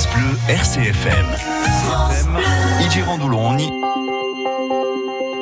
France 0.00 0.08
Bleu 0.14 0.38
RCFM. 0.48 1.26
Igirandouloni 2.86 3.70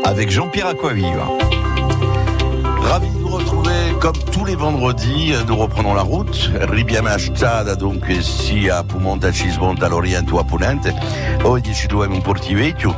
avec 0.04 0.31
Jean-Pierre 0.31 0.69
Aquaviva. 0.69 1.29
Ravi 2.81 3.09
comme 4.00 4.16
tous 4.32 4.45
les 4.45 4.54
vendredis. 4.54 5.35
Nous 5.46 5.56
reprenons 5.56 5.95
la 5.95 6.03
route. 6.03 6.50
Ribiamo 6.69 7.08
a 7.08 7.19
strada 7.19 7.74
dunque 7.74 8.22
sia 8.22 8.78
a 8.78 8.85
Pumonte 8.85 9.26
a 9.26 9.32
Cismonte 9.32 9.85
all'Oriente 9.85 10.32
o 10.32 10.38
a 10.38 10.44
Ponente. 10.44 10.94
Oggi 11.42 11.74
ci 11.74 11.87
troviamo 11.87 12.14
in 12.14 12.22
Portivecchio. 12.22 12.96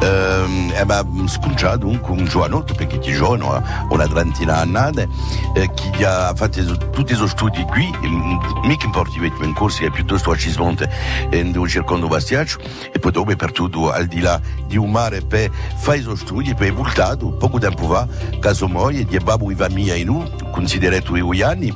Eh, 0.00 0.84
ma 0.84 1.04
sconcia 1.26 1.76
dunque 1.76 2.12
un 2.12 2.24
giovanotto, 2.24 2.74
perché 2.74 2.98
ti 2.98 3.12
giorno, 3.12 3.62
una 3.90 4.08
trentina 4.08 4.56
annate, 4.58 5.08
eh, 5.54 5.70
che 5.72 6.04
ha 6.04 6.32
fatto 6.34 6.60
tutti 6.90 7.12
i 7.12 7.16
suoi 7.16 7.28
studi 7.28 7.62
qui, 7.64 7.84
in- 8.02 8.38
mica 8.64 8.86
in 8.86 8.92
Portivecchio, 8.92 9.44
in 9.44 9.54
Corsica, 9.54 9.90
piuttosto 9.90 10.30
a 10.30 10.36
Cismonte, 10.36 10.90
in 11.32 11.56
un 11.56 11.68
circondo 11.68 12.08
Bastiaccio, 12.08 12.58
e 12.92 12.98
poi 12.98 13.12
dopo 13.12 13.34
per 13.36 13.52
tutto 13.52 13.92
al 13.92 14.06
di 14.06 14.20
là 14.20 14.40
di 14.66 14.76
un 14.76 14.90
mare 14.90 15.20
per 15.20 15.50
fare 15.76 15.98
i 15.98 16.02
suoi 16.02 16.16
studi, 16.16 16.54
è 16.56 16.72
voltato, 16.72 17.30
poco 17.30 17.58
tempo 17.58 17.86
fa, 17.86 18.06
caso 18.40 18.66
moglie, 18.66 19.04
di 19.04 19.16
babbo 19.18 19.50
i 19.50 19.54
famiglia 19.54 19.94
in 19.94 20.08
U, 20.08 20.24
considerato 20.52 21.16
i 21.16 21.42
anni, 21.42 21.72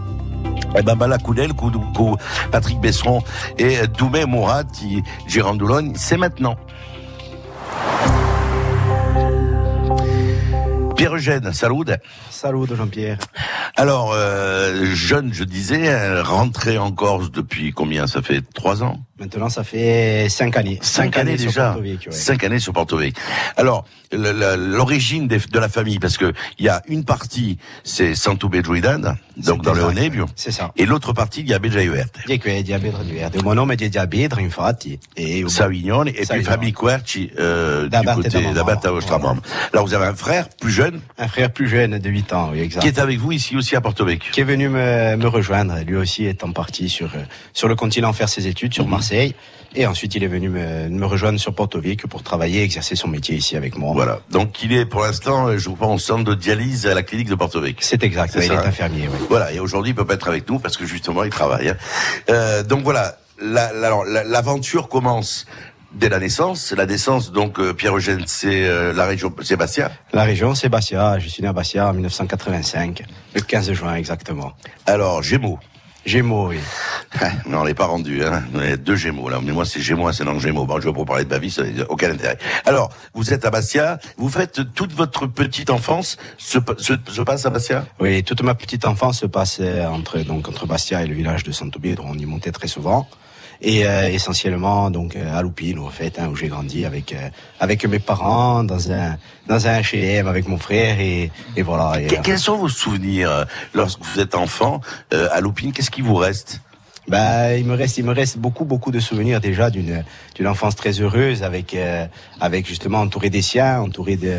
et 0.77 0.83
ben, 0.83 0.95
ben, 0.97 1.09
Cou- 1.95 2.16
Patrick 2.53 2.79
Besson 2.80 3.23
et 3.59 3.87
Doumé 3.89 4.25
Mourad, 4.27 4.71
qui 4.71 5.02
Doulogne, 5.57 5.93
c'est 5.97 6.16
maintenant. 6.16 6.57
Pierre-Eugène, 10.97 11.52
salut. 11.52 11.85
Salut 12.30 12.66
Jean-Pierre. 12.75 13.19
Alors, 13.77 14.12
euh, 14.15 14.87
jeune, 14.95 15.33
je 15.33 15.45
disais, 15.45 15.88
euh, 15.91 16.23
rentré 16.23 16.79
en 16.79 16.91
Corse 16.91 17.30
depuis 17.30 17.73
combien? 17.73 18.07
Ça 18.07 18.23
fait 18.23 18.41
trois 18.55 18.83
ans? 18.83 19.01
Maintenant, 19.19 19.48
ça 19.48 19.65
fait 19.65 20.29
cinq 20.29 20.59
années. 20.59 20.79
Cinq, 20.83 21.16
années, 21.16 21.38
sur 21.38 21.47
déjà. 21.47 21.69
Porto 21.73 21.83
Vecchio, 21.83 22.10
ouais. 22.13 22.16
Cinq 22.16 22.45
années 22.45 22.59
sur 22.59 22.73
Porto 22.74 22.99
Vecchio. 22.99 23.23
Alors, 23.57 23.87
l'origine 24.13 25.27
de 25.27 25.59
la 25.59 25.68
famille, 25.71 25.99
parce 25.99 26.18
que 26.18 26.32
il 26.59 26.66
y 26.66 26.68
a 26.68 26.82
une 26.87 27.04
partie, 27.04 27.57
c'est 27.82 28.15
Sant'Ube 28.15 28.57
Druidan, 28.60 29.16
donc 29.38 29.63
dans 29.63 29.73
le. 29.73 29.82
Onebio, 29.85 30.27
C'est 30.35 30.51
ça. 30.52 30.73
et 30.77 30.85
l'autre 30.85 31.13
partie, 31.13 31.40
il 31.40 31.49
y 31.49 31.55
a 31.55 31.57
è 31.57 31.60
verde. 31.60 33.43
Mon 33.43 33.55
nome 33.55 33.74
è 33.74 33.88
diabete, 33.88 34.40
infatti. 34.40 34.99
E 35.15 35.38
io- 35.38 35.49
Savignone 35.49 36.10
et 36.10 36.27
puis. 36.29 36.43
Fabio 36.43 36.71
Querci 36.73 37.30
euh, 37.38 37.88
du 37.88 37.96
côté 38.15 38.88
Ostramam. 38.88 39.40
Alors 39.73 39.87
vous 39.87 39.95
avez 39.95 40.07
un 40.07 40.15
frère 40.15 40.49
plus 40.51 40.71
jeune 40.71 41.01
un 41.18 41.29
frère 41.29 41.51
plus 41.52 41.68
jeune 41.68 41.99
de 41.99 42.09
8 42.10 42.33
ans, 42.33 42.51
oui, 42.52 42.60
exact. 42.60 42.83
qui 42.83 42.88
est 42.88 42.99
avec 42.99 43.18
vous 43.18 43.33
ici 43.33 43.57
aussi 43.57 43.77
à 43.77 43.80
Porto 43.80 44.05
Vecchio. 44.05 44.33
Qui 44.33 44.40
est 44.40 44.45
venu 44.45 44.68
me, 44.68 45.16
me 45.16 45.27
rejoindre, 45.27 45.74
lui 45.87 45.96
aussi 45.96 46.27
étant 46.27 46.52
parti 46.52 46.88
sur, 46.88 47.10
sur 47.52 47.68
le 47.68 47.74
continent 47.77 48.12
faire 48.12 48.29
ses 48.29 48.46
études, 48.46 48.71
Mhm. 48.71 48.74
sur 48.74 48.87
Marseille. 49.15 49.35
Et 49.79 49.85
ensuite, 49.87 50.15
il 50.15 50.24
est 50.24 50.29
venu 50.29 50.49
me, 50.49 50.88
me 50.88 51.04
rejoindre 51.07 51.38
sur 51.38 51.54
Porto 51.54 51.79
Vecchio 51.80 52.09
pour 52.09 52.23
travailler, 52.23 52.62
exercer 52.62 52.96
son 52.96 53.09
métier 53.09 53.37
ici 53.37 53.57
avec 53.57 53.76
moi. 53.76 53.93
Voilà. 53.93 54.21
Donc 54.30 54.62
il 54.62 54.73
est 54.73 54.87
pour 54.87 55.02
l'instant, 55.02 55.49
euh, 55.49 55.59
je 55.59 55.68
crois, 55.68 55.88
au 55.88 55.99
centre 55.99 56.24
de 56.24 56.35
dialyse 56.35 56.87
à 56.87 56.95
la 56.95 57.02
clinique 57.02 57.29
de 57.29 57.34
Porto 57.34 57.60
Vecchio. 57.60 57.80
C'est 57.82 58.02
exact, 58.02 58.30
C'est 58.32 58.38
ouais, 58.38 58.45
il 58.46 58.49
ça, 58.49 58.54
est 58.54 58.59
hein. 58.59 58.68
infirmier, 58.68 59.09
oui. 59.12 59.27
Voilà. 59.29 59.52
Et 59.52 59.60
aujourd'hui, 59.60 59.90
il 59.90 59.95
peut 59.95 60.07
pas 60.07 60.15
être 60.15 60.29
avec 60.29 60.49
nous 60.49 60.59
parce 60.60 60.77
que 60.79 60.87
justement, 60.87 61.24
il 61.24 61.30
travaille. 61.30 61.68
hein. 61.68 61.77
Euh, 62.30 62.62
donc 62.62 62.84
voilà. 62.84 63.18
La- 63.38 63.71
la- 63.74 63.88
alors, 63.88 64.04
la- 64.06 64.25
L'aventure 64.25 64.88
commence 64.88 65.44
dès 65.93 66.09
la 66.09 66.21
naissance. 66.21 66.72
La 66.72 66.87
naissance, 66.87 67.31
donc 67.31 67.59
euh, 67.59 67.75
Pierre 67.75 67.97
Eugène, 67.99 68.22
c'est 68.27 68.65
euh, 68.66 68.94
la 68.94 69.04
région 69.04 69.34
Sébastien. 69.43 69.91
La 70.15 70.22
région, 70.25 70.54
c'est 70.54 70.71
Bastia. 70.71 71.19
Je 71.19 71.28
suis 71.28 71.43
né 71.43 71.49
à 71.49 71.53
Bastia 71.53 71.87
en 71.88 71.93
1985, 71.93 73.03
le 73.34 73.41
15 73.43 73.72
juin 73.72 73.94
exactement. 73.97 74.53
Alors 74.87 75.22
Gémeaux. 75.22 75.59
Gémeaux, 76.06 76.49
oui. 76.49 76.59
Mais 77.47 77.56
on 77.56 77.65
n'est 77.65 77.75
pas 77.75 77.87
rendu, 77.87 78.25
hein. 78.25 78.43
Deux 78.78 78.94
Gémeaux, 78.94 79.28
là. 79.28 79.41
Mais 79.43 79.53
moi, 79.53 79.65
c'est 79.65 79.81
Gémeaux, 79.81 80.12
c'est 80.12 80.25
non 80.25 80.38
Gémeaux. 80.38 80.65
Bon, 80.65 80.81
je 80.81 80.88
vais 80.88 80.94
pas 80.94 81.04
parler 81.04 81.25
de 81.25 81.31
ma 81.31 81.38
vie, 81.38 81.50
ça 81.50 81.65
n'a 81.65 81.84
aucun 81.91 82.12
intérêt. 82.12 82.38
Alors, 82.65 82.91
vous 83.12 83.32
êtes 83.32 83.44
à 83.44 83.50
Bastia. 83.50 83.99
Vous 84.16 84.28
faites 84.28 84.72
toute 84.75 84.93
votre 84.93 85.27
petite 85.27 85.69
enfance 85.69 86.17
se, 86.39 86.59
se, 86.78 86.94
se 87.09 87.22
passe 87.22 87.44
à 87.44 87.50
Bastia? 87.50 87.84
Oui, 87.99 88.22
toute 88.22 88.43
ma 88.43 88.55
petite 88.55 88.87
enfance 88.87 89.19
se 89.19 89.27
passait 89.27 89.84
entre 89.84 90.19
donc 90.21 90.49
entre 90.49 90.67
Bastia 90.67 91.03
et 91.03 91.06
le 91.06 91.15
village 91.15 91.43
de 91.43 91.50
Sant'Obiedo. 91.50 92.05
On 92.06 92.17
y 92.17 92.25
montait 92.25 92.53
très 92.53 92.69
souvent. 92.69 93.09
Et 93.62 93.87
euh, 93.87 94.09
essentiellement 94.09 94.91
donc 94.91 95.17
euh, 95.17 95.37
à 95.37 95.43
Lupino 95.43 95.87
en 95.87 95.91
fait 95.91 96.19
hein, 96.19 96.28
où 96.31 96.37
j'ai 96.37 96.49
grandi 96.49 96.84
avec 96.84 97.12
euh, 97.12 97.28
avec 97.59 97.87
mes 97.87 97.99
parents 97.99 98.62
dans 98.65 98.93
un 98.93 99.17
dans 99.49 99.67
un 99.67 99.81
H&M 99.81 100.27
avec 100.27 100.47
mon 100.47 100.59
frère 100.59 101.00
et, 101.00 101.31
et 101.56 101.62
voilà 101.62 102.00
et, 102.00 102.06
euh, 102.06 102.21
Quels 102.22 102.39
sont 102.39 102.56
vos 102.56 102.69
souvenirs 102.69 103.31
euh, 103.31 103.44
lorsque 103.72 104.00
vous 104.03 104.21
êtes 104.21 104.34
enfant 104.34 104.81
euh, 105.15 105.28
à 105.33 105.41
Loupine 105.41 105.72
Qu'est-ce 105.72 105.91
qui 105.91 106.03
vous 106.03 106.17
reste? 106.17 106.61
Bah, 107.09 107.55
il 107.55 107.65
me 107.65 107.75
reste, 107.75 107.99
il 107.99 108.05
me 108.05 108.12
reste 108.12 108.37
beaucoup, 108.37 108.65
beaucoup 108.65 108.91
de 108.91 108.99
souvenirs 108.99 109.41
déjà 109.41 109.71
d'une 109.71 110.05
d'une 110.34 110.49
enfance 110.49 110.75
très 110.75 111.00
heureuse 111.00 111.44
avec 111.44 111.75
euh, 111.75 112.05
avec 112.41 112.67
justement 112.67 113.00
entouré 113.00 113.31
des 113.31 113.43
siens, 113.43 113.81
entouré 113.81 114.17
de 114.17 114.38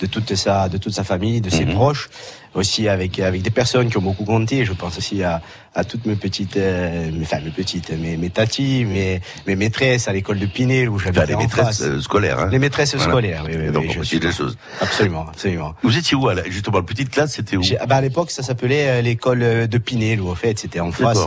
de 0.00 0.06
toute 0.06 0.34
sa 0.34 0.68
de 0.68 0.78
toute 0.78 0.92
sa 0.94 1.04
famille, 1.04 1.40
de 1.40 1.50
ses 1.50 1.64
Mhm. 1.64 1.74
proches, 1.74 2.08
aussi 2.54 2.88
avec 2.88 3.18
avec 3.20 3.42
des 3.42 3.50
personnes 3.50 3.90
qui 3.90 3.96
ont 3.98 4.02
beaucoup 4.02 4.24
compté. 4.24 4.64
Je 4.64 4.72
pense 4.72 4.96
aussi 4.98 5.22
à 5.22 5.42
à 5.74 5.84
toutes 5.84 6.06
mes 6.06 6.16
petites, 6.16 6.56
euh, 6.56 7.10
mes- 7.12 7.22
enfin 7.22 7.40
mes 7.40 7.50
petites, 7.50 7.90
mes 7.90 8.16
mes 8.16 8.30
tatis, 8.30 8.84
mes 8.84 9.20
mes 9.46 9.56
maîtresses 9.56 10.08
à 10.08 10.12
l'école 10.12 10.38
de 10.38 10.46
Pinel 10.46 10.88
où 10.88 10.96
Enfin, 10.96 11.06
j'habitais 11.06 11.26
les 11.26 11.34
en 11.34 11.38
maîtresses 11.40 11.64
face. 11.66 11.80
euh, 11.82 12.00
scolaires. 12.00 12.38
Hein 12.38 12.48
Les 12.50 12.58
maîtresses 12.58 12.96
scolaires, 12.96 13.44
oui, 13.46 13.54
oui, 13.58 13.70
Donc, 13.72 13.84
oui, 13.88 13.96
on 13.98 14.02
suis- 14.02 14.20
choses. 14.32 14.56
Absolument, 14.80 15.26
absolument. 15.28 15.74
Vous 15.82 15.96
étiez 15.96 16.16
où, 16.16 16.28
à 16.28 16.34
la- 16.34 16.48
justement, 16.48 16.78
la 16.78 16.84
petite 16.84 17.10
classe, 17.10 17.34
c'était 17.34 17.56
où 17.56 17.62
bah, 17.88 17.96
à 17.96 18.00
l'époque, 18.00 18.30
ça 18.30 18.42
s'appelait 18.42 18.88
euh, 18.88 19.02
l'école 19.02 19.42
euh, 19.42 19.66
de 19.66 19.78
Pinel, 19.78 20.20
où 20.20 20.30
en 20.30 20.34
fait, 20.34 20.58
c'était 20.58 20.80
en 20.80 20.92
face, 20.92 21.18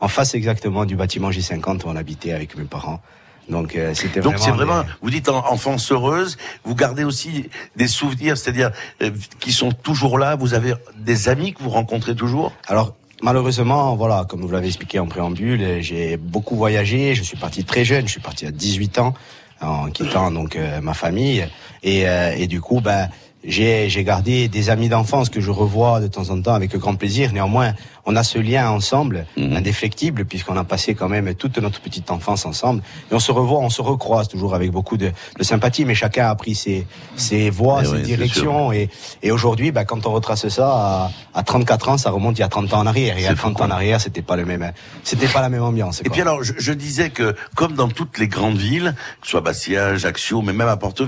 en 0.00 0.08
face 0.08 0.34
exactement 0.34 0.84
du 0.84 0.96
bâtiment 0.96 1.30
J50 1.30 1.84
où 1.84 1.88
on 1.88 1.96
habitait 1.96 2.32
avec 2.32 2.56
mes 2.56 2.64
parents. 2.64 3.00
Donc, 3.50 3.76
euh, 3.76 3.92
c'était 3.94 4.20
Donc 4.20 4.38
c'est 4.38 4.50
vraiment, 4.52 4.82
des- 4.82 4.88
vous 5.02 5.10
dites 5.10 5.28
en- 5.28 5.44
enfance 5.50 5.90
heureuse, 5.92 6.38
vous 6.64 6.74
gardez 6.74 7.04
aussi 7.04 7.50
des 7.76 7.88
souvenirs, 7.88 8.38
c'est-à-dire 8.38 8.70
euh, 9.02 9.10
qui 9.40 9.52
sont 9.52 9.72
toujours 9.72 10.18
là. 10.18 10.36
Vous 10.36 10.54
avez 10.54 10.74
des 10.96 11.28
amis 11.28 11.52
que 11.52 11.62
vous 11.62 11.70
rencontrez 11.70 12.14
toujours? 12.14 12.52
Alors, 12.68 12.94
malheureusement, 13.22 13.96
voilà, 13.96 14.24
comme 14.28 14.40
vous 14.42 14.50
l'avez 14.52 14.68
expliqué 14.68 14.98
en 14.98 15.06
préambule, 15.06 15.62
euh, 15.62 15.80
j'ai 15.82 16.16
beaucoup 16.16 16.56
voyagé. 16.56 17.14
Je 17.14 17.22
suis 17.22 17.36
parti 17.36 17.64
très 17.64 17.84
jeune. 17.84 18.06
Je 18.06 18.12
suis 18.12 18.20
parti 18.20 18.46
à 18.46 18.50
18 18.50 18.98
ans 18.98 19.14
en 19.60 19.90
quittant 19.90 20.30
donc 20.30 20.56
euh, 20.56 20.80
ma 20.80 20.94
famille. 20.94 21.46
Et, 21.82 22.08
euh, 22.08 22.32
et 22.36 22.46
du 22.46 22.60
coup, 22.60 22.80
ben. 22.80 23.08
J'ai 23.42 23.88
j'ai 23.88 24.04
gardé 24.04 24.48
des 24.48 24.68
amis 24.68 24.90
d'enfance 24.90 25.30
que 25.30 25.40
je 25.40 25.50
revois 25.50 26.00
de 26.00 26.08
temps 26.08 26.28
en 26.28 26.40
temps 26.42 26.52
avec 26.54 26.76
grand 26.76 26.94
plaisir. 26.94 27.32
Néanmoins, 27.32 27.72
on 28.04 28.14
a 28.14 28.22
ce 28.22 28.38
lien 28.38 28.68
ensemble, 28.70 29.24
Mhm. 29.36 29.56
indéfectible, 29.56 30.24
puisqu'on 30.26 30.56
a 30.58 30.64
passé 30.64 30.94
quand 30.94 31.08
même 31.08 31.34
toute 31.34 31.56
notre 31.58 31.80
petite 31.80 32.10
enfance 32.10 32.44
ensemble. 32.44 32.82
Et 33.10 33.14
on 33.14 33.18
se 33.18 33.32
revoit, 33.32 33.60
on 33.60 33.70
se 33.70 33.80
recroise 33.80 34.28
toujours 34.28 34.54
avec 34.54 34.70
beaucoup 34.70 34.98
de, 34.98 35.10
de 35.38 35.42
sympathie, 35.42 35.86
mais 35.86 35.94
chacun 35.94 36.28
a 36.28 36.34
pris 36.34 36.54
ses, 36.54 36.86
ses 37.16 37.48
voies, 37.48 37.80
Eh 37.82 37.86
ses 37.86 38.02
directions. 38.02 38.72
Et, 38.72 38.90
et 39.22 39.30
aujourd'hui, 39.30 39.70
bah, 39.72 39.86
quand 39.86 40.04
on 40.06 40.12
retrace 40.12 40.46
ça 40.48 40.68
à, 40.68 41.10
à 41.34 41.42
34 41.42 41.88
ans, 41.88 41.96
ça 41.98 42.10
remonte 42.10 42.36
il 42.36 42.42
y 42.42 42.44
a 42.44 42.48
30 42.48 42.74
ans 42.74 42.80
en 42.80 42.86
arrière. 42.86 43.16
Et 43.16 43.26
à 43.26 43.30
fou, 43.30 43.36
30 43.50 43.62
ans 43.62 43.64
en 43.66 43.70
arrière, 43.70 44.00
c'était 44.02 44.22
pas 44.22 44.36
le 44.36 44.44
même, 44.44 44.70
c'était 45.02 45.28
pas 45.28 45.40
la 45.40 45.48
même 45.48 45.62
ambiance. 45.62 46.00
Et 46.00 46.04
quoi. 46.04 46.12
puis 46.12 46.20
alors, 46.20 46.42
je, 46.42 46.52
je 46.58 46.72
disais 46.74 47.08
que 47.08 47.34
comme 47.54 47.72
dans 47.72 47.88
toutes 47.88 48.18
les 48.18 48.28
grandes 48.28 48.58
villes, 48.58 48.94
que 49.20 49.26
ce 49.26 49.30
soit 49.30 49.40
Bastia, 49.40 49.86
Ajaccio, 49.86 50.42
mais 50.42 50.52
même 50.52 50.68
à 50.68 50.76
Porto 50.76 51.06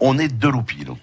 on 0.00 0.18
est 0.18 0.28
de 0.28 0.48
Lupino. 0.48 0.96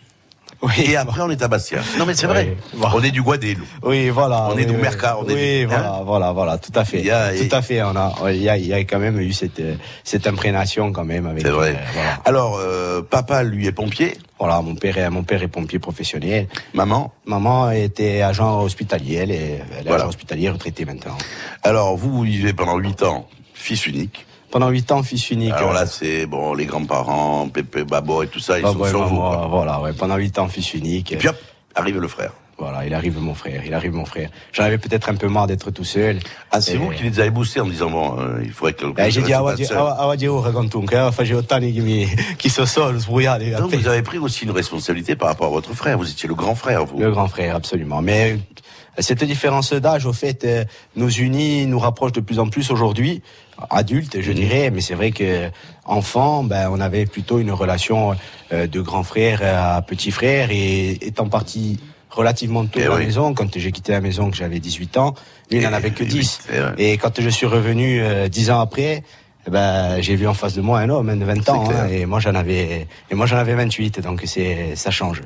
Oui, 0.63 0.85
Et 0.91 0.95
après, 0.95 1.21
on 1.21 1.29
est 1.29 1.41
à 1.41 1.47
Bastia. 1.47 1.79
Non, 1.99 2.05
mais 2.05 2.13
c'est 2.15 2.25
vrai. 2.27 2.55
Oui. 2.73 2.81
On 2.93 3.03
est 3.03 3.11
du 3.11 3.21
Guadeloupe. 3.21 3.67
oui, 3.83 4.09
voilà. 4.09 4.47
on 4.49 4.55
oui, 4.55 4.63
est 4.63 4.65
du 4.65 4.71
on 4.75 4.79
est 5.27 5.33
oui, 5.33 5.59
du- 5.59 5.65
voilà, 5.67 5.89
hein 5.95 6.01
voilà, 6.03 6.31
voilà, 6.31 6.57
tout 6.57 6.71
à 6.75 6.85
fait. 6.85 6.99
Il 6.99 7.05
y 7.05 7.11
a- 7.11 7.31
tout 7.33 7.53
à 7.55 7.61
fait. 7.61 7.83
On 7.83 7.95
a, 7.95 8.13
il 8.31 8.41
y 8.41 8.49
a, 8.49 8.57
il 8.57 8.65
y 8.67 8.73
a 8.73 8.79
quand 8.79 8.99
même 8.99 9.19
eu 9.19 9.33
cette, 9.33 9.61
cette 10.03 10.25
imprégnation 10.25 10.91
quand 10.91 11.05
même 11.05 11.25
avec. 11.27 11.41
C'est 11.43 11.49
vrai. 11.51 11.71
euh, 11.77 11.91
voilà. 11.93 12.19
Alors, 12.25 12.57
euh, 12.59 13.01
papa, 13.01 13.43
lui, 13.43 13.67
est 13.67 13.71
pompier. 13.71 14.17
Voilà, 14.39 14.61
mon 14.61 14.75
père 14.75 14.97
est, 14.97 15.09
mon 15.09 15.23
père 15.23 15.41
est 15.43 15.47
pompier 15.47 15.79
professionnel. 15.79 16.47
Maman. 16.73 17.13
Maman 17.25 17.71
était 17.71 18.21
agent 18.21 18.61
hospitalier, 18.61 19.15
elle 19.15 19.31
est, 19.31 19.61
elle 19.71 19.79
est 19.79 19.83
Voilà. 19.87 20.03
agent 20.03 20.09
hospitalier 20.09 20.49
retraité 20.49 20.85
maintenant. 20.85 21.17
Alors, 21.63 21.95
vous, 21.97 22.11
vous 22.11 22.23
vivez 22.23 22.53
pendant 22.53 22.77
huit 22.77 23.03
ans, 23.03 23.27
fils 23.53 23.85
unique. 23.85 24.25
Pendant 24.53 24.69
huit 24.69 24.91
ans, 24.91 25.01
fils 25.01 25.31
unique. 25.31 25.51
Alors 25.53 25.73
là, 25.73 25.87
c'est 25.87 26.27
bon, 26.27 26.53
les 26.53 26.67
grands-parents, 26.67 27.49
Pépé, 27.49 27.83
Babo 27.85 28.21
et 28.21 28.27
tout 28.27 28.39
ça, 28.39 28.59
ils 28.59 28.61
bah, 28.61 28.71
sont 28.71 28.85
sur 28.85 29.03
vous. 29.07 29.15
quoi. 29.15 29.47
voilà, 29.49 29.81
ouais, 29.81 29.93
pendant 29.93 30.15
huit 30.15 30.37
ans, 30.37 30.47
fils 30.47 30.75
unique. 30.75 31.11
Et 31.11 31.17
puis 31.17 31.27
hop, 31.27 31.37
arrive 31.73 31.97
le 31.97 32.07
frère. 32.07 32.33
Voilà, 32.59 32.85
il 32.85 32.93
arrive 32.93 33.17
mon 33.17 33.33
frère, 33.33 33.63
il 33.65 33.73
arrive 33.73 33.93
mon 33.93 34.05
frère. 34.05 34.29
J'en 34.51 34.61
avais 34.61 34.77
peut-être 34.77 35.09
un 35.09 35.15
peu 35.15 35.27
marre 35.27 35.47
d'être 35.47 35.71
tout 35.71 35.83
seul. 35.83 36.19
Ah, 36.51 36.61
c'est 36.61 36.75
vous 36.75 36.91
qui 36.91 37.01
les 37.01 37.19
avez 37.19 37.31
boostés 37.31 37.61
en 37.61 37.65
disant 37.65 37.89
bon, 37.89 38.19
euh, 38.19 38.43
il 38.43 38.51
faudrait 38.51 38.73
que. 38.73 38.85
Eh, 38.95 39.09
j'ai 39.09 39.23
dit, 39.23 39.31
je 39.31 39.33
ah, 39.33 39.97
ah, 39.97 40.11
ah, 40.11 40.27
oh, 40.29 40.39
raconte 40.39 40.85
che 40.85 41.11
fa 41.11 41.35
otto 41.35 41.55
anni 41.55 41.73
che, 41.73 41.81
mi, 41.81 42.07
che 42.37 42.49
so 42.49 42.67
solo, 42.67 42.99
sbrugliato. 42.99 43.59
Donc 43.59 43.73
vous 43.73 43.87
avez 43.87 44.03
pris 44.03 44.19
aussi 44.19 44.45
une 44.45 44.51
responsabilité 44.51 45.15
par 45.15 45.29
rapport 45.29 45.47
à 45.47 45.49
votre 45.49 45.73
frère. 45.73 45.97
Vous 45.97 46.11
étiez 46.11 46.29
le 46.29 46.35
grand 46.35 46.53
frère, 46.53 46.85
vous. 46.85 46.99
Le 46.99 47.09
grand 47.09 47.27
frère, 47.27 47.55
absolument. 47.55 48.03
Mais 48.03 48.33
euh, 48.33 49.01
cette 49.01 49.23
différence 49.23 49.73
d'âge, 49.73 50.05
au 50.05 50.13
fait, 50.13 50.43
euh, 50.43 50.63
nous 50.95 51.11
unit, 51.11 51.65
nous 51.65 51.79
rapproche 51.79 52.11
de 52.11 52.21
plus 52.21 52.37
en 52.37 52.49
plus 52.49 52.69
aujourd'hui, 52.69 53.23
adultes, 53.69 54.21
je 54.21 54.29
Mhm. 54.31 54.35
dirais. 54.37 54.69
Mais 54.71 54.81
c'est 54.81 54.95
vrai 54.95 55.11
que 55.11 55.49
enfant, 55.85 56.43
ben, 56.43 56.69
on 56.71 56.79
avait 56.79 57.05
plutôt 57.05 57.39
une 57.39 57.51
relation 57.51 58.15
euh, 58.51 58.67
de 58.67 58.81
grand 58.81 59.03
frère 59.03 59.41
à 59.43 59.81
petit 59.81 60.11
frère, 60.11 60.49
et 60.51 60.91
étant 61.05 61.27
parti 61.29 61.79
relativement 62.09 62.65
tôt 62.65 62.79
Eh 62.79 62.83
de 62.83 62.89
la 62.89 62.95
oui. 62.97 63.05
maison, 63.05 63.33
quand 63.33 63.57
j'ai 63.57 63.71
quitté 63.71 63.91
la 63.91 64.01
maison, 64.01 64.29
que 64.29 64.37
j'avais 64.37 64.59
18 64.59 64.97
ans, 64.97 65.15
lui, 65.49 65.57
il 65.57 65.63
Et- 65.63 65.65
n'en 65.65 65.73
avait 65.73 65.89
que 65.91 66.03
et 66.03 66.07
10. 66.07 66.39
oui, 66.43 66.45
c'est 66.53 66.59
vrai. 66.59 66.73
Et 66.77 66.97
quand 66.97 67.19
je 67.19 67.29
suis 67.29 67.47
revenu 67.47 68.01
euh, 68.01 68.27
10 68.27 68.51
ans 68.51 68.59
après, 68.59 69.03
eh 69.45 69.49
ben, 69.49 70.01
j'ai 70.01 70.15
vu 70.15 70.27
en 70.27 70.33
face 70.33 70.53
de 70.55 70.61
moi 70.61 70.79
un 70.79 70.89
homme 70.89 71.17
de 71.19 71.25
20 71.25 71.49
ans, 71.49 71.69
hein, 71.69 71.87
et 71.89 72.05
moi 72.05 72.19
j'en 72.19 72.33
avais, 72.35 72.87
et 73.11 73.15
moi 73.15 73.25
j'en 73.25 73.37
avais 73.37 73.55
28, 73.55 73.99
donc 74.01 74.21
c'est, 74.25 74.75
ça 74.75 74.89
change. 74.91 75.21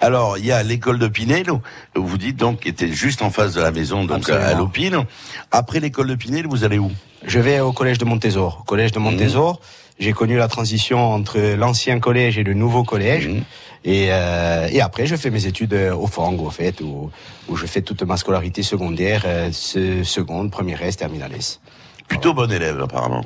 Alors, 0.00 0.36
il 0.38 0.44
y 0.46 0.52
a 0.52 0.62
l'école 0.62 0.98
de 0.98 1.08
Pinel, 1.08 1.50
où 1.50 1.60
vous 1.96 2.18
dites 2.18 2.36
donc, 2.36 2.60
qui 2.60 2.68
était 2.68 2.92
juste 2.92 3.22
en 3.22 3.30
face 3.30 3.54
de 3.54 3.60
la 3.60 3.70
maison, 3.70 4.04
donc 4.04 4.28
à, 4.28 4.54
l'Opine. 4.54 5.04
Après 5.50 5.80
l'école 5.80 6.08
de 6.08 6.14
Pinel, 6.14 6.46
vous 6.46 6.64
allez 6.64 6.78
où? 6.78 6.90
Je 7.24 7.38
vais 7.38 7.60
au 7.60 7.72
collège 7.72 7.98
de 7.98 8.04
Montésor. 8.04 8.64
Collège 8.66 8.92
de 8.92 8.98
Mhm. 8.98 9.04
Montésor, 9.04 9.60
j'ai 9.98 10.12
connu 10.12 10.36
la 10.36 10.48
transition 10.48 11.12
entre 11.12 11.38
l'ancien 11.56 12.00
collège 12.00 12.36
et 12.36 12.42
le 12.42 12.52
nouveau 12.54 12.82
collège. 12.84 13.28
Mhm. 13.28 13.42
Et, 13.84 14.08
euh, 14.10 14.68
et 14.70 14.80
après, 14.80 15.06
je 15.06 15.16
fais 15.16 15.30
mes 15.30 15.46
études 15.46 15.74
euh, 15.74 15.94
au 15.94 16.06
Fang, 16.06 16.34
au 16.38 16.50
fait, 16.50 16.80
où, 16.80 17.10
où 17.48 17.56
je 17.56 17.66
fais 17.66 17.80
toute 17.82 18.02
ma 18.02 18.16
scolarité 18.16 18.62
secondaire, 18.62 19.22
euh, 19.26 19.50
se- 19.52 20.04
seconde, 20.04 20.50
première 20.50 20.82
S, 20.82 20.96
terminale 20.96 21.32
S. 21.36 21.60
Plutôt 22.08 22.32
bon 22.34 22.50
élève, 22.50 22.80
apparemment. 22.82 23.24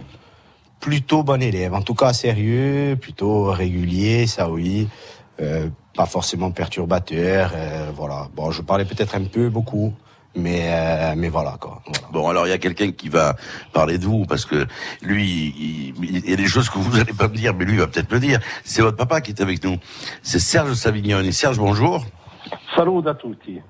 Plutôt 0.81 1.23
bon 1.23 1.43
élève, 1.43 1.75
en 1.75 1.83
tout 1.83 1.95
cas 1.95 2.13
sérieux, 2.13 2.97
plutôt 3.01 3.51
régulier, 3.51 4.27
ça 4.27 4.49
oui. 4.51 4.89
Euh, 5.41 5.69
pas 5.95 6.07
forcément 6.07 6.51
perturbateur, 6.51 7.53
euh, 7.55 7.91
voilà. 7.95 8.29
Bon, 8.35 8.51
je 8.51 8.63
parlais 8.63 8.85
peut-être 8.85 9.15
un 9.17 9.25
peu, 9.25 9.49
beaucoup, 9.49 9.93
mais 10.35 10.69
euh, 10.71 11.15
mais 11.17 11.29
voilà 11.29 11.57
quoi. 11.59 11.83
Voilà. 11.87 12.09
Bon, 12.13 12.29
alors 12.29 12.47
il 12.47 12.51
y 12.51 12.53
a 12.53 12.59
quelqu'un 12.59 12.93
qui 12.93 13.09
va 13.09 13.37
parler 13.73 13.99
de 13.99 14.05
vous 14.05 14.25
parce 14.27 14.45
que 14.45 14.67
lui, 15.03 15.55
il, 15.59 16.05
il 16.05 16.31
y 16.31 16.33
a 16.33 16.37
des 16.37 16.47
choses 16.47 16.71
que 16.71 16.79
vous 16.79 16.97
n'allez 16.97 17.13
pas 17.13 17.29
me 17.29 17.35
dire, 17.35 17.55
mais 17.55 17.65
lui 17.65 17.79
va 17.79 17.87
peut-être 17.87 18.13
me 18.13 18.21
dire. 18.21 18.41
C'est 18.65 18.83
votre 18.83 18.97
papa 18.97 19.21
qui 19.21 19.31
est 19.31 19.41
avec 19.41 19.65
nous. 19.65 19.77
C'est 20.23 20.39
Serge 20.39 20.75
Savignon. 20.75 21.21
Et 21.21 21.33
Serge, 21.33 21.59
bonjour. 21.59 22.05
Salut 22.75 23.07
à 23.07 23.15
tutti. 23.15 23.61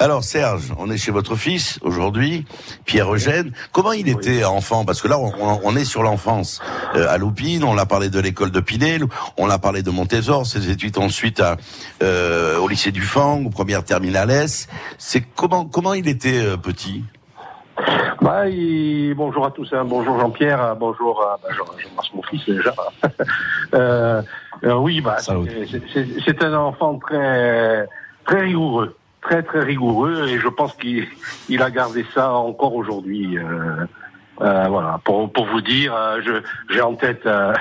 Alors 0.00 0.22
Serge, 0.22 0.72
on 0.78 0.90
est 0.90 0.96
chez 0.96 1.10
votre 1.10 1.34
fils 1.34 1.80
aujourd'hui, 1.82 2.44
Pierre 2.84 3.12
Eugène. 3.12 3.52
Comment 3.72 3.90
il 3.92 4.08
était 4.08 4.44
enfant? 4.44 4.84
Parce 4.84 5.02
que 5.02 5.08
là, 5.08 5.18
on, 5.18 5.32
on 5.64 5.76
est 5.76 5.84
sur 5.84 6.04
l'enfance 6.04 6.60
euh, 6.94 7.08
à 7.08 7.18
Loupine. 7.18 7.64
On 7.64 7.74
l'a 7.74 7.84
parlé 7.84 8.08
de 8.08 8.20
l'école 8.20 8.52
de 8.52 8.60
Pinel, 8.60 9.04
on 9.36 9.46
l'a 9.46 9.58
parlé 9.58 9.82
de 9.82 9.90
Montésor, 9.90 10.46
ses 10.46 10.70
études 10.70 10.98
ensuite 10.98 11.40
à, 11.40 11.56
euh, 12.02 12.58
au 12.58 12.68
lycée 12.68 12.92
du 12.92 13.02
Fang, 13.02 13.42
aux 13.44 13.50
premières 13.50 13.84
terminales 13.84 14.30
S. 14.30 14.68
C'est 14.98 15.20
comment 15.34 15.64
comment 15.64 15.94
il 15.94 16.06
était 16.06 16.44
euh, 16.44 16.56
petit? 16.56 17.02
Bah, 18.22 18.48
il- 18.48 19.14
Bonjour 19.16 19.46
à 19.46 19.50
tous, 19.50 19.68
hein. 19.72 19.84
bonjour 19.84 20.20
Jean-Pierre, 20.20 20.76
bonjour 20.78 21.20
à 21.22 21.38
bah, 21.42 21.48
Jean, 21.56 21.64
Jean-Marc, 21.76 22.14
mon 22.14 22.22
fils 22.22 22.44
déjà. 22.46 22.72
euh, 23.74 24.22
euh, 24.62 24.74
oui, 24.74 25.00
bah, 25.00 25.16
c'est 25.18 26.42
un 26.44 26.54
enfant 26.54 26.98
très, 26.98 27.86
très 28.26 28.40
rigoureux, 28.42 28.96
très 29.20 29.42
très 29.42 29.60
rigoureux, 29.60 30.26
et 30.28 30.38
je 30.38 30.48
pense 30.48 30.74
qu'il 30.74 31.06
il 31.48 31.62
a 31.62 31.70
gardé 31.70 32.04
ça 32.14 32.32
encore 32.32 32.74
aujourd'hui. 32.74 33.38
euh, 33.38 33.84
euh, 34.40 34.66
voilà, 34.68 35.00
pour, 35.04 35.32
pour 35.32 35.46
vous 35.46 35.60
dire, 35.60 35.92
euh, 35.94 36.20
je- 36.24 36.72
j'ai 36.74 36.80
en 36.80 36.94
tête 36.94 37.26
euh, 37.26 37.52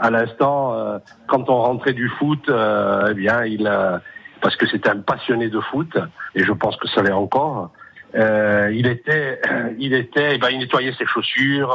à 0.00 0.10
l'instant 0.10 0.74
euh, 0.74 0.98
quand 1.28 1.48
on 1.48 1.62
rentrait 1.62 1.92
du 1.92 2.08
foot, 2.08 2.48
euh, 2.48 3.08
eh 3.10 3.14
bien, 3.14 3.44
il 3.44 3.70
parce 4.40 4.56
que 4.56 4.66
c'était 4.66 4.90
un 4.90 4.98
passionné 4.98 5.48
de 5.48 5.60
foot, 5.60 5.96
et 6.34 6.42
je 6.44 6.52
pense 6.52 6.76
que 6.76 6.88
ça 6.88 7.02
l'est 7.02 7.12
encore. 7.12 7.70
Il 8.14 8.86
était, 8.86 9.40
il 9.78 9.94
était, 9.94 10.34
eh 10.34 10.38
ben, 10.38 10.48
il 10.50 10.58
nettoyait 10.58 10.92
ses 10.98 11.06
chaussures, 11.06 11.74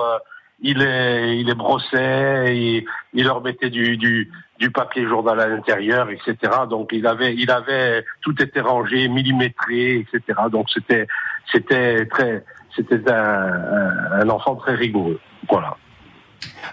il 0.61 0.77
les, 0.79 1.37
il 1.39 1.47
les 1.47 1.55
brossait, 1.55 2.55
il, 2.55 2.85
il 3.13 3.25
leur 3.25 3.41
mettait 3.41 3.69
du, 3.69 3.97
du, 3.97 4.31
du 4.61 4.69
papier 4.69 5.07
journal 5.07 5.39
à 5.39 5.47
l'intérieur, 5.47 6.07
etc. 6.11 6.35
Donc 6.69 6.91
il 6.93 7.07
avait, 7.07 7.33
il 7.33 7.49
avait, 7.49 8.05
tout 8.21 8.39
était 8.39 8.61
rangé, 8.61 9.07
millimétré, 9.07 10.05
etc. 10.05 10.39
Donc 10.51 10.69
c'était, 10.71 11.07
c'était 11.51 12.05
très, 12.05 12.45
c'était 12.75 13.01
un, 13.11 14.29
enfant 14.29 14.55
très 14.55 14.75
rigoureux. 14.75 15.19
Voilà. 15.49 15.75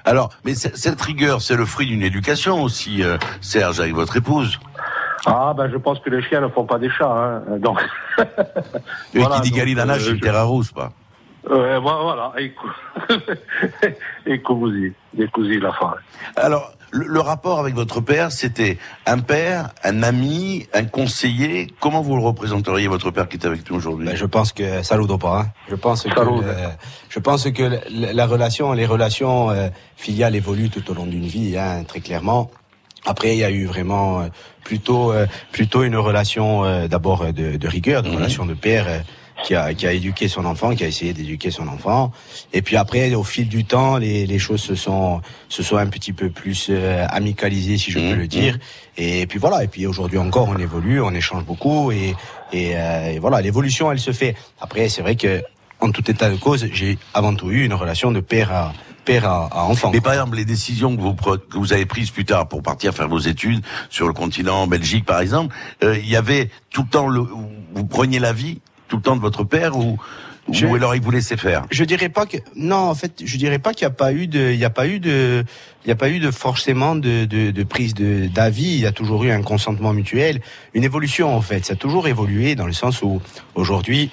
Alors, 0.05 0.29
mais 0.44 0.55
cette 0.55 1.00
rigueur, 1.00 1.40
c'est 1.40 1.56
le 1.56 1.64
fruit 1.64 1.87
d'une 1.87 2.02
éducation 2.02 2.62
aussi, 2.62 3.02
euh, 3.02 3.17
Serge, 3.40 3.81
avec 3.81 3.94
votre 3.94 4.19
épouse. 4.19 4.61
Ah 5.25 5.55
ben 5.56 5.70
je 5.70 5.79
pense 5.79 5.99
que 6.00 6.11
les 6.11 6.23
chiens 6.23 6.43
ne 6.43 6.49
font 6.49 6.64
pas 6.64 6.79
des 6.79 6.91
chats, 6.91 7.11
hein. 7.11 7.43
Donc. 7.58 7.81
Voilà, 9.14 9.37
qui 9.37 9.43
dit 9.43 9.50
donc, 9.50 9.58
Galilana, 9.61 9.94
euh, 9.94 9.99
chez 9.99 10.17
je- 10.17 10.20
Terra 10.20 10.43
Rousse, 10.43 10.73
pas. 10.73 10.93
Euh, 11.50 11.79
voilà, 11.79 12.32
écoute, 12.37 12.70
la 15.61 15.73
fin. 15.73 15.94
Alors, 16.37 16.73
le, 16.90 17.06
le 17.06 17.20
rapport 17.20 17.58
avec 17.61 17.75
votre 17.75 18.00
père, 18.00 18.32
c'était 18.32 18.79
un 19.06 19.19
père, 19.19 19.70
un 19.85 20.02
ami, 20.02 20.67
un 20.73 20.85
conseiller. 20.85 21.69
Comment 21.81 22.00
vous 22.02 22.17
le 22.17 22.23
représenteriez, 22.23 22.88
votre 22.88 23.11
père 23.11 23.29
qui 23.29 23.37
est 23.37 23.46
avec 23.46 23.69
nous 23.70 23.76
aujourd'hui? 23.76 24.06
Ben, 24.06 24.17
je 24.17 24.26
pense 24.26 24.52
que 24.52 24.82
saludo 24.82 25.19
pas. 25.19 25.40
Hein. 25.40 25.46
Je 25.69 25.75
pense 25.75 26.02
que 26.05 26.14
Salut. 26.14 26.40
le- 26.40 26.55
je 27.08 27.19
pense 27.19 27.50
que 27.50 27.62
la, 27.90 28.12
la 28.12 28.26
relation, 28.26 28.73
les 28.73 28.87
relations 28.87 29.50
euh, 29.50 29.69
filiales 29.96 30.35
évoluent 30.37 30.70
tout 30.70 30.90
au 30.90 30.94
long 30.94 31.06
d'une 31.06 31.26
vie, 31.26 31.56
hein, 31.58 31.85
très 31.87 32.00
clairement. 32.00 32.50
Après, 33.06 33.34
il 33.34 33.38
y 33.38 33.44
a 33.44 33.50
eu 33.50 33.67
vraiment 33.67 34.20
euh, 34.20 34.29
plutôt 34.64 35.12
euh, 35.12 35.26
plutôt 35.52 35.82
une 35.84 35.96
relation 35.96 36.64
euh, 36.64 36.88
d'abord 36.88 37.23
euh, 37.23 37.32
de, 37.32 37.56
de 37.56 37.69
rigueur, 37.69 38.02
de 38.02 38.08
Mhm. 38.08 38.17
relation 38.17 38.44
de 38.46 38.55
père. 38.55 38.87
Qui 39.44 39.55
a, 39.55 39.73
qui 39.75 39.87
a 39.87 39.93
éduqué 39.93 40.29
son 40.29 40.44
enfant, 40.44 40.75
qui 40.75 40.85
a 40.85 40.88
essayé 40.88 41.12
d'éduquer 41.12 41.50
son 41.50 41.69
enfant. 41.69 42.12
Et 42.52 42.62
puis 42.62 42.76
après, 42.76 43.14
au 43.14 43.25
fil 43.25 43.49
du 43.49 43.64
temps, 43.64 43.96
les, 43.96 44.26
les 44.26 44.38
choses 44.38 44.61
se 44.61 44.75
sont, 44.75 45.20
se 45.49 45.62
sont 45.62 45.76
un 45.76 45.87
petit 45.87 46.12
peu 46.12 46.31
plus 46.31 46.69
euh, 46.70 47.06
amicalisées, 47.08 47.79
si 47.79 47.90
je 47.90 47.99
peux 47.99 48.14
le 48.14 48.26
dire. 48.26 48.58
Et 48.96 49.26
puis 49.26 49.38
voilà. 49.38 49.64
Et 49.64 49.69
puis 49.69 49.87
aujourd'hui 49.87 50.19
encore, 50.19 50.49
on 50.49 50.58
évolue, 50.58 51.00
on 51.00 51.14
échange 51.14 51.44
beaucoup. 51.44 51.93
Et, 51.93 52.14
et, 52.52 52.73
euh, 52.76 53.12
et 53.12 53.19
voilà, 53.19 53.40
l'évolution, 53.40 53.93
elle 53.93 54.00
se 54.00 54.12
fait. 54.12 54.35
Après, 54.61 54.88
c'est 54.88 55.02
vrai 55.02 55.17
que, 55.17 55.43
en 55.81 55.93
tout 55.93 56.11
état 56.11 56.29
de 56.29 56.37
cause, 56.37 56.67
j'ai 56.73 56.99
avant 57.14 57.34
tout 57.34 57.50
eu 57.50 57.64
une 57.64 57.75
relation 57.75 58.11
de 58.11 58.20
père 58.20 58.52
à 58.52 58.73
père 59.05 59.26
à, 59.26 59.46
à 59.46 59.62
enfant. 59.62 59.91
Mais 59.91 60.02
par 60.02 60.12
exemple, 60.12 60.37
les 60.37 60.44
décisions 60.44 60.94
que 60.94 61.00
vous, 61.00 61.14
que 61.14 61.56
vous 61.56 61.73
avez 61.73 61.87
prises 61.87 62.11
plus 62.11 62.26
tard 62.26 62.46
pour 62.46 62.62
partir 62.62 62.93
faire 62.93 63.08
vos 63.08 63.20
études 63.20 63.64
sur 63.88 64.06
le 64.06 64.12
continent, 64.12 64.62
en 64.62 64.67
Belgique 64.67 65.06
par 65.06 65.20
exemple, 65.20 65.55
euh, 65.82 65.96
il 65.96 66.08
y 66.08 66.17
avait 66.17 66.50
tout 66.70 66.82
le 66.82 66.88
temps, 66.88 67.06
le, 67.08 67.20
vous 67.20 67.84
preniez 67.87 68.19
l'avis 68.19 68.61
tout 68.88 68.96
le 68.96 69.02
temps 69.02 69.17
de 69.17 69.20
votre 69.20 69.44
père 69.44 69.76
ou, 69.76 69.99
Je- 70.50 70.64
ou 70.67 70.75
alors 70.76 70.94
il 70.94 71.02
vous 71.02 71.11
laissait 71.11 71.37
faire? 71.37 71.64
Je 71.70 71.85
dirais 71.85 72.08
pas 72.08 72.25
que 72.26 72.38
non 72.56 72.76
en 72.76 72.94
fait 72.94 73.12
je 73.25 73.37
dirais 73.37 73.58
pas 73.58 73.75
qu'il 73.75 73.87
n'y 73.87 73.93
a 73.93 73.96
pas 73.96 74.12
eu 74.12 74.26
de 74.26 74.50
il 74.52 74.58
y 74.58 74.64
a 74.64 74.70
pas 74.70 74.87
eu 74.88 74.99
de 74.99 75.44
il 75.85 75.88
y 75.88 75.93
a 75.93 75.94
pas 75.96 76.08
eu 76.08 76.19
de 76.20 76.31
forcément 76.31 76.94
de, 76.96 77.26
de, 77.26 77.50
de 77.50 77.62
prise 77.64 77.93
de 77.94 78.26
d'avis. 78.29 78.73
Il 78.75 78.81
y 78.81 78.87
a 78.87 78.93
toujours 78.93 79.25
eu 79.25 79.31
un 79.31 79.43
consentement 79.43 79.93
mutuel 79.93 80.40
une 80.75 80.85
évolution 80.85 81.37
en 81.37 81.43
fait. 81.43 81.67
Ça 81.67 81.75
a 81.75 81.76
toujours 81.76 82.08
évolué 82.08 82.55
dans 82.55 82.67
le 82.67 82.73
sens 82.73 83.02
où 83.02 83.20
aujourd'hui 83.55 84.11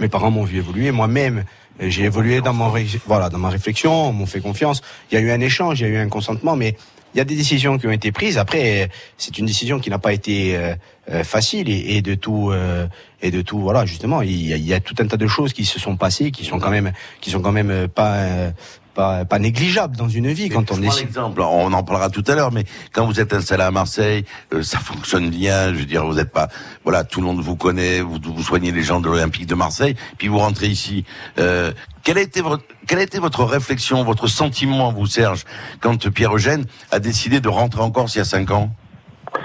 mes 0.00 0.08
parents 0.08 0.30
m'ont 0.30 0.44
vu 0.44 0.56
évoluer. 0.58 0.90
Moi-même 0.92 1.44
j'ai 1.78 2.04
évolué 2.04 2.40
dans 2.40 2.54
mon 2.54 2.70
ré- 2.70 2.86
voilà 3.06 3.28
dans 3.28 3.38
ma 3.38 3.50
réflexion 3.50 3.92
on 4.08 4.12
m'ont 4.12 4.24
fait 4.26 4.40
confiance. 4.40 4.80
Il 5.10 5.14
y 5.14 5.18
a 5.18 5.20
eu 5.20 5.30
un 5.30 5.40
échange 5.40 5.80
il 5.80 5.82
y 5.82 5.90
a 5.90 5.92
eu 5.92 5.98
un 5.98 6.08
consentement 6.08 6.56
mais 6.56 6.74
il 7.16 7.18
y 7.18 7.22
a 7.22 7.24
des 7.24 7.34
décisions 7.34 7.78
qui 7.78 7.86
ont 7.86 7.92
été 7.92 8.12
prises. 8.12 8.36
Après, 8.36 8.90
c'est 9.16 9.38
une 9.38 9.46
décision 9.46 9.80
qui 9.80 9.88
n'a 9.88 9.98
pas 9.98 10.12
été 10.12 10.54
euh, 10.54 10.74
euh, 11.10 11.24
facile 11.24 11.70
et, 11.70 12.02
de 12.02 12.14
tout 12.14 12.50
euh, 12.50 12.86
et 13.22 13.30
de 13.30 13.40
tout. 13.40 13.58
Voilà, 13.58 13.86
justement, 13.86 14.20
il 14.20 14.46
y, 14.46 14.52
a, 14.52 14.56
il 14.56 14.66
y 14.66 14.74
a 14.74 14.80
tout 14.80 14.94
un 14.98 15.06
tas 15.06 15.16
de 15.16 15.26
choses 15.26 15.54
qui 15.54 15.64
se 15.64 15.80
sont 15.80 15.96
passées, 15.96 16.30
qui 16.30 16.44
sont 16.44 16.58
quand 16.58 16.68
même, 16.68 16.92
qui 17.22 17.30
sont 17.30 17.40
quand 17.40 17.52
même 17.52 17.88
pas 17.88 18.52
pas, 18.96 19.24
pas 19.24 19.38
négligeables 19.38 19.96
dans 19.96 20.08
une 20.08 20.32
vie 20.32 20.48
quand 20.48 20.72
on 20.72 20.78
décide. 20.78 21.06
l'exemple, 21.06 21.40
on 21.42 21.72
en 21.72 21.82
parlera 21.84 22.08
tout 22.08 22.24
à 22.26 22.34
l'heure, 22.34 22.50
mais 22.50 22.64
quand 22.92 23.06
vous 23.06 23.20
êtes 23.20 23.32
installé 23.34 23.62
à 23.62 23.70
Marseille, 23.70 24.24
euh, 24.52 24.62
ça 24.62 24.78
fonctionne 24.78 25.30
bien. 25.30 25.72
Je 25.74 25.78
veux 25.80 25.84
dire, 25.84 26.04
vous 26.04 26.14
n'êtes 26.14 26.32
pas, 26.32 26.48
voilà, 26.82 27.04
tout 27.04 27.20
le 27.20 27.26
monde 27.26 27.40
vous 27.40 27.56
connaît, 27.56 28.00
vous, 28.00 28.18
vous 28.24 28.42
soignez 28.42 28.72
les 28.72 28.82
gens 28.82 29.00
de 29.00 29.08
l'Olympique 29.08 29.46
de 29.46 29.54
Marseille, 29.54 29.94
puis 30.18 30.28
vous 30.28 30.38
rentrez 30.38 30.66
ici. 30.66 31.04
Euh, 31.38 31.72
quelle 32.02 32.18
a 32.18 32.22
été 32.22 32.40
votre, 32.40 32.64
quelle 32.86 32.98
a 32.98 33.02
été 33.02 33.18
votre 33.18 33.44
réflexion, 33.44 34.02
votre 34.02 34.26
sentiment, 34.26 34.92
vous 34.92 35.06
Serge, 35.06 35.44
quand 35.80 36.10
Pierre 36.10 36.34
Eugène 36.34 36.64
a 36.90 36.98
décidé 36.98 37.40
de 37.40 37.48
rentrer 37.48 37.82
en 37.82 37.90
Corse 37.90 38.14
il 38.14 38.18
y 38.18 38.22
a 38.22 38.24
cinq 38.24 38.50
ans? 38.50 38.70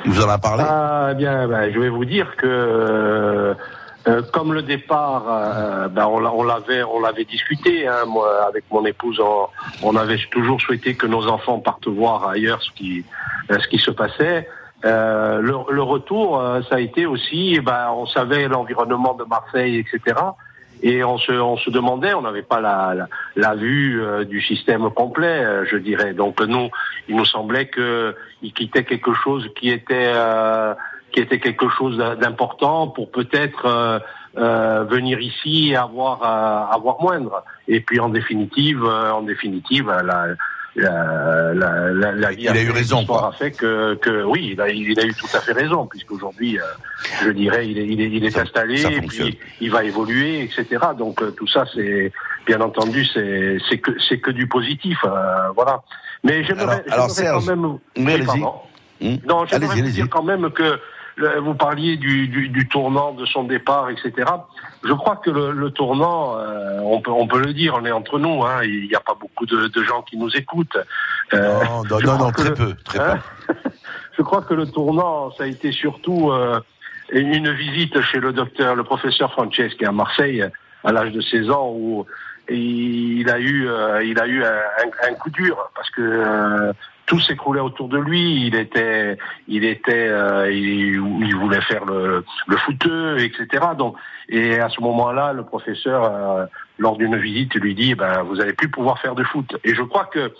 Il 0.05 0.11
vous 0.11 0.23
en 0.23 0.29
a 0.29 0.37
parlé? 0.37 0.63
Ah, 0.65 1.09
eh 1.11 1.15
bien, 1.15 1.47
ben, 1.47 1.71
je 1.73 1.77
vais 1.77 1.89
vous 1.89 2.05
dire 2.05 2.35
que 2.37 3.55
euh, 4.07 4.11
euh, 4.11 4.21
comme 4.33 4.53
le 4.53 4.61
départ, 4.63 5.23
euh, 5.29 5.87
ben, 5.87 6.05
on 6.07 6.19
l'a- 6.19 6.33
on 6.33 6.43
l'avait, 6.43 6.83
on 6.83 6.99
l'avait 6.99 7.25
discuté. 7.25 7.87
Hein, 7.87 8.05
moi, 8.07 8.45
avec 8.47 8.63
mon 8.71 8.85
épouse, 8.85 9.19
on, 9.19 9.47
on 9.83 9.95
avait 9.95 10.17
toujours 10.31 10.59
souhaité 10.61 10.95
que 10.95 11.07
nos 11.07 11.27
enfants 11.27 11.59
partent 11.59 11.87
voir 11.87 12.27
ailleurs 12.27 12.61
ce 12.63 12.71
qui, 12.71 13.05
euh, 13.51 13.59
ce 13.59 13.67
qui 13.67 13.77
se 13.77 13.91
passait. 13.91 14.47
Euh, 14.83 15.39
le, 15.41 15.53
le 15.69 15.81
retour, 15.83 16.39
euh, 16.39 16.61
ça 16.69 16.75
a 16.75 16.79
été 16.79 17.05
aussi, 17.05 17.59
ben, 17.59 17.89
on 17.95 18.05
savait 18.07 18.47
l'environnement 18.47 19.13
de 19.13 19.23
Marseille, 19.25 19.77
etc. 19.77 20.15
Et 20.83 21.03
on 21.03 21.19
se, 21.19 21.31
on 21.31 21.57
se 21.57 21.69
demandait, 21.69 22.15
on 22.15 22.23
n'avait 22.23 22.41
pas 22.41 22.59
la, 22.59 22.95
la, 22.95 23.07
la 23.35 23.53
vue 23.55 24.01
euh, 24.03 24.23
du 24.25 24.41
système 24.41 24.89
complet, 24.89 25.27
euh, 25.45 25.63
je 25.69 25.77
dirais. 25.77 26.13
Donc 26.13 26.41
nous, 26.41 26.69
il 27.07 27.15
nous 27.15 27.25
semblait 27.25 27.67
que 27.67 28.15
il 28.41 28.51
quittait 28.51 28.83
quelque 28.83 29.13
chose 29.13 29.47
qui 29.55 29.69
était 29.69 30.11
euh, 30.15 30.73
qui 31.11 31.19
était 31.19 31.39
quelque 31.39 31.67
chose 31.69 31.97
d'important 32.21 32.87
pour 32.87 33.11
peut-être 33.11 33.65
euh, 33.65 33.99
euh, 34.37 34.83
venir 34.85 35.19
ici 35.19 35.69
et 35.71 35.75
avoir 35.75 36.21
euh, 36.23 36.73
avoir 36.75 37.01
moindre. 37.01 37.43
Et 37.67 37.81
puis 37.81 37.99
en 37.99 38.09
définitive, 38.09 38.83
euh, 38.83 39.11
en 39.11 39.21
définitive, 39.23 39.87
la 39.89 40.27
la, 40.73 41.53
la, 41.53 41.91
la, 41.91 42.11
la 42.13 42.31
Il 42.31 42.47
a 42.47 42.61
eu 42.61 42.71
raison, 42.71 43.05
quoi. 43.05 43.27
a 43.27 43.31
fait 43.33 43.51
que, 43.51 43.95
que 43.95 44.23
oui, 44.23 44.51
il 44.53 44.61
a, 44.61 44.69
il 44.69 44.97
a 44.97 45.03
eu 45.03 45.13
tout 45.13 45.27
à 45.33 45.41
fait 45.41 45.51
raison, 45.51 45.85
puisqu'aujourd'hui, 45.85 46.57
euh, 46.57 46.63
je 47.25 47.29
dirais, 47.31 47.67
il 47.67 47.77
est, 47.77 47.85
il 47.87 47.99
est, 47.99 48.09
il 48.09 48.23
est 48.23 48.29
Ça- 48.31 48.43
installé, 48.43 48.77
ça 48.77 48.89
et 48.89 49.01
puis 49.01 49.37
il 49.59 49.69
va 49.69 49.83
évoluer, 49.83 50.43
etc. 50.43 50.65
Donc 50.97 51.21
euh, 51.21 51.31
tout 51.31 51.47
ça, 51.47 51.65
c'est 51.75 52.13
bien 52.47 52.61
entendu, 52.61 53.03
c'est 53.05 53.57
c'est 53.69 53.79
que 53.79 53.91
c'est 54.07 54.19
que 54.19 54.31
du 54.31 54.47
positif, 54.47 54.97
euh, 55.03 55.49
voilà. 55.55 55.81
Mais 56.23 56.41
j'aimerais 56.45 56.85
quand 56.87 57.45
même. 57.45 57.77
oui. 57.97 58.43
Hmm 59.01 59.17
Non, 59.27 59.43
vous 59.45 59.55
allez-y. 59.55 59.91
dire 59.93 60.07
quand 60.09 60.23
même 60.23 60.51
que 60.51 60.79
vous 61.17 61.53
parliez 61.55 61.97
du, 61.97 62.27
du, 62.27 62.49
du 62.49 62.67
tournant 62.67 63.11
de 63.13 63.25
son 63.25 63.43
départ, 63.43 63.89
etc. 63.89 64.13
Je 64.83 64.93
crois 64.93 65.17
que 65.17 65.29
le, 65.29 65.51
le 65.51 65.69
tournant, 65.71 66.37
euh, 66.37 66.79
on, 66.83 67.01
peut, 67.01 67.11
on 67.11 67.27
peut 67.27 67.39
le 67.39 67.53
dire, 67.53 67.75
on 67.79 67.85
est 67.85 67.91
entre 67.91 68.17
nous, 68.19 68.43
hein, 68.43 68.63
il 68.63 68.87
n'y 68.87 68.95
a 68.95 68.99
pas 68.99 69.15
beaucoup 69.19 69.45
de, 69.45 69.67
de 69.67 69.83
gens 69.83 70.01
qui 70.01 70.17
nous 70.17 70.29
écoutent. 70.35 70.77
Euh, 71.33 71.63
Non, 71.89 71.99
non, 71.99 72.17
non, 72.17 72.31
très 72.31 72.49
le- 72.49 72.53
peu, 72.55 72.73
très 72.83 72.99
hein, 72.99 73.19
peu. 73.47 73.53
Je 74.17 74.21
crois 74.23 74.41
que 74.41 74.53
le 74.53 74.65
tournant, 74.67 75.31
ça 75.31 75.43
a 75.43 75.47
été 75.47 75.71
surtout 75.71 76.31
euh, 76.31 76.59
une 77.11 77.51
visite 77.51 78.01
chez 78.01 78.19
le 78.19 78.33
docteur, 78.33 78.75
le 78.75 78.83
professeur 78.83 79.31
Franceschi 79.31 79.85
à 79.85 79.91
Marseille, 79.91 80.45
à 80.83 80.91
l'âge 80.91 81.11
de 81.11 81.21
16 81.21 81.49
ans, 81.49 81.71
où 81.75 82.05
il 82.49 83.29
a 83.29 83.39
eu, 83.39 83.67
euh, 83.69 84.03
il 84.03 84.19
a 84.19 84.27
eu 84.27 84.43
un, 84.43 84.47
un- 84.49 85.09
un 85.09 85.13
coup 85.15 85.29
dur 85.29 85.57
parce 85.75 85.89
que 85.91 86.01
euh, 86.01 86.73
tout 87.11 87.19
s'écroulait 87.19 87.59
autour 87.59 87.89
de 87.89 87.97
lui. 87.97 88.47
Il 88.47 88.55
était, 88.55 89.17
il 89.49 89.65
était, 89.65 90.07
euh, 90.07 90.49
il, 90.49 90.93
il 91.29 91.35
voulait 91.35 91.59
faire 91.59 91.83
le, 91.83 92.23
le 92.47 92.55
footeux, 92.55 93.19
etc. 93.19 93.47
Donc, 93.77 93.97
et 94.29 94.57
à 94.61 94.69
ce 94.69 94.79
moment-là, 94.79 95.33
le 95.33 95.43
professeur, 95.43 96.05
euh, 96.05 96.45
lors 96.77 96.95
d'une 96.95 97.17
visite, 97.17 97.53
lui 97.55 97.75
dit, 97.75 97.95
ben, 97.95 98.23
vous 98.23 98.39
allez 98.39 98.53
plus 98.53 98.69
pouvoir 98.69 98.97
faire 98.99 99.13
de 99.15 99.25
foot. 99.25 99.57
Et 99.65 99.75
je 99.75 99.81
crois 99.81 100.05
que 100.05 100.31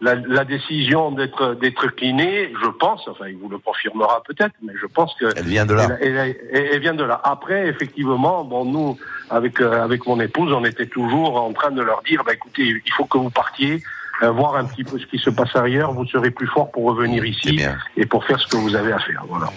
la, 0.00 0.16
la 0.16 0.44
décision 0.44 1.12
d'être 1.12 1.54
d'être 1.54 1.86
kiné, 1.94 2.52
je 2.60 2.68
pense, 2.70 3.06
enfin, 3.06 3.26
il 3.28 3.36
vous 3.36 3.48
le 3.48 3.58
confirmera 3.58 4.20
peut-être, 4.26 4.54
mais 4.62 4.72
je 4.82 4.86
pense 4.86 5.14
que 5.14 5.26
Elle 5.36 5.44
vient 5.44 5.64
de 5.66 5.74
là. 5.74 5.86
elle, 6.00 6.16
elle- 6.16 6.36
elle- 6.52 6.68
elle 6.72 6.80
vient 6.80 6.94
de 6.94 7.04
là. 7.04 7.20
Après, 7.22 7.68
effectivement, 7.68 8.42
bon, 8.42 8.64
nous, 8.64 8.98
avec 9.30 9.60
euh, 9.60 9.84
avec 9.84 10.04
mon 10.08 10.18
épouse, 10.18 10.52
on 10.52 10.64
était 10.64 10.86
toujours 10.86 11.40
en 11.40 11.52
train 11.52 11.70
de 11.70 11.82
leur 11.82 12.02
dire, 12.02 12.24
bah, 12.24 12.32
écoutez, 12.32 12.64
il 12.84 12.92
faut 12.96 13.04
que 13.04 13.18
vous 13.18 13.30
partiez. 13.30 13.80
Euh, 14.22 14.30
voir 14.30 14.56
un 14.56 14.64
petit 14.64 14.84
peu 14.84 14.98
ce 14.98 15.06
qui 15.06 15.18
se 15.18 15.30
passe 15.30 15.54
ailleurs, 15.56 15.92
vous 15.92 16.06
serez 16.06 16.30
plus 16.30 16.46
fort 16.46 16.70
pour 16.70 16.84
revenir 16.84 17.24
ici 17.24 17.52
bien. 17.52 17.76
et 17.96 18.06
pour 18.06 18.24
faire 18.24 18.38
ce 18.40 18.46
que 18.46 18.56
vous 18.56 18.74
avez 18.74 18.92
à 18.92 18.98
faire. 18.98 19.24
Voilà. 19.28 19.50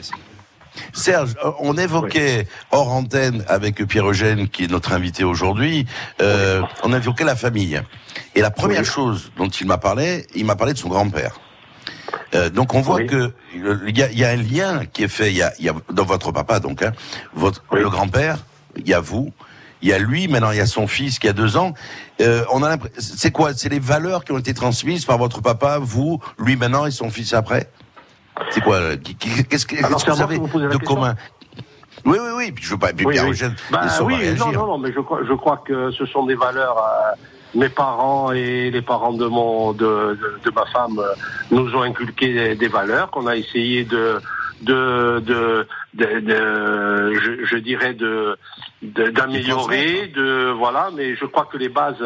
Serge, 0.91 1.35
euh, 1.45 1.51
on 1.59 1.77
évoquait 1.77 2.47
hors 2.71 2.91
antenne 2.91 3.43
avec 3.47 3.85
Pierre-Eugène, 3.85 4.47
qui 4.47 4.63
est 4.65 4.71
notre 4.71 4.93
invité 4.93 5.23
aujourd'hui, 5.23 5.85
euh, 6.21 6.61
on 6.83 6.93
évoquait 6.93 7.23
la 7.25 7.35
famille. 7.35 7.79
Et 8.35 8.41
la 8.41 8.49
première 8.51 8.79
Oui. 8.81 8.85
chose 8.85 9.31
dont 9.37 9.47
il 9.49 9.67
m'a 9.67 9.77
parlé, 9.77 10.25
il 10.35 10.45
m'a 10.45 10.55
parlé 10.55 10.73
de 10.73 10.77
son 10.79 10.89
grand-père. 10.89 11.39
Euh, 12.35 12.49
donc 12.49 12.73
on 12.73 12.81
voit 12.81 13.03
que 13.03 13.33
il 13.53 13.97
y 13.97 14.19
y 14.19 14.23
a 14.23 14.29
un 14.29 14.35
lien 14.35 14.85
qui 14.85 15.03
est 15.03 15.07
fait. 15.07 15.29
Il 15.31 15.37
y 15.37 15.43
a, 15.43 15.53
y 15.59 15.69
a 15.69 15.73
dans 15.91 16.05
votre 16.05 16.31
papa 16.31 16.59
donc, 16.59 16.81
hein, 16.81 16.91
votre 17.33 17.63
le 17.71 17.89
grand-père, 17.89 18.37
il 18.75 18.87
y 18.87 18.93
a 18.93 18.99
vous, 18.99 19.31
il 19.83 19.89
y 19.89 19.93
a 19.93 19.99
lui. 19.99 20.27
Maintenant 20.27 20.49
il 20.51 20.57
y 20.57 20.61
a 20.61 20.65
son 20.65 20.87
fils 20.87 21.19
qui 21.19 21.27
a 21.27 21.33
deux 21.33 21.55
ans. 21.57 21.73
Euh, 22.21 22.43
on 22.51 22.63
a 22.63 22.69
l'impression, 22.69 22.97
c'est 22.99 23.31
quoi? 23.31 23.53
C'est 23.53 23.69
les 23.69 23.79
valeurs 23.79 24.23
qui 24.23 24.31
ont 24.31 24.39
été 24.39 24.53
transmises 24.55 25.05
par 25.05 25.19
votre 25.19 25.41
papa, 25.41 25.77
vous, 25.79 26.19
lui 26.39 26.55
maintenant 26.55 26.85
et 26.87 26.91
son 26.91 27.09
fils 27.11 27.33
après? 27.33 27.69
C'est 28.49 28.61
quoi 28.61 28.77
euh, 28.77 28.95
Qu'est-ce 29.49 29.65
que, 29.67 29.77
Alors, 29.77 29.91
qu'est-ce 29.91 30.05
c'est 30.05 30.11
que 30.11 30.15
vous 30.15 30.21
avez 30.23 30.37
vous 30.37 30.59
de 30.59 30.77
commun? 30.77 31.15
Oui, 32.05 32.17
oui, 32.19 32.29
oui. 32.35 32.51
Puis 32.51 32.63
je 32.65 32.71
veux 32.71 32.79
pas. 32.79 32.91
Puis 32.93 33.05
Oui, 33.05 33.13
Pierre 33.13 33.25
oui. 33.25 33.31
Eugène, 33.31 33.55
Bah 33.71 33.81
oui, 34.01 34.15
non, 34.39 34.51
non, 34.51 34.67
non, 34.67 34.77
mais 34.79 34.91
je 34.91 34.99
crois, 34.99 35.19
je 35.27 35.33
crois 35.33 35.61
que 35.65 35.91
ce 35.91 36.05
sont 36.07 36.25
des 36.25 36.35
valeurs. 36.35 36.77
euh, 36.77 37.15
mes 37.55 37.69
parents 37.69 38.31
et 38.31 38.71
les 38.71 38.81
parents 38.81 39.13
de 39.13 39.27
mon, 39.27 39.73
de, 39.73 40.17
de, 40.19 40.39
de 40.43 40.51
ma 40.55 40.65
femme 40.73 40.97
euh, 40.97 41.13
nous 41.51 41.71
ont 41.75 41.83
inculqué 41.83 42.33
des, 42.33 42.55
des 42.55 42.67
valeurs 42.67 43.11
qu'on 43.11 43.27
a 43.27 43.35
essayé 43.35 43.83
de, 43.83 44.19
de, 44.63 45.19
de, 45.19 45.67
de, 45.93 46.19
de- 46.19 47.13
je, 47.19 47.45
je 47.45 47.57
dirais 47.57 47.93
de, 47.93 48.37
d'améliorer, 48.81 50.07
de 50.07 50.51
voilà. 50.51 50.89
Mais 50.95 51.15
je 51.15 51.25
crois 51.25 51.45
que 51.51 51.57
les 51.57 51.69
bases, 51.69 52.03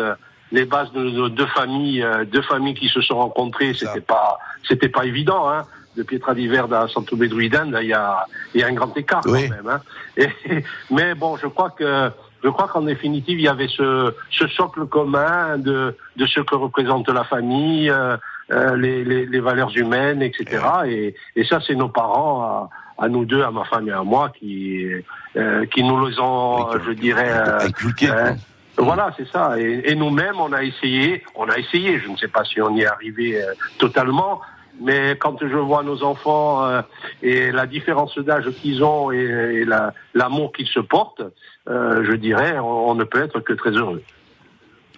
les 0.51 0.65
bases 0.65 0.91
de 0.93 1.01
nos 1.03 1.29
deux 1.29 1.45
familles, 1.47 2.03
euh, 2.03 2.25
deux 2.25 2.41
familles 2.41 2.75
qui 2.75 2.87
se 2.89 3.01
sont 3.01 3.17
rencontrées, 3.17 3.73
c'était 3.73 4.01
pas, 4.01 4.37
c'était 4.67 4.89
pas 4.89 5.05
évident, 5.05 5.49
hein. 5.49 5.65
De 5.95 6.03
Pietra 6.03 6.35
di 6.35 6.47
Verde 6.47 6.73
à 6.73 6.87
Santo 6.87 7.15
Bedruidan, 7.15 7.71
il 7.81 7.87
y 7.87 7.93
a, 7.93 8.27
il 8.53 8.61
y 8.61 8.63
a 8.63 8.67
un 8.67 8.73
grand 8.73 8.95
écart 8.95 9.21
Oui. 9.25 9.49
quand 9.49 9.55
même. 9.55 9.67
Hein. 9.67 9.81
Et, 10.15 10.63
mais 10.91 11.15
bon, 11.15 11.37
je 11.37 11.47
crois 11.47 11.71
que 11.71 12.11
je 12.43 12.49
crois 12.49 12.67
qu'en 12.67 12.83
définitive, 12.83 13.39
il 13.39 13.45
y 13.45 13.47
avait 13.47 13.67
ce, 13.67 14.13
ce 14.29 14.47
socle 14.49 14.85
commun 14.85 15.57
de, 15.57 15.95
de 16.15 16.25
ce 16.27 16.39
que 16.41 16.53
représente 16.53 17.09
la 17.09 17.23
famille, 17.23 17.89
euh, 17.89 18.15
les, 18.49 19.03
les, 19.03 19.25
les 19.25 19.39
valeurs 19.39 19.75
humaines, 19.75 20.21
etc. 20.21 20.45
Et, 20.87 21.15
et 21.35 21.43
ça, 21.45 21.59
c'est 21.65 21.75
nos 21.75 21.89
parents, 21.89 22.41
à, 22.41 22.69
à 23.05 23.09
nous 23.09 23.25
deux, 23.25 23.43
à 23.43 23.51
ma 23.51 23.65
femme 23.65 23.87
et 23.89 23.91
à 23.91 24.03
moi, 24.03 24.29
qui, 24.29 24.87
euh, 25.35 25.65
qui 25.67 25.83
nous 25.83 26.05
les 26.07 26.19
ont, 26.19 26.67
Oui, 26.69 26.79
je 26.85 26.91
dirais, 26.91 27.29
euh, 27.29 27.59
inculqué. 27.67 28.09
euh, 28.09 28.31
voilà, 28.77 29.11
c'est 29.17 29.27
ça. 29.29 29.59
Et, 29.59 29.91
et 29.91 29.95
nous-mêmes, 29.95 30.39
on 30.39 30.53
a 30.53 30.63
essayé, 30.63 31.23
on 31.35 31.49
a 31.49 31.57
essayé. 31.57 31.99
Je 31.99 32.09
ne 32.09 32.15
sais 32.17 32.27
pas 32.27 32.43
si 32.45 32.61
on 32.61 32.75
y 32.75 32.81
est 32.81 32.85
arrivé 32.87 33.41
euh, 33.41 33.53
totalement, 33.79 34.39
mais 34.79 35.15
quand 35.19 35.37
je 35.41 35.57
vois 35.57 35.83
nos 35.83 36.03
enfants 36.03 36.63
euh, 36.65 36.81
et 37.23 37.51
la 37.51 37.65
différence 37.65 38.17
d'âge 38.19 38.49
qu'ils 38.61 38.83
ont 38.83 39.11
et, 39.11 39.17
et 39.17 39.65
la- 39.65 39.93
l'amour 40.13 40.51
qu'ils 40.51 40.67
se 40.67 40.79
portent, 40.79 41.23
euh, 41.69 42.03
je 42.03 42.13
dirais, 42.13 42.59
on, 42.59 42.89
on 42.91 42.95
ne 42.95 43.03
peut 43.03 43.21
être 43.23 43.39
que 43.39 43.53
très 43.53 43.71
heureux. 43.71 44.03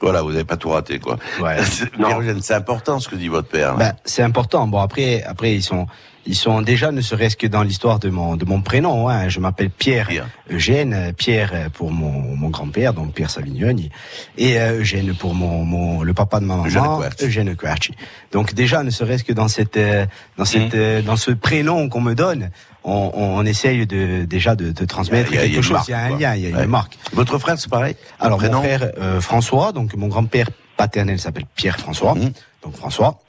Voilà, 0.01 0.21
vous 0.21 0.31
n'avez 0.31 0.43
pas 0.45 0.57
tout 0.57 0.69
raté, 0.69 0.99
quoi. 0.99 1.17
Ouais. 1.41 1.57
C'est- 2.41 2.53
important 2.53 2.99
ce 2.99 3.07
que 3.09 3.15
dit 3.15 3.27
votre 3.27 3.47
père. 3.47 3.75
Ben, 3.75 3.93
c'est 4.05 4.23
important. 4.23 4.65
Bon 4.67 4.79
après, 4.79 5.23
après 5.23 5.53
ils 5.55 5.61
sont, 5.63 5.87
ils 6.25 6.35
sont 6.35 6.61
déjà 6.61 6.91
ne 6.91 7.01
serait-ce 7.01 7.35
que 7.35 7.47
dans 7.47 7.63
l'histoire 7.63 7.99
de 7.99 8.09
mon, 8.09 8.35
de 8.37 8.45
mon 8.45 8.61
prénom. 8.61 9.07
Hein. 9.09 9.29
Je 9.29 9.39
m'appelle 9.39 9.69
Pierre 9.69 10.07
Pierre. 10.07 10.27
Eugène, 10.49 11.13
Pierre 11.17 11.69
pour 11.73 11.91
mon, 11.91 12.35
mon 12.35 12.49
grand-père, 12.49 12.93
donc 12.93 13.13
Pierre 13.13 13.29
Savignoni, 13.29 13.89
et 14.37 14.59
euh, 14.59 14.79
Eugène 14.79 15.13
pour 15.15 15.33
mon, 15.35 15.63
mon, 15.65 16.01
le 16.01 16.13
papa 16.13 16.39
de 16.39 16.45
ma 16.45 16.65
Eugène 16.65 16.81
maman, 16.81 16.99
Querci. 17.01 17.25
Eugène 17.25 17.55
Querci. 17.55 17.91
Donc 18.31 18.53
déjà, 18.53 18.83
ne 18.83 18.89
serait-ce 18.89 19.23
que 19.23 19.33
dans 19.33 19.47
cette, 19.47 19.77
euh, 19.77 20.05
dans 20.37 20.45
cette, 20.45 20.73
Mhm. 20.73 20.79
euh, 20.79 21.01
dans 21.01 21.15
ce 21.17 21.31
prénom 21.31 21.87
qu'on 21.89 22.01
me 22.01 22.15
donne, 22.15 22.51
on, 22.83 23.11
on, 23.13 23.37
on 23.39 23.45
essaye 23.45 23.85
de 23.85 24.25
déjà 24.25 24.55
de, 24.55 24.71
de 24.71 24.85
transmettre 24.85 25.31
Il 25.31 25.35
y 25.35 25.37
a- 25.39 25.45
il 25.45 25.49
y 25.49 25.51
a 25.51 25.55
quelque 25.55 25.63
chose. 25.65 25.79
il 25.87 25.91
y 25.91 25.93
a 25.93 25.99
un 25.99 26.09
lien, 26.17 26.35
il 26.35 26.49
y 26.49 26.53
a 26.53 26.57
Ouais. 26.57 26.63
une 26.63 26.69
marque. 26.69 26.97
Votre 27.13 27.37
frère, 27.37 27.59
c'est 27.59 27.69
pareil? 27.69 27.95
Alors 28.19 28.41
mon 28.41 28.51
frère 28.61 28.91
euh, 28.99 29.19
François, 29.21 29.71
donc 29.71 29.95
mon 29.95 30.07
grand-père 30.07 30.49
paternel 30.77 31.19
s'appelle 31.19 31.45
Pierre 31.55 31.77
François, 31.79 32.15
Mhm. 32.15 32.31
donc 32.63 32.75
François. 32.75 33.19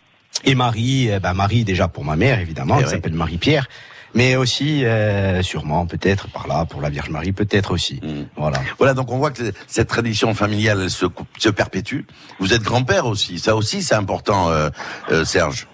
Et 0.45 0.55
Marie, 0.55 1.11
bah 1.23 1.35
Marie 1.35 1.65
déjà 1.65 1.89
pour 1.89 2.05
ma 2.05 2.17
mère 2.17 2.39
évidemment, 2.39 2.79
elle 2.79 2.89
s'appelle 2.89 3.13
Marie-Pierre, 3.15 3.67
mais 4.15 4.37
aussi 4.37 4.85
euh, 4.85 5.43
sûrement 5.43 5.85
peut-être 5.87 6.29
par 6.31 6.47
là 6.47 6.65
pour 6.65 6.81
la 6.81 6.89
Vierge 6.89 7.11
Marie, 7.11 7.33
peut-être 7.33 7.73
aussi. 7.73 8.01
Mhm. 8.03 8.27
Voilà. 8.37 8.59
Voilà, 8.79 8.95
donc 8.95 9.11
on 9.11 9.19
voit 9.19 9.33
que 9.33 9.53
cette 9.67 9.89
tradition 9.89 10.33
familiale 10.35 10.89
se, 10.89 11.07
se 11.39 11.49
perpétue. 11.49 12.03
Vous 12.39 12.55
êtes 12.55 12.63
grand-père 12.63 13.07
aussi, 13.07 13.39
ça 13.41 13.57
aussi 13.57 13.83
c'est 13.83 13.97
important, 13.97 14.49
euh, 14.51 14.71
euh, 15.11 15.25
Serge. 15.25 15.67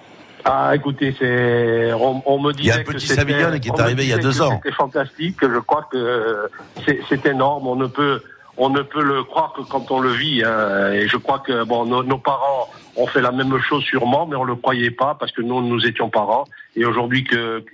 Ah, 0.49 0.73
écoutez, 0.77 1.13
c'est, 1.19 1.93
on, 1.93 2.23
on 2.25 2.41
me 2.41 2.53
disait 2.53 2.63
Il 2.63 2.69
y 2.69 2.71
a 2.71 2.77
un 2.77 2.85
que 2.85 2.93
petit 2.93 3.09
Savignone 3.09 3.59
qui 3.59 3.69
est 3.69 3.81
arrivé 3.81 4.05
il 4.05 4.11
y 4.11 4.13
a 4.13 4.19
deux 4.19 4.31
que 4.33 4.43
ans. 4.43 4.61
C'était 4.63 4.75
fantastique. 4.77 5.39
Je 5.43 5.59
crois 5.59 5.89
que 5.91 6.49
c'est, 6.87 7.01
c'est 7.09 7.27
énorme. 7.27 7.67
On 7.67 7.75
ne 7.75 7.87
peut, 7.89 8.23
on 8.57 8.69
ne 8.71 8.83
peut 8.83 9.03
le 9.03 9.25
croire 9.25 9.53
que 9.55 9.63
quand 9.63 9.91
on 9.91 9.99
le 9.99 10.11
vit. 10.11 10.45
hein. 10.45 10.93
Et 10.93 11.09
je 11.09 11.17
crois 11.17 11.41
que 11.41 11.65
bon, 11.65 11.85
nos, 11.85 12.05
nos 12.05 12.19
parents 12.19 12.69
ont 12.95 13.09
fait 13.09 13.21
la 13.21 13.33
même 13.33 13.59
chose 13.59 13.83
sûrement, 13.83 14.25
mais 14.27 14.37
on 14.37 14.45
le 14.45 14.55
croyait 14.55 14.93
pas 14.93 15.17
parce 15.19 15.33
que 15.33 15.43
nous, 15.43 15.61
nous 15.63 15.85
étions 15.85 16.11
parents. 16.11 16.45
Et 16.77 16.85
aujourd'hui 16.85 17.25
que 17.25 17.65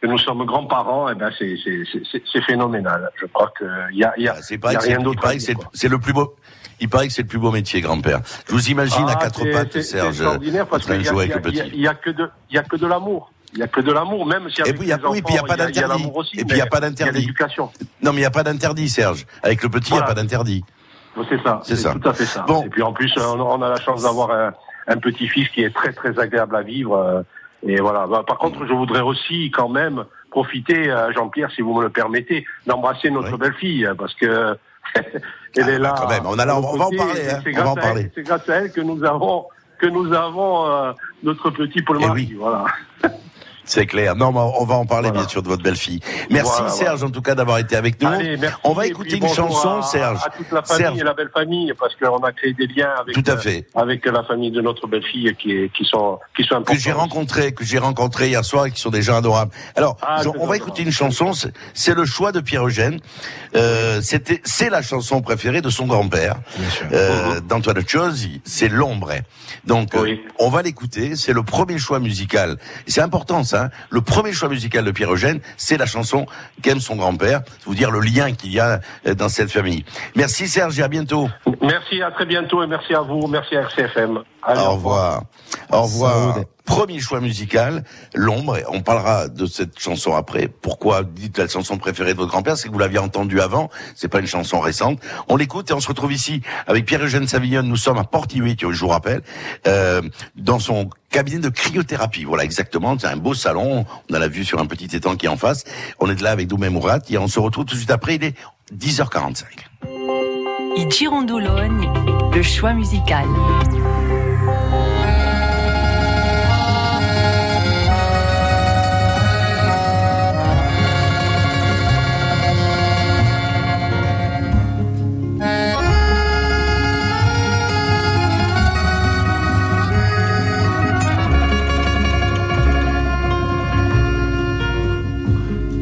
que 0.00 0.06
nous 0.06 0.18
sommes 0.18 0.44
grands-parents, 0.44 1.08
eh 1.10 1.14
ben 1.14 1.30
c'est, 1.38 2.40
phénoménal. 2.46 3.10
Je 3.20 3.26
crois 3.26 3.50
que 3.58 3.64
il 3.92 3.98
y 3.98 4.04
a, 4.04 4.12
il 4.16 4.24
y 4.24 4.28
a, 4.28 4.36
Ah, 4.64 4.72
y 4.72 4.76
a 4.76 4.80
rien 4.80 4.98
d'autre. 5.00 5.26
à 5.26 5.34
dire, 5.34 5.56
c'est 5.72 5.88
le 5.88 5.98
plus 5.98 6.12
beau. 6.12 6.34
Il 6.80 6.88
paraît 6.88 7.08
que 7.08 7.12
c'est 7.12 7.22
le 7.22 7.28
plus 7.28 7.38
beau 7.40 7.50
métier, 7.50 7.80
grand-père. 7.80 8.20
Je 8.46 8.52
vous 8.52 8.70
imagine 8.70 9.08
à 9.08 9.12
Ah, 9.16 9.22
quatre 9.22 9.44
pattes, 9.50 9.80
Serge, 9.82 10.20
en 10.22 10.38
train 10.38 10.38
de 10.38 10.98
qu'il 10.98 11.04
jouer 11.04 11.24
avec 11.24 11.32
a- 11.32 11.34
le 11.36 11.42
petit. 11.42 11.62
il 11.74 11.80
y 11.80 11.88
a 11.88 11.94
que 11.94 12.10
de, 12.10 12.30
il 12.50 12.54
y 12.54 12.58
a 12.58 12.62
que 12.62 12.76
de 12.76 12.86
l'amour. 12.86 13.32
Il 13.54 13.60
y 13.60 13.62
a 13.62 13.66
que 13.68 13.80
de 13.80 13.90
l'amour, 13.90 14.26
même 14.26 14.48
si 14.50 14.60
Et 14.60 14.64
avec 14.64 14.76
puis 14.76 14.84
il 14.86 14.90
y 14.90 14.92
a, 14.92 14.98
les 14.98 15.04
oui, 15.06 15.22
puis 15.22 15.34
il 15.34 15.36
y 15.36 15.38
a 15.38 15.42
pas 15.42 15.54
il 15.54 15.58
y 15.58 15.62
a 15.62 15.66
d'interdit. 15.88 16.04
Et 16.34 16.44
puis 16.44 16.56
il 16.56 16.58
y 16.58 16.60
a 16.60 16.66
pas 16.66 16.80
d'interdit. 16.80 17.20
l'éducation. 17.20 17.70
Non, 18.02 18.12
mais 18.12 18.18
il 18.18 18.20
n'y 18.20 18.24
a 18.26 18.30
pas 18.30 18.42
d'interdit, 18.44 18.88
Serge. 18.90 19.24
Avec 19.42 19.62
le 19.62 19.68
petit, 19.70 19.88
il 19.90 19.94
n'y 19.94 19.98
a 19.98 20.02
Voilà. 20.02 20.14
pas 20.14 20.20
d'interdit. 20.20 20.62
C'est 21.28 21.42
ça. 21.42 21.60
C'est 21.64 21.74
ça. 21.76 21.94
tout 21.94 22.08
à 22.08 22.12
fait 22.12 22.26
ça. 22.26 22.42
Bon. 22.46 22.62
Et 22.64 22.68
puis 22.68 22.82
en 22.82 22.92
plus, 22.92 23.12
on, 23.16 23.40
on 23.40 23.62
a 23.62 23.70
la 23.70 23.80
chance 23.80 24.02
d'avoir 24.02 24.30
un, 24.30 24.52
un 24.86 24.96
petit-fils 24.98 25.48
qui 25.48 25.62
est 25.64 25.74
très 25.74 25.92
très 25.92 26.16
agréable 26.20 26.54
à 26.54 26.62
vivre. 26.62 27.24
Et 27.66 27.76
voilà. 27.80 28.06
Bah, 28.06 28.22
par 28.26 28.38
contre, 28.38 28.66
je 28.66 28.72
voudrais 28.72 29.00
aussi 29.00 29.50
quand 29.50 29.68
même 29.68 30.04
profiter, 30.30 30.90
euh, 30.90 31.12
Jean-Pierre, 31.12 31.50
si 31.50 31.62
vous 31.62 31.74
me 31.74 31.82
le 31.82 31.90
permettez, 31.90 32.44
d'embrasser 32.66 33.10
notre 33.10 33.32
Oui. 33.32 33.38
belle-fille, 33.38 33.86
euh, 33.86 33.94
parce 33.94 34.14
que 34.14 34.56
elle 34.94 35.22
Ah, 35.64 35.70
est 35.70 35.78
là. 35.78 35.94
quand 35.98 36.08
même. 36.08 36.26
On 36.26 36.38
a 36.38 36.44
là- 36.46 36.52
à 36.54 36.58
on 36.58 36.72
nos 36.72 36.78
va 36.78 36.84
en 36.86 36.90
parler, 36.90 37.20
hein. 37.30 37.40
c'est 37.42 37.50
On 37.50 37.56
va 37.56 37.62
grâce 37.62 37.66
en 37.68 37.74
à 37.74 37.78
elle- 37.80 37.82
parler. 37.82 38.10
C'est 38.14 38.22
grâce 38.22 38.48
à 38.48 38.54
elle 38.56 38.72
que 38.72 38.80
nous 38.80 39.04
avons 39.04 39.46
que 39.78 39.86
nous 39.86 40.12
avons 40.12 40.66
euh, 40.66 40.92
notre 41.22 41.50
petit 41.50 41.82
Paul 41.82 41.98
Eh 42.00 42.06
Marie. 42.06 42.26
oui. 42.30 42.36
Voilà. 42.38 42.64
C'est 43.68 43.86
clair. 43.86 44.16
Non, 44.16 44.32
mais 44.32 44.40
on 44.40 44.64
va 44.64 44.76
en 44.76 44.86
parler 44.86 45.08
Voilà. 45.10 45.20
bien 45.24 45.28
sûr 45.28 45.42
de 45.42 45.48
votre 45.48 45.62
belle-fille. 45.62 46.00
Merci 46.30 46.50
Voilà, 46.56 46.70
Serge 46.70 47.02
en 47.04 47.10
tout 47.10 47.20
cas 47.22 47.34
d'avoir 47.34 47.58
été 47.58 47.76
avec 47.76 48.00
nous. 48.02 48.08
Allez, 48.08 48.36
merci. 48.38 48.56
on 48.64 48.72
va 48.72 48.86
écouter 48.86 49.18
une 49.18 49.28
chanson, 49.28 49.80
à, 49.80 49.82
Serge. 49.82 50.20
À 50.24 50.30
toute 50.30 50.50
la 50.50 50.62
famille 50.62 50.82
Serge. 50.86 50.98
et 50.98 51.04
la 51.04 51.12
belle 51.14 51.30
famille, 51.32 51.72
parce 51.78 51.94
qu'on 51.96 52.16
a 52.24 52.32
créé 52.32 52.54
des 52.54 52.66
liens 52.66 52.88
avec, 52.98 53.14
Tout 53.14 53.30
à 53.30 53.34
euh, 53.34 53.60
avec 53.74 54.06
la 54.06 54.24
famille 54.24 54.50
de 54.50 54.62
notre 54.62 54.86
belle-fille 54.86 55.34
qui, 55.38 55.70
qui 55.76 55.84
sont, 55.84 56.18
qui 56.34 56.44
sont 56.44 56.54
importants. 56.56 56.74
que 56.74 56.80
j'ai 56.80 56.92
rencontré, 56.92 57.52
que 57.52 57.62
j'ai 57.64 57.78
rencontré 57.78 58.28
hier 58.28 58.42
soir 58.44 58.64
et 58.66 58.70
qui 58.70 58.80
sont 58.80 58.88
des 58.90 59.02
gens 59.02 59.16
adorables. 59.18 59.52
Alors, 59.76 59.98
Ah, 60.02 60.22
on 60.38 60.46
va 60.46 60.56
écouter 60.56 60.82
une 60.82 60.90
chanson. 60.92 61.32
c'est- 61.34 61.94
le 61.94 62.04
choix 62.06 62.32
de 62.32 62.40
Pierre 62.40 62.66
Eugène. 62.66 63.00
Euh, 63.54 64.00
C'était, 64.02 64.40
c'est 64.44 64.70
la 64.70 64.80
chanson 64.82 65.20
préférée 65.20 65.60
de 65.60 65.68
son 65.70 65.86
grand-père, 65.86 66.36
euh, 66.92 67.40
d'Antoine 67.40 67.82
Chiosi. 67.86 68.40
C'est 68.44 68.68
l'ombre. 68.68 69.12
Donc, 69.64 69.94
euh, 69.94 70.02
Oui. 70.02 70.20
on 70.38 70.48
va 70.48 70.62
l'écouter. 70.62 71.16
C'est 71.16 71.32
le 71.32 71.42
premier 71.42 71.76
choix 71.78 71.98
musical. 71.98 72.56
C'est 72.86 73.00
important, 73.00 73.42
ça. 73.44 73.57
Le 73.90 74.00
premier 74.00 74.32
choix 74.32 74.48
musical 74.48 74.84
de 74.84 74.90
Pierre 74.90 75.12
Eugène, 75.12 75.40
c'est 75.56 75.76
la 75.76 75.86
chanson 75.86 76.26
qu'aime 76.62 76.80
son 76.80 76.96
grand-père. 76.96 77.40
C'est 77.58 77.66
vous 77.66 77.74
dire 77.74 77.90
le 77.90 78.00
lien 78.00 78.32
qu'il 78.32 78.52
y 78.52 78.60
a 78.60 78.80
euh, 79.06 79.14
dans 79.14 79.28
cette 79.28 79.50
famille. 79.50 79.84
Merci 80.14 80.48
Serge 80.48 80.78
et 80.78 80.82
à 80.82 80.88
bientôt. 80.88 81.28
Merci, 81.60 82.02
à 82.02 82.10
très 82.10 82.26
bientôt 82.26 82.62
et 82.62 82.66
merci 82.66 82.94
à 82.94 83.00
vous, 83.00 83.26
merci 83.26 83.56
à 83.56 83.60
RCFM. 83.62 84.20
Allez, 84.42 84.60
Au 84.60 84.72
revoir. 84.72 85.22
Au 85.70 85.82
revoir. 85.82 86.38
Premier 86.68 87.00
choix 87.00 87.20
musical, 87.20 87.82
L'ombre. 88.14 88.58
On 88.68 88.82
parlera 88.82 89.28
de 89.28 89.46
cette 89.46 89.78
chanson 89.78 90.14
après. 90.14 90.48
Pourquoi 90.48 91.02
dites 91.02 91.38
la 91.38 91.48
chanson 91.48 91.78
préférée 91.78 92.12
de 92.12 92.18
votre 92.18 92.30
grand-père? 92.30 92.58
C'est 92.58 92.68
que 92.68 92.72
vous 92.74 92.78
l'aviez 92.78 92.98
entendue 92.98 93.40
avant. 93.40 93.70
C'est 93.94 94.08
pas 94.08 94.20
une 94.20 94.26
chanson 94.26 94.60
récente. 94.60 95.00
On 95.28 95.36
l'écoute 95.36 95.70
et 95.70 95.72
on 95.72 95.80
se 95.80 95.88
retrouve 95.88 96.12
ici 96.12 96.42
avec 96.66 96.84
Pierre-Eugène 96.84 97.26
Savillon. 97.26 97.62
Nous 97.62 97.76
sommes 97.78 97.96
à 97.96 98.04
Portihuit, 98.04 98.58
je 98.60 98.80
vous 98.80 98.88
rappelle, 98.88 99.22
euh, 99.66 100.02
dans 100.36 100.58
son 100.58 100.90
cabinet 101.10 101.38
de 101.38 101.48
cryothérapie. 101.48 102.24
Voilà, 102.24 102.44
exactement. 102.44 102.98
C'est 102.98 103.06
un 103.06 103.16
beau 103.16 103.32
salon. 103.32 103.86
On 104.10 104.14
a 104.14 104.18
la 104.18 104.28
vue 104.28 104.44
sur 104.44 104.60
un 104.60 104.66
petit 104.66 104.94
étang 104.94 105.16
qui 105.16 105.24
est 105.24 105.30
en 105.30 105.38
face. 105.38 105.64
On 106.00 106.10
est 106.10 106.20
là 106.20 106.32
avec 106.32 106.48
Doumé 106.48 106.68
Mourat 106.68 106.98
et 107.08 107.16
on 107.16 107.28
se 107.28 107.40
retrouve 107.40 107.64
tout 107.64 107.76
de 107.76 107.78
suite 107.78 107.90
après. 107.90 108.16
Il 108.16 108.24
est 108.24 108.34
10h45. 108.76 109.44
I 110.76 110.90
Girondolone, 110.90 112.30
le 112.34 112.42
choix 112.42 112.74
musical. 112.74 113.24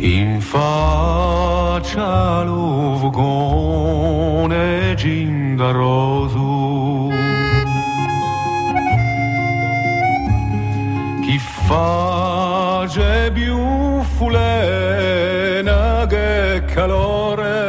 In 0.06 0.40
faccia 0.40 2.42
l'uvgone 2.44 3.24
gingaroso 4.94 7.08
Chi 11.22 11.36
face 11.40 13.32
più 13.32 14.00
fulena 14.16 16.06
che 16.06 16.62
calore 16.72 17.65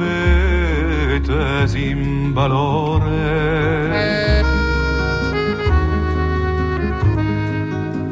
ombre 0.00 1.20
per 1.20 1.68
me 1.68 1.74
in 1.74 2.32
valore. 2.32 3.18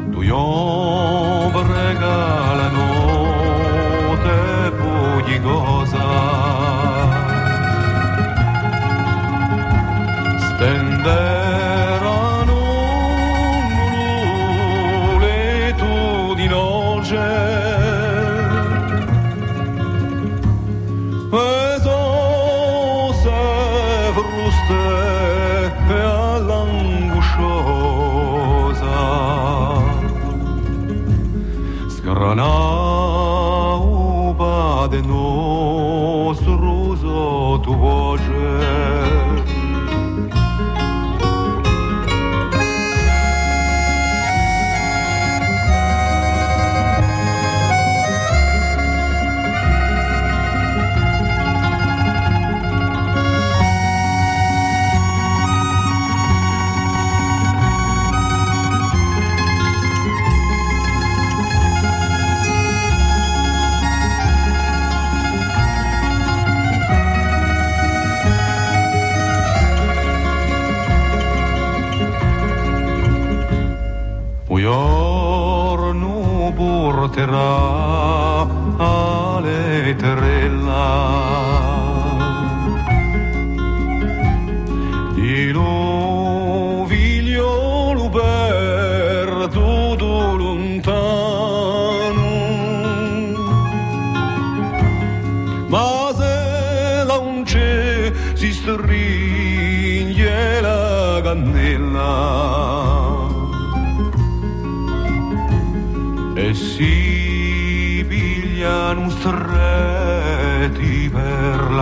Due 0.09 0.29
ombre 0.31 1.95
galano 1.97 2.87
te 4.23 4.71
pugli 4.77 5.39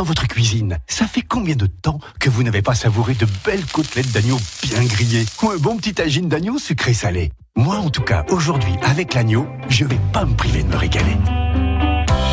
votre 0.04 0.26
cuisine, 0.26 0.78
ça 0.86 1.06
fait 1.06 1.22
combien 1.22 1.56
de 1.56 1.66
temps 1.66 1.98
que 2.20 2.30
vous 2.30 2.42
n'avez 2.42 2.62
pas 2.62 2.74
savouré 2.74 3.14
de 3.14 3.26
belles 3.44 3.66
côtelettes 3.66 4.12
d'agneau 4.12 4.38
bien 4.62 4.82
grillées 4.84 5.26
ou 5.42 5.50
un 5.50 5.56
bon 5.56 5.76
petit 5.76 5.94
tagine 5.94 6.28
d'agneau 6.28 6.58
sucré-salé 6.58 7.32
Moi, 7.56 7.76
en 7.76 7.90
tout 7.90 8.02
cas, 8.02 8.24
aujourd'hui, 8.28 8.74
avec 8.82 9.14
l'agneau, 9.14 9.46
je 9.68 9.84
vais 9.84 10.00
pas 10.12 10.24
me 10.24 10.34
priver 10.34 10.62
de 10.62 10.68
me 10.68 10.76
régaler. 10.76 11.16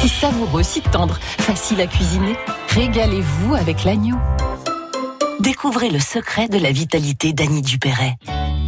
Si 0.01 0.09
savoureux, 0.09 0.63
si 0.63 0.81
tendre, 0.81 1.19
facile 1.21 1.81
à 1.81 1.87
cuisiner, 1.87 2.35
régalez-vous 2.69 3.55
avec 3.55 3.83
l'agneau. 3.83 4.17
Découvrez 5.39 5.89
le 5.89 5.99
secret 5.99 6.47
de 6.47 6.57
la 6.57 6.71
vitalité 6.71 7.33
d'Annie 7.33 7.61
Dupéret. 7.61 8.17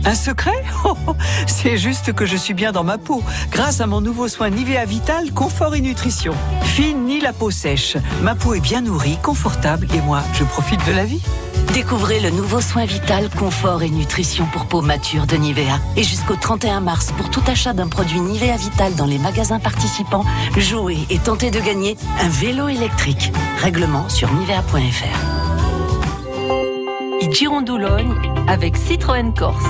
Un 0.05 0.15
secret 0.15 0.63
Oh, 0.83 0.95
oh, 1.07 1.15
C'est 1.47 1.77
juste 1.77 2.13
que 2.13 2.25
je 2.25 2.35
suis 2.35 2.53
bien 2.53 2.71
dans 2.71 2.83
ma 2.83 2.97
peau, 2.97 3.23
grâce 3.51 3.81
à 3.81 3.87
mon 3.87 4.01
nouveau 4.01 4.27
soin 4.27 4.49
Nivea 4.49 4.85
Vital 4.85 5.31
Confort 5.31 5.75
et 5.75 5.81
Nutrition. 5.81 6.33
Fine 6.63 7.05
ni 7.05 7.19
la 7.19 7.33
peau 7.33 7.51
sèche. 7.51 7.97
Ma 8.23 8.35
peau 8.35 8.53
est 8.53 8.59
bien 8.59 8.81
nourrie, 8.81 9.17
confortable 9.21 9.87
et 9.93 10.01
moi, 10.01 10.21
je 10.33 10.43
profite 10.43 10.85
de 10.87 10.91
la 10.91 11.05
vie. 11.05 11.21
Découvrez 11.73 12.19
le 12.19 12.31
nouveau 12.31 12.59
soin 12.59 12.85
vital, 12.85 13.29
confort 13.29 13.81
et 13.81 13.89
nutrition 13.89 14.45
pour 14.51 14.65
peau 14.65 14.81
mature 14.81 15.25
de 15.25 15.37
Nivea. 15.37 15.79
Et 15.95 16.03
jusqu'au 16.03 16.35
31 16.35 16.81
mars, 16.81 17.13
pour 17.15 17.29
tout 17.29 17.43
achat 17.47 17.73
d'un 17.73 17.87
produit 17.87 18.19
Nivea 18.19 18.57
Vital 18.57 18.95
dans 18.95 19.05
les 19.05 19.19
magasins 19.19 19.59
participants, 19.59 20.25
jouez 20.57 20.97
et 21.09 21.19
tentez 21.19 21.49
de 21.49 21.59
gagner 21.59 21.95
un 22.21 22.29
vélo 22.29 22.67
électrique. 22.67 23.31
Règlement 23.61 24.09
sur 24.09 24.33
nivea.fr. 24.33 25.40
I 27.31 27.33
Girondoulogne 27.33 28.13
avec 28.49 28.75
Citroën 28.75 29.33
Corse. 29.33 29.63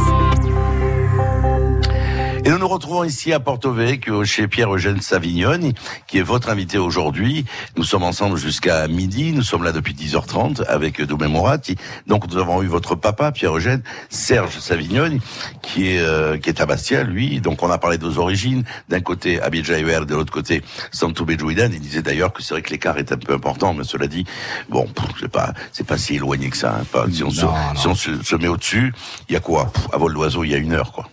Et 2.43 2.49
nous 2.49 2.57
nous 2.57 2.67
retrouvons 2.67 3.03
ici 3.03 3.33
à 3.33 3.39
Porto 3.39 3.71
Vecchio 3.71 4.25
chez 4.25 4.47
Pierre-Eugène 4.47 4.99
Savignoni, 4.99 5.75
qui 6.07 6.17
est 6.17 6.23
votre 6.23 6.49
invité 6.49 6.79
aujourd'hui. 6.79 7.45
Nous 7.77 7.83
sommes 7.83 8.01
ensemble 8.01 8.35
jusqu'à 8.37 8.87
midi. 8.87 9.31
Nous 9.31 9.43
sommes 9.43 9.63
là 9.63 9.71
depuis 9.71 9.93
10h30 9.93 10.63
avec 10.67 10.99
Doumé 11.03 11.27
Moratti. 11.27 11.75
Donc 12.07 12.27
nous 12.27 12.37
avons 12.39 12.63
eu 12.63 12.65
votre 12.65 12.95
papa, 12.95 13.31
Pierre-Eugène, 13.31 13.83
Serge 14.09 14.57
Savignoni, 14.57 15.21
qui 15.61 15.89
est, 15.89 15.99
euh, 15.99 16.37
qui 16.39 16.49
est 16.49 16.59
à 16.61 16.65
Bastia, 16.65 17.03
lui. 17.03 17.41
Donc 17.41 17.61
on 17.61 17.69
a 17.69 17.77
parlé 17.77 17.99
de 17.99 18.07
vos 18.07 18.17
origines. 18.19 18.63
D'un 18.89 19.01
côté, 19.01 19.39
Abidjan 19.39 19.77
UR, 19.77 20.07
de 20.07 20.15
l'autre 20.15 20.33
côté, 20.33 20.63
Santo 20.91 21.23
Bejuidan. 21.25 21.69
Il 21.71 21.79
disait 21.79 22.01
d'ailleurs 22.01 22.33
que 22.33 22.41
c'est 22.41 22.55
vrai 22.55 22.63
que 22.63 22.71
l'écart 22.71 22.97
est 22.97 23.11
un 23.11 23.17
peu 23.17 23.35
important, 23.35 23.75
mais 23.75 23.83
cela 23.83 24.07
dit, 24.07 24.25
bon, 24.67 24.87
c'est 25.19 25.31
pas, 25.31 25.53
c'est 25.71 25.85
pas 25.85 25.97
si 25.99 26.15
éloigné 26.15 26.49
que 26.49 26.57
ça. 26.57 26.77
hein, 26.81 26.85
pas, 26.91 27.05
si 27.11 27.23
on, 27.23 27.29
se, 27.29 27.41
Non, 27.45 27.53
si 27.75 27.87
on 27.87 27.93
se, 27.93 28.23
se 28.23 28.35
met 28.35 28.47
au-dessus, 28.47 28.93
il 29.29 29.33
y 29.33 29.35
a 29.35 29.39
quoi? 29.41 29.71
Pff, 29.71 29.89
À 29.93 29.97
vol 29.97 30.15
d'oiseau, 30.15 30.43
il 30.43 30.49
y 30.49 30.55
a 30.55 30.57
une 30.57 30.73
heure, 30.73 30.91
quoi. 30.91 31.07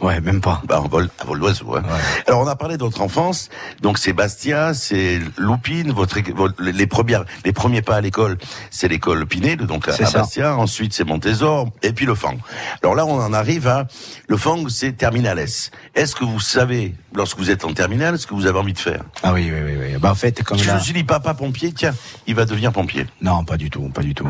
Ouais, 0.00 0.20
même 0.20 0.40
pas. 0.40 0.62
Bah, 0.64 0.80
en 0.80 0.86
vol, 0.88 1.08
à 1.18 1.24
vol 1.24 1.40
d'oiseau. 1.40 1.74
hein. 1.76 1.82
Alors, 2.26 2.40
on 2.40 2.46
a 2.46 2.54
parlé 2.54 2.76
de 2.76 2.82
votre 2.82 3.00
enfance. 3.00 3.48
Donc, 3.82 3.98
c'est 3.98 4.12
Bastia, 4.12 4.72
c'est 4.74 5.20
Loupine, 5.36 5.90
votre, 5.92 6.18
les 6.60 6.86
premières, 6.86 7.24
les 7.44 7.52
premiers 7.52 7.82
pas 7.82 7.96
à 7.96 8.00
l'école, 8.00 8.38
c'est 8.70 8.86
l'école 8.88 9.26
Pinel, 9.26 9.58
donc 9.58 9.88
à, 9.88 9.92
C'est 9.92 10.04
à. 10.06 10.10
Bastia. 10.20 10.56
Ensuite, 10.56 10.92
c'est 10.92 11.04
Montésor, 11.04 11.68
et 11.82 11.92
puis 11.92 12.06
le 12.06 12.14
Fang. 12.14 12.36
Alors 12.82 12.94
là, 12.94 13.06
on 13.06 13.20
en 13.20 13.32
arrive 13.32 13.66
à, 13.66 13.86
le 14.28 14.36
Fang, 14.36 14.68
c'est 14.68 14.92
Terminales. 14.96 15.38
Est-ce 15.38 16.14
que 16.14 16.24
vous 16.24 16.40
savez, 16.40 16.94
lorsque 17.14 17.38
vous 17.38 17.50
êtes 17.50 17.64
en 17.64 17.72
terminale, 17.72 18.18
ce 18.18 18.26
que 18.26 18.34
vous 18.34 18.46
avez 18.46 18.58
envie 18.58 18.72
de 18.74 18.78
faire? 18.78 19.02
Ah 19.22 19.32
oui, 19.32 19.50
oui, 19.52 19.60
oui, 19.64 19.76
oui. 19.80 19.98
Bah, 20.00 20.12
en 20.12 20.14
fait, 20.14 20.42
comme 20.44 20.58
je 20.58 20.70
me 20.70 20.78
suis 20.78 20.92
dit, 20.92 21.04
papa 21.04 21.34
pompier, 21.34 21.72
tiens, 21.72 21.94
il 22.26 22.34
va 22.36 22.44
devenir 22.44 22.72
pompier. 22.72 23.06
Non, 23.20 23.44
pas 23.44 23.56
du 23.56 23.68
tout, 23.70 23.82
pas 23.88 24.02
du 24.02 24.14
tout, 24.14 24.28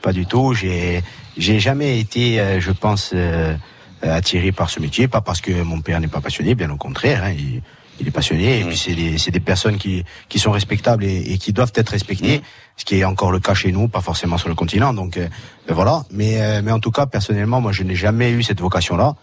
pas 0.00 0.12
du 0.12 0.24
tout. 0.26 0.54
J'ai, 0.54 1.02
j'ai 1.36 1.60
jamais 1.60 1.98
été, 2.00 2.40
euh, 2.40 2.58
je 2.60 2.72
pense, 2.72 3.10
euh, 3.14 3.54
attiré 4.02 4.52
par 4.52 4.70
ce 4.70 4.80
métier, 4.80 5.08
pas 5.08 5.20
parce 5.20 5.40
que 5.40 5.62
mon 5.62 5.80
père 5.80 6.00
n'est 6.00 6.08
pas 6.08 6.20
passionné, 6.20 6.54
bien 6.54 6.70
au 6.70 6.76
contraire. 6.76 7.24
hein, 7.24 7.32
il, 7.36 7.62
il 8.00 8.08
est 8.08 8.10
passionné, 8.10 8.60
et 8.60 8.64
puis 8.64 8.78
c'est 8.78 8.94
des, 8.94 9.18
c'est 9.18 9.30
des 9.30 9.40
personnes 9.40 9.76
qui, 9.76 10.04
qui 10.30 10.38
sont 10.38 10.52
respectables 10.52 11.04
et, 11.04 11.32
et 11.32 11.36
qui 11.36 11.52
doivent 11.52 11.72
être 11.74 11.90
respectées, 11.90 12.40
ce 12.78 12.84
qui 12.86 12.96
est 12.98 13.04
encore 13.04 13.30
le 13.30 13.40
cas 13.40 13.52
chez 13.52 13.72
nous, 13.72 13.88
pas 13.88 14.00
forcément 14.00 14.38
sur 14.38 14.48
le 14.48 14.54
continent. 14.54 14.94
Donc 14.94 15.18
euh, 15.18 15.28
euh, 15.68 15.74
voilà. 15.74 16.04
Mais, 16.10 16.40
euh, 16.40 16.62
mais 16.64 16.72
en 16.72 16.80
tout 16.80 16.90
cas, 16.90 17.04
personnellement, 17.04 17.60
moi, 17.60 17.72
je 17.72 17.82
n'ai 17.82 17.94
jamais 17.94 18.30
eu 18.30 18.42
cette 18.42 18.60
vocation-là. 18.60 19.16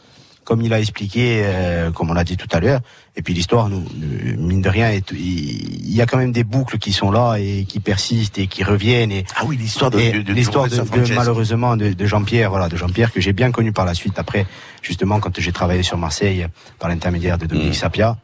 Comme 0.47 0.61
il 0.61 0.71
a 0.73 0.79
expliqué, 0.79 1.41
euh, 1.43 1.91
comme 1.91 2.09
on 2.09 2.13
l'a 2.13 2.23
dit 2.23 2.37
tout 2.37 2.47
à 2.53 2.61
l'heure, 2.61 2.79
et 3.17 3.21
puis 3.21 3.33
l'histoire, 3.33 3.67
nous, 3.67 3.83
nous- 3.99 4.47
mine 4.47 4.61
de 4.61 4.69
rien, 4.69 4.89
il 5.11 5.93
y 5.93 6.01
a 6.01 6.05
quand 6.05 6.17
même 6.17 6.31
des 6.31 6.45
boucles 6.45 6.77
qui 6.77 6.93
sont 6.93 7.11
là 7.11 7.35
et 7.35 7.65
qui 7.67 7.81
persistent 7.81 8.37
et 8.39 8.47
qui 8.47 8.63
reviennent. 8.63 9.11
Et, 9.11 9.25
Ah 9.35 9.43
oui, 9.45 9.57
l'histoire 9.57 9.91
de, 9.91 9.99
de- 9.99 10.21
de- 10.21 10.31
l'histoire 10.33 10.69
de, 10.69 10.77
de- 10.77 11.13
malheureusement 11.13 11.75
de, 11.75 11.91
de 11.91 12.05
Jean-Pierre, 12.05 12.49
voilà, 12.49 12.69
de 12.69 12.77
Jean-Pierre 12.77 13.11
que 13.11 13.19
j'ai 13.19 13.33
bien 13.33 13.51
connu 13.51 13.73
par 13.73 13.83
la 13.83 13.93
suite 13.93 14.17
après, 14.17 14.45
justement 14.81 15.19
quand 15.19 15.37
j'ai 15.37 15.51
travaillé 15.51 15.83
sur 15.83 15.97
Marseille 15.97 16.47
par 16.79 16.87
l'intermédiaire 16.87 17.37
de 17.37 17.45
Dominique 17.45 17.71
Mm. 17.71 17.81
Sapia. 17.83 18.17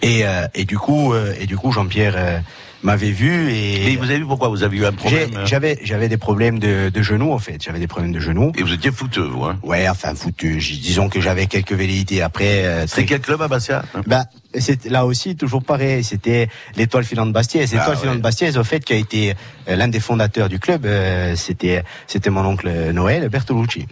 Et, 0.00 0.24
euh, 0.24 0.46
et 0.54 0.64
du 0.64 0.78
coup, 0.78 1.12
euh, 1.12 1.34
et 1.38 1.46
du 1.46 1.58
coup, 1.58 1.72
Jean-Pierre 1.72 2.14
euh, 2.16 2.38
m'avait 2.82 3.10
vu 3.10 3.50
Et 3.50 3.92
et 3.92 3.96
vous 3.96 4.04
avez 4.04 4.18
vu 4.18 4.26
pourquoi 4.26 4.48
vous 4.48 4.62
avez 4.62 4.76
eu 4.78 4.86
un 4.86 4.92
problème 4.92 5.30
euh, 5.36 5.46
j'avais 5.46 5.78
j'avais 5.82 6.08
des 6.08 6.16
problèmes 6.16 6.58
de, 6.58 6.88
de 6.88 7.02
genoux 7.02 7.32
en 7.32 7.38
fait, 7.38 7.62
j'avais 7.62 7.78
des 7.78 7.86
problèmes 7.86 8.12
de 8.12 8.20
genoux. 8.20 8.52
Et 8.56 8.62
vous 8.62 8.72
étiez 8.72 8.90
fouteux, 8.90 9.22
vous, 9.22 9.44
hein 9.44 9.58
Ouais, 9.62 9.88
enfin 9.88 10.14
foutu. 10.14 10.60
j- 10.60 10.78
Disons 10.78 11.08
que 11.08 11.20
j'avais 11.20 11.46
quelques 11.46 11.72
velléités 11.72 12.22
après. 12.22 12.64
euh, 12.64 12.86
C'est 12.86 13.04
quel 13.04 13.20
club 13.20 13.42
à 13.42 13.48
Bastia 13.48 13.82
bah, 14.06 14.24
c'est 14.58 14.84
là 14.86 15.06
aussi 15.06 15.36
toujours 15.36 15.62
pareil. 15.62 16.02
C'était 16.02 16.48
l'étoile 16.76 17.04
filante 17.04 17.32
Bastiaise. 17.32 17.72
L'étoile 17.72 17.94
Ah, 17.96 18.00
filante 18.00 18.16
ouais. 18.16 18.20
Bastiaise, 18.22 18.56
au 18.58 18.64
fait, 18.64 18.84
qui 18.84 18.92
a 18.94 18.96
été 18.96 19.34
euh, 19.68 19.76
l'un 19.76 19.86
des 19.88 20.00
fondateurs 20.00 20.48
du 20.48 20.58
club. 20.58 20.86
euh, 20.86 21.36
c'était 21.36 21.84
c'était 22.08 22.30
mon 22.30 22.44
oncle 22.44 22.68
Noël 22.92 23.28
Bertolucci. 23.28 23.86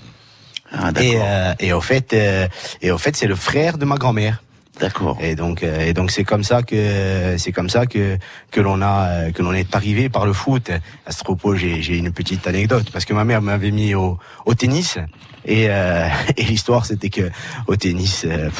Ah, 0.73 0.91
Et, 1.01 1.15
euh, 1.17 1.55
et 1.61 1.73
au 1.73 1.81
fait, 1.81 2.13
euh, 2.13 2.47
et 2.83 2.91
au 2.91 2.99
fait, 2.99 3.17
c'est 3.17 3.27
le 3.29 3.37
frère 3.37 3.79
de 3.79 3.85
ma 3.85 3.97
grand-mère. 3.97 4.43
D'accord. 4.81 5.19
Et 5.21 5.35
donc, 5.35 5.63
euh, 5.63 5.81
et 5.81 5.93
donc 5.93 6.11
c'est 6.11 6.25
comme 6.25 6.45
ça 6.45 6.63
que 6.63 7.37
c'est 7.37 7.53
comme 7.53 7.69
ça 7.69 7.87
que 7.87 8.17
que 8.51 8.61
l'on 8.61 8.81
a 8.81 9.09
euh, 9.09 9.33
que 9.33 9.43
l'on 9.43 9.53
est 9.53 9.75
arrivé 9.75 10.09
par 10.09 10.25
le 10.25 10.33
foot. 10.33 10.71
À 11.05 11.13
ce 11.13 11.25
propos, 11.25 11.57
j'ai 11.57 11.97
une 11.97 12.13
petite 12.13 12.47
anecdote 12.47 12.91
parce 12.93 13.05
que 13.05 13.13
ma 13.13 13.25
mère 13.25 13.43
m'avait 13.43 13.73
mis 13.73 13.95
au 13.95 14.19
au 14.47 14.55
tennis 14.55 14.99
et 15.49 15.67
euh, 15.69 16.07
et 16.37 16.45
l'histoire 16.45 16.87
c'était 16.87 17.11
que 17.11 17.31
au 17.67 17.75
tennis 17.75 18.25
euh, 18.25 18.51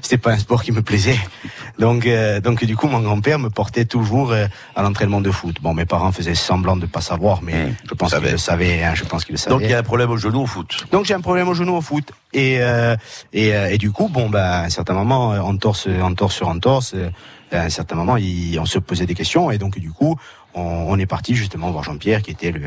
c'était 0.00 0.18
pas 0.18 0.32
un 0.32 0.38
sport 0.38 0.62
qui 0.62 0.70
me 0.70 0.82
plaisait. 0.82 1.18
Donc 1.78 2.06
euh, 2.06 2.40
donc 2.40 2.64
du 2.64 2.76
coup 2.76 2.86
mon 2.86 3.00
grand-père 3.00 3.40
me 3.40 3.50
portait 3.50 3.86
toujours 3.86 4.30
euh, 4.30 4.46
à 4.76 4.82
l'entraînement 4.82 5.20
de 5.20 5.30
foot. 5.30 5.56
Bon, 5.60 5.74
mes 5.74 5.86
parents 5.86 6.12
faisaient 6.12 6.36
semblant 6.36 6.76
de 6.76 6.86
pas 6.86 7.00
savoir, 7.00 7.42
mais 7.42 7.54
Mmh, 7.54 7.74
je 7.88 7.94
pense 7.94 8.14
qu'ils 8.14 8.30
le 8.30 8.38
savaient. 8.38 8.82
Hein, 8.82 8.94
je 8.94 9.04
pense 9.04 9.24
qu'ils 9.24 9.34
le 9.34 9.38
savaient. 9.38 9.54
Donc 9.56 9.62
il 9.62 9.70
y 9.70 9.74
a 9.74 9.78
un 9.78 9.82
problème 9.82 10.10
au 10.10 10.16
genou 10.16 10.42
au 10.42 10.46
foot. 10.46 10.86
Donc 10.92 11.04
j'ai 11.04 11.14
un 11.14 11.20
problème 11.20 11.48
au 11.48 11.54
genou 11.54 11.74
au 11.74 11.80
foot 11.80 12.10
et 12.32 12.58
euh, 12.60 12.96
et, 13.32 13.54
euh, 13.54 13.70
et 13.70 13.78
du 13.78 13.90
coup 13.90 14.08
bon 14.08 14.28
bah 14.28 14.60
à 14.60 14.64
un 14.64 14.70
certain 14.70 14.94
moment 14.94 15.28
entorse 15.30 15.88
entorse 16.02 16.34
sur 16.34 16.48
entorse 16.48 16.94
euh, 16.94 17.10
à 17.52 17.62
un 17.62 17.70
certain 17.70 17.94
moment 17.94 18.16
il, 18.16 18.58
on 18.58 18.66
se 18.66 18.78
posait 18.78 19.06
des 19.06 19.14
questions 19.14 19.50
et 19.50 19.58
donc 19.58 19.78
du 19.78 19.92
coup 19.92 20.16
on, 20.54 20.60
on 20.88 20.98
est 20.98 21.06
parti 21.06 21.34
justement 21.34 21.70
voir 21.70 21.84
Jean-Pierre 21.84 22.22
qui 22.22 22.30
était 22.30 22.52
le 22.52 22.60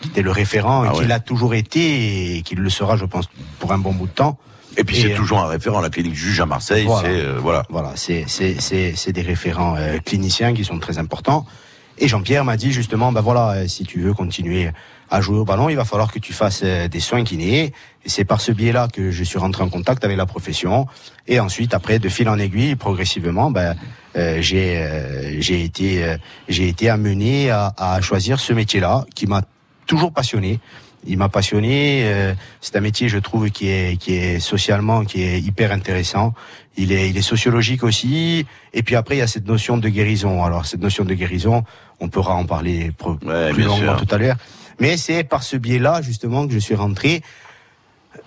qui 0.00 0.08
était 0.08 0.22
le 0.22 0.30
référent 0.30 0.82
Ah 0.82 0.88
et 0.88 0.92
qui 0.94 1.00
ouais. 1.00 1.06
l'a 1.06 1.20
toujours 1.20 1.54
été 1.54 2.36
et 2.36 2.42
qui 2.42 2.54
le 2.54 2.70
sera 2.70 2.96
je 2.96 3.04
pense 3.04 3.28
pour 3.58 3.72
un 3.72 3.78
bon 3.78 3.92
bout 3.92 4.06
de 4.06 4.12
temps. 4.12 4.38
Et 4.76 4.82
puis 4.82 4.96
c'est 4.96 5.12
euh, 5.12 5.16
toujours 5.16 5.38
un 5.38 5.46
référent. 5.46 5.80
La 5.80 5.88
clinique 5.90 6.14
juge 6.16 6.40
à 6.40 6.46
Marseille, 6.46 6.84
Voilà. 6.86 7.08
c'est 7.08 7.20
euh, 7.20 7.38
voilà. 7.40 7.62
Voilà, 7.70 7.92
c'est 7.94 8.24
c'est 8.26 8.60
c'est 8.60 8.94
c'est 8.96 9.12
des 9.12 9.22
référents 9.22 9.76
euh, 9.78 9.98
cliniciens 10.04 10.52
qui 10.52 10.64
sont 10.64 10.78
très 10.80 10.98
importants. 10.98 11.46
Et 11.96 12.08
Jean-Pierre 12.08 12.44
m'a 12.44 12.56
dit 12.56 12.72
justement, 12.72 13.12
ben 13.12 13.20
voilà, 13.20 13.50
euh, 13.52 13.68
si 13.68 13.84
tu 13.84 14.00
veux 14.00 14.12
continuer 14.14 14.70
à 15.16 15.20
jouer 15.20 15.38
au 15.38 15.44
ballon, 15.44 15.68
il 15.68 15.76
va 15.76 15.84
falloir 15.84 16.10
que 16.12 16.18
tu 16.18 16.32
fasses 16.32 16.62
euh, 16.64 16.88
des 16.88 17.00
soins 17.00 17.24
kinés. 17.24 17.72
Et 18.04 18.08
c'est 18.14 18.24
par 18.24 18.40
ce 18.40 18.52
biais-là 18.52 18.88
que 18.92 19.10
je 19.10 19.22
suis 19.24 19.38
rentré 19.38 19.62
en 19.62 19.68
contact 19.68 20.04
avec 20.04 20.16
la 20.16 20.26
profession. 20.26 20.86
Et 21.26 21.38
ensuite, 21.40 21.72
après, 21.74 21.98
de 21.98 22.08
fil 22.08 22.28
en 22.28 22.38
aiguille, 22.38 22.74
progressivement, 22.76 23.50
ben 23.50 23.74
euh, 24.16 24.38
j'ai 24.40 24.76
euh, 24.78 25.40
j'ai 25.40 25.62
été 25.64 26.04
euh, 26.04 26.16
j'ai 26.48 26.66
été 26.68 26.90
amené 26.90 27.50
à, 27.50 27.72
à 27.76 28.00
choisir 28.00 28.40
ce 28.40 28.52
métier-là 28.52 29.06
qui 29.14 29.26
m'a 29.26 29.42
toujours 29.86 30.12
passionné. 30.12 30.58
Il 31.06 31.18
m'a 31.18 31.28
passionné. 31.28 32.02
euh, 32.04 32.32
c'est 32.62 32.76
un 32.76 32.80
métier, 32.80 33.08
je 33.10 33.18
trouve, 33.18 33.50
qui 33.50 33.68
est 33.68 33.96
qui 34.02 34.14
est 34.16 34.40
socialement, 34.40 35.04
qui 35.04 35.22
est 35.22 35.38
hyper 35.40 35.70
intéressant. 35.70 36.32
Il 36.76 36.90
est 36.92 37.08
il 37.10 37.16
est 37.16 37.28
sociologique 37.34 37.84
aussi. 37.84 38.46
Et 38.72 38.82
puis 38.82 38.96
après, 38.96 39.14
il 39.16 39.18
y 39.20 39.22
a 39.22 39.26
cette 39.36 39.46
notion 39.46 39.76
de 39.84 39.88
guérison. 39.88 40.42
Alors 40.48 40.64
cette 40.66 40.80
notion 40.80 41.04
de 41.04 41.14
guérison, 41.14 41.62
on 42.00 42.08
pourra 42.08 42.34
en 42.34 42.46
parler 42.46 42.90
pro- 42.96 43.18
Ouais, 43.24 43.50
plus 43.52 43.62
bien 43.62 43.66
longuement 43.72 43.96
sûr. 43.98 44.06
tout 44.06 44.14
à 44.14 44.18
l'heure. 44.18 44.36
Mais 44.80 44.96
c'est 44.96 45.24
par 45.24 45.42
ce 45.42 45.56
biais-là 45.56 46.02
justement 46.02 46.46
que 46.46 46.52
je 46.52 46.58
suis 46.58 46.74
rentré 46.74 47.22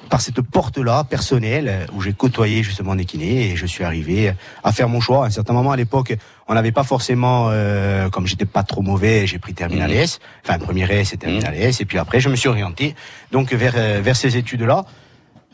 par 0.10 0.21
cette 0.21 0.41
porte-là 0.41 1.03
personnelle 1.03 1.67
euh, 1.69 1.86
où 1.93 2.01
j'ai 2.01 2.13
côtoyé 2.13 2.63
justement 2.63 2.95
des 2.95 3.05
kinés 3.05 3.51
et 3.51 3.55
je 3.55 3.65
suis 3.65 3.83
arrivé 3.83 4.33
à 4.63 4.71
faire 4.71 4.88
mon 4.89 4.99
choix. 5.01 5.23
À 5.23 5.27
un 5.27 5.29
certain 5.29 5.53
moment 5.53 5.71
à 5.71 5.75
l'époque, 5.77 6.15
on 6.47 6.53
n'avait 6.53 6.71
pas 6.71 6.83
forcément, 6.83 7.47
euh, 7.51 8.10
comme 8.10 8.27
j'étais 8.27 8.45
pas 8.45 8.63
trop 8.63 8.81
mauvais, 8.81 9.27
j'ai 9.27 9.39
pris 9.39 9.53
terminal 9.53 9.91
Mhm. 9.91 9.97
S, 9.97 10.19
enfin 10.45 10.60
premier 10.60 10.83
S 10.89 11.13
et 11.13 11.17
terminal 11.17 11.53
S, 11.55 11.81
et 11.81 11.86
puis 11.86 11.97
après 11.97 12.19
je 12.19 12.29
me 12.29 12.36
suis 12.36 12.47
orienté 12.49 12.95
donc 13.31 13.53
vers 13.53 13.73
euh, 13.75 13.99
vers 14.01 14.15
ces 14.15 14.38
études-là. 14.38 14.86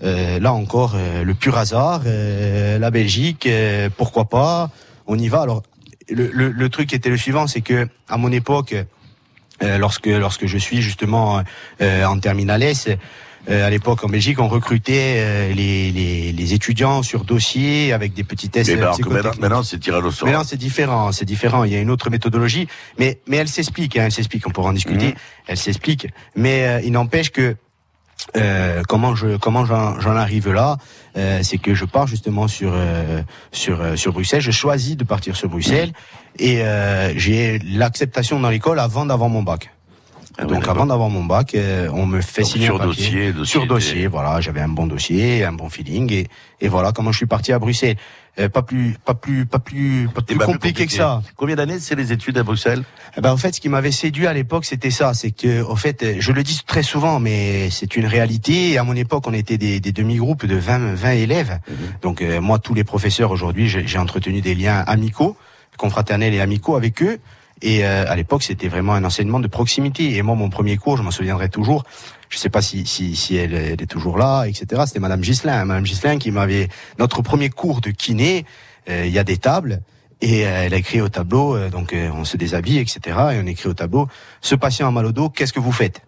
euh, 0.03 0.39
là 0.39 0.51
encore, 0.53 0.93
euh, 0.95 1.23
le 1.23 1.33
pur 1.33 1.57
hasard, 1.57 2.01
euh, 2.05 2.77
la 2.79 2.91
Belgique, 2.91 3.45
euh, 3.47 3.89
pourquoi 3.95 4.25
pas, 4.25 4.69
on 5.07 5.17
y 5.17 5.29
va. 5.29 5.41
Alors, 5.41 5.63
le, 6.09 6.29
le, 6.33 6.49
le 6.49 6.69
truc 6.69 6.91
était 6.93 7.09
le 7.09 7.17
suivant, 7.17 7.47
c'est 7.47 7.61
que 7.61 7.87
à 8.09 8.17
mon 8.17 8.31
époque, 8.31 8.75
lorsque 9.77 10.07
lorsque 10.07 10.45
je 10.45 10.57
suis 10.57 10.81
justement 10.81 11.41
euh, 11.81 12.05
en 12.05 12.19
terminale 12.19 12.63
S, 12.63 12.89
euh, 13.49 13.67
à 13.67 13.69
l'époque 13.69 14.03
en 14.03 14.07
Belgique, 14.07 14.39
on 14.39 14.47
recrutait 14.47 15.15
euh, 15.17 15.53
les, 15.53 15.91
les, 15.91 16.31
les 16.31 16.53
étudiants 16.53 17.03
sur 17.03 17.25
dossier 17.25 17.91
avec 17.91 18.13
des 18.13 18.23
petits 18.23 18.49
tests. 18.49 18.69
Mais 18.69 18.77
ben, 18.77 18.91
maintenant, 19.09 19.31
maintenant, 19.39 19.63
c'est 19.63 19.79
tirage 19.79 20.05
au 20.05 20.11
sort. 20.11 20.27
Mais 20.27 20.33
non, 20.33 20.43
c'est 20.45 20.57
différent, 20.57 21.11
c'est 21.11 21.25
différent. 21.25 21.65
Il 21.65 21.73
y 21.73 21.75
a 21.75 21.81
une 21.81 21.89
autre 21.89 22.09
méthodologie, 22.09 22.67
mais 22.97 23.19
mais 23.27 23.37
elle 23.37 23.49
s'explique, 23.49 23.97
hein, 23.97 24.03
elle 24.05 24.11
s'explique. 24.13 24.47
On 24.47 24.51
pourra 24.51 24.69
en 24.69 24.73
discuter. 24.73 25.07
Mhm. 25.07 25.15
Elle 25.47 25.57
s'explique, 25.57 26.07
mais 26.35 26.67
euh, 26.67 26.81
il 26.85 26.93
n'empêche 26.93 27.31
que 27.31 27.57
euh, 28.37 28.81
comment 28.87 29.15
je 29.15 29.37
comment 29.37 29.65
j'en 29.65 30.15
arrive 30.15 30.51
là, 30.51 30.77
euh, 31.17 31.39
c'est 31.43 31.57
que 31.57 31.73
je 31.73 31.85
pars 31.85 32.07
justement 32.07 32.47
sur 32.47 32.71
euh, 32.73 33.21
sur 33.51 33.81
euh, 33.81 33.95
sur 33.95 34.13
Bruxelles. 34.13 34.41
Je 34.41 34.51
choisis 34.51 34.97
de 34.97 35.03
partir 35.03 35.35
sur 35.35 35.49
Bruxelles 35.49 35.91
et 36.39 36.61
euh, 36.61 37.13
j'ai 37.17 37.59
l'acceptation 37.59 38.39
dans 38.39 38.49
l'école 38.49 38.79
avant 38.79 39.05
d'avoir 39.05 39.29
mon 39.29 39.43
bac. 39.43 39.71
Ah 40.37 40.45
Donc 40.45 40.67
avant 40.67 40.87
d'avoir 40.87 41.09
mon 41.09 41.23
bac, 41.23 41.53
euh, 41.53 41.87
on 41.93 42.07
me 42.07 42.19
fait 42.19 42.43
signer 42.43 42.65
sur 42.65 42.75
un 42.81 42.87
papier. 42.87 43.03
dossier, 43.03 43.33
dossier 43.33 43.51
sur 43.51 43.67
dossier, 43.67 44.07
voilà, 44.07 44.41
j'avais 44.41 44.61
un 44.61 44.67
bon 44.67 44.87
dossier, 44.87 45.43
un 45.43 45.53
bon 45.53 45.69
feeling 45.69 46.11
et, 46.11 46.27
et 46.59 46.67
voilà 46.67 46.91
comment 46.91 47.11
je 47.11 47.17
suis 47.17 47.27
parti 47.27 47.53
à 47.53 47.59
Bruxelles. 47.59 47.97
Euh, 48.39 48.49
pas 48.49 48.63
plus 48.63 48.97
pas 49.05 49.13
plus 49.13 49.45
pas 49.45 49.59
plus 49.59 50.09
pas 50.11 50.21
Eh 50.21 50.33
plus 50.33 50.37
plus 50.37 50.45
compliqué, 50.45 50.87
que 50.87 50.91
ça. 50.91 51.21
Combien 51.35 51.55
d'années 51.55 51.79
c'est 51.79 51.93
les 51.93 52.11
études 52.11 52.37
à 52.39 52.43
Bruxelles? 52.43 52.83
Eh 53.15 53.21
ben, 53.21 53.31
en 53.31 53.37
fait, 53.37 53.53
ce 53.53 53.61
qui 53.61 53.69
m'avait 53.69 53.91
séduit 53.91 54.25
à 54.25 54.33
l'époque, 54.33 54.65
c'était 54.65 54.89
ça. 54.89 55.13
C'est 55.13 55.29
que, 55.29 55.63
en 55.69 55.75
fait, 55.75 56.19
je 56.19 56.31
le 56.31 56.41
dis 56.41 56.61
très 56.65 56.81
souvent, 56.81 57.19
mais 57.19 57.69
c'est 57.69 57.95
une 57.95 58.07
réalité. 58.07 58.71
Et 58.71 58.79
à 58.79 58.83
mon 58.83 58.95
époque, 58.95 59.25
on 59.27 59.33
était 59.33 59.59
des, 59.59 59.79
des 59.79 59.91
demi-groupes 59.91 60.47
de 60.47 60.55
20, 60.55 60.95
20 60.95 61.11
élèves. 61.11 61.59
Donc, 62.01 62.23
euh, 62.23 62.41
moi, 62.41 62.57
tous 62.57 62.73
les 62.73 62.83
professeurs 62.83 63.29
aujourd'hui, 63.29 63.69
j'ai 63.69 63.85
j'ai 63.85 63.99
entretenu 63.99 64.41
des 64.41 64.55
liens 64.55 64.83
amicaux, 64.87 65.37
confraternels 65.77 66.33
et 66.33 66.41
amicaux 66.41 66.75
avec 66.75 67.03
eux. 67.03 67.19
Et 67.61 67.85
euh, 67.85 68.05
à 68.07 68.15
l'époque, 68.15 68.43
c'était 68.43 68.67
vraiment 68.67 68.93
un 68.93 69.03
enseignement 69.05 69.39
de 69.39 69.47
proximité. 69.47 70.15
Et 70.15 70.21
moi, 70.21 70.35
mon 70.35 70.49
premier 70.49 70.77
cours, 70.77 70.97
je 70.97 71.03
m'en 71.03 71.11
souviendrai 71.11 71.49
toujours. 71.49 71.83
Je 72.33 72.39
sais 72.39 72.49
pas 72.49 72.63
si, 72.63 72.87
si, 72.87 73.15
si 73.15 73.35
elle, 73.35 73.53
elle 73.53 73.79
est 73.79 73.85
toujours 73.85 74.17
là, 74.17 74.45
etc. 74.45 74.81
C'était 74.87 74.99
Madame 74.99 75.23
Gislin, 75.23 75.53
hein, 75.53 75.65
Madame 75.65 75.85
Gislin 75.85 76.17
qui 76.17 76.31
m'avait 76.31 76.67
notre 76.97 77.21
premier 77.21 77.51
cours 77.51 77.79
de 77.79 77.91
kiné. 77.91 78.43
euh, 78.89 79.05
Il 79.05 79.11
y 79.11 79.19
a 79.19 79.23
des 79.23 79.37
tables. 79.37 79.81
Et 80.19 80.47
euh, 80.47 80.63
elle 80.65 80.73
a 80.73 80.77
écrit 80.77 80.99
au 80.99 81.09
tableau, 81.09 81.55
euh, 81.55 81.69
donc 81.69 81.93
on 81.93 82.25
se 82.25 82.35
déshabille, 82.35 82.79
etc. 82.79 82.99
Et 83.33 83.39
on 83.39 83.45
écrit 83.45 83.69
au 83.69 83.75
tableau, 83.75 84.07
ce 84.41 84.55
patient 84.55 84.87
a 84.87 84.91
mal 84.91 85.05
au 85.05 85.11
dos, 85.11 85.29
qu'est-ce 85.29 85.53
que 85.53 85.59
vous 85.59 85.71
faites? 85.71 86.01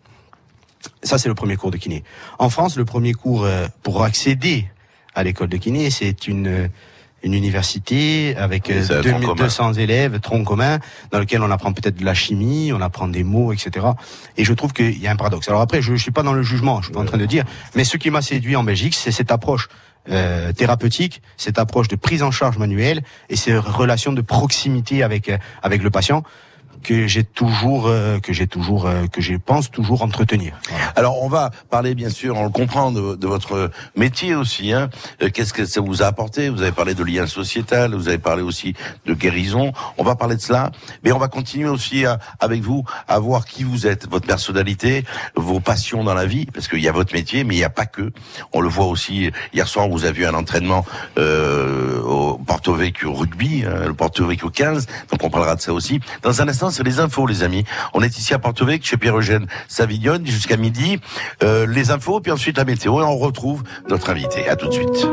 Ça, 1.04 1.20
c'est 1.20 1.30
le 1.30 1.36
premier 1.36 1.58
cours 1.58 1.70
de 1.70 1.78
kiné. 1.78 2.04
En 2.40 2.50
France, 2.50 2.76
le 2.76 2.86
premier 2.86 3.14
cours 3.14 3.48
pour 3.84 4.04
accéder 4.04 4.66
à 5.14 5.24
l'école 5.24 5.50
de 5.50 5.58
kiné, 5.58 5.92
c'est 5.92 6.28
une 6.28 6.70
une 7.26 7.34
université 7.34 8.36
avec 8.38 8.70
euh, 8.70 8.84
C'est 8.84 8.96
un 8.96 9.02
tronc 9.02 9.20
2200 9.20 9.74
élèves, 9.74 10.20
tronc 10.20 10.44
commun, 10.44 10.80
dans 11.12 11.20
lequel 11.20 11.42
on 11.42 11.50
apprend 11.50 11.74
peut-être 11.74 11.98
de 11.98 12.06
la 12.06 12.14
chimie, 12.14 12.72
on 12.72 12.82
apprend 12.82 13.08
des 13.08 13.24
mots, 13.24 13.52
etc. 13.52 13.88
Et 14.38 14.46
je 14.46 14.54
trouve 14.54 14.74
qu'il 14.74 14.98
y 15.02 15.08
a 15.08 15.12
un 15.12 15.16
paradoxe. 15.16 15.50
Alors 15.50 15.62
après, 15.62 15.82
je, 15.82 15.96
je 15.96 16.02
suis 16.02 16.12
pas 16.12 16.24
dans 16.24 16.34
le 16.34 16.44
jugement, 16.44 16.82
je 16.82 16.90
suis 16.90 16.98
en 16.98 17.06
train 17.06 17.18
de 17.18 17.26
dire, 17.26 17.44
mais 17.76 17.84
ce 17.84 17.98
qui 17.98 18.12
m'a 18.12 18.22
séduit 18.22 18.56
en 18.56 18.64
Belgique, 18.64 18.94
c'est 18.94 19.12
cette 19.12 19.32
approche 19.32 19.68
euh, 20.08 20.54
thérapeutique, 20.54 21.24
cette 21.36 21.58
approche 21.58 21.88
de 21.88 21.96
prise 21.96 22.22
en 22.22 22.30
charge 22.30 22.60
manuelle 22.60 23.02
et 23.30 23.36
ces 23.36 23.58
relations 23.58 24.14
de 24.14 24.22
proximité 24.22 25.02
avec 25.02 25.30
euh, 25.30 25.40
avec 25.64 25.82
le 25.82 25.90
patient 25.90 26.22
que 26.86 27.08
j'ai 27.08 27.24
toujours 27.24 27.88
euh, 27.88 28.19
que 28.19 28.32
j'ai 28.32 28.48
toujours 28.48 28.86
euh, 28.86 29.08
que 29.08 29.19
je 29.21 29.34
pense 29.36 29.71
toujours 29.71 30.04
entretenir. 30.04 30.54
Alors, 30.95 31.21
on 31.24 31.28
va 31.30 31.50
parler, 31.69 31.95
bien 31.95 32.10
sûr, 32.10 32.36
on 32.38 32.43
le 32.43 32.50
comprend, 32.50 32.91
de, 32.91 33.15
de 33.15 33.28
votre 33.28 33.71
métier 33.95 34.36
aussi. 34.36 34.71
Hein. 34.71 34.89
Euh, 35.21 35.30
Qu'est-ce 35.34 35.54
que 35.54 35.65
ça 35.65 35.82
vous 35.82 36.04
a 36.04 36.06
apporté? 36.06 36.50
Vous 36.50 36.62
avez 36.62 36.71
parlé 36.71 36.93
de 36.93 37.04
lien 37.04 37.26
sociétal, 37.28 37.95
vous 37.95 38.08
avez 38.08 38.17
parlé 38.19 38.43
aussi 38.43 38.76
de 39.06 39.13
guérison. 39.13 39.74
On 39.98 40.04
va 40.04 40.15
parler 40.15 40.36
de 40.36 40.41
cela, 40.41 40.71
mais 41.04 41.12
on 41.12 41.17
va 41.17 41.28
continuer 41.28 41.69
aussi 41.69 42.06
à- 42.06 42.19
avec 42.39 42.62
vous 42.62 42.84
à 43.08 43.17
voir 43.19 43.45
qui 43.45 43.63
vous 43.63 43.88
êtes, 43.88 44.08
votre 44.10 44.28
personnalité, 44.28 45.04
vos 45.36 45.60
passions 45.60 46.04
dans 46.04 46.13
la 46.13 46.26
vie, 46.26 46.45
parce 46.45 46.67
qu'il 46.67 46.80
y 46.82 46.88
a 46.88 46.91
votre 46.91 47.13
métier, 47.13 47.43
mais 47.43 47.56
il 47.56 47.58
n'y 47.58 47.63
a 47.63 47.69
pas 47.69 47.86
que. 47.88 48.12
On 48.54 48.62
le 48.62 48.69
voit 48.69 48.86
aussi, 48.86 49.32
hier 49.54 49.67
soir, 49.67 49.89
vous 49.89 50.06
avez 50.06 50.21
eu 50.21 50.26
un 50.26 50.34
entraînement 50.36 50.86
euh, 51.17 52.02
au 52.02 52.38
Porto 52.38 52.74
Vecchio 52.76 53.13
rugby, 53.13 53.63
hein, 53.65 53.86
le 53.88 53.93
Porto 53.93 54.26
Vecchio 54.28 54.50
15, 54.50 54.86
donc 55.12 55.24
on 55.24 55.30
parlera 55.30 55.56
de 55.56 55.62
ça 55.62 55.74
aussi. 55.74 56.00
Dans 56.21 56.41
un 56.41 56.48
instant, 56.48 56.69
c'est 56.76 56.84
les 56.84 57.00
infos, 57.00 57.26
les 57.26 57.44
amis. 57.44 57.64
On 57.94 58.02
est 58.02 58.18
ici 58.18 58.34
à 58.34 58.40
Porto 58.40 58.66
Vecchio, 58.66 58.92
chez 58.92 58.98
Pierre-Eugène 58.98 59.48
Savignone, 59.68 60.26
jusqu'à 60.26 60.58
midi. 60.58 61.00
Euh, 61.42 61.66
les 61.66 61.92
infos, 61.92 62.20
puis 62.20 62.32
ensuite 62.32 62.58
la 62.58 62.66
météo, 62.66 63.00
et 63.00 63.04
on 63.04 63.18
retrouve 63.18 63.64
notre 63.90 64.10
invité. 64.10 64.50
À 64.50 64.56
tout 64.56 64.68
de 64.68 64.74
suite. 64.74 65.08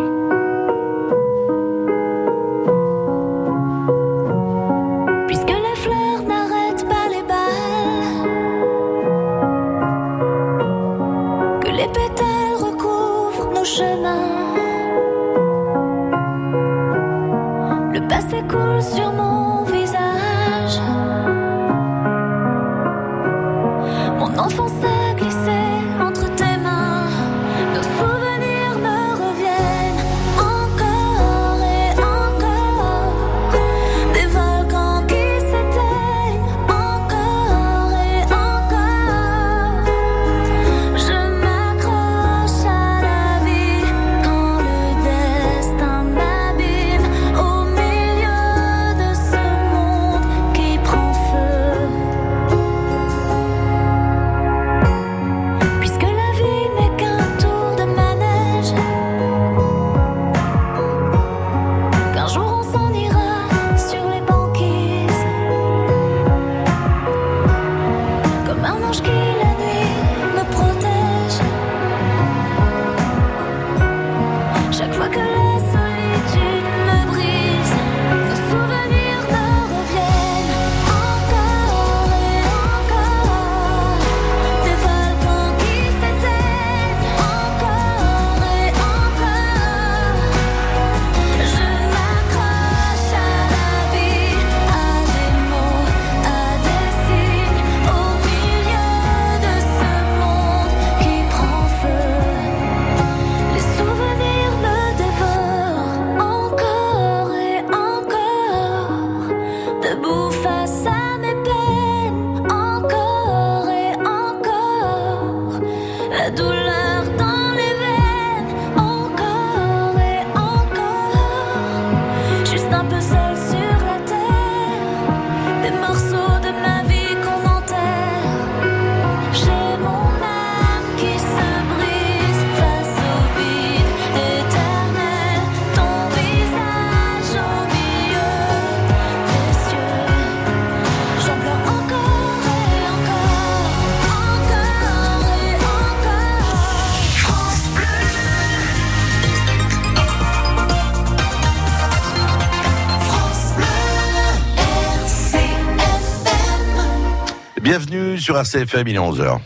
Sur 158.22 158.38
RCFM, 158.38 158.86
il 158.86 158.94
est 158.94 158.98
11h. 159.00 159.40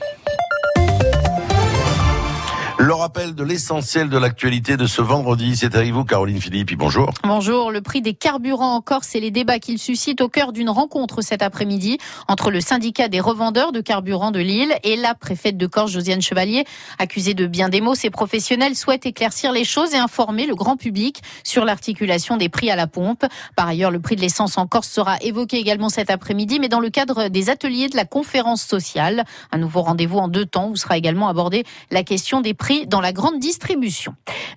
Le 2.79 2.93
rappel 3.27 3.35
de 3.35 3.45
l'essentiel 3.45 4.09
de 4.09 4.19
l'actualité 4.19 4.77
de 4.77 4.87
ce 4.87 5.03
vendredi, 5.03 5.57
c'est 5.57 5.75
avec 5.75 5.93
vous 5.93 6.05
Caroline 6.05 6.41
Philippe, 6.41 6.77
bonjour. 6.77 7.11
Bonjour, 7.25 7.71
le 7.71 7.81
prix 7.81 8.01
des 8.01 8.15
carburants 8.15 8.75
en 8.75 8.81
Corse 8.81 9.15
et 9.15 9.21
les 9.21 9.31
débats 9.31 9.59
qu'il 9.59 9.79
suscite 9.79 10.21
au 10.21 10.29
cœur 10.29 10.53
d'une 10.53 10.71
rencontre 10.71 11.23
cet 11.23 11.43
après-midi 11.43 11.99
entre 12.29 12.51
le 12.51 12.61
syndicat 12.61 13.09
des 13.09 13.21
revendeurs 13.21 13.73
de 13.73 13.81
carburant 13.81 14.31
de 14.31 14.41
Lille 14.41 14.73
et 14.85 14.97
la 14.97 15.15
préfète 15.15 15.57
de 15.57 15.67
Corse, 15.67 15.93
Josiane 15.93 16.23
Chevalier. 16.23 16.65
Accusée 16.99 17.35
de 17.35 17.47
bien 17.47 17.69
des 17.69 17.81
mots, 17.81 17.95
ces 17.95 18.11
professionnels 18.11 18.77
souhaitent 18.77 19.07
éclaircir 19.07 19.53
les 19.53 19.65
choses 19.65 19.95
et 19.95 19.99
informer 19.99 20.47
le 20.47 20.55
grand 20.55 20.77
public 20.77 21.23
sur 21.45 21.65
l'articulation 21.65 22.37
des 22.37 22.49
prix 22.49 22.71
à 22.71 22.77
la 22.77 22.87
pompe. 22.87 23.25
Par 23.57 23.69
ailleurs, 23.69 23.91
le 23.91 24.01
prix 24.01 24.17
de 24.17 24.21
l'essence 24.21 24.59
en 24.59 24.67
Corse 24.67 24.89
sera 24.89 25.17
évoqué 25.21 25.57
également 25.59 25.89
cet 25.89 26.11
après-midi, 26.11 26.61
mais 26.61 26.69
dans 26.69 26.81
le 26.81 26.91
cadre 26.91 27.29
des 27.29 27.51
ateliers 27.51 27.89
de 27.89 27.97
la 27.97 28.05
conférence 28.05 28.63
sociale. 28.63 29.25
Un 29.53 29.59
nouveau 29.59 29.83
rendez-vous 29.83 30.19
en 30.19 30.29
deux 30.29 30.47
temps 30.47 30.69
où 30.69 30.77
sera 30.77 30.97
également 30.97 31.29
abordée 31.29 31.65
la 31.91 32.03
question 32.03 32.41
des 32.41 32.55
prix 32.55 32.87
dans 32.87 33.01
la 33.01 33.13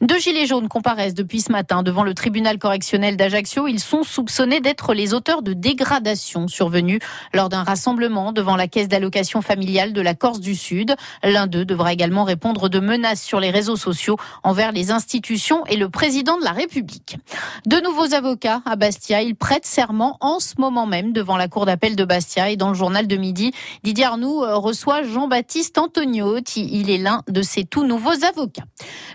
Deux 0.01 0.19
gilets 0.19 0.45
jaunes 0.45 0.67
comparaissent 0.67 1.13
depuis 1.13 1.41
ce 1.41 1.51
matin 1.51 1.83
devant 1.83 2.03
le 2.03 2.13
tribunal 2.13 2.57
correctionnel 2.57 3.17
d'Ajaccio. 3.17 3.67
Ils 3.67 3.79
sont 3.79 4.03
soupçonnés 4.03 4.59
d'être 4.59 4.93
les 4.93 5.13
auteurs 5.13 5.41
de 5.41 5.53
dégradations 5.53 6.47
survenues 6.47 6.99
lors 7.33 7.49
d'un 7.49 7.63
rassemblement 7.63 8.31
devant 8.31 8.55
la 8.55 8.67
caisse 8.67 8.87
d'allocation 8.87 9.41
familiale 9.41 9.93
de 9.93 10.01
la 10.01 10.15
Corse 10.15 10.39
du 10.39 10.55
Sud. 10.55 10.95
L'un 11.23 11.47
d'eux 11.47 11.65
devra 11.65 11.93
également 11.93 12.23
répondre 12.23 12.69
de 12.69 12.79
menaces 12.79 13.21
sur 13.21 13.39
les 13.39 13.49
réseaux 13.49 13.75
sociaux 13.75 14.17
envers 14.43 14.71
les 14.71 14.91
institutions 14.91 15.65
et 15.65 15.77
le 15.77 15.89
président 15.89 16.37
de 16.37 16.43
la 16.43 16.51
République. 16.51 17.17
De 17.65 17.77
nouveaux 17.81 18.13
avocats 18.13 18.61
à 18.65 18.75
Bastia. 18.75 19.21
Ils 19.21 19.35
prêtent 19.35 19.65
serment 19.65 20.17
en 20.21 20.39
ce 20.39 20.55
moment 20.57 20.85
même 20.85 21.13
devant 21.13 21.37
la 21.37 21.47
cour 21.47 21.65
d'appel 21.65 21.95
de 21.95 22.05
Bastia 22.05 22.49
et 22.49 22.57
dans 22.57 22.69
le 22.69 22.75
journal 22.75 23.07
de 23.07 23.15
midi. 23.15 23.51
Didier 23.83 24.05
Arnoux 24.05 24.41
reçoit 24.59 25.03
Jean-Baptiste 25.03 25.77
Antoniotti. 25.77 26.69
Il 26.71 26.89
est 26.89 26.97
l'un 26.97 27.23
de 27.27 27.41
ces 27.41 27.63
tout 27.63 27.85
nouveaux 27.85 28.25
avocats. 28.25 28.48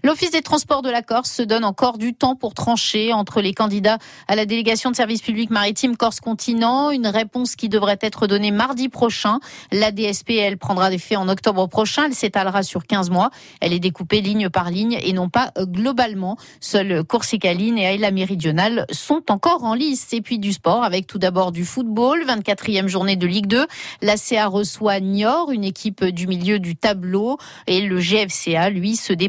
L'Office 0.03 0.31
des 0.31 0.43
transports 0.43 0.83
de 0.83 0.91
la 0.91 1.03
Corse 1.03 1.31
se 1.31 1.43
donne 1.43 1.65
encore 1.65 1.99
du 1.99 2.15
temps 2.15 2.37
pour 2.37 2.55
trancher 2.55 3.13
entre 3.13 3.41
les 3.41 3.55
candidats 3.55 3.99
à 4.29 4.37
la 4.37 4.47
délégation 4.47 4.91
de 4.91 4.97
service 4.97 5.23
public 5.23 5.51
maritime 5.51 5.97
Corse-Continent. 5.97 6.91
Une 6.91 7.07
réponse 7.07 7.57
qui 7.57 7.69
devrait 7.69 7.99
être 8.01 8.27
donnée 8.27 8.51
mardi 8.51 8.89
prochain. 8.89 9.41
La 9.73 9.91
DSP, 9.91 10.33
prendra 10.59 10.91
des 10.91 10.99
faits 10.99 11.19
en 11.19 11.29
octobre 11.29 11.67
prochain. 11.67 12.05
Elle 12.07 12.15
s'étalera 12.15 12.63
sur 12.63 12.87
15 12.87 13.11
mois. 13.11 13.31
Elle 13.61 13.73
est 13.73 13.81
découpée 13.81 14.21
ligne 14.21 14.49
par 14.49 14.71
ligne 14.71 14.99
et 15.03 15.13
non 15.13 15.29
pas 15.29 15.53
globalement. 15.59 16.37
Seules 16.61 17.05
Corsicaline 17.05 17.79
et 17.79 17.87
Aïla 17.87 18.11
Méridionale 18.11 18.87
sont 18.91 19.31
encore 19.31 19.65
en 19.65 19.75
lice. 19.75 20.13
Et 20.13 20.21
puis 20.21 20.39
du 20.39 20.53
sport 20.53 20.85
avec 20.85 21.07
tout 21.07 21.19
d'abord 21.19 21.53
du 21.53 21.65
football. 21.65 22.25
24e 22.27 22.89
journée 22.89 23.17
de 23.17 23.27
Ligue 23.27 23.47
2. 23.47 23.67
La 24.03 24.17
CA 24.17 24.47
reçoit 24.47 25.01
Niort, 25.01 25.51
une 25.51 25.65
équipe 25.65 26.05
du 26.05 26.27
milieu 26.27 26.59
du 26.59 26.77
tableau. 26.77 27.39
Et 27.67 27.81
le 27.81 27.99
GFCA, 27.99 28.71
lui, 28.71 28.97
se 28.97 29.13
déplace 29.13 29.24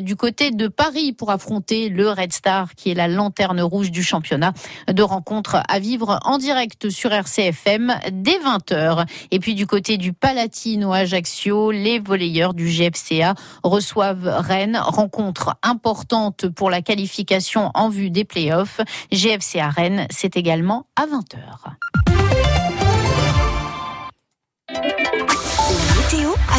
du 0.00 0.16
côté 0.16 0.50
de 0.50 0.68
Paris 0.68 1.12
pour 1.12 1.30
affronter 1.30 1.88
le 1.88 2.10
Red 2.10 2.32
Star, 2.32 2.74
qui 2.74 2.90
est 2.90 2.94
la 2.94 3.08
lanterne 3.08 3.60
rouge 3.60 3.90
du 3.90 4.02
championnat. 4.02 4.52
De 4.88 5.02
rencontres 5.02 5.62
à 5.68 5.78
vivre 5.78 6.18
en 6.24 6.38
direct 6.38 6.90
sur 6.90 7.12
RCFM 7.12 7.94
dès 8.12 8.38
20h. 8.38 9.06
Et 9.30 9.38
puis 9.38 9.54
du 9.54 9.66
côté 9.66 9.96
du 9.96 10.12
Palatino 10.12 10.92
Ajaccio, 10.92 11.70
les 11.70 11.98
volleyeurs 11.98 12.54
du 12.54 12.66
GFCA 12.66 13.34
reçoivent 13.62 14.26
Rennes. 14.26 14.80
Rencontre 14.82 15.56
importante 15.62 16.48
pour 16.48 16.70
la 16.70 16.82
qualification 16.82 17.70
en 17.74 17.88
vue 17.88 18.10
des 18.10 18.24
playoffs. 18.24 18.80
GFCA 19.12 19.68
Rennes, 19.68 20.06
c'est 20.10 20.36
également 20.36 20.86
à 20.96 21.06
20h. 21.06 21.72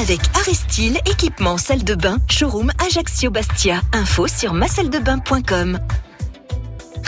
Avec 0.02 0.20
Arestil, 0.34 0.98
équipement 1.06 1.58
salle 1.58 1.84
de 1.84 1.94
bain, 1.94 2.18
showroom 2.28 2.72
Ajaccio 2.84 3.30
Bastia. 3.30 3.82
Info 3.94 4.28
sur 4.28 4.52
macelledebain.com. 4.54 5.80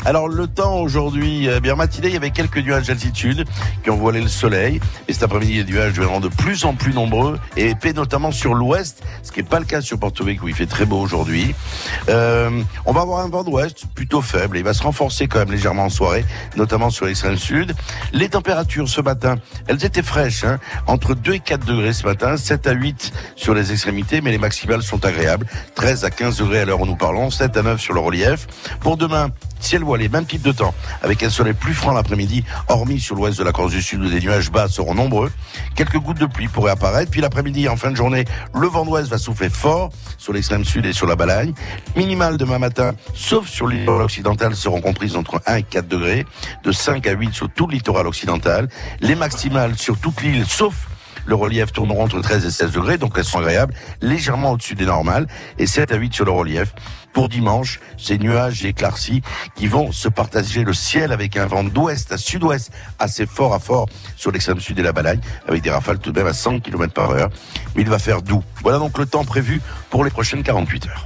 Alors 0.03 0.27
le 0.27 0.47
temps 0.47 0.75
aujourd'hui, 0.79 1.47
eh 1.47 1.59
bien 1.59 1.75
matinée, 1.75 2.07
il 2.09 2.13
y 2.13 2.17
avait 2.17 2.31
quelques 2.31 2.57
nuages 2.57 2.87
d'altitude 2.87 3.45
qui 3.83 3.89
ont 3.89 3.97
voilé 3.97 4.21
le 4.21 4.27
soleil. 4.27 4.79
Et 5.07 5.13
cet 5.13 5.23
après-midi, 5.23 5.63
les 5.63 5.63
nuages 5.63 5.93
deviendront 5.93 6.19
de 6.19 6.27
plus 6.27 6.65
en 6.65 6.73
plus 6.73 6.93
nombreux 6.93 7.39
et 7.57 7.69
épais, 7.69 7.93
notamment 7.93 8.31
sur 8.31 8.53
l'ouest, 8.53 9.01
ce 9.23 9.31
qui 9.31 9.39
n'est 9.39 9.47
pas 9.47 9.59
le 9.59 9.65
cas 9.65 9.81
sur 9.81 9.97
Porto 9.97 10.23
Vecchio 10.23 10.43
où 10.43 10.47
il 10.47 10.53
fait 10.53 10.65
très 10.65 10.85
beau 10.85 10.99
aujourd'hui. 10.99 11.55
Euh, 12.09 12.61
on 12.85 12.91
va 12.91 13.01
avoir 13.01 13.19
un 13.19 13.29
vent 13.29 13.43
d'ouest 13.43 13.85
plutôt 13.95 14.21
faible. 14.21 14.57
Et 14.57 14.59
il 14.59 14.63
va 14.63 14.73
se 14.73 14.83
renforcer 14.83 15.27
quand 15.27 15.39
même 15.39 15.51
légèrement 15.51 15.85
en 15.85 15.89
soirée, 15.89 16.25
notamment 16.57 16.89
sur 16.89 17.05
l'extrême 17.05 17.37
sud. 17.37 17.73
Les 18.11 18.29
températures 18.29 18.89
ce 18.89 19.01
matin, 19.01 19.37
elles 19.67 19.83
étaient 19.85 20.03
fraîches, 20.03 20.43
hein, 20.43 20.59
entre 20.87 21.15
2 21.15 21.35
et 21.35 21.39
4 21.39 21.65
degrés 21.65 21.93
ce 21.93 22.05
matin, 22.05 22.37
7 22.37 22.67
à 22.67 22.73
8 22.73 23.13
sur 23.35 23.53
les 23.53 23.71
extrémités, 23.71 24.21
mais 24.21 24.31
les 24.31 24.37
maximales 24.37 24.83
sont 24.83 25.05
agréables. 25.05 25.45
13 25.75 26.03
à 26.03 26.09
15 26.09 26.37
degrés 26.37 26.59
à 26.59 26.65
l'heure 26.65 26.81
où 26.81 26.85
nous 26.85 26.97
parlons, 26.97 27.29
7 27.29 27.55
à 27.57 27.63
9 27.63 27.79
sur 27.79 27.93
le 27.93 28.01
relief. 28.01 28.47
Pour 28.81 28.97
demain, 28.97 29.29
ciel 29.59 29.83
voilé, 29.85 30.09
même 30.09 30.25
type 30.25 30.41
de 30.41 30.51
temps, 30.51 30.73
avec 31.01 31.23
un 31.23 31.29
soleil 31.29 31.53
plus 31.53 31.73
franc 31.73 31.93
l'après-midi, 31.93 32.43
hormis 32.67 32.99
sur 32.99 33.15
l'ouest 33.15 33.37
de 33.37 33.43
la 33.43 33.51
Corse 33.51 33.71
du 33.71 33.81
Sud 33.81 34.01
où 34.01 34.09
des 34.09 34.19
nuages 34.19 34.51
bas 34.51 34.67
seront 34.67 34.93
nombreux. 34.93 35.31
Quelques 35.75 35.97
gouttes 35.97 36.19
de 36.19 36.25
pluie 36.25 36.47
pourraient 36.47 36.71
apparaître. 36.71 37.11
Puis 37.11 37.21
l'après-midi, 37.21 37.69
en 37.69 37.77
fin 37.77 37.91
de 37.91 37.95
journée, 37.95 38.25
le 38.53 38.67
vent 38.67 38.85
d'ouest 38.85 39.07
va 39.09 39.17
souffler 39.17 39.49
fort 39.49 39.91
sur 40.17 40.33
l'extrême 40.33 40.65
sud 40.65 40.85
et 40.85 40.93
sur 40.93 41.07
la 41.07 41.15
Balagne. 41.15 41.53
Minimal 41.95 42.37
demain 42.37 42.59
matin, 42.59 42.93
sauf 43.13 43.47
sur 43.47 43.67
le 43.67 43.77
littoral 43.77 44.01
occidental, 44.01 44.55
seront 44.55 44.81
comprises 44.81 45.15
entre 45.15 45.41
1 45.45 45.55
et 45.57 45.63
4 45.63 45.87
degrés, 45.87 46.25
de 46.63 46.71
5 46.71 47.05
à 47.07 47.11
8 47.11 47.33
sur 47.33 47.49
tout 47.49 47.67
le 47.67 47.73
littoral 47.73 48.07
occidental. 48.07 48.69
Les 48.99 49.15
maximales 49.15 49.77
sur 49.77 49.97
toute 49.97 50.21
l'île, 50.21 50.45
sauf 50.45 50.73
le 51.25 51.35
relief 51.35 51.71
tourneront 51.71 52.03
entre 52.03 52.21
13 52.21 52.45
et 52.45 52.51
16 52.51 52.71
degrés, 52.71 52.97
donc 52.97 53.13
elles 53.17 53.25
sont 53.25 53.39
agréables, 53.39 53.73
légèrement 54.01 54.51
au-dessus 54.51 54.75
des 54.75 54.85
normales, 54.85 55.27
et 55.57 55.67
7 55.67 55.91
à 55.91 55.95
8 55.95 56.13
sur 56.13 56.25
le 56.25 56.31
relief. 56.31 56.73
Pour 57.13 57.29
dimanche, 57.29 57.79
ces 57.97 58.17
nuages 58.17 58.65
éclaircis 58.65 59.21
qui 59.55 59.67
vont 59.67 59.91
se 59.91 60.09
partager 60.09 60.63
le 60.63 60.73
ciel 60.73 61.13
avec 61.13 61.37
un 61.37 61.45
vent 61.45 61.63
d'ouest 61.63 62.11
à 62.11 62.17
sud-ouest 62.17 62.71
assez 62.99 63.25
fort 63.25 63.53
à 63.53 63.59
fort 63.59 63.87
sur 64.17 64.31
l'extrême 64.31 64.59
sud 64.59 64.79
et 64.79 64.83
la 64.83 64.91
Balagne, 64.91 65.21
avec 65.47 65.61
des 65.61 65.71
rafales 65.71 65.99
tout 65.99 66.11
de 66.11 66.19
même 66.19 66.27
à 66.27 66.33
100 66.33 66.59
km 66.59 66.93
par 66.93 67.11
heure. 67.11 67.29
Mais 67.75 67.83
il 67.83 67.89
va 67.89 67.99
faire 67.99 68.21
doux. 68.21 68.43
Voilà 68.61 68.79
donc 68.79 68.97
le 68.97 69.05
temps 69.05 69.23
prévu 69.23 69.61
pour 69.89 70.03
les 70.03 70.11
prochaines 70.11 70.43
48 70.43 70.87
heures. 70.87 71.05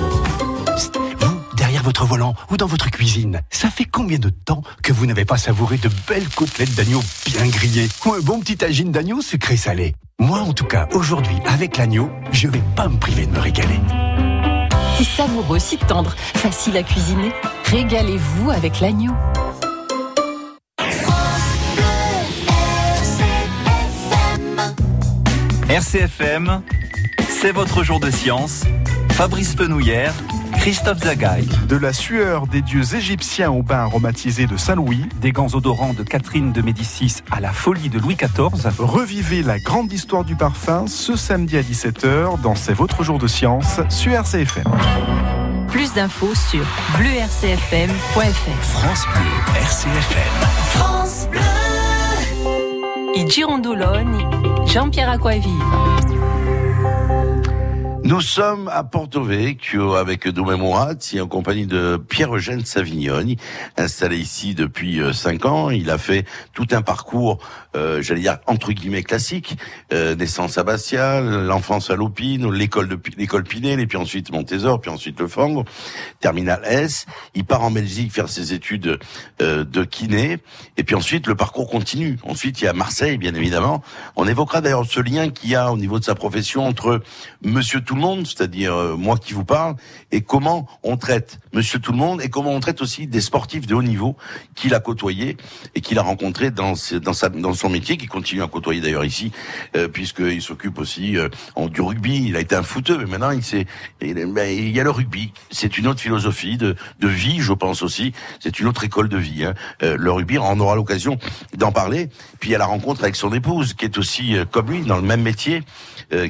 Vous, 1.19 1.39
derrière 1.55 1.83
votre 1.83 2.05
volant 2.05 2.33
ou 2.49 2.57
dans 2.57 2.65
votre 2.65 2.89
cuisine, 2.89 3.41
ça 3.51 3.69
fait 3.69 3.85
combien 3.85 4.17
de 4.17 4.29
temps 4.29 4.63
que 4.81 4.91
vous 4.93 5.05
n'avez 5.05 5.25
pas 5.25 5.37
savouré 5.37 5.77
de 5.77 5.89
belles 6.07 6.29
côtelettes 6.29 6.73
d'agneau 6.73 7.01
bien 7.25 7.45
grillées 7.47 7.87
ou 8.05 8.13
un 8.13 8.19
bon 8.19 8.39
petit 8.39 8.57
tagine 8.57 8.91
d'agneau 8.91 9.21
sucré 9.21 9.57
salé? 9.57 9.93
Moi, 10.19 10.39
en 10.39 10.53
tout 10.53 10.65
cas, 10.65 10.87
aujourd'hui, 10.93 11.35
avec 11.45 11.77
l'agneau, 11.77 12.09
je 12.31 12.47
vais 12.47 12.63
pas 12.75 12.87
me 12.87 12.97
priver 12.97 13.27
de 13.27 13.31
me 13.31 13.39
régaler. 13.39 13.79
Si 14.97 15.05
savoureux, 15.05 15.59
si 15.59 15.77
tendre, 15.77 16.15
facile 16.17 16.77
à 16.77 16.83
cuisiner, 16.83 17.31
régalez-vous 17.65 18.49
avec 18.49 18.79
l'agneau. 18.79 19.13
RCFM, 25.69 26.61
c'est 27.29 27.51
votre 27.51 27.83
jour 27.83 27.99
de 27.99 28.11
science. 28.11 28.63
Fabrice 29.11 29.55
Fenouillère, 29.55 30.13
Christophe 30.51 30.99
Zagaï. 31.03 31.47
De 31.67 31.75
la 31.75 31.93
sueur 31.93 32.47
des 32.47 32.61
dieux 32.61 32.95
égyptiens 32.95 33.51
au 33.51 33.63
bain 33.63 33.79
aromatisé 33.79 34.45
de 34.47 34.57
Saint-Louis, 34.57 35.05
des 35.21 35.31
gants 35.31 35.53
odorants 35.53 35.93
de 35.93 36.03
Catherine 36.03 36.51
de 36.51 36.61
Médicis 36.61 37.17
à 37.31 37.39
la 37.39 37.51
folie 37.51 37.89
de 37.89 37.99
Louis 37.99 38.15
XIV. 38.15 38.71
Revivez 38.79 39.43
la 39.43 39.59
grande 39.59 39.91
histoire 39.91 40.23
du 40.23 40.35
parfum 40.35 40.85
ce 40.87 41.15
samedi 41.15 41.57
à 41.57 41.61
17h 41.61 42.41
dans 42.41 42.55
C'est 42.55 42.73
votre 42.73 43.03
jour 43.03 43.19
de 43.19 43.27
science 43.27 43.79
sur 43.89 44.11
RCFM. 44.11 44.65
Plus 45.69 45.93
d'infos 45.93 46.35
sur 46.35 46.65
bleurcfm.fr. 46.97 48.63
France 48.63 49.05
Bleu, 49.13 49.61
RCFM. 49.61 50.47
France 50.75 51.27
Bleu. 51.31 51.39
Et 53.15 53.29
Girondolone, 53.29 54.17
Jean-Pierre 54.67 55.09
Aquavive. 55.09 56.10
Nous 58.11 58.19
sommes 58.19 58.67
à 58.67 58.83
Porto 58.83 59.23
Vecchio 59.23 59.95
avec 59.95 60.27
Doumé 60.27 60.57
Mourati 60.57 61.21
en 61.21 61.27
compagnie 61.27 61.65
de 61.65 61.95
Pierre-Eugène 61.95 62.65
Savignoni, 62.65 63.37
installé 63.77 64.17
ici 64.17 64.53
depuis 64.53 64.99
euh, 64.99 65.13
cinq 65.13 65.45
ans. 65.45 65.69
Il 65.69 65.89
a 65.89 65.97
fait 65.97 66.25
tout 66.51 66.67
un 66.71 66.81
parcours, 66.81 67.39
euh, 67.73 68.01
j'allais 68.01 68.19
dire 68.19 68.39
entre 68.47 68.73
guillemets 68.73 69.03
classique, 69.03 69.57
euh, 69.93 70.13
naissance 70.13 70.57
à 70.57 70.63
Bastia, 70.63 71.21
l'enfance 71.21 71.89
à 71.89 71.95
Lopine, 71.95 72.51
l'école 72.51 72.89
de 72.89 72.99
l'école 73.15 73.45
Pinel, 73.45 73.79
et 73.79 73.87
puis 73.87 73.97
ensuite 73.97 74.29
Montésor, 74.29 74.81
puis 74.81 74.91
ensuite 74.91 75.17
le 75.17 75.27
terminal 76.19 76.61
S. 76.65 77.05
Il 77.33 77.45
part 77.45 77.63
en 77.63 77.71
Belgique 77.71 78.11
faire 78.11 78.27
ses 78.27 78.51
études 78.51 78.99
euh, 79.41 79.63
de 79.63 79.85
kiné, 79.85 80.39
et 80.75 80.83
puis 80.83 80.95
ensuite 80.95 81.27
le 81.27 81.35
parcours 81.35 81.69
continue. 81.69 82.17
Ensuite 82.23 82.59
il 82.59 82.65
y 82.65 82.67
a 82.67 82.73
Marseille, 82.73 83.17
bien 83.17 83.33
évidemment. 83.35 83.81
On 84.17 84.27
évoquera 84.27 84.59
d'ailleurs 84.59 84.85
ce 84.85 84.99
lien 84.99 85.29
qu'il 85.29 85.51
y 85.51 85.55
a 85.55 85.71
au 85.71 85.77
niveau 85.77 85.97
de 85.97 86.03
sa 86.03 86.13
profession 86.13 86.67
entre 86.67 87.01
Monsieur 87.41 87.79
Tout 87.79 87.95
le 87.95 88.00
Monde, 88.01 88.27
c'est-à-dire 88.27 88.73
euh, 88.73 88.95
moi 88.97 89.17
qui 89.17 89.33
vous 89.33 89.45
parle, 89.45 89.75
et 90.11 90.21
comment 90.21 90.67
on 90.83 90.97
traite 90.97 91.39
Monsieur 91.53 91.79
Tout 91.79 91.91
le 91.91 91.97
Monde, 91.97 92.21
et 92.21 92.29
comment 92.29 92.51
on 92.51 92.59
traite 92.59 92.81
aussi 92.81 93.07
des 93.07 93.21
sportifs 93.21 93.67
de 93.67 93.75
haut 93.75 93.83
niveau 93.83 94.15
qu'il 94.55 94.73
a 94.73 94.79
côtoyés 94.79 95.37
et 95.75 95.81
qu'il 95.81 95.97
a 95.99 96.01
rencontrés 96.01 96.51
dans, 96.51 96.73
dans, 97.01 97.13
sa, 97.13 97.29
dans 97.29 97.53
son 97.53 97.69
métier, 97.69 97.97
qu'il 97.97 98.09
continue 98.09 98.41
à 98.43 98.47
côtoyer 98.47 98.81
d'ailleurs 98.81 99.05
ici, 99.05 99.31
euh, 99.75 99.87
puisqu'il 99.87 100.41
s'occupe 100.41 100.79
aussi 100.79 101.17
euh, 101.17 101.29
du 101.69 101.81
rugby. 101.81 102.25
Il 102.27 102.35
a 102.35 102.39
été 102.39 102.55
un 102.55 102.63
footeux, 102.63 102.97
mais 102.97 103.05
maintenant 103.05 103.31
il, 103.31 103.43
s'est- 103.43 103.65
il, 104.01 104.13
ben, 104.33 104.49
il 104.49 104.69
y 104.75 104.79
a 104.79 104.83
le 104.83 104.91
rugby. 104.91 105.31
C'est 105.51 105.77
une 105.77 105.87
autre 105.87 105.99
philosophie 106.01 106.57
de, 106.57 106.75
de 106.99 107.07
vie, 107.07 107.39
je 107.39 107.53
pense 107.53 107.81
aussi. 107.83 108.13
C'est 108.39 108.59
une 108.59 108.67
autre 108.67 108.83
école 108.83 109.07
de 109.09 109.17
vie. 109.17 109.45
hein. 109.45 109.53
Euh, 109.83 109.95
le 109.97 110.11
rugby, 110.11 110.37
on 110.37 110.59
aura 110.59 110.75
l'occasion 110.75 111.17
d'en 111.57 111.71
parler. 111.71 112.09
Puis 112.39 112.49
il 112.49 112.51
y 112.53 112.55
a 112.55 112.59
la 112.59 112.65
rencontre 112.65 113.03
avec 113.03 113.15
son 113.15 113.31
épouse, 113.33 113.73
qui 113.73 113.85
est 113.85 113.97
aussi 113.97 114.35
euh, 114.35 114.45
comme 114.45 114.69
lui 114.71 114.81
dans 114.81 114.95
le 114.97 115.01
même 115.03 115.21
métier, 115.21 115.63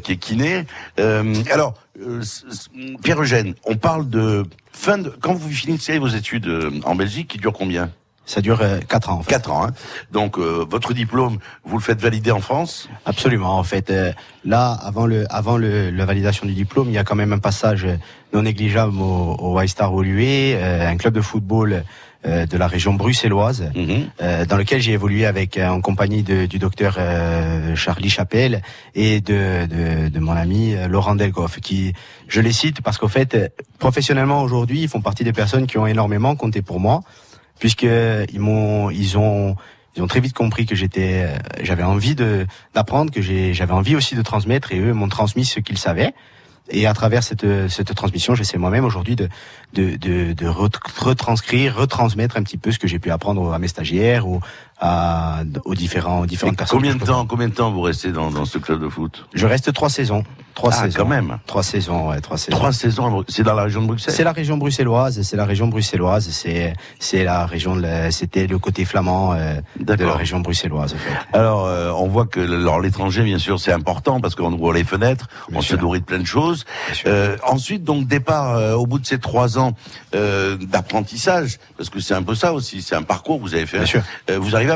qui 0.03 0.11
est 0.11 0.17
kiné. 0.17 0.65
Euh, 0.99 1.23
alors, 1.61 1.75
euh, 2.01 2.21
s- 2.21 2.43
Pierre-Eugène, 3.03 3.53
on 3.65 3.75
parle 3.75 4.09
de 4.09 4.43
fin 4.71 4.97
de 4.97 5.09
quand 5.09 5.33
vous 5.33 5.49
finissez 5.49 5.99
vos 5.99 6.07
études 6.07 6.47
euh, 6.47 6.71
en 6.85 6.95
Belgique, 6.95 7.27
qui 7.27 7.37
durent 7.37 7.53
combien? 7.53 7.91
Ça 8.25 8.41
dure 8.41 8.61
euh, 8.61 8.79
quatre 8.87 9.09
ans. 9.09 9.19
En 9.19 9.23
fait. 9.23 9.29
Quatre 9.31 9.51
ans. 9.51 9.65
Hein. 9.67 9.71
Donc 10.11 10.37
euh, 10.37 10.65
votre 10.69 10.93
diplôme, 10.93 11.37
vous 11.65 11.77
le 11.77 11.83
faites 11.83 11.99
valider 12.01 12.31
en 12.31 12.39
France? 12.39 12.89
Absolument. 13.05 13.57
En 13.57 13.63
fait, 13.63 13.89
euh, 13.89 14.11
là, 14.45 14.71
avant 14.71 15.05
le, 15.05 15.25
avant 15.29 15.57
le, 15.57 15.91
la 15.91 16.05
validation 16.05 16.45
du 16.47 16.53
diplôme, 16.53 16.87
il 16.89 16.93
y 16.93 16.97
a 16.97 17.03
quand 17.03 17.15
même 17.15 17.33
un 17.33 17.39
passage 17.39 17.85
non 18.33 18.41
négligeable 18.43 18.97
au, 18.99 19.35
au 19.39 19.67
Star 19.67 19.93
Olué, 19.93 20.55
euh, 20.55 20.87
un 20.89 20.97
club 20.97 21.13
de 21.13 21.21
football 21.21 21.83
euh, 22.25 22.45
de 22.45 22.57
la 22.57 22.67
région 22.67 22.93
bruxelloise, 22.93 23.71
euh, 24.21 24.45
dans 24.45 24.57
lequel 24.57 24.79
j'ai 24.81 24.91
évolué 24.93 25.25
avec 25.25 25.57
euh, 25.57 25.67
en 25.69 25.81
compagnie 25.81 26.21
de- 26.23 26.45
du 26.45 26.59
docteur 26.59 26.95
euh, 26.99 27.75
Charlie 27.75 28.09
Chapelle 28.09 28.61
et 28.95 29.21
de, 29.21 29.65
de, 29.65 30.09
de 30.09 30.19
mon 30.19 30.33
ami 30.33 30.75
Laurent 30.87 31.15
Delgoff, 31.15 31.59
qui 31.59 31.93
je 32.27 32.39
les 32.41 32.51
cite 32.51 32.81
parce 32.81 32.97
qu'au 32.97 33.07
fait, 33.07 33.51
professionnellement 33.79 34.43
aujourd'hui, 34.43 34.81
ils 34.83 34.87
font 34.89 35.01
partie 35.01 35.23
des 35.23 35.33
personnes 35.33 35.65
qui 35.67 35.77
ont 35.77 35.87
énormément 35.87 36.35
compté 36.35 36.61
pour 36.61 36.79
moi, 36.79 37.01
puisque 37.59 37.83
ils 37.83 38.39
m'ont, 38.39 38.89
ils 38.89 39.17
ont 39.17 39.55
ils 39.97 40.01
ont 40.01 40.07
très 40.07 40.21
vite 40.21 40.33
compris 40.33 40.65
que 40.65 40.73
j'étais, 40.73 41.27
j'avais 41.63 41.83
envie 41.83 42.15
de 42.15 42.47
d'apprendre, 42.73 43.11
que 43.11 43.21
j'avais 43.21 43.73
envie 43.73 43.95
aussi 43.97 44.15
de 44.15 44.21
transmettre, 44.21 44.71
et 44.71 44.79
eux 44.79 44.93
m'ont 44.93 45.09
transmis 45.09 45.43
ce 45.43 45.59
qu'ils 45.59 45.77
savaient. 45.77 46.13
Et 46.71 46.85
à 46.87 46.93
travers 46.93 47.21
cette, 47.23 47.45
cette 47.69 47.93
transmission, 47.93 48.33
j'essaie 48.33 48.57
moi-même 48.57 48.85
aujourd'hui 48.85 49.15
de, 49.15 49.27
de, 49.73 49.97
de, 49.97 50.33
de 50.33 50.47
ret- 50.47 50.69
retranscrire, 50.97 51.75
retransmettre 51.75 52.37
un 52.37 52.43
petit 52.43 52.57
peu 52.57 52.71
ce 52.71 52.79
que 52.79 52.87
j'ai 52.87 52.99
pu 52.99 53.11
apprendre 53.11 53.53
à 53.53 53.59
mes 53.59 53.67
stagiaires 53.67 54.27
ou 54.27 54.39
à, 54.81 55.43
aux 55.65 55.75
différents, 55.75 56.21
aux 56.21 56.25
différentes 56.25 56.57
personnes. 56.57 56.79
Combien 56.79 56.95
de 56.95 57.03
temps, 57.03 57.25
combien 57.25 57.47
de 57.47 57.53
temps 57.53 57.71
vous 57.71 57.81
restez 57.81 58.11
dans, 58.11 58.31
dans 58.31 58.45
ce 58.45 58.57
club 58.57 58.81
de 58.81 58.89
foot 58.89 59.25
Je 59.33 59.45
reste 59.45 59.71
trois 59.73 59.89
saisons. 59.89 60.23
Trois 60.53 60.71
Ah, 60.73 60.83
saisons. 60.83 60.97
quand 60.97 61.05
même. 61.07 61.37
Trois 61.47 61.63
saisons, 61.63 62.09
ouais, 62.09 62.19
trois 62.19 62.37
saisons. 62.37 62.57
Trois 62.57 62.73
saisons, 62.73 63.23
c'est 63.29 63.43
dans 63.43 63.53
la 63.53 63.63
région 63.63 63.81
de 63.83 63.87
Bruxelles. 63.87 64.13
C'est 64.13 64.25
la 64.25 64.33
région 64.33 64.57
bruxelloise, 64.57 65.21
c'est 65.21 65.37
la 65.37 65.45
région 65.45 65.67
bruxelloise, 65.69 66.27
c'est 66.29 66.73
c'est 66.99 67.23
la 67.23 67.45
région 67.45 67.81
c'était 68.09 68.47
le 68.47 68.59
côté 68.59 68.83
flamand 68.83 69.33
euh, 69.33 69.55
de 69.79 69.93
la 70.03 70.13
région 70.13 70.41
bruxelloise. 70.41 70.93
En 70.93 70.97
fait. 70.97 71.37
Alors, 71.37 71.67
euh, 71.67 71.91
on 71.91 72.07
voit 72.09 72.25
que 72.25 72.41
l'étranger, 72.81 73.23
bien 73.23 73.37
sûr, 73.39 73.61
c'est 73.61 73.71
important 73.71 74.19
parce 74.19 74.35
qu'on 74.35 74.51
ouvre 74.51 74.73
les 74.73 74.83
fenêtres, 74.83 75.27
on 75.53 75.61
se 75.61 75.75
nourrit 75.77 76.01
de 76.01 76.05
plein 76.05 76.19
de 76.19 76.25
choses. 76.25 76.65
Euh, 77.05 77.37
ensuite, 77.47 77.85
donc, 77.85 78.07
départ 78.07 78.55
euh, 78.57 78.73
au 78.73 78.85
bout 78.85 78.99
de 78.99 79.05
ces 79.05 79.19
trois 79.19 79.57
ans 79.57 79.71
euh, 80.15 80.57
d'apprentissage, 80.57 81.59
parce 81.77 81.89
que 81.89 82.01
c'est 82.01 82.13
un 82.13 82.23
peu 82.23 82.35
ça 82.35 82.51
aussi, 82.51 82.81
c'est 82.81 82.95
un 82.95 83.03
parcours 83.03 83.37
que 83.37 83.43
vous 83.43 83.55
avez 83.55 83.65
fait. 83.65 83.77
Bien 83.77 83.85
sûr. 83.87 84.01
Euh, 84.29 84.37
vous 84.37 84.53
arrivez 84.55 84.70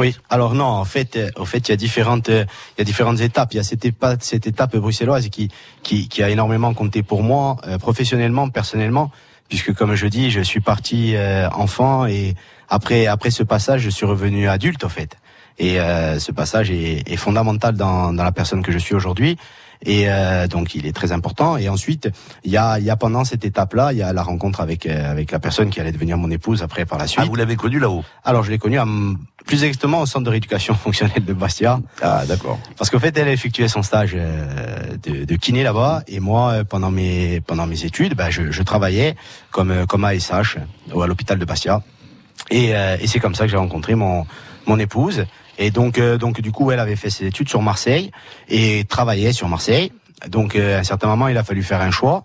Oui. 0.00 0.16
Alors 0.30 0.54
non, 0.54 0.64
en 0.64 0.84
fait, 0.84 1.16
euh, 1.16 1.30
en 1.36 1.44
fait, 1.44 1.68
il 1.68 1.72
y 1.72 1.74
a 1.74 1.76
différentes, 1.76 2.28
euh, 2.28 2.44
il 2.76 2.80
y 2.80 2.82
a 2.82 2.84
différentes 2.84 3.20
étapes. 3.20 3.52
Il 3.52 3.56
y 3.56 3.60
a 3.60 3.62
cette 3.62 3.84
étape, 3.84 4.22
cette 4.22 4.46
étape 4.46 4.76
bruxelloise 4.76 5.28
qui, 5.28 5.48
qui, 5.82 6.08
qui 6.08 6.22
a 6.22 6.30
énormément 6.30 6.72
compté 6.74 7.02
pour 7.02 7.22
moi, 7.22 7.56
euh, 7.66 7.78
professionnellement, 7.78 8.48
personnellement, 8.48 9.10
puisque 9.48 9.72
comme 9.74 9.94
je 9.94 10.06
dis, 10.06 10.30
je 10.30 10.40
suis 10.40 10.60
parti 10.60 11.14
euh, 11.16 11.48
enfant 11.50 12.06
et 12.06 12.34
après, 12.68 13.06
après 13.06 13.30
ce 13.30 13.42
passage, 13.42 13.82
je 13.82 13.90
suis 13.90 14.06
revenu 14.06 14.48
adulte, 14.48 14.84
en 14.84 14.88
fait. 14.88 15.16
Et 15.58 15.78
euh, 15.80 16.18
ce 16.18 16.32
passage 16.32 16.70
est, 16.70 17.08
est 17.10 17.16
fondamental 17.16 17.76
dans, 17.76 18.12
dans 18.12 18.24
la 18.24 18.32
personne 18.32 18.62
que 18.62 18.72
je 18.72 18.78
suis 18.78 18.94
aujourd'hui. 18.94 19.36
Et 19.84 20.04
euh, 20.08 20.46
donc 20.46 20.74
il 20.74 20.86
est 20.86 20.92
très 20.92 21.12
important. 21.12 21.56
Et 21.56 21.68
ensuite, 21.68 22.08
il 22.44 22.50
y 22.50 22.56
a, 22.56 22.78
il 22.78 22.84
y 22.84 22.90
a 22.90 22.96
pendant 22.96 23.24
cette 23.24 23.44
étape-là, 23.44 23.92
il 23.92 23.98
y 23.98 24.02
a 24.02 24.12
la 24.12 24.22
rencontre 24.22 24.60
avec 24.60 24.86
euh, 24.86 25.10
avec 25.10 25.30
la 25.30 25.38
personne 25.38 25.70
qui 25.70 25.80
allait 25.80 25.92
devenir 25.92 26.16
mon 26.18 26.30
épouse 26.30 26.62
après 26.62 26.84
par 26.86 26.98
la 26.98 27.06
suite. 27.06 27.20
Ah, 27.22 27.26
vous 27.28 27.36
l'avez 27.36 27.56
connu 27.56 27.78
là-haut? 27.78 28.04
Alors 28.24 28.42
je 28.44 28.50
l'ai 28.50 28.58
connue 28.58 28.78
à 28.78 28.86
plus 29.46 29.62
exactement 29.62 30.00
au 30.00 30.06
centre 30.06 30.24
de 30.24 30.30
rééducation 30.30 30.74
fonctionnelle 30.84 31.24
de 31.24 31.32
Bastia. 31.34 31.80
Ah 32.02 32.24
d'accord. 32.26 32.58
Parce 32.78 32.88
qu'en 32.90 32.98
fait, 32.98 33.16
elle 33.18 33.28
effectuait 33.28 33.68
son 33.68 33.82
stage 33.82 34.12
euh, 34.14 34.96
de, 35.02 35.24
de 35.24 35.36
kiné 35.36 35.62
là-bas, 35.62 36.02
et 36.08 36.18
moi, 36.20 36.50
euh, 36.52 36.64
pendant 36.64 36.90
mes 36.90 37.40
pendant 37.42 37.66
mes 37.66 37.84
études, 37.84 38.14
bah, 38.14 38.30
je, 38.30 38.50
je 38.50 38.62
travaillais 38.62 39.16
comme 39.50 39.86
comme 39.86 40.04
ASH 40.04 40.56
au- 40.92 41.02
à 41.02 41.06
l'hôpital 41.06 41.38
de 41.38 41.44
Bastia. 41.44 41.82
Et, 42.50 42.74
euh, 42.74 42.96
et 43.00 43.06
c'est 43.06 43.20
comme 43.20 43.34
ça 43.34 43.44
que 43.44 43.50
j'ai 43.50 43.56
rencontré 43.58 43.94
mon 43.94 44.26
mon 44.66 44.78
épouse. 44.78 45.26
Et 45.58 45.70
donc 45.70 45.98
euh, 45.98 46.18
donc 46.18 46.40
du 46.40 46.52
coup, 46.52 46.70
elle 46.70 46.80
avait 46.80 46.96
fait 46.96 47.10
ses 47.10 47.26
études 47.26 47.48
sur 47.48 47.62
Marseille 47.62 48.10
et 48.48 48.84
travaillait 48.84 49.32
sur 49.32 49.48
Marseille. 49.48 49.92
Donc 50.28 50.56
euh, 50.56 50.76
à 50.76 50.80
un 50.80 50.84
certain 50.84 51.06
moment, 51.08 51.28
il 51.28 51.36
a 51.38 51.44
fallu 51.44 51.62
faire 51.62 51.80
un 51.80 51.90
choix. 51.90 52.24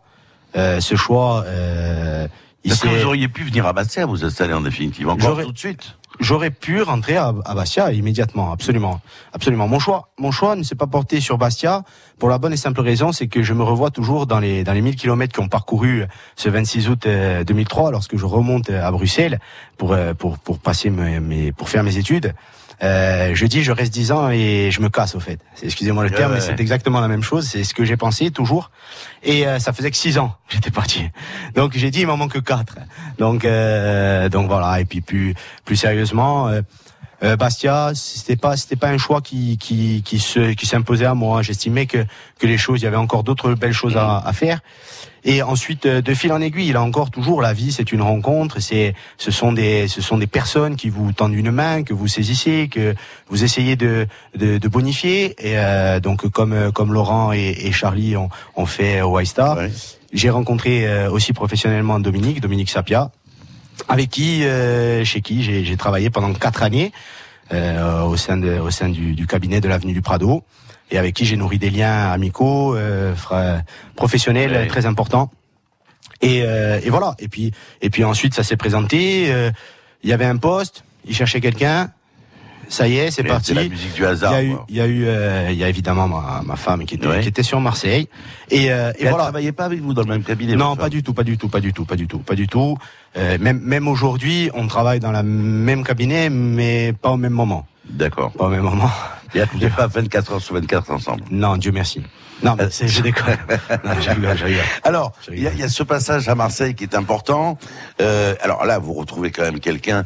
Euh, 0.55 0.79
ce 0.81 0.95
choix, 0.95 1.43
euh, 1.45 2.27
il 2.63 2.71
Est-ce 2.71 2.81
que 2.81 2.87
vous 2.87 3.05
auriez 3.05 3.27
pu 3.27 3.43
venir 3.43 3.65
à 3.67 3.73
Bastia 3.73 4.05
vous 4.05 4.25
installer 4.25 4.53
en 4.53 4.61
définitive 4.61 5.07
encore 5.09 5.29
J'aurais- 5.29 5.43
tout 5.45 5.51
de 5.51 5.57
suite 5.59 5.95
J'aurais 6.19 6.49
pu 6.49 6.81
rentrer 6.81 7.15
à, 7.15 7.33
à 7.45 7.53
Bastia 7.53 7.93
immédiatement, 7.93 8.51
absolument, 8.51 8.99
absolument. 9.31 9.67
Mon 9.69 9.79
choix, 9.79 10.09
mon 10.17 10.31
choix 10.31 10.55
ne 10.57 10.63
s'est 10.63 10.75
pas 10.75 10.87
porté 10.87 11.21
sur 11.21 11.37
Bastia 11.37 11.83
pour 12.17 12.27
la 12.29 12.37
bonne 12.39 12.51
et 12.51 12.57
simple 12.57 12.81
raison, 12.81 13.13
c'est 13.13 13.27
que 13.27 13.41
je 13.43 13.53
me 13.53 13.63
revois 13.63 13.89
toujours 13.91 14.25
dans 14.27 14.39
les 14.39 14.63
dans 14.65 14.73
les 14.73 14.81
1000 14.81 14.95
kilomètres 14.97 15.33
qui 15.33 15.39
ont 15.39 15.47
parcouru 15.47 16.03
ce 16.35 16.49
26 16.49 16.89
août 16.89 17.05
euh, 17.05 17.43
2003, 17.45 17.91
lorsque 17.91 18.17
je 18.17 18.25
remonte 18.25 18.69
à 18.69 18.91
Bruxelles 18.91 19.39
pour 19.77 19.93
euh, 19.93 20.13
pour 20.13 20.39
pour 20.39 20.59
passer 20.59 20.89
mes, 20.89 21.19
mes- 21.21 21.51
pour 21.53 21.69
faire 21.69 21.83
mes 21.83 21.97
études. 21.97 22.33
Euh, 22.81 23.31
je 23.35 23.45
dis 23.45 23.61
je 23.63 23.71
reste 23.71 23.91
10 23.93 24.11
ans 24.13 24.29
et 24.29 24.69
je 24.71 24.79
me 24.81 24.89
casse 24.89 25.15
au 25.15 25.19
fait. 25.19 25.39
Excusez-moi 25.61 26.03
le 26.05 26.09
Ouais, 26.11 26.15
terme, 26.15 26.31
ouais. 26.31 26.37
mais 26.37 26.43
c'est 26.43 26.59
exactement 26.59 27.01
la 27.01 27.07
même 27.09 27.23
chose. 27.23 27.45
C'est 27.47 27.63
ce 27.63 27.73
que 27.73 27.83
j'ai 27.83 27.97
pensé 27.97 28.31
toujours. 28.31 28.71
Et 29.23 29.45
euh, 29.47 29.59
ça 29.59 29.73
faisait 29.73 29.91
que 29.91 29.97
6 29.97 30.17
ans 30.17 30.35
que 30.47 30.55
j'étais 30.55 30.71
parti. 30.71 31.09
Donc 31.55 31.73
j'ai 31.75 31.91
dit 31.91 32.01
il 32.01 32.07
m'en 32.07 32.15
manque 32.17 32.41
4. 32.41 32.75
Donc 33.17 33.43
euh, 33.45 34.29
donc 34.29 34.47
voilà. 34.47 34.79
Et 34.79 34.85
puis 34.85 35.01
plus 35.01 35.35
plus 35.65 35.75
sérieusement. 35.75 36.49
Euh, 37.23 37.35
Bastia, 37.35 37.91
c'était 37.95 38.35
pas 38.35 38.55
c'était 38.57 38.75
pas 38.75 38.89
un 38.89 38.97
choix 38.97 39.21
qui 39.21 39.57
qui 39.57 40.01
qui 40.03 40.19
se 40.19 40.53
qui 40.53 40.65
s'imposait 40.65 41.05
à 41.05 41.13
moi. 41.13 41.41
J'estimais 41.41 41.85
que 41.85 42.05
que 42.37 42.47
les 42.47 42.57
choses, 42.57 42.81
il 42.81 42.85
y 42.85 42.87
avait 42.87 42.97
encore 42.97 43.23
d'autres 43.23 43.53
belles 43.53 43.73
choses 43.73 43.97
à, 43.97 44.17
à 44.17 44.33
faire. 44.33 44.59
Et 45.25 45.41
ensuite, 45.41 45.85
euh, 45.85 46.01
de 46.01 46.13
fil 46.13 46.31
en 46.31 46.39
aiguille, 46.39 46.69
il 46.69 46.77
a 46.77 46.81
encore 46.81 47.11
toujours 47.11 47.41
la 47.41 47.51
vie, 47.51 47.73
c'est 47.73 47.91
une 47.91 48.01
rencontre. 48.01 48.61
C'est 48.61 48.93
ce 49.17 49.31
sont 49.31 49.51
des 49.51 49.87
ce 49.87 50.01
sont 50.01 50.17
des 50.17 50.27
personnes 50.27 50.75
qui 50.75 50.89
vous 50.89 51.11
tendent 51.11 51.33
une 51.33 51.51
main, 51.51 51.83
que 51.83 51.93
vous 51.93 52.07
saisissez, 52.07 52.69
que 52.69 52.95
vous 53.27 53.43
essayez 53.43 53.75
de 53.75 54.07
de, 54.35 54.57
de 54.57 54.67
bonifier. 54.67 55.35
Et 55.39 55.57
euh, 55.57 55.99
donc 55.99 56.27
comme 56.29 56.71
comme 56.71 56.93
Laurent 56.93 57.33
et, 57.33 57.55
et 57.65 57.71
Charlie 57.71 58.15
ont, 58.15 58.29
ont 58.55 58.65
fait 58.65 59.01
au 59.01 59.23
Star, 59.25 59.57
j'ai 60.13 60.29
rencontré 60.29 60.87
euh, 60.87 61.11
aussi 61.11 61.33
professionnellement 61.33 61.99
Dominique, 61.99 62.41
Dominique 62.41 62.69
Sapia, 62.69 63.11
avec 63.87 64.09
qui, 64.09 64.43
euh, 64.43 65.03
chez 65.05 65.21
qui 65.21 65.43
j'ai 65.43 65.77
travaillé 65.77 66.09
pendant 66.09 66.33
quatre 66.33 66.63
années 66.63 66.91
euh, 67.53 68.01
au 68.03 68.17
sein 68.17 68.37
de, 68.37 68.59
au 68.59 68.69
sein 68.71 68.89
du, 68.89 69.13
du 69.13 69.25
cabinet 69.27 69.61
de 69.61 69.67
l'avenue 69.67 69.93
du 69.93 70.01
Prado 70.01 70.43
et 70.91 70.97
avec 70.97 71.15
qui 71.15 71.25
j'ai 71.25 71.37
nourri 71.37 71.57
des 71.59 71.69
liens 71.69 72.11
amicaux, 72.11 72.75
euh, 72.75 73.13
professionnels 73.95 74.51
Ouais. 74.51 74.67
très 74.67 74.85
importants. 74.85 75.31
Et, 76.21 76.41
euh, 76.43 76.79
et 76.83 76.89
voilà. 76.89 77.15
Et 77.19 77.27
puis 77.27 77.53
et 77.81 77.89
puis 77.89 78.03
ensuite 78.03 78.33
ça 78.33 78.43
s'est 78.43 78.57
présenté. 78.57 79.31
euh, 79.31 79.51
Il 80.03 80.09
y 80.09 80.13
avait 80.13 80.25
un 80.25 80.37
poste, 80.37 80.83
il 81.05 81.15
cherchait 81.15 81.41
quelqu'un. 81.41 81.91
Ça 82.69 82.87
y 82.87 82.97
est, 82.97 83.09
c'est 83.11 83.23
parti. 83.23 83.47
c'est 83.47 83.53
la 83.55 83.67
musique 83.67 83.93
du 83.93 84.05
hasard, 84.05 84.39
Il 84.41 84.45
y 84.47 84.51
a 84.51 84.53
eu, 84.53 84.57
il 84.69 84.75
y 84.75 84.81
a 84.81 84.85
eu, 84.87 85.03
euh, 85.07 85.47
il 85.51 85.57
y 85.57 85.63
a 85.63 85.69
évidemment 85.69 86.07
ma, 86.07 86.41
ma 86.45 86.55
femme 86.55 86.85
qui 86.85 86.95
était, 86.95 87.07
Ouais. 87.07 87.19
qui 87.21 87.27
était 87.27 87.43
sur 87.43 87.59
Marseille. 87.59 88.07
Et, 88.51 88.71
euh, 88.71 88.91
et 88.95 89.01
Et 89.01 89.03
elle 89.05 89.09
voilà. 89.09 89.23
travaillait 89.25 89.51
pas 89.51 89.65
avec 89.65 89.81
vous 89.81 89.93
dans 89.95 90.03
le 90.03 90.07
même 90.07 90.23
cabinet 90.23 90.55
Non, 90.55 90.75
pas 90.75 90.89
du 90.89 91.01
tout, 91.03 91.13
pas 91.13 91.23
du 91.23 91.37
tout, 91.37 91.49
pas 91.49 91.59
du 91.61 91.73
tout, 91.73 91.85
pas 91.85 91.95
du 91.95 92.07
tout, 92.07 92.19
pas 92.19 92.35
du 92.35 92.47
tout. 92.47 92.77
Euh, 93.17 93.37
même 93.39 93.59
même 93.59 93.87
aujourd'hui, 93.87 94.51
on 94.53 94.67
travaille 94.67 94.99
dans 94.99 95.11
le 95.11 95.23
même 95.23 95.83
cabinet, 95.83 96.29
mais 96.29 96.93
pas 96.93 97.09
au 97.09 97.17
même 97.17 97.33
moment. 97.33 97.65
D'accord. 97.89 98.31
Pas 98.33 98.45
au 98.45 98.49
même 98.49 98.61
moment. 98.61 98.91
Et 99.33 99.41
vous 99.51 99.57
n'êtes 99.59 99.75
pas 99.75 99.87
24 99.87 100.33
heures 100.33 100.41
sur 100.41 100.53
24 100.55 100.91
ensemble 100.91 101.23
Non, 101.31 101.57
Dieu 101.57 101.71
merci. 101.71 102.03
Non, 102.41 102.55
mais 102.57 102.67
c'est, 102.69 102.87
je 102.87 103.01
déconne. 103.01 103.35
Non, 103.83 103.91
je 103.99 104.09
rigole, 104.11 104.37
je 104.37 104.45
rigole. 104.45 104.63
Alors, 104.83 105.11
il 105.31 105.43
y, 105.43 105.47
a- 105.47 105.51
il 105.53 105.59
y 105.59 105.63
a 105.63 105.67
ce 105.69 105.83
passage 105.83 106.29
à 106.29 106.35
Marseille 106.35 106.73
qui 106.73 106.83
est 106.85 106.95
important. 106.95 107.57
Euh, 107.99 108.33
alors 108.41 108.63
là, 108.65 108.79
vous 108.79 108.93
retrouvez 108.93 109.29
quand 109.31 109.41
même 109.41 109.59
quelqu'un 109.59 110.05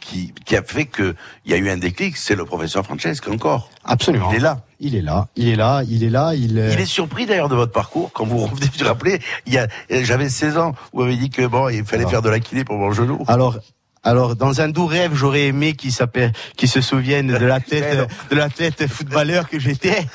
qui, 0.00 0.32
qui 0.44 0.56
a 0.56 0.62
fait 0.62 0.86
que 0.86 1.14
il 1.44 1.52
y 1.52 1.54
a 1.54 1.58
eu 1.58 1.68
un 1.70 1.76
déclic. 1.76 2.16
C'est 2.16 2.34
le 2.34 2.44
professeur 2.44 2.84
Francesco 2.84 3.32
encore. 3.32 3.70
Absolument. 3.84 4.30
Il 4.30 4.36
est 4.36 4.40
là. 4.40 4.60
Il 4.80 4.94
est 4.94 5.02
là, 5.02 5.28
il 5.34 5.48
est 5.48 5.56
là, 5.56 5.82
il 5.88 6.04
est 6.04 6.10
là, 6.10 6.34
il. 6.34 6.56
euh, 6.58 6.70
Il 6.72 6.78
est 6.80 6.84
surpris 6.86 7.26
d'ailleurs 7.26 7.48
de 7.48 7.56
votre 7.56 7.72
parcours 7.72 8.12
quand 8.12 8.24
vous 8.24 8.38
revenez 8.38 8.66
vous 8.78 8.84
rappeler. 8.84 9.20
Il 9.46 9.52
y 9.52 9.58
a, 9.58 9.66
j'avais 10.02 10.28
16 10.28 10.56
ans. 10.58 10.72
Vous 10.92 11.02
m'avez 11.02 11.16
dit 11.16 11.30
que 11.30 11.44
bon, 11.46 11.68
il 11.68 11.84
fallait 11.84 12.02
Alors. 12.02 12.10
faire 12.12 12.22
de 12.22 12.28
la 12.30 12.38
kiné 12.40 12.64
pour 12.64 12.76
mon 12.76 12.92
genou. 12.92 13.24
Alors, 13.26 13.58
alors, 14.04 14.36
dans 14.36 14.60
un 14.60 14.68
doux 14.68 14.86
rêve, 14.86 15.14
j'aurais 15.14 15.46
aimé 15.48 15.72
qu'il 15.74 15.92
s'appelle, 15.92 16.32
qu'il 16.56 16.68
se 16.68 16.80
souvienne 16.80 17.26
de 17.26 17.36
l'athlète, 17.44 18.08
de 18.30 18.36
l'athlète 18.36 18.86
footballeur 18.86 19.48
que 19.48 19.58
j'étais, 19.58 20.06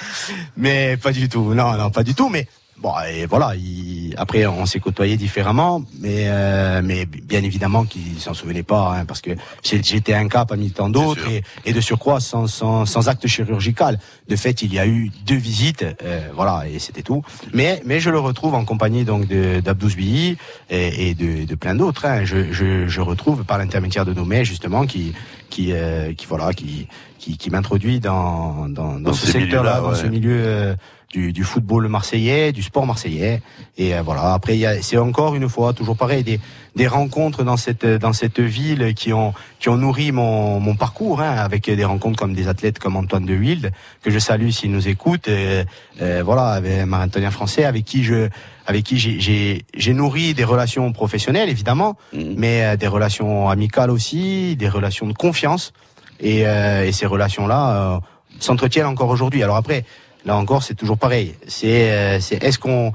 mais 0.55 0.95
pas 0.97 1.11
du 1.11 1.27
tout. 1.27 1.53
Non, 1.53 1.73
non, 1.73 1.89
pas 1.91 2.03
du 2.03 2.15
tout. 2.15 2.29
Mais 2.29 2.47
bon, 2.83 2.93
et 3.11 3.25
voilà. 3.25 3.55
il- 3.55 4.13
après, 4.17 4.45
on 4.45 4.65
s'est 4.67 4.79
côtoyé 4.79 5.17
différemment, 5.17 5.81
mais 5.99 6.25
euh, 6.27 6.81
mais 6.83 7.07
bien 7.07 7.41
évidemment 7.41 7.83
qu'il 7.83 8.19
s'en 8.19 8.35
souvenait 8.35 8.61
pas, 8.73 8.93
hein, 8.95 9.05
parce 9.05 9.21
que 9.21 9.31
j'étais 9.63 10.13
un 10.13 10.27
cas 10.27 10.45
parmi 10.45 10.69
tant 10.69 10.89
d'autres, 10.89 11.27
et, 11.27 11.43
et 11.65 11.73
de 11.73 11.81
surcroît 11.81 12.19
sans, 12.19 12.45
sans 12.45 12.85
sans 12.85 13.09
acte 13.09 13.25
chirurgical. 13.25 13.97
De 14.29 14.35
fait, 14.35 14.61
il 14.61 14.71
y 14.71 14.77
a 14.77 14.85
eu 14.85 15.09
deux 15.25 15.35
visites, 15.49 15.83
euh, 16.03 16.21
voilà, 16.35 16.55
et 16.71 16.77
c'était 16.77 17.01
tout. 17.01 17.23
Mais 17.53 17.81
mais 17.85 17.99
je 17.99 18.11
le 18.11 18.19
retrouve 18.19 18.53
en 18.53 18.65
compagnie 18.65 19.03
donc 19.03 19.27
de 19.27 19.61
d'Abdou 19.61 19.89
Zbihi 19.89 20.37
et, 20.69 21.09
et 21.09 21.13
de, 21.15 21.45
de 21.45 21.55
plein 21.55 21.73
d'autres. 21.75 22.05
Hein. 22.05 22.23
Je, 22.25 22.51
je, 22.53 22.87
je 22.87 23.01
retrouve 23.01 23.43
par 23.45 23.57
l'intermédiaire 23.57 24.05
de 24.05 24.13
Nomé 24.13 24.45
justement 24.45 24.85
qui 24.85 25.13
qui 25.49 25.71
euh, 25.71 26.13
qui 26.13 26.25
voilà 26.27 26.53
qui 26.53 26.87
qui, 27.17 27.37
qui 27.37 27.49
m'introduit 27.49 27.99
dans 27.99 28.67
dans, 28.69 28.93
dans, 28.93 28.99
Dans 28.99 29.13
ce 29.13 29.25
secteur-là, 29.27 29.79
dans 29.81 29.95
ce 29.95 30.05
milieu 30.07 30.37
euh, 30.43 30.75
du, 31.13 31.31
du 31.31 31.43
football 31.43 31.87
marseillais, 31.87 32.51
du 32.51 32.63
sport 32.63 32.85
marseillais. 32.85 33.41
Et 33.77 33.89
euh, 33.95 34.01
voilà. 34.01 34.33
Après, 34.33 34.57
c'est 34.81 34.97
encore 34.97 35.35
une 35.35 35.47
fois 35.47 35.71
toujours 35.73 35.95
pareil 35.95 36.23
des 36.23 36.39
des 36.75 36.87
rencontres 36.87 37.43
dans 37.43 37.55
cette 37.65 37.85
dans 37.85 38.13
cette 38.13 38.39
ville 38.39 38.93
qui 38.95 39.13
ont 39.13 39.31
qui 39.59 39.69
ont 39.69 39.77
nourri 39.77 40.11
mon 40.11 40.59
mon 40.59 40.75
parcours 40.75 41.21
hein, 41.21 41.35
avec 41.47 41.69
des 41.69 41.85
rencontres 41.85 42.17
comme 42.17 42.33
des 42.33 42.47
athlètes 42.47 42.79
comme 42.79 42.95
Antoine 42.95 43.25
de 43.27 43.35
Wilde 43.35 43.71
que 44.01 44.09
je 44.09 44.17
salue 44.19 44.49
s'il 44.49 44.71
nous 44.71 44.87
écoute. 44.87 45.27
euh, 45.27 45.63
euh, 46.01 46.23
voilà, 46.25 46.45
avec 46.59 46.85
Marie-Antonien 46.87 47.29
Français 47.29 47.63
avec 47.65 47.85
qui 47.85 48.03
je 48.03 48.27
avec 48.65 48.83
qui 48.85 48.97
j'ai- 48.97 49.93
nourri 49.93 50.33
des 50.33 50.45
relations 50.53 50.91
professionnelles 50.93 51.49
évidemment, 51.49 51.95
mais 52.13 52.63
euh, 52.63 52.75
des 52.75 52.87
relations 52.87 53.49
amicales 53.49 53.91
aussi, 53.91 54.55
des 54.55 54.69
relations 54.69 55.05
de 55.07 55.13
confiance. 55.13 55.73
Et, 56.19 56.47
euh, 56.47 56.85
et 56.87 56.91
ces 56.93 57.05
relations-là 57.05 57.61
euh, 57.75 57.99
s'entretiennent 58.39 58.85
encore 58.87 59.09
aujourd'hui. 59.09 59.43
Alors 59.43 59.57
après, 59.57 59.83
là 60.25 60.35
encore, 60.37 60.63
c'est 60.63 60.75
toujours 60.75 60.97
pareil. 60.97 61.35
C'est 61.47 61.91
euh, 61.91 62.19
c'est 62.19 62.43
est-ce 62.43 62.59
qu'on 62.59 62.93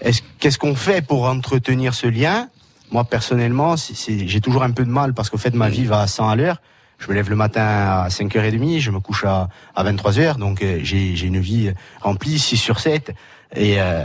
est-ce 0.00 0.22
qu'est-ce 0.38 0.58
qu'on 0.58 0.74
fait 0.74 1.04
pour 1.04 1.24
entretenir 1.24 1.94
ce 1.94 2.06
lien? 2.06 2.48
Moi 2.90 3.04
personnellement, 3.04 3.76
j'ai 3.76 4.40
toujours 4.40 4.62
un 4.62 4.72
peu 4.72 4.84
de 4.84 4.90
mal 4.90 5.14
parce 5.14 5.30
qu'au 5.30 5.38
fait 5.38 5.54
ma 5.54 5.68
vie 5.68 5.84
va 5.84 6.00
à 6.00 6.06
100 6.06 6.28
à 6.28 6.36
l'heure. 6.36 6.60
Je 6.98 7.08
me 7.08 7.14
lève 7.14 7.30
le 7.30 7.36
matin 7.36 7.62
à 7.62 8.08
5h30, 8.08 8.78
je 8.80 8.90
me 8.90 9.00
couche 9.00 9.24
à, 9.24 9.48
à 9.74 9.84
23h, 9.84 10.36
donc 10.36 10.62
euh, 10.62 10.80
j'ai 10.82 11.16
j'ai 11.16 11.26
une 11.26 11.40
vie 11.40 11.72
remplie 12.02 12.38
6 12.38 12.56
sur 12.56 12.78
7. 12.80 13.14
Et, 13.56 13.76
euh, 13.78 14.04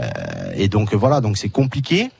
et 0.56 0.68
donc 0.68 0.94
voilà, 0.94 1.20
donc 1.20 1.36
c'est 1.36 1.48
compliqué. 1.48 2.10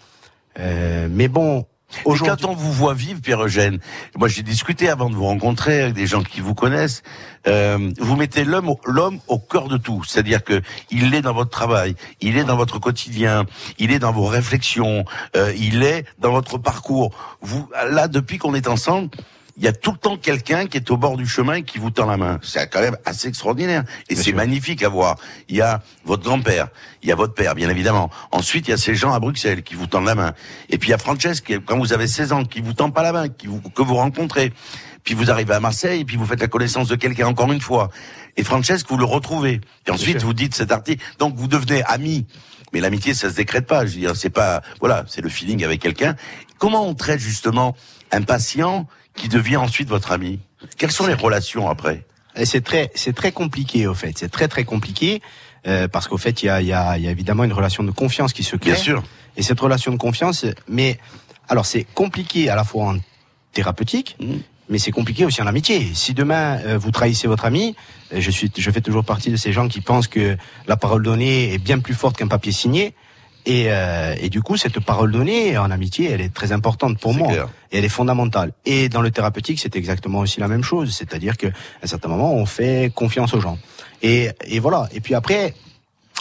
Euh, 0.59 1.09
mais 1.11 1.29
bon, 1.29 1.67
Et 2.05 2.19
quand 2.19 2.45
on 2.45 2.55
vous 2.55 2.73
voit 2.73 2.95
vivre, 2.95 3.21
Pierre-Eugène, 3.21 3.79
moi 4.17 4.29
j'ai 4.29 4.43
discuté 4.43 4.89
avant 4.89 5.09
de 5.09 5.15
vous 5.15 5.25
rencontrer 5.25 5.83
avec 5.83 5.95
des 5.95 6.07
gens 6.07 6.23
qui 6.23 6.41
vous 6.41 6.55
connaissent, 6.55 7.03
euh, 7.47 7.93
vous 7.99 8.17
mettez 8.17 8.45
l'homme 8.45 8.69
au, 8.69 8.81
l'homme 8.87 9.21
au 9.29 9.39
cœur 9.39 9.69
de 9.69 9.77
tout. 9.77 10.03
C'est-à-dire 10.05 10.43
que 10.43 10.63
il 10.91 11.15
est 11.15 11.23
dans 11.23 11.33
votre 11.33 11.51
travail, 11.51 11.95
il 12.21 12.37
est 12.37 12.45
dans 12.45 12.57
votre 12.57 12.79
quotidien, 12.79 13.47
il 13.79 13.93
est 13.93 14.01
dans 14.01 14.13
vos 14.13 14.27
réflexions, 14.27 15.05
euh, 15.37 15.53
il 15.57 15.83
est 15.85 16.05
dans 16.19 16.33
votre 16.33 16.59
parcours. 16.59 17.13
Vous, 17.41 17.69
là, 17.91 18.09
depuis 18.09 18.39
qu'on 18.39 18.55
est 18.55 18.67
ensemble, 18.69 19.11
il 19.57 19.65
y 19.65 19.69
a 19.69 19.73
tout 19.73 19.93
le 19.93 19.97
temps 19.97 20.17
quelqu'un 20.17 20.67
qui 20.67 20.77
est 20.77 20.91
au 20.91 20.97
bord 20.97 21.17
du 21.17 21.27
chemin 21.27 21.55
et 21.55 21.63
qui 21.63 21.79
vous 21.79 21.91
tend 21.91 22.07
la 22.07 22.17
main. 22.17 22.39
C'est 22.43 22.69
quand 22.69 22.81
même 22.81 22.97
assez 23.07 23.29
extraordinaire. 23.29 23.85
Et 24.09 24.15
c'est 24.15 24.33
magnifique 24.33 24.83
à 24.83 24.89
voir. 24.89 25.17
Il 25.49 25.57
y 25.57 25.63
a 25.63 25.83
votre 26.05 26.23
grand-père, 26.25 26.69
il 27.03 27.09
y 27.09 27.13
a 27.13 27.15
votre 27.15 27.33
père, 27.33 27.55
bien 27.55 27.71
évidemment. 27.71 28.11
Ensuite, 28.33 28.69
il 28.69 28.73
y 28.73 28.75
a 28.75 28.77
ces 28.77 28.95
gens 28.95 29.13
à 29.13 29.21
Bruxelles 29.21 29.63
qui 29.63 29.75
vous 29.75 29.87
tendent 29.87 30.05
la 30.05 30.15
main. 30.15 30.35
Et 30.69 30.77
puis 30.77 30.89
il 30.89 30.91
y 30.91 30.95
a 30.95 30.99
Francesca, 30.99 31.55
quand 31.65 31.79
vous 31.79 31.95
avez 31.95 32.07
16 32.07 32.33
ans, 32.33 32.45
qui 32.45 32.61
vous 32.61 32.75
tend 32.75 32.91
pas 32.91 33.03
la 33.03 33.13
main, 33.13 33.29
qui 33.29 33.47
vous, 33.47 33.61
que 33.61 33.83
vous 33.83 33.95
rencontrez. 33.95 34.53
Puis 35.05 35.15
vous 35.15 35.31
arrivez 35.31 35.55
à 35.55 35.61
Marseille, 35.61 36.01
et 36.01 36.05
puis 36.05 36.17
vous 36.17 36.27
faites 36.27 36.41
la 36.41 36.49
connaissance 36.49 36.89
de 36.89 36.97
quelqu'un 36.97 37.29
encore 37.29 37.51
une 37.51 37.61
fois. 37.61 37.91
Et 38.37 38.45
Francesca, 38.45 38.87
vous 38.91 38.99
le 38.99 39.05
retrouvez. 39.05 39.61
Et 39.87 39.91
ensuite, 39.91 40.23
vous 40.23 40.35
dites 40.35 40.55
cet 40.55 40.71
article. 40.71 41.03
Donc 41.19 41.35
vous 41.37 41.49
devenez 41.49 41.83
amis. 41.85 42.27
Mais 42.73 42.81
l'amitié, 42.81 43.15
ça 43.15 43.31
se 43.31 43.37
décrète 43.37 43.67
pas. 43.67 43.87
Je 43.87 43.95
veux 43.95 44.01
dire, 44.01 44.17
c'est 44.17 44.31
pas, 44.31 44.61
voilà, 44.81 45.05
c'est 45.09 45.23
le 45.23 45.31
feeling 45.31 45.65
avec 45.65 45.81
quelqu'un. 45.81 46.15
Comment 46.59 46.87
on 46.87 46.95
traite 46.95 47.21
justement 47.21 47.75
un 48.13 48.23
patient 48.23 48.87
qui 49.17 49.29
devient 49.29 49.57
ensuite 49.57 49.89
votre 49.89 50.13
ami 50.13 50.39
Quelles 50.77 50.93
sont 50.93 51.07
les 51.07 51.15
relations 51.15 51.69
après? 51.69 52.05
Et 52.37 52.45
c'est 52.45 52.61
très, 52.61 52.91
c'est 52.95 53.15
très 53.15 53.33
compliqué 53.33 53.87
au 53.87 53.95
fait. 53.95 54.17
C'est 54.17 54.29
très 54.31 54.47
très 54.49 54.65
compliqué 54.65 55.23
euh, 55.67 55.89
parce 55.89 56.07
qu'au 56.07 56.19
fait, 56.19 56.43
il 56.43 56.47
y 56.47 56.49
a, 56.49 56.61
il 56.61 56.69
y, 56.69 56.73
a, 56.73 56.99
y 56.99 57.09
a 57.09 57.11
évidemment 57.11 57.45
une 57.45 57.53
relation 57.53 57.83
de 57.83 57.91
confiance 57.91 58.33
qui 58.33 58.43
se 58.45 58.57
crée. 58.57 58.73
Bien 58.73 58.81
sûr. 58.81 59.03
Et 59.37 59.43
cette 59.43 59.61
relation 59.61 59.91
de 59.93 59.97
confiance, 59.97 60.45
mais 60.69 60.99
alors 61.49 61.67
c'est 61.67 61.85
compliqué 61.85 62.49
à 62.51 62.57
la 62.57 62.65
fois 62.65 62.91
en 62.91 62.99
thérapeutique, 63.53 64.17
Mmh. 64.21 64.35
mais 64.69 64.79
c'est 64.79 64.91
compliqué 64.93 65.25
aussi 65.25 65.41
en 65.41 65.47
amitié. 65.47 65.95
Si 65.95 66.13
demain 66.13 66.59
euh, 66.67 66.79
vous 66.79 66.91
trahissez 66.91 67.27
votre 67.27 67.47
ami, 67.47 67.75
euh, 68.13 68.21
je 68.21 68.31
suis, 68.31 68.51
je 68.57 68.71
fais 68.71 68.83
toujours 68.83 69.05
partie 69.05 69.31
de 69.31 69.37
ces 69.37 69.53
gens 69.53 69.67
qui 69.69 69.81
pensent 69.81 70.09
que 70.09 70.37
la 70.67 70.77
parole 70.77 71.03
donnée 71.03 71.55
est 71.55 71.59
bien 71.59 71.79
plus 71.79 71.95
forte 71.95 72.17
qu'un 72.17 72.29
papier 72.29 72.53
signé. 72.53 72.95
Et, 73.47 73.67
euh, 73.69 74.15
et 74.21 74.29
du 74.29 74.43
coup, 74.43 74.57
cette 74.57 74.81
parole 74.81 75.13
donnée 75.13 75.57
en 75.57 75.71
amitié, 75.71 76.11
elle 76.11 76.21
est 76.21 76.35
très 76.35 76.51
importante 76.53 76.99
pour 76.99 77.15
moi. 77.15 77.33
Et 77.73 77.79
elle 77.79 77.85
est 77.85 77.89
fondamentale. 77.89 78.53
Et 78.65 78.89
dans 78.89 79.01
le 79.03 79.11
thérapeutique, 79.13 79.61
c'est 79.61 79.77
exactement 79.77 80.19
aussi 80.19 80.41
la 80.41 80.49
même 80.49 80.65
chose. 80.65 80.93
C'est-à-dire 80.93 81.37
qu'à 81.37 81.49
un 81.83 81.87
certain 81.87 82.09
moment, 82.09 82.35
on 82.35 82.45
fait 82.47 82.91
confiance 82.95 83.35
aux 83.35 83.41
gens. 83.41 83.59
Et, 84.03 84.31
et 84.47 84.59
voilà. 84.59 84.89
Et 84.93 85.01
puis 85.01 85.15
après, 85.15 85.55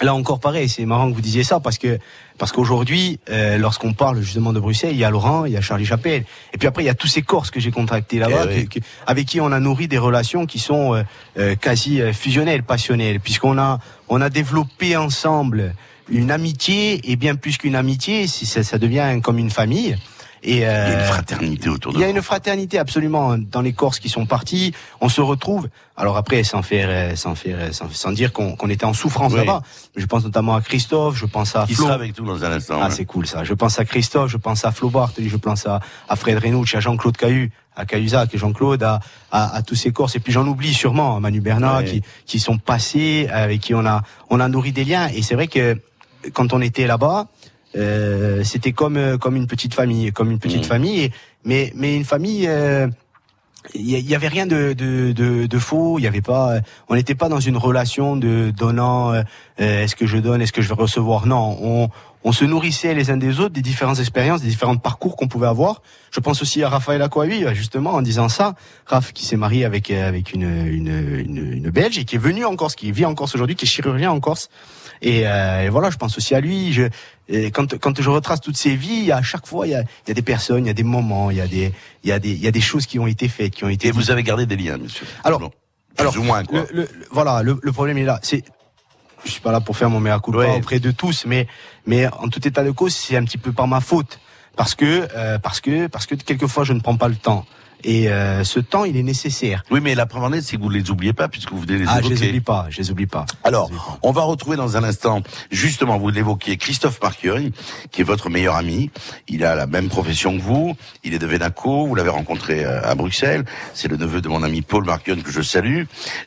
là 0.04 0.14
encore 0.14 0.40
pareil, 0.40 0.70
c'est 0.70 0.86
marrant 0.86 1.10
que 1.10 1.16
vous 1.16 1.22
disiez 1.22 1.44
ça 1.44 1.60
parce 1.60 1.78
que 1.80 1.98
parce 2.38 2.52
qu'aujourd'hui, 2.52 3.20
euh, 3.30 3.58
lorsqu'on 3.58 3.94
parle 3.94 4.20
justement 4.22 4.52
de 4.54 4.60
Bruxelles, 4.60 4.92
il 4.92 4.98
y 4.98 5.06
a 5.06 5.10
Laurent, 5.10 5.46
il 5.46 5.54
y 5.54 5.58
a 5.58 5.62
Charlie 5.62 5.86
Chapelle, 5.86 6.26
et 6.54 6.58
puis 6.58 6.68
après 6.68 6.84
il 6.84 6.86
y 6.86 6.90
a 6.90 6.94
tous 6.94 7.08
ces 7.08 7.22
Corses 7.22 7.50
que 7.50 7.62
j'ai 7.62 7.72
contractés 7.72 8.20
là-bas, 8.20 8.46
Eh 8.52 8.56
oui. 8.56 8.68
que- 8.68 8.80
que- 8.80 8.86
avec 9.08 9.26
qui 9.26 9.40
on 9.40 9.54
a 9.54 9.60
nourri 9.62 9.88
des 9.88 9.98
relations 9.98 10.46
qui 10.46 10.60
sont 10.60 10.94
euh, 10.96 11.04
euh, 11.40 11.56
quasi 11.56 12.02
euh, 12.02 12.12
fusionnelles, 12.12 12.64
passionnelles, 12.64 13.22
puisqu'on 13.22 13.58
a 13.58 13.80
on 14.10 14.20
a 14.20 14.30
développé 14.30 14.98
ensemble 14.98 15.74
une 16.10 16.32
amitié 16.32 17.12
et 17.12 17.16
bien 17.16 17.36
plus 17.36 17.58
qu'une 17.58 17.76
amitié, 17.76 18.28
si 18.28 18.46
ça, 18.46 18.64
ça 18.64 18.78
devient 18.78 19.20
comme 19.24 19.38
une 19.40 19.50
famille. 19.52 19.98
Et 20.48 20.58
Il 20.58 20.60
y 20.60 20.64
a 20.66 20.90
une 20.94 21.00
euh, 21.00 21.06
fraternité 21.08 21.70
autour 21.70 21.92
de 21.92 21.98
il 21.98 22.02
y 22.02 22.04
a 22.04 22.10
une 22.10 22.22
fraternité 22.22 22.78
absolument 22.78 23.36
dans 23.36 23.62
les 23.62 23.74
Corses 23.74 23.98
qui 23.98 24.10
sont 24.10 24.28
partis. 24.28 24.74
On 25.02 25.10
se 25.10 25.20
retrouve. 25.20 25.70
Alors 25.98 26.18
après, 26.18 26.44
sans 26.44 26.62
faire, 26.62 26.88
euh, 26.92 27.16
sans 27.16 27.34
faire, 27.34 27.58
euh, 27.60 27.72
sans, 27.72 27.90
sans 27.92 28.12
dire 28.12 28.32
qu'on 28.32 28.56
qu'on 28.56 28.70
était 28.70 28.86
en 28.86 28.94
souffrance 28.94 29.32
Oui. 29.34 29.40
là-bas. 29.40 29.64
Je 29.96 30.06
pense 30.06 30.24
notamment 30.24 30.56
à 30.56 30.62
Christophe. 30.62 31.16
Je 31.18 31.26
pense 31.26 31.56
à 31.56 31.66
Il 31.68 31.74
Flo. 31.76 31.86
sera 31.86 31.96
avec 31.96 32.16
nous 32.20 32.28
dans 32.28 32.44
un 32.46 32.52
instant. 32.52 32.78
Ah, 32.80 32.86
hein. 32.86 32.90
c'est 32.92 33.06
cool 33.06 33.26
ça. 33.26 33.44
Je 33.44 33.56
pense 33.56 33.80
à 33.80 33.86
Christophe, 33.86 34.30
je 34.30 34.38
pense 34.38 34.66
à 34.66 34.72
Flo 34.72 34.92
Bartoli, 34.92 35.30
je 35.30 35.38
pense 35.38 35.66
à, 35.66 35.80
à 36.08 36.16
Fred 36.16 36.38
Renouch, 36.38 36.76
à 36.76 36.80
Jean-Claude 36.80 37.18
Cahu, 37.18 37.50
à 37.76 37.86
Cahuzac 37.88 38.32
et 38.36 38.38
Jean-Claude, 38.38 38.84
à, 38.84 39.00
à, 39.32 39.56
à 39.56 39.62
tous 39.64 39.74
ces 39.74 39.92
Corses. 39.92 40.16
Et 40.16 40.20
puis 40.20 40.32
j'en 40.32 40.46
oublie 40.46 40.76
sûrement, 40.76 41.20
Manu 41.20 41.42
Bernard, 41.42 41.78
Ouais. 41.80 41.86
qui, 41.86 42.02
qui 42.28 42.40
sont 42.40 42.60
passés, 42.60 43.28
avec 43.32 43.62
qui 43.62 43.74
on 43.74 43.84
a, 43.88 44.04
on 44.30 44.40
a 44.40 44.48
nourri 44.48 44.74
des 44.74 44.84
liens. 44.84 45.08
Et 45.08 45.24
c'est 45.24 45.34
vrai 45.34 45.48
que 45.48 45.76
quand 46.34 46.54
on 46.54 46.62
était 46.62 46.88
là-bas, 46.88 47.28
euh, 47.76 48.44
c'était 48.44 48.72
comme, 48.72 48.98
euh, 48.98 49.18
comme 49.18 49.36
une 49.36 49.48
petite 49.48 49.74
famille, 49.74 50.12
comme 50.12 50.32
une 50.32 50.40
petite 50.40 50.60
Mhm. 50.64 50.68
famille. 50.68 51.00
Et- 51.04 51.12
mais, 51.44 51.72
mais 51.76 51.96
une 51.96 52.06
famille, 52.06 52.48
euh, 52.48 52.88
il 53.74 53.82
y, 53.82 54.00
y 54.00 54.16
avait 54.16 54.28
rien 54.28 54.46
de, 54.46 54.74
de, 54.74 55.12
de, 55.12 55.46
de 55.48 55.60
faux. 55.60 56.00
Il 56.00 56.04
y 56.04 56.08
avait 56.08 56.22
pas, 56.22 56.54
euh, 56.56 56.62
on 56.90 56.96
n'était 56.96 57.16
pas 57.16 57.30
dans 57.30 57.40
une 57.40 57.58
relation 57.58 58.16
de 58.16 58.52
donnant. 58.52 59.12
euh, 59.14 59.24
euh, 59.60 59.84
est-ce 59.84 59.96
que 59.96 60.06
je 60.06 60.18
donne, 60.18 60.42
est-ce 60.42 60.54
que 60.54 60.62
je 60.62 60.68
vais 60.70 60.76
recevoir 60.76 61.26
Non, 61.28 61.58
on, 61.62 61.90
on 62.24 62.32
se 62.32 62.46
nourrissait 62.46 62.94
les 62.96 63.12
uns 63.12 63.18
des 63.18 63.40
autres 63.40 63.54
des 63.54 63.62
différentes 63.62 64.00
expériences, 64.00 64.42
des 64.42 64.48
différents 64.50 64.78
parcours 64.78 65.16
qu'on 65.16 65.28
pouvait 65.28 65.46
avoir. 65.48 65.82
Je 66.12 66.20
pense 66.20 66.42
aussi 66.42 66.64
à 66.64 66.70
Raphaël 66.70 67.02
Aquavi, 67.02 67.44
justement, 67.54 67.92
en 67.92 68.02
disant 68.02 68.30
ça. 68.30 68.56
Raph 68.88 69.14
qui 69.14 69.26
s'est 69.26 69.38
marié 69.38 69.66
avec 69.66 69.92
euh, 69.92 70.08
avec 70.08 70.34
une, 70.34 70.44
une, 70.44 71.20
une, 71.20 71.54
une 71.54 71.70
Belge 71.70 71.98
et 72.00 72.06
qui 72.06 72.16
est 72.16 72.20
venu 72.20 72.46
en 72.46 72.56
Corse, 72.56 72.76
qui 72.76 72.92
vit 72.92 73.06
en 73.06 73.14
Corse 73.16 73.36
aujourd'hui, 73.36 73.56
qui 73.56 73.66
est 73.66 73.68
chirurgien 73.68 74.12
en 74.12 74.20
Corse. 74.20 74.50
Et, 75.02 75.28
euh, 75.28 75.64
et 75.64 75.70
voilà, 75.70 75.90
je 75.90 75.98
pense 75.98 76.18
aussi 76.18 76.36
à 76.36 76.40
lui. 76.40 76.74
Je, 76.74 76.84
et 77.28 77.52
quand, 77.52 77.78
quand 77.80 78.02
je 78.02 78.10
retrace 78.10 78.42
toutes 78.42 78.58
ces 78.58 78.76
vies, 78.76 79.12
à 79.12 79.22
chaque 79.22 79.48
fois, 79.48 79.68
il 79.68 79.72
y 79.72 79.76
a, 79.76 79.82
il 79.82 80.08
y 80.10 80.12
a 80.12 80.14
des 80.14 80.22
personnes, 80.22 80.66
il 80.66 80.68
y 80.68 80.72
a 80.72 80.74
des 80.74 80.84
moments, 80.84 81.32
il 81.32 81.38
y 81.38 81.42
a 81.42 81.48
des, 81.48 81.72
il 82.04 82.10
y 82.10 82.12
a 82.12 82.20
des, 82.20 82.32
il 82.32 82.40
y 82.42 82.48
a 82.48 82.52
des 82.52 82.62
choses 82.62 82.86
qui 82.86 83.00
ont 83.00 83.08
été 83.08 83.28
faites, 83.28 83.54
qui 83.54 83.64
ont 83.64 83.70
été. 83.70 83.88
Et 83.90 83.92
vous 83.92 84.12
avez 84.12 84.24
gardé 84.24 84.46
des 84.46 84.56
liens, 84.56 84.78
monsieur. 84.78 85.06
Alors, 85.24 85.40
Plus 85.40 85.52
alors, 85.98 86.18
ou 86.18 86.24
moins, 86.24 86.44
quoi. 86.44 86.60
Le, 86.72 86.82
le- 86.82 86.90
le- 86.92 87.06
voilà, 87.12 87.42
le, 87.44 87.60
le 87.62 87.72
problème 87.72 87.98
est 87.98 88.04
là. 88.04 88.20
C'est, 88.22 88.44
je 89.26 89.32
suis 89.32 89.42
pas 89.42 89.52
là 89.52 89.60
pour 89.62 89.76
faire 89.78 89.90
mon 89.90 90.00
mea 90.00 90.20
culpa 90.20 90.40
Ouais. 90.40 90.56
auprès 90.58 90.80
de 90.80 90.92
tous, 90.92 91.26
mais, 91.26 91.48
mais 91.88 92.08
en 92.08 92.28
tout 92.30 92.46
état 92.48 92.64
de 92.64 92.72
cause, 92.72 92.94
c'est 92.96 93.18
un 93.18 93.24
petit 93.26 93.38
peu 93.40 93.52
par 93.52 93.68
ma 93.68 93.82
faute, 93.82 94.20
parce 94.56 94.76
que, 94.76 95.08
euh, 95.16 95.40
parce 95.40 95.62
que, 95.62 95.88
parce 95.88 96.06
que 96.06 96.16
quelquefois 96.16 96.64
je 96.64 96.74
ne 96.74 96.80
prends 96.80 96.96
pas 96.98 97.08
le 97.08 97.16
temps. 97.16 97.46
Et 97.88 98.10
euh, 98.10 98.44
ce 98.44 98.60
temps, 98.60 98.84
il 98.84 98.98
est 98.98 99.04
nécessaire. 99.04 99.64
Oui, 99.70 99.80
mais 99.80 99.94
la 99.94 100.08
preuve 100.08 100.24
en 100.24 100.34
est, 100.34 100.42
c'est 100.42 100.58
que 100.58 100.62
vous 100.64 100.70
ne 100.70 100.74
les 100.78 100.90
oubliez 100.90 101.14
pas 101.14 101.28
puisque 101.28 101.52
vous 101.52 101.60
venez 101.60 101.78
les 101.78 101.86
Ah, 101.88 102.02
je 102.02 102.08
évoquer. 102.08 102.16
les 102.16 102.28
oublie 102.30 102.42
pas, 102.42 102.66
je 102.70 102.78
les 102.80 102.90
oublie 102.92 103.06
pas. 103.06 103.28
Alors, 103.44 103.70
on 104.02 104.12
va 104.12 104.24
retrouver 104.24 104.58
dans 104.58 104.76
un 104.76 104.84
instant, 104.84 105.22
justement, 105.52 106.00
vous 106.00 106.10
l'évoquiez, 106.10 106.58
Christophe 106.58 107.00
Marcueil, 107.00 107.52
qui 107.92 108.02
est 108.02 108.04
votre 108.04 108.32
meilleur 108.32 108.56
ami. 108.56 108.90
Il 109.28 109.46
a 109.46 109.54
la 109.56 109.68
même 109.68 109.88
profession 109.88 110.36
que 110.36 110.42
vous. 110.42 110.76
Il 111.04 111.14
est 111.14 111.20
de 111.20 111.28
Vénaco. 111.28 111.86
Vous 111.86 111.94
l'avez 111.94 112.10
rencontré 112.10 112.66
euh, 112.66 112.82
à 112.84 112.96
Bruxelles. 112.96 113.46
C'est 113.76 113.88
le 113.88 113.98
neveu 113.98 114.20
de 114.20 114.30
mon 114.30 114.42
ami 114.42 114.64
Paul 114.64 114.84
Marcueil 114.84 115.22
que 115.22 115.32
je 115.32 115.42
salue. 115.42 115.84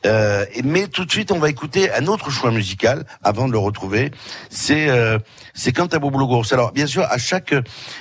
Euh, 0.07 0.45
mais 0.63 0.87
tout 0.87 1.05
de 1.05 1.11
suite, 1.11 1.33
on 1.33 1.41
va 1.41 1.51
écouter 1.51 1.93
un 1.93 2.07
autre 2.07 2.31
choix 2.31 2.53
musical 2.53 3.05
avant 3.25 3.49
de 3.49 3.53
le 3.53 3.59
retrouver. 3.59 4.13
C'est 4.49 4.89
euh, 4.91 5.19
c'est 5.59 5.73
Cantabo 5.73 6.11
Blogos. 6.11 6.55
Alors, 6.55 6.71
bien 6.73 6.87
sûr, 6.87 7.05
à 7.11 7.19
chaque 7.19 7.55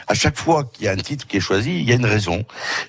à 0.07 0.13
chaque 0.13 0.37
fois 0.37 0.59
qu'il 0.71 0.85
y 0.85 0.87
a 0.87 0.93
un 0.93 1.03
titre 1.09 1.25
qui 1.27 1.37
est 1.37 1.45
choisi, 1.49 1.71
il 1.81 1.89
y 1.89 1.91
a 1.91 1.95
une 1.95 2.05
raison. 2.05 2.45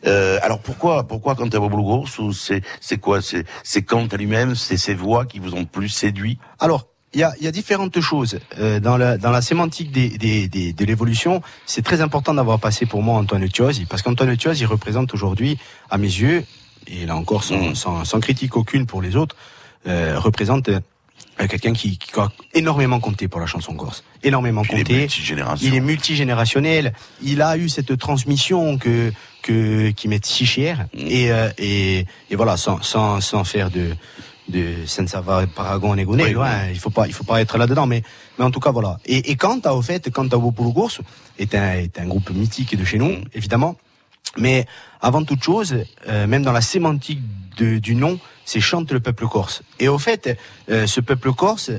Euh, 0.06 0.38
alors 0.42 0.60
pourquoi 0.60 0.94
pourquoi 1.08 1.34
Cantabo 1.34 1.68
Blogos 1.68 2.06
ou 2.20 2.32
c'est 2.32 2.62
c'est 2.80 2.98
quoi? 2.98 3.22
C'est 3.22 3.44
c'est 3.64 3.82
Kant 3.82 4.06
à 4.12 4.16
lui-même, 4.16 4.54
c'est 4.54 4.76
ses 4.76 4.94
voix 4.94 5.26
qui 5.26 5.38
vous 5.40 5.54
ont 5.54 5.64
plus 5.64 5.88
séduit? 5.88 6.38
Alors, 6.60 6.86
il 7.14 7.20
y 7.20 7.22
a, 7.22 7.32
il 7.40 7.44
y 7.44 7.48
a 7.48 7.50
différentes 7.50 7.98
choses. 8.00 8.38
Euh, 8.58 8.80
dans, 8.80 8.98
la, 8.98 9.16
dans 9.16 9.30
la 9.30 9.40
sémantique 9.40 9.90
des, 9.90 10.10
des, 10.18 10.46
des- 10.46 10.74
de 10.74 10.84
l'évolution, 10.84 11.40
c'est 11.64 11.80
très 11.82 12.02
important 12.02 12.34
d'avoir 12.34 12.60
passé 12.60 12.84
pour 12.84 13.02
moi 13.02 13.18
Antoine 13.18 13.48
Thioz, 13.48 13.80
parce 13.88 14.02
qu'Antoine 14.02 14.36
Thioz, 14.36 14.60
il 14.60 14.66
représente 14.66 15.14
aujourd'hui, 15.14 15.58
à 15.88 15.96
mes 15.96 16.06
yeux, 16.06 16.44
et 16.86 17.06
là 17.06 17.16
encore 17.16 17.44
sans, 17.44 17.74
sans, 17.74 18.04
sans 18.04 18.20
critique 18.20 18.58
aucune 18.58 18.84
pour 18.84 19.00
les 19.00 19.16
autres, 19.16 19.36
euh, 19.86 20.18
représente 20.18 20.68
quelqu'un 21.46 21.72
qui, 21.72 21.98
qui 21.98 22.18
a 22.18 22.28
énormément 22.54 22.98
compté 22.98 23.28
pour 23.28 23.38
la 23.40 23.46
chanson 23.46 23.74
corse. 23.74 24.02
Énormément 24.24 24.62
Il 24.70 24.74
est 24.74 24.78
compté. 24.78 25.08
Il 25.62 25.74
est 25.74 25.80
multigénérationnel. 25.80 26.92
Il 27.22 27.42
a 27.42 27.56
eu 27.56 27.68
cette 27.68 27.96
transmission 27.98 28.78
que 28.78 29.12
que 29.42 29.90
qui 29.90 30.08
m'est 30.08 30.24
si 30.24 30.46
chère. 30.46 30.86
Et, 30.94 31.30
euh, 31.30 31.50
et 31.58 32.06
et 32.30 32.36
voilà, 32.36 32.56
sans 32.56 32.82
sans 32.82 33.20
sans 33.20 33.44
faire 33.44 33.70
de 33.70 33.94
de 34.48 34.74
senza 34.86 35.20
va 35.20 35.46
paragon 35.46 35.94
Oui, 35.94 36.32
loin. 36.32 36.48
oui. 36.66 36.70
Il 36.72 36.78
faut 36.80 36.90
pas 36.90 37.06
il 37.06 37.12
faut 37.12 37.24
pas 37.24 37.40
être 37.40 37.56
là 37.58 37.66
dedans. 37.66 37.86
Mais 37.86 38.02
mais 38.38 38.44
en 38.44 38.50
tout 38.50 38.60
cas 38.60 38.72
voilà. 38.72 38.98
Et 39.06 39.30
et 39.30 39.36
Kanta 39.36 39.74
au 39.74 39.82
fait, 39.82 40.10
Kanta 40.10 40.36
Wopoulogours 40.38 40.98
est 41.38 41.54
un 41.54 41.74
est 41.74 41.98
un 42.00 42.06
groupe 42.06 42.30
mythique 42.30 42.76
de 42.76 42.84
chez 42.84 42.98
nous, 42.98 43.18
évidemment. 43.34 43.76
Mais 44.36 44.66
avant 45.00 45.24
toute 45.24 45.42
chose, 45.42 45.76
euh, 46.08 46.26
même 46.26 46.42
dans 46.42 46.52
la 46.52 46.60
sémantique 46.60 47.20
de- 47.56 47.78
du 47.78 47.94
nom, 47.94 48.18
c'est 48.44 48.60
chante 48.60 48.92
le 48.92 49.00
peuple 49.00 49.26
corse. 49.26 49.62
Et 49.80 49.88
au 49.88 49.98
fait, 49.98 50.38
euh, 50.70 50.86
ce 50.86 51.00
peuple 51.00 51.32
corse, 51.32 51.70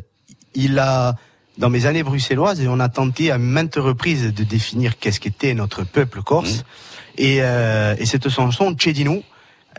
il 0.56 0.80
a, 0.80 1.16
dans 1.58 1.70
mes 1.70 1.86
années 1.86 2.04
bruxelloises, 2.04 2.62
on 2.68 2.80
a 2.80 2.90
tenté 2.90 3.32
à 3.32 3.38
maintes 3.38 3.76
reprises 3.76 4.34
de 4.34 4.44
définir 4.44 4.98
qu'est-ce 5.00 5.20
qu'était 5.20 5.54
notre 5.54 5.84
peuple 5.84 6.22
corse. 6.22 6.64
Et, 7.18 7.40
euh, 7.42 7.96
et 8.00 8.06
cette 8.06 8.30
chanson, 8.30 8.74
Tchedino, 8.74 9.24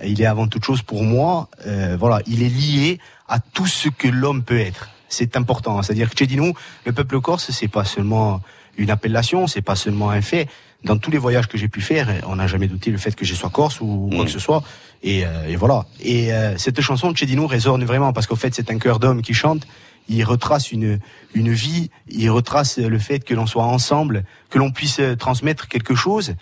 il 0.05 0.21
est 0.23 0.27
avant 0.27 0.47
toute 0.47 0.65
chose 0.65 0.83
pour 0.83 1.03
moi, 1.05 1.49
euh, 1.67 1.97
voilà, 1.99 2.21
il 2.27 2.43
est 2.43 2.49
lié 2.49 2.99
à 3.29 3.39
tout 3.41 3.67
ce 3.67 3.89
que 3.89 4.09
l'homme 4.09 4.43
peut 4.43 4.59
être. 4.61 4.91
C'est 5.09 5.37
important. 5.37 5.83
C'est-à-dire 5.83 6.09
que 6.11 6.15
Tchedino, 6.17 6.55
le 6.87 6.93
peuple 6.93 7.21
corse, 7.21 7.51
c'est 7.51 7.69
pas 7.69 7.85
seulement 7.85 8.41
une 8.77 8.91
appellation, 8.91 9.47
c'est 9.47 9.63
pas 9.63 9.77
seulement 9.77 10.11
un 10.11 10.23
fait. 10.23 10.49
Dans 10.85 10.97
tous 10.97 11.11
les 11.11 11.19
voyages 11.19 11.47
que 11.47 11.59
j'ai 11.59 11.69
pu 11.69 11.83
faire, 11.83 12.09
on 12.27 12.37
n'a 12.37 12.47
jamais 12.47 12.67
douté 12.67 12.91
le 12.91 12.97
fait 12.97 13.15
que 13.15 13.25
je 13.25 13.35
sois 13.35 13.51
corse 13.51 13.81
ou 13.81 14.11
quoi 14.15 14.25
que 14.25 14.31
ce 14.31 14.39
soit. 14.39 14.63
Et, 15.03 15.27
euh, 15.27 15.49
et 15.49 15.57
voilà. 15.57 15.87
Et 16.01 16.33
euh, 16.33 16.57
cette 16.57 16.81
chanson, 16.81 17.13
Tchedino, 17.13 17.47
résonne 17.47 17.85
vraiment 17.85 18.13
parce 18.13 18.27
qu'au 18.27 18.37
fait, 18.37 18.55
c'est 18.55 18.71
un 18.71 18.79
cœur 18.79 18.99
d'homme 18.99 19.21
qui 19.21 19.35
chante. 19.35 19.67
Il 20.09 20.25
retrace 20.25 20.73
une 20.73 20.99
une 21.35 21.53
vie. 21.53 21.91
Il 22.09 22.31
retrace 22.31 22.79
le 22.79 22.99
fait 22.99 23.21
que 23.21 23.35
l'on 23.35 23.47
soit 23.47 23.65
ensemble, 23.65 24.25
que 24.49 24.59
l'on 24.59 24.71
puisse 24.71 25.01
euh, 25.01 25.17
transmettre 25.17 25.69
quelque 25.69 25.95
chose. 25.95 26.35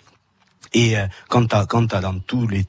Et 0.73 0.97
euh, 0.97 1.05
quand 1.27 1.45
t'as 1.45 1.65
quand 1.65 1.87
t'as 1.87 1.99
dans 1.99 2.17
tous 2.19 2.47
les 2.47 2.65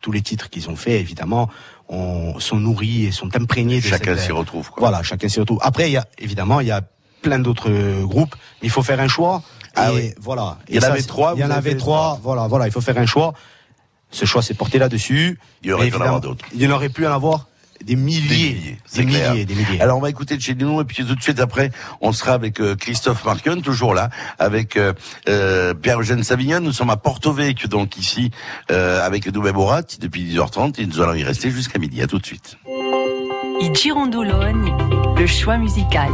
tous 0.00 0.12
les 0.12 0.22
titres 0.22 0.50
qu'ils 0.50 0.70
ont 0.70 0.76
fait, 0.76 1.00
évidemment, 1.00 1.48
on, 1.88 2.38
sont 2.40 2.56
nourris 2.56 3.06
et 3.06 3.12
sont 3.12 3.34
imprégnés 3.36 3.80
de 3.80 3.86
Chacun 3.86 4.16
s'y 4.16 4.32
retrouve. 4.32 4.70
Quoi. 4.70 4.88
Voilà, 4.88 5.02
chacun 5.02 5.28
s'y 5.28 5.38
retrouve. 5.38 5.58
Après, 5.62 5.88
il 5.88 5.92
y 5.92 5.96
a 5.96 6.06
évidemment, 6.18 6.60
il 6.60 6.66
y 6.68 6.72
a 6.72 6.82
plein 7.22 7.38
d'autres 7.38 8.02
groupes. 8.02 8.34
Il 8.62 8.70
faut 8.70 8.82
faire 8.82 8.98
un 8.98 9.08
choix. 9.08 9.42
Ah 9.76 9.90
et 9.92 9.94
oui. 9.94 10.14
voilà. 10.20 10.58
Il 10.68 10.74
y 10.76 10.78
en 10.78 10.82
ça, 10.82 10.92
avait 10.92 11.02
trois, 11.02 11.34
Il 11.36 11.40
y 11.40 11.44
en 11.44 11.50
avait 11.50 11.76
trois. 11.76 12.18
Voilà, 12.22 12.46
voilà. 12.46 12.66
Il 12.66 12.72
faut 12.72 12.80
faire 12.80 12.98
un 12.98 13.06
choix. 13.06 13.34
Ce 14.10 14.24
choix 14.26 14.42
s'est 14.42 14.54
porté 14.54 14.78
là-dessus. 14.78 15.38
Il 15.62 15.70
y 15.70 15.72
aurait 15.72 15.88
pu 15.88 15.96
en 15.96 16.00
avoir 16.02 16.20
d'autres. 16.20 16.44
Il 16.54 16.62
y 16.62 16.66
en 16.66 16.70
aurait 16.70 16.90
pu 16.90 17.06
en 17.06 17.12
avoir 17.12 17.46
des 17.82 17.96
milliers, 17.96 18.28
Des 18.28 18.36
milliers, 18.36 18.78
des 18.94 19.06
clair. 19.06 19.32
milliers, 19.32 19.44
des 19.44 19.54
milliers. 19.56 19.80
Alors 19.80 19.98
on 19.98 20.00
va 20.00 20.08
écouter 20.10 20.38
chez 20.38 20.54
nous 20.54 20.80
et 20.80 20.84
puis 20.84 21.04
tout 21.04 21.16
de 21.16 21.20
suite 21.22 21.40
après 21.40 21.72
on 22.00 22.12
sera 22.12 22.32
avec 22.34 22.60
euh, 22.60 22.76
Christophe 22.76 23.24
Marquion 23.24 23.60
toujours 23.60 23.92
là 23.92 24.08
avec 24.38 24.76
euh, 24.76 24.92
euh, 25.28 25.74
Pierre-Eugène 25.74 26.22
Savignon. 26.22 26.60
Nous 26.60 26.70
sommes 26.72 26.90
à 26.90 26.96
Porto 26.96 27.32
Vecchio 27.32 27.66
donc 27.66 27.96
ici 27.96 28.30
euh, 28.70 29.04
avec 29.04 29.28
Doubé 29.30 29.50
Borat 29.50 29.82
depuis 29.98 30.22
10h30 30.32 30.80
et 30.80 30.86
nous 30.86 31.00
allons 31.00 31.14
y 31.14 31.24
rester 31.24 31.50
jusqu'à 31.50 31.80
midi. 31.80 32.00
À 32.02 32.06
tout 32.06 32.20
de 32.20 32.26
suite. 32.26 32.56
Le 35.18 35.26
choix 35.26 35.56
musical. 35.56 36.10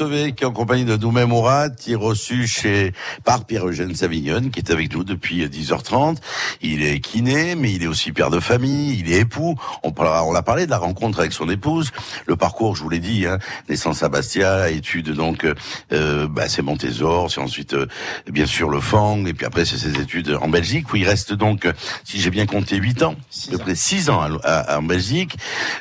Euh, 0.00 0.04
à 0.04 0.08
Porto-Vecchio 0.08 0.48
en 0.48 0.52
compagnie 0.52 0.84
de 0.84 0.96
Doumé 0.96 1.24
Mourat, 1.24 1.70
qui 1.70 1.92
est 1.92 1.96
reçu 1.96 2.46
chez 2.46 2.92
par 3.24 3.44
Pierre-Eugène 3.44 3.94
Savignon, 3.94 4.50
qui 4.50 4.60
est 4.60 4.70
avec 4.70 4.92
nous 4.94 5.04
depuis 5.04 5.44
10h30. 5.46 6.18
Il 6.62 6.82
est 6.82 7.00
kiné, 7.00 7.54
mais 7.54 7.72
il 7.72 7.82
est 7.82 7.86
aussi 7.86 8.12
père 8.12 8.30
de 8.30 8.40
famille, 8.40 8.98
il 8.98 9.12
est 9.12 9.20
époux. 9.20 9.56
On 9.98 10.34
a 10.34 10.42
parlé 10.42 10.66
de 10.66 10.70
la 10.70 10.78
rencontre 10.78 11.20
avec 11.20 11.32
son 11.32 11.48
épouse. 11.48 11.90
Le 12.26 12.36
parcours, 12.36 12.76
je 12.76 12.82
vous 12.82 12.88
l'ai 12.90 12.98
dit, 13.00 13.26
hein, 13.26 13.38
naissance 13.68 14.02
à 14.02 14.08
Bastia, 14.08 14.70
études 14.70 15.10
donc, 15.12 15.46
euh, 15.92 16.26
bah, 16.28 16.48
c'est 16.48 16.62
Montésor, 16.62 17.30
c'est 17.30 17.40
ensuite 17.40 17.74
euh, 17.74 17.86
bien 18.30 18.46
sûr 18.46 18.68
le 18.70 18.80
Fang, 18.80 19.24
et 19.26 19.34
puis 19.34 19.46
après 19.46 19.64
c'est 19.64 19.78
ses 19.78 19.98
études 20.00 20.36
en 20.40 20.48
Belgique, 20.48 20.92
où 20.92 20.96
il 20.96 21.06
reste 21.08 21.32
donc, 21.32 21.66
si 22.04 22.20
j'ai 22.20 22.30
bien 22.30 22.46
compté, 22.46 22.76
8 22.76 23.02
ans, 23.02 23.14
à 23.48 23.50
peu 23.52 23.58
près 23.58 23.74
6 23.74 24.10
ans 24.10 24.20
à- 24.20 24.48
à- 24.48 24.78
en 24.78 24.82
Belgique. 24.82 25.36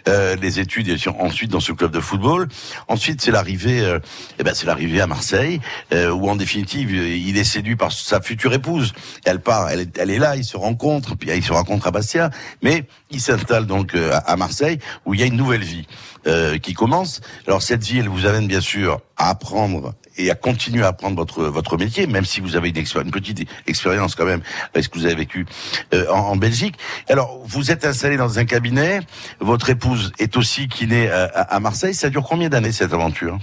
Euh, 0.07 0.35
les 0.41 0.59
études 0.59 0.87
et 0.89 0.97
ensuite 1.19 1.51
dans 1.51 1.59
ce 1.59 1.71
club 1.71 1.91
de 1.91 1.99
football. 1.99 2.47
Ensuite, 2.87 3.21
c'est 3.21 3.31
l'arrivée, 3.31 3.81
euh, 3.81 3.99
eh 4.39 4.43
ben, 4.43 4.53
c'est 4.53 4.65
l'arrivée 4.65 5.01
à 5.01 5.07
Marseille, 5.07 5.59
euh, 5.93 6.09
où 6.11 6.29
en 6.29 6.35
définitive, 6.35 6.91
il 6.93 7.37
est 7.37 7.43
séduit 7.43 7.75
par 7.75 7.91
sa 7.91 8.21
future 8.21 8.53
épouse. 8.53 8.93
Elle 9.25 9.39
part, 9.39 9.69
elle 9.69 9.81
est, 9.81 9.97
elle 9.97 10.09
est 10.11 10.17
là, 10.19 10.35
ils 10.35 10.43
se 10.45 10.57
rencontrent, 10.57 11.15
puis 11.15 11.29
ils 11.35 11.43
se 11.43 11.53
rencontrent 11.53 11.87
à 11.87 11.91
Bastia, 11.91 12.29
mais 12.61 12.85
il 13.11 13.21
s'installe 13.21 13.65
donc 13.65 13.95
euh, 13.95 14.06
à- 14.11 14.17
à 14.17 14.35
Marseille, 14.35 14.79
où 15.05 15.13
il 15.13 15.19
y 15.19 15.23
a 15.23 15.25
une 15.25 15.35
nouvelle 15.37 15.63
vie 15.63 15.87
euh, 16.27 16.57
qui 16.57 16.73
commence. 16.73 17.21
Alors 17.47 17.61
cette 17.61 17.83
vie, 17.83 17.99
elle 17.99 18.09
vous 18.09 18.25
amène 18.25 18.47
bien 18.47 18.61
sûr 18.61 18.99
à 19.17 19.29
apprendre 19.29 19.93
et 20.17 20.31
à 20.31 20.35
continuer 20.35 20.83
à 20.83 20.87
apprendre 20.87 21.15
votre 21.15 21.43
votre 21.45 21.77
métier, 21.77 22.07
même 22.07 22.25
si 22.25 22.41
vous 22.41 22.55
avez 22.55 22.69
une, 22.69 22.75
expé- 22.75 23.01
une 23.03 23.11
petite 23.11 23.47
expérience 23.67 24.15
quand 24.15 24.25
même 24.25 24.41
avec 24.73 24.83
ce 24.85 24.89
que 24.89 24.97
vous 24.97 25.05
avez 25.05 25.15
vécu 25.15 25.45
euh, 25.93 26.05
en, 26.11 26.19
en 26.19 26.35
Belgique. 26.35 26.75
Alors, 27.07 27.39
vous 27.45 27.69
êtes 27.71 27.85
installé 27.85 28.17
dans 28.17 28.39
un 28.39 28.45
cabinet, 28.45 28.99
votre 29.39 29.69
épouse 29.69 30.11
est 30.19 30.35
aussi 30.35 30.67
kiné 30.67 31.09
à, 31.09 31.25
à- 31.25 31.55
à 31.55 31.59
Marseille. 31.59 31.93
Ça 31.93 32.09
dure 32.09 32.23
combien 32.23 32.49
d'années 32.49 32.71
cette 32.71 32.93
aventure? 32.93 33.37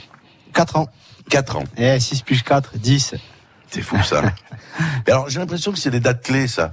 4 0.53 0.77
ans. 0.77 0.89
4 1.31 1.57
ans. 1.57 1.65
Eh, 1.79 1.99
6 2.01 2.23
plus 2.23 2.43
4, 2.43 2.77
10. 2.77 3.15
C'est 3.71 3.83
fou 3.83 3.97
ça. 4.05 4.23
Alors, 5.09 5.29
j'ai 5.31 5.39
l'impression 5.39 5.73
que 5.73 5.79
c'est 5.79 5.91
des 5.91 6.01
dates 6.01 6.23
clés 6.23 6.49
ça. 6.49 6.71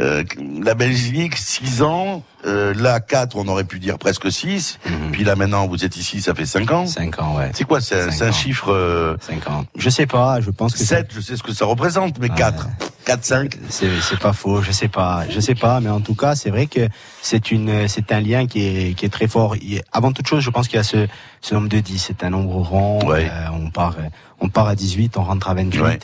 Euh, 0.00 0.22
la 0.62 0.74
Belgique, 0.74 1.36
6 1.36 1.82
ans. 1.82 2.22
Euh, 2.46 2.72
là, 2.74 3.00
4, 3.00 3.36
on 3.36 3.48
aurait 3.48 3.64
pu 3.64 3.80
dire 3.80 3.98
presque 3.98 4.30
6. 4.30 4.78
Puis 5.10 5.24
là, 5.24 5.34
maintenant, 5.34 5.66
vous 5.66 5.84
êtes 5.84 5.96
ici, 5.96 6.20
ça 6.22 6.34
fait 6.34 6.46
5 6.46 6.70
ans. 6.70 6.86
5 6.86 7.18
ans, 7.20 7.36
ouais. 7.36 7.50
C'est 7.52 7.64
quoi 7.64 7.80
C'est 7.80 8.00
un, 8.00 8.28
un 8.28 8.32
chiffre... 8.32 8.72
Euh, 8.72 9.16
5 9.20 9.48
ans. 9.50 9.64
Je 9.76 9.90
sais 9.90 10.06
pas, 10.06 10.40
je 10.40 10.50
pense 10.50 10.74
que 10.74 10.78
7, 10.84 11.08
je 11.12 11.20
sais 11.20 11.36
ce 11.36 11.42
que 11.42 11.52
ça 11.52 11.64
représente, 11.64 12.18
mais 12.20 12.28
4. 12.28 12.68
4, 13.06 13.24
5. 13.24 13.58
C'est, 13.70 13.88
pas 14.20 14.32
faux, 14.32 14.62
je 14.62 14.70
sais 14.70 14.86
pas, 14.88 15.24
je 15.30 15.40
sais 15.40 15.56
pas, 15.56 15.80
mais 15.80 15.88
en 15.90 16.00
tout 16.00 16.14
cas, 16.14 16.36
c'est 16.36 16.50
vrai 16.50 16.66
que 16.66 16.88
c'est 17.20 17.50
une, 17.50 17.88
c'est 17.88 18.12
un 18.12 18.20
lien 18.20 18.46
qui 18.46 18.60
est, 18.66 18.94
qui 18.94 19.04
est 19.04 19.08
très 19.08 19.26
fort. 19.26 19.56
Il- 19.56 19.82
avant 19.92 20.12
toute 20.12 20.28
chose, 20.28 20.44
je 20.44 20.50
pense 20.50 20.68
qu'il 20.68 20.76
y 20.76 20.80
a 20.80 20.84
ce, 20.84 21.08
ce 21.40 21.54
nombre 21.56 21.68
de 21.68 21.80
10, 21.80 21.98
c'est 22.06 22.22
un 22.22 22.30
nombre 22.30 22.54
rond. 22.56 23.00
euh, 23.10 23.28
on 23.52 23.70
part, 23.70 23.96
euh, 23.98 24.02
on 24.40 24.48
part 24.48 24.68
à 24.68 24.76
18, 24.76 25.16
on 25.16 25.24
rentre 25.24 25.48
à 25.48 25.54
28. 25.54 25.80
Ouais. 25.82 25.98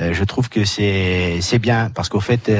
Euh, 0.00 0.12
je 0.12 0.24
trouve 0.24 0.48
que 0.50 0.64
c'est, 0.66 1.38
c'est 1.40 1.58
bien 1.58 1.90
parce 1.94 2.08
qu'au 2.10 2.20
fait, 2.20 2.50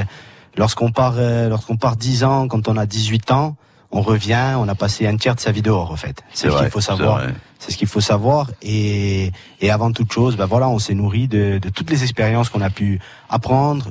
lorsqu'on 0.57 0.91
part, 0.91 1.15
euh, 1.17 1.49
lorsqu'on 1.49 1.77
part 1.77 1.97
10 1.97 2.25
ans, 2.25 2.49
quand 2.49 2.69
on 2.69 2.77
a 2.77 2.87
18 2.87 3.31
ans, 3.31 3.57
on 3.91 4.01
revient, 4.01 4.55
on 4.57 4.69
a 4.69 4.75
passé 4.75 5.07
un 5.07 5.17
tiers 5.17 5.35
de 5.35 5.41
sa 5.41 5.53
vie 5.53 5.61
dehors, 5.63 5.91
au 5.91 5.97
fait. 5.97 6.23
C'est 6.33 6.51
ce 6.51 6.59
qu'il 6.59 6.71
faut 6.71 6.81
savoir. 6.81 7.23
C'est 7.59 7.71
ce 7.71 7.77
qu'il 7.77 7.87
faut 7.87 8.01
savoir. 8.01 8.51
Et, 8.63 9.31
et 9.61 9.71
avant 9.71 9.93
toute 9.93 10.11
chose, 10.13 10.37
ben 10.37 10.47
voilà, 10.47 10.69
on 10.69 10.79
s'est 10.79 10.95
nourri 10.95 11.29
de, 11.29 11.59
de 11.59 11.69
toutes 11.69 11.91
les 11.91 12.03
expériences 12.03 12.49
qu'on 12.49 12.63
a 12.63 12.71
pu 12.71 13.01
apprendre 13.29 13.91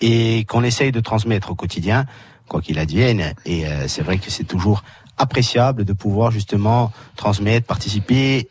et 0.00 0.44
qu'on 0.44 0.62
essaye 0.62 0.92
de 0.92 1.00
transmettre 1.00 1.50
au 1.50 1.54
quotidien, 1.54 2.06
quoi 2.48 2.60
qu'il 2.60 2.78
advienne. 2.78 3.34
Et 3.44 3.66
euh, 3.66 3.88
c'est 3.88 4.02
vrai 4.02 4.18
que 4.18 4.30
c'est 4.30 4.44
toujours 4.44 4.84
appréciable 5.18 5.84
de 5.84 5.92
pouvoir 5.92 6.30
justement 6.30 6.92
transmettre, 7.16 7.66
participer 7.66 8.48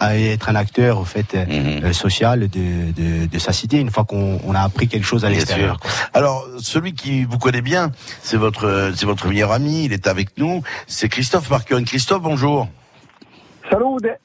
à 0.00 0.16
être 0.18 0.48
un 0.48 0.56
acteur 0.56 0.98
au 0.98 1.04
fait 1.04 1.34
euh, 1.34 1.44
Mhm. 1.46 1.84
euh, 1.84 1.92
social 1.92 2.48
de, 2.48 2.90
de, 2.92 3.26
de 3.26 3.38
sa 3.38 3.52
cité 3.52 3.78
une 3.78 3.90
fois 3.90 4.04
qu'on 4.04 4.40
on 4.44 4.54
a 4.54 4.60
appris 4.62 4.88
quelque 4.88 5.04
chose 5.06 5.24
à 5.24 5.28
l'extérieur. 5.28 5.78
Alors, 6.14 6.48
celui 6.58 6.94
qui 6.94 7.24
vous 7.24 7.38
connaît 7.38 7.60
bien, 7.60 7.92
c'est 8.22 8.38
votre, 8.38 8.92
c'est 8.96 9.04
votre 9.06 9.28
meilleur 9.28 9.52
ami, 9.52 9.84
il 9.84 9.92
est 9.92 10.06
avec 10.06 10.36
nous, 10.38 10.62
c'est 10.86 11.08
Christophe 11.10 11.50
Marquion. 11.50 11.84
Christophe, 11.84 12.22
bonjour. 12.22 12.66
Salute. 13.70 14.18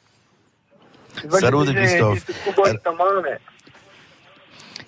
Salute, 1.40 1.74
Christophe. 1.76 2.26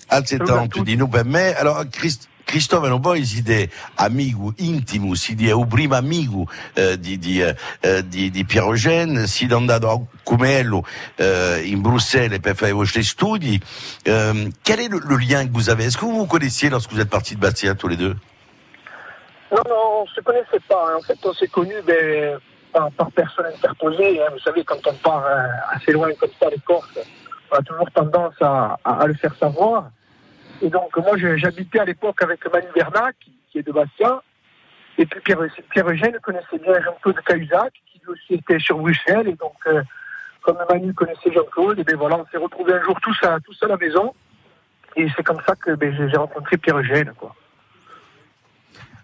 Altrettanto 0.10 0.84
di 0.84 0.96
noi 0.96 1.10
per 1.10 1.26
me. 1.26 1.54
Allora, 1.54 1.84
Crist- 1.86 2.28
Cristoforo 2.58 2.98
poi 3.02 3.26
siete 3.26 3.70
amico 3.96 4.54
intimo, 4.60 5.14
siete 5.16 5.52
un 5.52 5.68
primo 5.68 5.96
amico 5.96 6.48
eh, 6.76 6.98
di, 6.98 7.20
di, 7.20 7.42
eh, 7.42 7.54
eh, 7.82 8.08
di, 8.08 8.32
di 8.32 8.46
Piero 8.46 8.68
Eugène, 8.68 9.28
siete 9.28 9.54
andato 9.54 9.90
a 9.92 10.00
Cumello 10.24 10.86
eh, 11.18 11.62
in 11.66 11.82
Bruxelles 11.82 12.40
per 12.40 12.56
faire 12.56 12.72
i 12.72 12.74
vostri 12.74 13.04
studi. 13.04 13.62
Euh, 14.08 14.50
quel 14.64 14.80
est 14.80 14.88
le, 14.88 15.02
le 15.06 15.18
lien 15.18 15.46
que 15.46 15.52
vous 15.52 15.70
avez? 15.70 15.84
Est-ce 15.88 15.98
que 15.98 16.06
vous 16.06 16.20
vous 16.20 16.26
connaissiez 16.26 16.70
lorsque 16.70 16.90
vous 16.94 17.02
êtes 17.02 17.10
partis 17.10 17.36
de 17.36 17.42
Bastia 17.42 17.76
tous 17.76 17.90
les 17.90 17.98
deux? 17.98 18.16
Non, 19.52 19.62
non, 19.68 20.04
on 20.04 20.06
se 20.08 20.22
connaissait 20.22 20.62
pas. 20.70 20.86
hein. 20.88 21.00
En 21.00 21.02
fait, 21.02 21.18
on 21.26 21.34
s'est 21.34 21.48
connus 21.48 21.82
ben, 21.86 22.40
par, 22.72 22.90
par 22.94 23.12
personne 23.12 23.48
interposée. 23.54 24.22
hein. 24.22 24.30
Vous 24.32 24.40
savez, 24.40 24.64
quand 24.64 24.80
on 24.88 24.94
part 24.94 25.26
euh, 25.26 25.48
assez 25.76 25.92
loin 25.92 26.08
comme 26.18 26.32
ça, 26.40 26.48
les 26.50 26.62
Corses, 26.66 26.98
on 27.52 27.56
a 27.58 27.62
toujours 27.62 27.92
tendance 27.92 28.36
à, 28.40 28.78
à- 28.86 29.02
à 29.02 29.06
le 29.06 29.16
faire 29.16 29.36
savoir. 29.38 29.90
Et 30.62 30.70
donc, 30.70 30.96
moi, 30.98 31.18
j'habitais 31.18 31.80
à 31.80 31.86
l'époque 31.86 32.22
avec 32.22 32.52
Manu 32.52 32.68
Bernac, 32.76 33.16
qui, 33.52 33.60
est 33.60 33.64
de 33.64 33.72
Bastia. 33.72 34.22
Et 34.98 35.06
puis 35.06 35.20
Pierre, 35.22 35.90
Eugène 35.90 36.18
connaissait 36.22 36.58
bien 36.58 36.82
Jean-Claude 36.82 37.20
Cahuzac, 37.26 37.74
qui 37.92 38.00
lui 38.00 38.14
aussi 38.14 38.34
était 38.36 38.60
sur 38.60 38.78
Bruxelles. 38.78 39.28
Et 39.28 39.36
donc, 39.36 39.56
euh, 39.68 39.84
comme 40.42 40.58
Manu 40.70 40.94
connaissait 40.94 41.32
Jean-Claude, 41.32 41.80
et 41.80 41.84
ben 41.84 41.96
voilà, 41.98 42.18
on 42.18 42.26
s'est 42.32 42.38
retrouvés 42.38 42.74
un 42.74 42.82
jour 42.82 43.00
tous 43.02 43.18
à, 43.24 43.40
tous 43.40 43.58
à 43.64 43.68
la 43.68 43.78
maison. 43.78 44.14
Et 44.96 45.08
c'est 45.16 45.24
comme 45.24 45.42
ça 45.46 45.56
que 45.56 45.76
ben, 45.76 45.94
j'ai 45.96 46.18
rencontré 46.18 46.58
Pierre 46.58 46.80
Eugène, 46.80 47.14
quoi. 47.18 47.36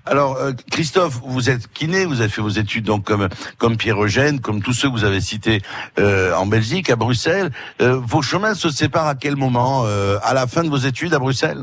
Alors, 0.06 0.36
euh, 0.36 0.52
Christophe, 0.70 1.22
vous 1.24 1.50
êtes 1.50 1.72
kiné, 1.72 2.06
vous 2.06 2.20
avez 2.20 2.30
fait 2.30 2.42
vos 2.42 2.50
études 2.50 2.84
donc 2.84 3.06
comme 3.06 3.30
comme 3.58 3.78
Pierre 3.78 4.04
Eugène, 4.04 4.42
comme 4.42 4.62
tous 4.62 4.74
ceux 4.74 4.90
que 4.90 4.94
vous 4.94 5.06
avez 5.06 5.22
cités 5.22 5.62
euh, 5.98 6.34
en 6.34 6.46
Belgique, 6.46 6.90
à 6.90 6.98
Bruxelles. 6.98 7.52
Euh, 7.82 8.00
vos 8.04 8.22
chemins 8.22 8.54
se 8.54 8.70
séparent 8.70 9.08
à 9.08 9.16
quel 9.16 9.38
moment 9.38 9.84
euh, 9.86 10.18
À 10.24 10.34
la 10.34 10.46
fin 10.46 10.64
de 10.64 10.70
vos 10.70 10.78
études 10.78 11.14
à 11.14 11.20
Bruxelles? 11.20 11.62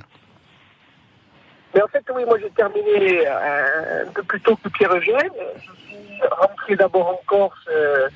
Mais 1.75 1.83
en 1.83 1.89
fait, 1.89 2.03
oui, 2.15 2.25
moi 2.25 2.39
j'ai 2.41 2.51
terminé 2.51 3.27
euh, 3.27 4.05
un 4.09 4.13
peu 4.13 4.23
plus 4.23 4.41
tôt 4.41 4.57
que 4.57 4.71
Pierre 4.71 4.95
Eugène. 4.95 5.31
Je 5.57 5.87
suis 5.87 6.21
rentré 6.31 6.77
d'abord 6.77 7.09
en 7.09 7.21
Corse 7.27 7.69
euh, 7.71 8.09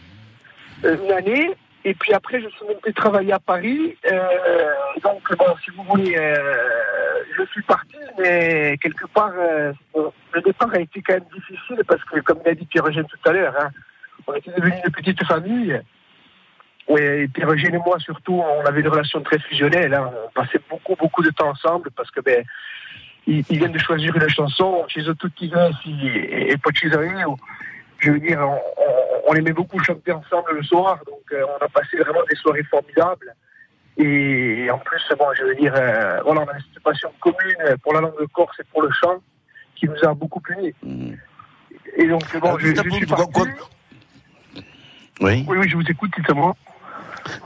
une 0.82 1.12
année, 1.12 1.50
et 1.84 1.94
puis 1.94 2.12
après 2.12 2.40
je 2.40 2.48
suis 2.48 2.64
monté 2.66 2.92
travailler 2.92 3.32
à 3.32 3.38
Paris. 3.38 3.96
Euh, 4.10 4.20
donc, 5.02 5.36
bon, 5.36 5.54
si 5.62 5.70
vous 5.70 5.82
voulez, 5.84 6.16
euh, 6.16 7.22
je 7.36 7.44
suis 7.46 7.62
parti, 7.62 7.96
mais 8.18 8.78
quelque 8.82 9.06
part, 9.06 9.32
euh, 9.36 9.72
le 9.94 10.40
départ 10.40 10.72
a 10.72 10.80
été 10.80 11.02
quand 11.02 11.14
même 11.14 11.24
difficile 11.34 11.82
parce 11.86 12.02
que, 12.04 12.20
comme 12.20 12.40
l'a 12.44 12.54
dit 12.54 12.66
Pierre 12.66 12.86
Eugène 12.86 13.06
tout 13.06 13.28
à 13.28 13.32
l'heure, 13.32 13.54
hein, 13.58 13.68
on 14.26 14.34
était 14.34 14.50
devenus 14.50 14.74
une 14.84 14.92
petite 14.92 15.24
famille. 15.24 15.80
Ouais, 16.86 17.28
et 17.34 17.78
moi 17.78 17.98
surtout, 17.98 18.42
on 18.42 18.66
avait 18.66 18.80
une 18.80 18.88
relation 18.88 19.22
très 19.22 19.38
fusionnelle. 19.38 19.94
hein. 19.94 20.10
On 20.26 20.30
passait 20.30 20.60
beaucoup, 20.68 20.94
beaucoup 20.96 21.22
de 21.22 21.30
temps 21.30 21.48
ensemble 21.48 21.90
parce 21.90 22.10
que 22.10 22.20
ben, 22.20 22.44
ils, 23.26 23.42
viennent 23.42 23.72
de 23.72 23.78
choisir 23.78 24.14
une 24.14 24.28
chanson, 24.28 24.84
chez 24.88 25.00
eux 25.08 25.14
tutti 25.14 25.50
si 25.82 26.08
et, 26.08 26.52
et 26.52 26.56
pas 26.58 26.70
chez 26.74 26.88
eux. 26.88 27.08
Je 28.04 28.10
veux 28.12 28.20
dire, 28.20 28.38
on, 28.40 28.52
on- 28.82 29.22
on 29.26 29.34
aimait 29.34 29.52
beaucoup 29.54 29.78
chanter 29.82 30.12
ensemble 30.12 30.52
le 30.54 30.62
soir, 30.62 30.98
donc 31.06 31.22
euh, 31.32 31.42
on 31.58 31.64
a 31.64 31.68
passé 31.68 31.96
vraiment 31.96 32.20
des 32.28 32.36
soirées 32.36 32.62
formidables. 32.64 33.34
Et 33.96 34.68
en 34.70 34.78
plus, 34.78 35.00
bon, 35.18 35.26
je 35.38 35.44
veux 35.44 35.54
dire, 35.54 35.72
euh, 35.74 36.20
voilà, 36.24 36.42
on 36.42 36.48
a 36.48 36.58
cette 36.58 36.82
passion 36.82 37.10
commune 37.20 37.76
pour 37.82 37.94
la 37.94 38.00
langue 38.02 38.20
de 38.20 38.26
Corse 38.26 38.58
et 38.60 38.64
pour 38.64 38.82
le 38.82 38.90
chant 38.92 39.16
qui 39.76 39.86
nous 39.88 40.04
a 40.04 40.12
beaucoup 40.12 40.42
unis. 40.50 40.74
Et 41.96 42.06
donc, 42.06 42.22
bon, 42.38 42.48
Alors, 42.48 42.58
je, 42.60 42.66
je 42.66 42.90
suis 42.90 43.06
parti. 43.06 43.40
Oui. 45.20 45.44
Oui, 45.48 45.56
oui, 45.58 45.68
je 45.68 45.76
vous 45.76 45.88
écoute, 45.88 46.10
dites-moi. 46.16 46.54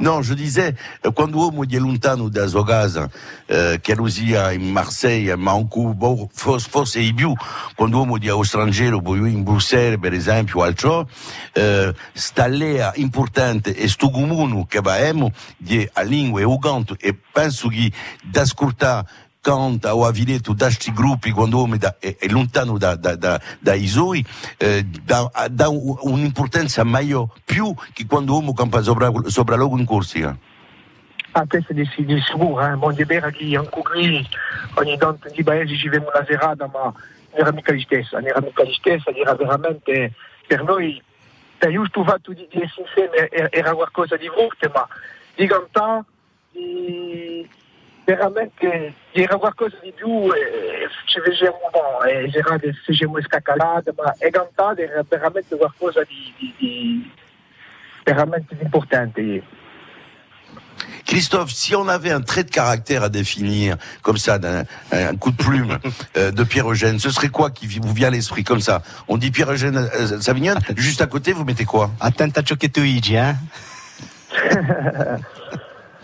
Non, 0.01 0.23
je 0.23 0.35
disais, 0.35 0.75
euh, 1.05 1.11
quando 1.11 1.39
homo 1.41 1.65
di 1.65 1.79
lontano 1.79 2.29
da 2.29 2.47
sua 2.47 2.65
casa, 2.65 3.09
eh, 3.47 3.79
che 3.81 3.97
sia 4.07 4.53
in 4.53 4.71
Marseille, 4.71 5.37
ma 5.37 5.53
anche 5.53 5.97
forse, 6.33 6.69
forse 6.69 7.01
di 7.01 7.13
più, 7.15 7.33
quando 7.75 7.99
uomo 7.99 8.19
di 8.19 8.31
straniero, 8.43 9.01
poi 9.01 9.19
in 9.33 9.43
Bruxelles 9.43 9.99
per 9.99 10.13
esempio, 10.13 10.63
altro, 10.63 11.09
eh, 11.53 11.95
sta 12.13 12.47
l'ea 12.47 12.93
importante 12.97 13.75
e 13.75 13.89
sto 13.89 14.11
comune 14.11 14.67
che 14.69 14.79
abbiamo 14.79 15.33
di 15.57 15.89
a 15.93 16.03
lingua 16.03 16.41
e 16.41 16.45
uganto 16.45 16.97
e 16.99 17.15
penso 17.15 17.69
che 17.69 17.91
d'ascoltare 18.23 19.27
80 19.49 19.95
o 19.95 20.05
Avileto 20.05 20.53
da 20.53 20.67
questi 20.67 20.93
gruppi 20.93 21.31
quando 21.31 21.57
uomo 21.57 21.77
è, 21.99 22.17
è 22.19 22.29
lontano 22.29 22.77
da, 22.77 22.97
da, 22.97 23.17
da, 23.17 23.41
dai 23.59 23.87
suoi 23.87 24.25
eh, 24.59 24.85
dà, 24.85 25.31
dà 25.51 25.69
un'importanza 25.69 26.85
maggiore 26.85 27.31
più 27.45 27.75
che 27.95 28.05
quando 28.07 28.33
uomo 28.33 28.53
campa 28.53 28.83
sopra, 28.83 29.11
sopra 29.27 29.57
in 29.57 29.85
Corsica 29.87 30.37
a 31.31 31.41
ah, 31.41 31.47
testa 31.47 31.73
di, 31.73 31.89
di 31.97 32.21
sicuro 32.21 32.67
eh. 32.67 32.75
Mondiebera 32.75 33.31
che 33.31 33.57
anche 33.57 33.83
qui 33.83 34.27
ogni 34.75 34.99
tanto 34.99 35.31
di 35.31 35.43
paesi 35.43 35.77
ci 35.77 35.89
vediamo 35.89 36.13
una 36.15 36.25
serata 36.27 36.67
ma 36.67 36.83
non 36.83 36.95
era 37.33 37.53
mica 37.53 37.73
la 37.73 37.81
stessa 37.81 38.19
non 38.19 38.29
era 38.29 38.41
mica 38.41 38.65
la 38.65 38.73
stessa 38.73 39.11
era 39.11 39.35
veramente 39.35 40.13
per 40.47 40.63
noi 40.63 41.03
per 41.57 41.73
giusto 41.73 42.05
fatto 42.05 42.33
di, 42.33 42.47
di 42.51 42.61
essere 42.61 42.83
insieme 42.87 43.51
era 43.51 43.75
qualcosa 43.75 44.17
di 44.17 44.29
forte 44.29 44.71
ma 44.73 44.87
di 45.35 45.47
cantare 45.47 46.05
di 46.51 47.49
veramente 48.09 48.95
era 49.13 49.37
qualcosa 49.37 49.77
di 49.83 49.93
più 49.93 50.33
e 50.33 50.89
ci 51.05 51.21
facevamo 51.21 51.71
no, 51.75 52.03
e 52.05 52.31
c'era 52.31 52.57
del- 52.57 52.75
facevamo 52.75 53.21
scacalate, 53.21 53.93
ma 53.95 54.15
in 54.23 54.31
realtà 54.31 54.75
era 54.77 55.05
veramente 55.07 55.55
qualcosa 55.57 56.03
di, 56.05 56.33
di, 56.39 56.55
di 56.57 57.13
veramente 58.05 58.57
importante. 58.61 59.43
Christophe, 61.05 61.53
si 61.53 61.75
on 61.75 61.89
avait 61.89 62.13
un 62.13 62.23
trait 62.23 62.45
de 62.45 62.51
caractère 62.51 63.03
à 63.03 63.09
définir, 63.11 63.77
comme 64.03 64.17
ça, 64.17 64.39
d'un 64.39 64.65
un 64.91 65.17
coup 65.17 65.31
de 65.31 65.37
plume 65.37 65.79
euh, 66.17 66.31
de 66.31 66.45
Pierre-Eugène, 66.45 66.99
ce 66.99 67.11
serait 67.11 67.29
quoi 67.29 67.51
qui 67.51 67.67
vous 67.67 67.93
vient 67.93 68.09
à 68.09 68.11
l'esprit 68.11 68.45
comme 68.45 68.61
ça? 68.61 68.83
On 69.07 69.19
dit 69.19 69.31
Pierre-Eugène 69.31 69.77
euh, 69.77 70.21
Savignon, 70.21 70.55
juste 70.77 71.03
à 71.03 71.07
côté, 71.07 71.33
vous 71.33 71.45
mettez 71.45 71.67
quoi? 71.67 71.91
Attenta 72.01 72.43
ciò 72.43 72.57
che 72.57 72.71
tu 72.71 72.81
hein 73.17 73.37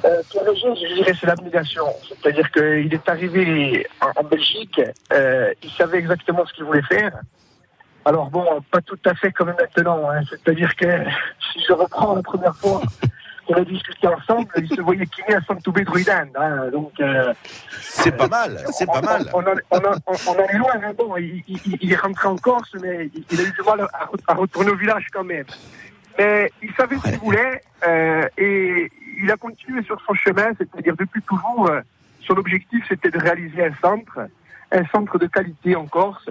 Euh, 0.05 0.22
Pierre 0.30 0.44
Eugène, 0.50 0.74
je 0.76 0.94
dirais, 0.94 1.12
c'est 1.18 1.26
l'abnégation. 1.26 1.84
C'est-à-dire 2.09 2.50
qu'il 2.50 2.92
est 2.92 3.09
arrivé 3.09 3.86
en, 4.02 4.20
en 4.20 4.24
Belgique, 4.24 4.80
euh, 5.12 5.52
il 5.62 5.70
savait 5.70 5.98
exactement 5.98 6.44
ce 6.46 6.52
qu'il 6.52 6.64
voulait 6.64 6.82
faire. 6.82 7.12
Alors 8.05 8.28
bon, 8.30 8.44
pas 8.70 8.82
tout 8.82 8.98
à 9.07 9.14
fait 9.14 9.32
comme 9.32 9.55
maintenant. 9.59 10.11
hein. 10.11 10.20
C'est-à-dire 10.28 10.76
que 10.76 10.84
si 11.52 11.64
je 11.66 11.72
reprends 11.72 12.14
la 12.16 12.22
première 12.22 12.55
fois 12.55 12.82
qu'on 13.46 13.55
a 13.55 13.64
discuté 13.64 14.07
ensemble, 14.07 14.48
il 14.59 14.68
se 14.68 14.80
voyait 14.82 15.07
kiné 15.07 15.36
à 15.36 15.40
Saint-Toubé 15.42 15.84
Druidan. 15.84 16.26
Hein, 16.34 16.68
donc 16.70 16.92
euh, 17.00 17.32
c'est 17.80 18.14
pas 18.14 18.28
mal, 18.28 18.62
c'est 18.72 18.86
pas 18.86 19.00
mal. 19.00 19.30
On, 19.32 19.40
en- 19.40 19.55
on, 19.70 19.76
en- 19.78 19.96
on- 20.07 20.14
on 20.26 20.32
en 20.32 20.44
est 20.46 20.57
loin. 20.59 20.72
hein. 20.82 20.92
Bon, 20.98 21.16
il, 21.16 21.42
il- 21.48 21.78
il 21.80 21.92
est 21.92 21.96
rentré 21.96 22.28
en 22.28 22.36
Corse, 22.36 22.74
mais 22.82 23.11
il, 23.30 23.40
a 23.40 23.42
eu 23.44 23.52
du 23.52 23.62
mal 23.66 23.80
à, 23.92 24.09
à 24.28 24.34
retourner 24.34 24.70
au 24.70 24.76
village 24.76 25.07
quand 25.12 25.24
même. 25.24 25.44
Mais 26.18 26.50
il 26.62 26.72
savait 26.74 26.96
ce 26.96 27.09
qu'il 27.09 27.18
voulait 27.18 27.62
et 28.38 28.90
il 29.23 29.31
a 29.31 29.37
continué 29.37 29.83
sur 29.83 30.01
son 30.07 30.15
chemin, 30.15 30.53
c'est-à-dire 30.59 30.97
depuis 30.97 31.23
toujours, 31.23 31.69
euh, 31.71 31.81
son 32.21 32.35
objectif 32.35 32.85
c'était 32.89 33.11
de 33.11 33.19
réaliser 33.19 33.65
un 33.65 33.75
centre, 33.81 34.21
un 34.73 34.85
centre 34.87 35.19
de 35.19 35.27
qualité 35.27 35.77
en 35.77 35.87
Corse. 35.87 36.31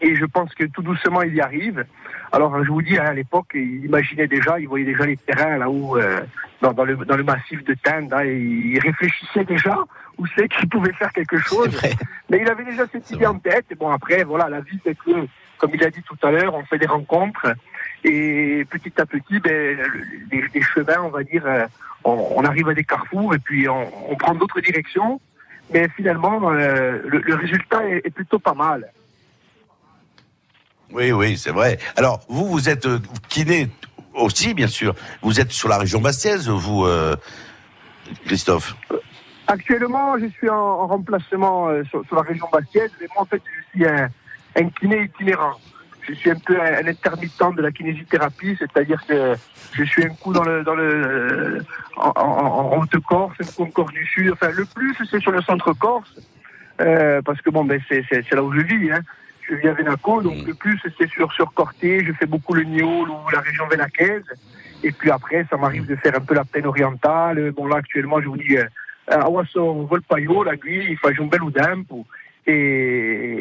Et 0.00 0.16
je 0.16 0.24
pense 0.24 0.52
que 0.54 0.64
tout 0.64 0.82
doucement 0.82 1.22
il 1.22 1.34
y 1.34 1.40
arrive. 1.40 1.84
Alors 2.32 2.62
je 2.64 2.70
vous 2.70 2.82
dis, 2.82 2.98
hein, 2.98 3.06
à 3.06 3.14
l'époque, 3.14 3.52
il 3.54 3.84
imaginait 3.84 4.26
déjà, 4.26 4.58
il 4.58 4.68
voyait 4.68 4.84
déjà 4.84 5.06
les 5.06 5.16
terrains 5.16 5.56
là-haut, 5.56 5.96
euh, 5.96 6.20
dans, 6.60 6.84
le, 6.84 6.96
dans 6.96 7.16
le 7.16 7.22
massif 7.22 7.62
de 7.64 7.74
Tende, 7.74 8.12
hein, 8.12 8.24
il 8.24 8.78
réfléchissait 8.78 9.44
déjà 9.44 9.78
où 10.18 10.26
c'est 10.34 10.48
qu'il 10.48 10.68
pouvait 10.68 10.92
faire 10.92 11.12
quelque 11.12 11.38
chose. 11.38 11.80
Mais 12.30 12.38
il 12.40 12.48
avait 12.48 12.64
déjà 12.64 12.86
cette 12.90 13.10
idée 13.10 13.26
en 13.26 13.38
tête. 13.38 13.66
Et 13.70 13.74
bon, 13.74 13.90
après, 13.90 14.24
voilà, 14.24 14.48
la 14.48 14.60
vie 14.60 14.78
fait 14.78 14.94
que, 14.94 15.26
comme 15.58 15.70
il 15.74 15.84
a 15.84 15.90
dit 15.90 16.02
tout 16.02 16.16
à 16.22 16.30
l'heure, 16.30 16.54
on 16.54 16.64
fait 16.64 16.78
des 16.78 16.86
rencontres. 16.86 17.54
Et 18.04 18.66
petit 18.70 18.92
à 19.00 19.06
petit, 19.06 19.40
ben, 19.40 19.76
le- 19.78 20.04
les, 20.30 20.44
les 20.54 20.62
chemins, 20.62 21.00
on 21.02 21.08
va 21.08 21.22
dire, 21.24 21.42
euh, 21.46 21.66
on, 22.04 22.34
on 22.36 22.44
arrive 22.44 22.68
à 22.68 22.74
des 22.74 22.84
carrefours 22.84 23.34
et 23.34 23.38
puis 23.38 23.68
on, 23.68 24.10
on 24.10 24.14
prend 24.16 24.34
d'autres 24.34 24.60
directions. 24.60 25.20
Mais 25.72 25.88
finalement, 25.96 26.50
euh, 26.52 27.00
le, 27.06 27.18
le 27.20 27.34
résultat 27.34 27.88
est, 27.88 28.02
est 28.04 28.10
plutôt 28.10 28.38
pas 28.38 28.52
mal. 28.54 28.92
Oui, 30.92 31.10
oui, 31.12 31.38
c'est 31.38 31.50
vrai. 31.50 31.78
Alors, 31.96 32.20
vous, 32.28 32.46
vous 32.46 32.68
êtes 32.68 32.84
euh, 32.86 32.98
kiné 33.28 33.68
aussi, 34.12 34.52
bien 34.52 34.68
sûr. 34.68 34.94
Vous 35.22 35.40
êtes 35.40 35.50
sur 35.50 35.68
la 35.70 35.78
région 35.78 36.00
bastiaise, 36.00 36.48
vous, 36.48 36.84
euh, 36.84 37.16
Christophe 38.26 38.76
Actuellement, 39.46 40.18
je 40.18 40.26
suis 40.26 40.48
en, 40.48 40.54
en 40.56 40.86
remplacement 40.86 41.68
euh, 41.68 41.82
sur, 41.84 42.04
sur 42.06 42.16
la 42.16 42.22
région 42.22 42.46
bastiaise, 42.52 42.90
mais 43.00 43.06
moi, 43.14 43.22
en 43.22 43.26
fait, 43.26 43.42
je 43.44 43.78
suis 43.78 43.86
un, 43.86 44.08
un 44.56 44.68
kiné 44.68 45.04
itinérant. 45.04 45.54
Je 46.06 46.14
suis 46.14 46.30
un 46.30 46.38
peu 46.38 46.60
un, 46.60 46.86
intermittent 46.86 47.56
de 47.56 47.62
la 47.62 47.70
kinésithérapie, 47.70 48.56
c'est-à-dire 48.58 49.04
que 49.06 49.34
je 49.72 49.84
suis 49.84 50.04
un 50.04 50.10
coup 50.10 50.32
dans 50.32 50.42
le, 50.42 50.62
dans 50.62 50.74
le, 50.74 51.64
en, 51.96 52.12
en, 52.16 52.72
en 52.74 52.82
Haute-Corse, 52.82 53.36
un 53.40 53.44
coup 53.44 53.62
en 53.62 53.70
Corse 53.70 53.92
du 53.92 54.06
Sud. 54.06 54.30
Enfin, 54.32 54.50
le 54.50 54.64
plus, 54.66 54.94
c'est 55.10 55.20
sur 55.20 55.32
le 55.32 55.40
centre 55.42 55.72
Corse, 55.72 56.14
euh, 56.80 57.22
parce 57.22 57.40
que 57.40 57.50
bon, 57.50 57.64
ben, 57.64 57.80
c'est, 57.88 58.04
là 58.32 58.42
où 58.42 58.52
je 58.52 58.60
vis. 58.60 58.90
Hein. 58.90 59.00
Je 59.48 59.54
vis 59.54 59.68
à 59.68 59.74
Venaco, 59.74 60.22
donc 60.22 60.46
le 60.46 60.54
plus, 60.54 60.80
c'est 60.98 61.08
sur, 61.08 61.32
sur 61.32 61.52
Corté. 61.52 62.04
Je 62.04 62.12
fais 62.12 62.26
beaucoup 62.26 62.54
le 62.54 62.64
Niol 62.64 63.08
ou 63.08 63.30
la 63.30 63.40
région 63.40 63.66
venacaise. 63.68 64.24
Et 64.82 64.92
puis 64.92 65.10
après, 65.10 65.46
ça 65.50 65.56
m'arrive 65.56 65.86
de 65.86 65.96
faire 65.96 66.14
un 66.16 66.20
peu 66.20 66.34
la 66.34 66.44
plaine 66.44 66.66
orientale. 66.66 67.52
Bon, 67.52 67.66
là, 67.66 67.76
actuellement, 67.76 68.20
je 68.20 68.28
vous 68.28 68.36
dis, 68.36 68.56
euh, 68.56 68.64
a 69.08 69.28
Wasso 69.28 69.86
Volpaio, 69.86 70.44
la 70.44 70.56
Gui, 70.56 70.86
il 70.90 70.98
fait 70.98 71.20
un 71.20 71.26
bel 71.26 71.40
tempo. 71.52 72.06
Et, 72.46 73.38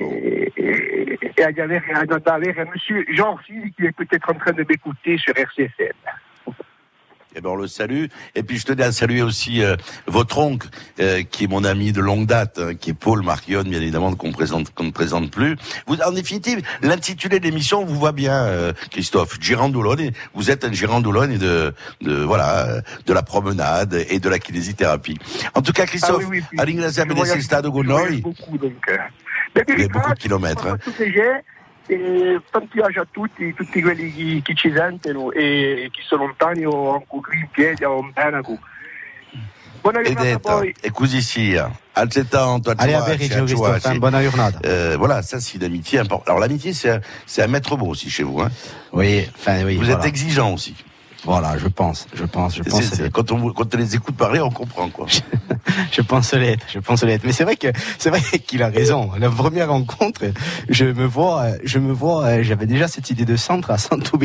et, 0.57 1.19
et 1.37 1.43
à 1.43 1.51
Gaver, 1.51 1.81
à 1.93 1.99
un 1.99 2.65
monsieur 2.65 3.05
Jean 3.09 3.33
Orsi, 3.33 3.73
qui 3.75 3.85
est 3.85 3.91
peut-être 3.91 4.29
en 4.29 4.35
train 4.35 4.53
de 4.53 4.65
m'écouter 4.67 5.17
sur 5.17 5.37
RCFM. 5.37 5.93
Eh 7.36 7.41
ben, 7.41 7.49
on 7.49 7.55
le 7.55 7.67
salue. 7.67 8.05
Et 8.36 8.43
puis, 8.43 8.57
je 8.57 8.65
tenais 8.65 8.84
à 8.84 8.91
saluer 8.91 9.21
aussi 9.21 9.63
euh, 9.63 9.75
votre 10.07 10.38
oncle, 10.38 10.67
euh, 10.99 11.23
qui 11.23 11.45
est 11.45 11.47
mon 11.47 11.63
ami 11.63 11.91
de 11.91 12.01
longue 12.01 12.27
date, 12.27 12.59
hein, 12.59 12.75
qui 12.75 12.91
est 12.91 12.93
Paul 12.93 13.23
Marion, 13.23 13.63
bien 13.63 13.81
évidemment, 13.81 14.13
qu'on 14.15 14.31
présente, 14.31 14.73
qu'on 14.73 14.84
ne 14.86 14.91
présente 14.91 15.31
plus. 15.31 15.55
Vous, 15.88 15.95
en 16.01 16.11
définitive, 16.11 16.61
l'intitulé 16.81 17.39
de 17.39 17.45
l'émission 17.45 17.86
vous 17.86 17.95
voit 17.95 18.11
bien, 18.11 18.43
euh, 18.45 18.73
Christophe. 18.91 19.38
Girandolone. 19.39 20.11
Vous 20.34 20.51
êtes 20.51 20.65
un 20.65 20.71
Girandolone 20.71 21.38
de, 21.38 21.73
de, 22.01 22.15
voilà, 22.15 22.81
de 23.05 23.13
la 23.13 23.23
promenade 23.23 24.05
et 24.09 24.19
de 24.19 24.29
la 24.29 24.39
kinésithérapie. 24.39 25.17
En 25.55 25.61
tout 25.61 25.73
cas, 25.73 25.86
Christophe, 25.86 26.23
Ah 26.23 26.27
oui, 26.29 26.39
oui, 26.39 26.43
puis 26.49 26.59
à 26.84 27.41
Stade 27.41 27.65
donc, 28.57 28.75
euh, 28.89 28.97
il 29.69 29.81
y 29.81 29.84
a 29.84 29.88
beaucoup 29.88 30.13
de 30.13 30.19
kilomètres. 30.19 30.67
Hein. 30.67 30.77
E 31.86 32.41
tanti 32.49 32.67
piace 32.71 32.99
a 32.99 33.07
tutti, 33.09 33.53
tutti 33.53 33.81
quelli 33.81 34.11
che, 34.13 34.41
che 34.43 34.55
ci 34.55 34.71
sentono 34.73 35.31
e 35.31 35.89
chi 35.91 36.01
sono 36.03 36.25
lontani 36.25 36.65
o 36.65 36.93
anche 36.93 37.05
qui 37.07 37.38
in 37.39 37.49
piedi 37.51 37.84
o 37.84 37.99
in 37.99 38.11
Benaco. 38.13 38.57
Buona 39.81 40.01
giornata 40.01 40.61
e 40.61 40.91
così 40.91 41.21
sia. 41.21 41.69
Altrettanto, 41.91 42.69
a 42.69 42.75
giornata. 44.21 44.59
Euh, 44.63 44.95
voilà, 44.97 45.21
ça 45.21 45.41
c'est 45.41 45.57
une 45.57 45.65
amitié 45.65 45.99
importante. 45.99 46.29
Alors 46.29 46.39
l'amitié, 46.39 46.71
c'est 46.71 46.89
un, 46.89 47.01
c'est 47.25 47.43
un 47.43 47.47
maître 47.47 47.75
mot 47.75 47.88
aussi 47.88 48.09
chez 48.09 48.23
vous. 48.23 48.39
Hein. 48.39 48.49
Oui, 48.93 49.29
enfin 49.36 49.65
oui. 49.65 49.75
Vous 49.75 49.84
voilà. 49.84 49.99
êtes 49.99 50.05
exigeant 50.05 50.53
aussi. 50.53 50.73
Voilà, 51.26 51.57
je 51.57 51.67
pense, 51.67 52.07
je 52.13 52.26
pense, 52.26 52.55
je 52.55 52.63
pense. 52.63 53.01
quand, 53.11 53.32
on, 53.32 53.51
quand 53.51 53.74
on 53.74 53.78
les 53.78 53.95
écoute 53.95 54.15
parler, 54.15 54.39
on 54.41 54.51
comprend 54.51 54.89
quoi. 54.89 55.07
Je 55.91 56.01
pense 56.01 56.34
l'être, 56.34 56.65
je 56.71 56.80
pense 56.80 57.03
l'être. 57.03 57.24
Mais 57.24 57.32
c'est 57.32 57.43
vrai 57.43 57.55
que 57.55 57.67
c'est 57.97 58.09
vrai 58.09 58.21
qu'il 58.39 58.61
a 58.63 58.67
raison. 58.67 59.11
La 59.17 59.30
première 59.30 59.69
rencontre, 59.69 60.21
je 60.69 60.86
me 60.86 61.05
vois, 61.05 61.47
je 61.63 61.80
me 61.80 61.91
vois, 61.93 62.43
j'avais 62.43 62.65
déjà 62.65 62.88
cette 62.88 63.09
idée 63.09 63.26
de 63.26 63.36
centre 63.36 63.71
à 63.71 63.78
Santo 63.78 64.17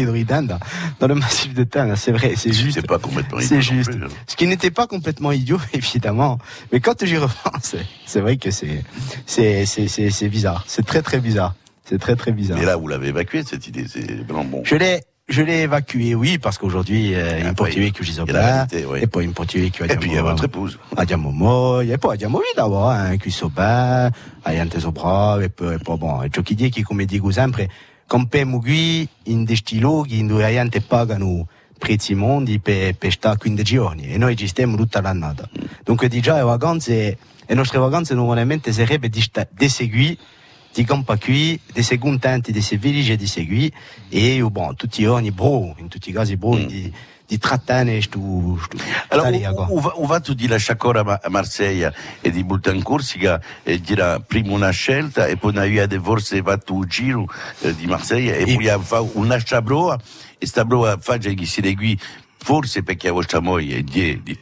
dans, 1.00 1.08
le 1.08 1.14
massif 1.14 1.54
de 1.54 1.64
Tannes. 1.64 1.94
C'est 1.96 2.12
vrai, 2.12 2.34
c'est 2.36 2.52
juste. 2.52 2.80
C'est 2.80 2.86
pas 2.86 2.98
complètement 2.98 3.38
C'est 3.40 3.62
juste. 3.62 3.90
plus, 3.90 4.04
hein. 4.04 4.08
Ce 4.26 4.36
qui 4.36 4.46
n'était 4.46 4.70
pas 4.70 4.86
complètement 4.86 5.32
idiot, 5.32 5.58
évidemment. 5.72 6.38
Mais 6.72 6.80
quand 6.80 7.04
j'y 7.04 7.16
repense, 7.16 7.76
c'est 8.06 8.20
vrai 8.20 8.36
que 8.36 8.50
c'est, 8.50 8.84
c'est, 9.26 9.66
c'est, 9.66 9.88
c'est, 9.88 10.28
bizarre. 10.28 10.64
C'est 10.66 10.84
très, 10.84 11.02
très 11.02 11.20
bizarre. 11.20 11.54
C'est 11.84 11.98
très, 11.98 12.16
très 12.16 12.32
bizarre. 12.32 12.58
Mais 12.58 12.66
là, 12.66 12.76
vous 12.76 12.88
l'avez 12.88 13.08
évacué 13.08 13.42
cette 13.44 13.66
idée. 13.66 13.86
C'est 13.88 14.24
vraiment 14.24 14.44
bon. 14.44 14.62
Je 14.64 14.76
l'ai, 14.76 15.00
je 15.28 15.42
l'ai 15.42 15.62
évacué, 15.62 16.14
oui, 16.14 16.38
parce 16.38 16.56
qu'aujourd'hui, 16.56 17.14
euh, 17.14 17.34
in 17.34 17.38
il 17.38 17.44
y 17.44 18.20
a 18.20 18.32
la 18.32 18.40
réalité, 18.40 18.86
oui. 18.86 19.00
e 19.02 19.06
poi 19.06 19.24
in 19.24 19.32
portuguese 19.32 19.70
che 19.70 19.84
Et 19.84 19.96
puis 19.96 20.10
il 20.10 20.14
y 20.14 20.18
a 20.18 20.22
votre 20.22 20.44
épouse. 20.44 20.78
Andiamo 20.96 21.30
moglie, 21.30 21.94
e 21.94 21.98
poi 21.98 22.12
andiamo 22.12 22.40
via 22.40 22.66
là, 22.66 23.12
eh, 23.12 23.18
qui 23.18 23.30
so 23.30 23.50
bene, 23.50 24.10
hai 24.42 24.58
ante 24.58 24.80
so 24.80 24.90
bravo, 24.90 25.40
e 25.42 25.50
poi, 25.50 25.74
e 25.74 25.78
poi 25.78 25.98
bon, 25.98 26.24
e 26.24 26.30
ciò 26.30 26.40
che 26.40 26.54
dico, 26.54 26.80
come 26.82 27.04
dico 27.04 27.30
sempre, 27.30 27.70
campiamo 28.06 28.58
qui 28.58 29.06
in 29.24 29.44
questi 29.44 29.78
luoghi 29.78 30.26
dove 30.26 30.42
la 30.42 30.50
gente 30.50 30.80
pagano 30.80 31.46
prezzi 31.78 32.14
mondi 32.14 32.58
per, 32.58 32.94
per 32.94 33.12
stare 33.12 33.36
15 33.36 33.74
giorni 33.74 34.08
e 34.08 34.16
noi 34.16 34.34
ci 34.34 34.48
stiamo 34.48 34.76
tutta 34.76 35.02
l'annata. 35.02 35.48
Dunque 35.84 36.08
già 36.08 36.36
le 36.36 36.42
vacanze, 36.42 37.18
le 37.46 37.54
nostre 37.54 37.78
vacanze 37.78 38.14
normalmente 38.14 38.72
sarebbe 38.72 39.10
di, 39.10 39.20
sta, 39.20 39.46
di 39.48 39.68
seguire 39.68 40.16
di 40.72 40.84
campa 40.84 41.16
qui, 41.16 41.58
di 41.72 41.82
sei 41.82 41.98
contenti 41.98 42.52
di 42.52 42.60
sei 42.60 42.78
felici 42.78 43.16
di 43.16 43.26
seguire 43.26 43.72
e 44.08 44.42
bon, 44.42 44.74
tutti 44.76 45.02
bro, 45.30 45.74
in 45.78 45.88
tutti 45.88 46.10
i 46.10 46.12
casi 46.12 46.36
bro, 46.36 46.56
di, 46.56 46.92
di 47.26 47.38
trattare 47.38 48.00
stu, 48.00 48.58
stu, 48.58 48.76
Alors, 49.08 49.26
on, 49.68 49.80
va, 49.80 49.92
on 49.96 50.06
va 50.06 50.20
tu 50.20 50.34
dire 50.34 50.54
a 50.54 51.28
Marseille 51.28 51.92
e 52.22 52.30
di 52.30 52.42
prima 54.20 54.52
una 54.52 54.70
scelta 54.70 55.26
e 55.26 55.36
poi 55.36 55.52
una 55.52 55.66
via 55.66 55.86
de 55.86 56.00
forse 56.00 56.40
va 56.40 56.56
tu 56.56 56.86
giro 56.86 57.26
eh, 57.60 57.74
di 57.74 57.86
Marseille 57.86 58.36
e 58.38 58.54
poi 58.54 58.78
fa 58.80 59.00
una 59.00 59.38
sciabroa 59.38 59.98
e 60.38 60.46
sta 60.46 60.64
broa 60.64 60.96
fa 60.98 61.18
che 61.18 61.44
si 61.44 61.60
legui 61.60 61.98
forse 62.38 62.82
perché 62.82 63.08
a 63.08 63.12
vostra 63.12 63.40
moglie 63.40 63.82
di 63.82 64.22
di 64.22 64.38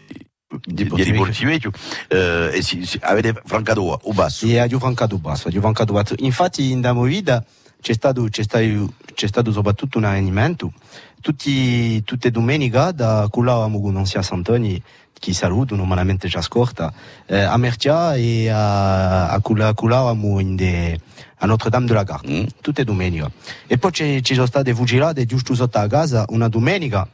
di, 0.49 0.85
di 0.85 1.13
Portivecchio 1.13 1.73
eh, 2.09 2.51
e 2.55 2.63
si, 2.63 2.85
si 2.87 2.99
avete 3.03 3.41
Francadoa 3.45 3.99
o 4.03 4.13
basso 4.13 4.47
Sì, 4.47 4.57
a 4.57 4.67
Giovancato 4.67 5.19
basso, 5.19 5.49
a 5.49 5.51
Giovancato 5.51 5.93
basso. 5.93 6.15
Infatti 6.19 6.71
in 6.71 6.81
Damovida 6.81 7.45
c'è 7.81 7.93
stato, 7.93 8.27
c'è 8.29 8.43
stato, 8.43 8.93
c'è 9.15 9.27
stato 9.27 9.53
soprattutto 9.53 9.99
un 9.99 10.05
avvenimento. 10.05 10.73
Tutti, 11.21 12.05
tutte 12.05 12.31
domenica 12.31 12.93
da 12.93 13.27
culavamo 13.29 13.81
con 13.81 13.93
Nonsia 13.93 14.23
Santoni, 14.23 14.81
chi 15.19 15.33
saluto, 15.33 15.75
normalmente 15.75 16.29
ci 16.29 16.37
ascolta, 16.37 16.93
eh, 17.27 17.41
a 17.41 17.57
Mercia 17.57 18.15
e 18.15 18.49
a, 18.49 19.31
a 19.31 19.41
culavamo 19.41 20.39
in 20.39 20.55
de, 20.55 21.01
a 21.39 21.47
Notre 21.47 21.71
Dame 21.71 21.87
de 21.87 21.95
la 21.95 22.05
Garde, 22.05 22.49
tutte 22.61 22.85
domeniche. 22.85 23.31
E 23.67 23.79
poi 23.79 23.93
ci, 23.93 24.35
sono 24.35 24.47
state 24.47 24.75
fucilate 24.75 25.25
giusto 25.25 25.55
sotto 25.55 25.79
la 25.79 25.89
casa 25.89 26.25
una 26.29 26.49
domenica 26.49 27.09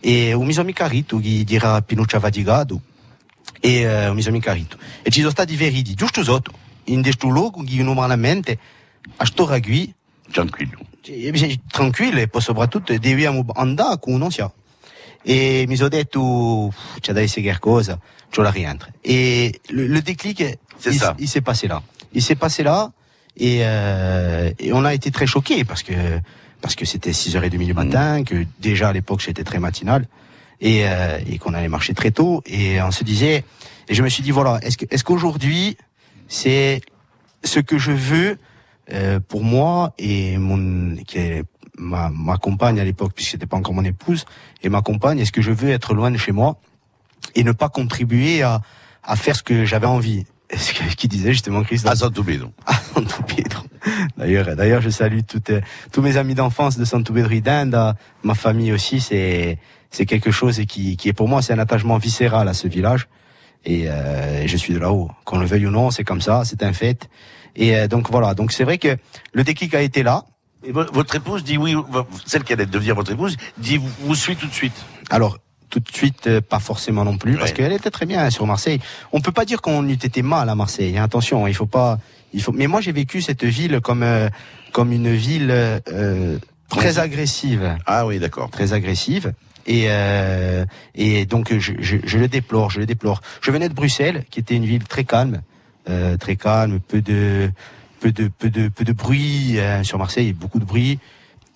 e 0.00 0.32
un 0.32 0.46
mio 0.46 0.60
amico 0.60 0.82
Carito 0.82 1.18
che 1.18 1.44
era 1.48 1.80
Pinuccia 1.82 2.20
faticato 2.20 2.80
e 3.60 3.80
eh, 3.80 4.12
mio 4.12 4.28
amico 4.28 4.46
Carito. 4.46 4.78
E 5.02 5.10
ci 5.10 5.20
sono 5.20 5.30
stati 5.30 5.56
feriti 5.56 5.94
giusto 5.94 6.22
sotto, 6.22 6.52
in 6.84 7.02
questo 7.02 7.28
luogo 7.28 7.62
che 7.62 7.82
normalmente 7.82 8.58
a 9.16 9.24
sto 9.24 9.46
ragui 9.46 9.92
tranquillo. 10.30 10.86
tranquillo 11.68 12.18
e 12.20 12.28
poi 12.28 12.40
soprattutto 12.40 12.92
dobbiamo 12.92 13.44
andare 13.54 13.98
con 13.98 14.20
un 14.20 14.30
sia 14.30 14.50
e 15.22 15.64
mi 15.66 15.76
sono 15.76 15.88
detto 15.88 16.72
c'è 17.00 17.12
da 17.12 17.20
essere 17.20 17.42
qualcosa 17.42 17.98
je 18.30 18.42
la 18.42 18.50
rientre 18.50 18.92
et 19.02 19.58
le, 19.70 19.88
le 19.88 20.02
déclic 20.02 20.40
il, 20.40 21.14
il 21.18 21.28
s'est 21.28 21.40
passé 21.40 21.66
là 21.66 21.82
il 22.12 22.22
s'est 22.22 22.36
passé 22.36 22.62
là 22.62 22.92
et, 23.36 23.60
euh, 23.62 24.52
et 24.58 24.72
on 24.72 24.84
a 24.84 24.92
été 24.92 25.10
très 25.10 25.26
choqués 25.26 25.64
parce 25.64 25.82
que 25.82 25.92
parce 26.60 26.74
que 26.74 26.84
c'était 26.84 27.10
6h30 27.12 27.64
du 27.64 27.74
matin 27.74 28.24
que 28.24 28.44
déjà 28.60 28.88
à 28.88 28.92
l'époque 28.92 29.20
j'étais 29.20 29.44
très 29.44 29.58
matinal 29.58 30.06
et, 30.60 30.88
euh, 30.88 31.18
et 31.26 31.38
qu'on 31.38 31.54
allait 31.54 31.68
marcher 31.68 31.94
très 31.94 32.10
tôt 32.10 32.42
et 32.46 32.80
on 32.82 32.90
se 32.90 33.04
disait 33.04 33.44
et 33.88 33.94
je 33.94 34.02
me 34.02 34.08
suis 34.08 34.22
dit 34.22 34.30
voilà 34.30 34.58
est-ce 34.62 34.76
que 34.76 34.84
est-ce 34.90 35.04
qu'aujourd'hui 35.04 35.76
c'est 36.26 36.80
ce 37.44 37.60
que 37.60 37.78
je 37.78 37.92
veux 37.92 38.38
euh, 38.92 39.20
pour 39.20 39.44
moi 39.44 39.94
et 39.98 40.38
mon 40.38 40.96
qui 41.04 41.18
est 41.18 41.44
ma, 41.78 42.10
ma 42.10 42.36
compagne 42.36 42.80
à 42.80 42.84
l'époque 42.84 43.12
puisque 43.14 43.32
c'était 43.32 43.46
pas 43.46 43.56
encore 43.56 43.74
mon 43.74 43.84
épouse 43.84 44.24
et 44.62 44.68
ma 44.68 44.82
compagne 44.82 45.20
est-ce 45.20 45.32
que 45.32 45.42
je 45.42 45.52
veux 45.52 45.70
être 45.70 45.94
loin 45.94 46.10
de 46.10 46.16
chez 46.16 46.32
moi 46.32 46.58
et 47.34 47.44
ne 47.44 47.52
pas 47.52 47.68
contribuer 47.68 48.42
à, 48.42 48.62
à 49.04 49.16
faire 49.16 49.36
ce 49.36 49.42
que 49.42 49.64
j'avais 49.64 49.86
envie? 49.86 50.26
Ce 50.56 50.72
que- 50.72 50.94
qui 50.94 51.08
disait 51.08 51.32
justement 51.32 51.62
Christophe? 51.62 51.92
À 51.92 51.96
Santo 51.96 52.22
Pedro 52.22 52.50
à 52.66 52.74
Santo 52.94 53.16
Pedro 53.26 53.64
d'ailleurs 54.16 54.54
d'ailleurs 54.56 54.80
je 54.82 54.90
salue 54.90 55.20
toutes, 55.26 55.50
tous 55.92 56.02
mes 56.02 56.16
amis 56.16 56.34
d'enfance 56.34 56.78
de 56.78 56.84
Santo 56.84 57.12
Pedro 57.12 57.30
Idenda 57.32 57.94
ma 58.22 58.34
famille 58.34 58.72
aussi 58.72 59.00
c'est 59.00 59.58
c'est 59.90 60.06
quelque 60.06 60.30
chose 60.30 60.60
qui 60.68 60.96
qui 60.96 61.08
est 61.08 61.12
pour 61.12 61.28
moi 61.28 61.42
c'est 61.42 61.52
un 61.52 61.58
attachement 61.58 61.98
viscéral 61.98 62.48
à 62.48 62.54
ce 62.54 62.68
village 62.68 63.08
et 63.64 63.88
euh, 63.88 64.46
je 64.46 64.56
suis 64.56 64.72
de 64.72 64.78
là-haut. 64.78 65.10
Qu'on 65.24 65.38
le 65.40 65.44
veuille 65.44 65.66
ou 65.66 65.70
non, 65.72 65.90
c'est 65.90 66.04
comme 66.04 66.20
ça, 66.20 66.44
c'est 66.44 66.62
un 66.62 66.72
fait. 66.72 67.08
Et 67.56 67.74
euh, 67.76 67.88
donc 67.88 68.08
voilà, 68.08 68.32
donc 68.34 68.52
c'est 68.52 68.62
vrai 68.62 68.78
que 68.78 68.96
le 69.32 69.42
déclic 69.42 69.74
a 69.74 69.82
été 69.82 70.04
là. 70.04 70.24
Et 70.64 70.70
votre 70.70 71.16
épouse 71.16 71.42
dit 71.42 71.58
oui, 71.58 71.74
celle 72.24 72.44
qui 72.44 72.52
allait 72.52 72.66
devenir 72.66 72.94
votre 72.94 73.10
épouse, 73.10 73.36
dit 73.58 73.76
vous, 73.78 73.90
vous 74.02 74.14
suit 74.14 74.36
tout 74.36 74.46
de 74.46 74.52
suite. 74.54 74.76
Alors 75.10 75.38
tout 75.70 75.80
de 75.80 75.90
suite, 75.92 76.26
euh, 76.26 76.40
pas 76.40 76.58
forcément 76.58 77.04
non 77.04 77.16
plus, 77.16 77.36
parce 77.36 77.52
qu'elle 77.52 77.72
était 77.72 77.90
très 77.90 78.06
bien 78.06 78.28
sur 78.30 78.46
Marseille. 78.46 78.80
On 79.12 79.20
peut 79.20 79.32
pas 79.32 79.44
dire 79.44 79.60
qu'on 79.60 79.86
eût 79.88 79.92
été 79.92 80.22
mal 80.22 80.48
à 80.48 80.54
Marseille. 80.54 80.96
hein, 80.98 81.04
Attention, 81.04 81.46
il 81.46 81.54
faut 81.54 81.66
pas. 81.66 81.98
Il 82.32 82.42
faut. 82.42 82.52
Mais 82.52 82.66
moi, 82.66 82.80
j'ai 82.80 82.92
vécu 82.92 83.22
cette 83.22 83.44
ville 83.44 83.80
comme 83.80 84.02
euh, 84.02 84.28
comme 84.72 84.92
une 84.92 85.12
ville 85.12 85.50
euh, 85.50 86.38
très 86.68 86.98
agressive. 86.98 87.76
Ah 87.86 88.06
oui, 88.06 88.18
d'accord. 88.18 88.50
Très 88.50 88.72
agressive. 88.72 89.32
Et, 89.66 89.84
euh, 89.88 90.64
et 90.94 91.26
donc 91.26 91.52
je, 91.58 91.72
je, 91.78 91.96
je 92.02 92.18
le 92.18 92.26
déplore, 92.28 92.70
je 92.70 92.80
le 92.80 92.86
déplore. 92.86 93.20
Je 93.42 93.50
venais 93.50 93.68
de 93.68 93.74
Bruxelles, 93.74 94.24
qui 94.30 94.40
était 94.40 94.54
une 94.56 94.64
ville 94.64 94.84
très 94.84 95.04
calme, 95.04 95.42
euh, 95.90 96.16
très 96.16 96.36
calme, 96.36 96.80
peu 96.80 97.02
de 97.02 97.50
peu 98.00 98.10
de 98.12 98.28
peu 98.28 98.48
de 98.48 98.68
peu 98.68 98.84
de 98.84 98.92
bruit 98.92 99.60
hein, 99.60 99.82
sur 99.84 99.98
Marseille, 99.98 100.32
beaucoup 100.32 100.58
de 100.58 100.64
bruit. 100.64 100.98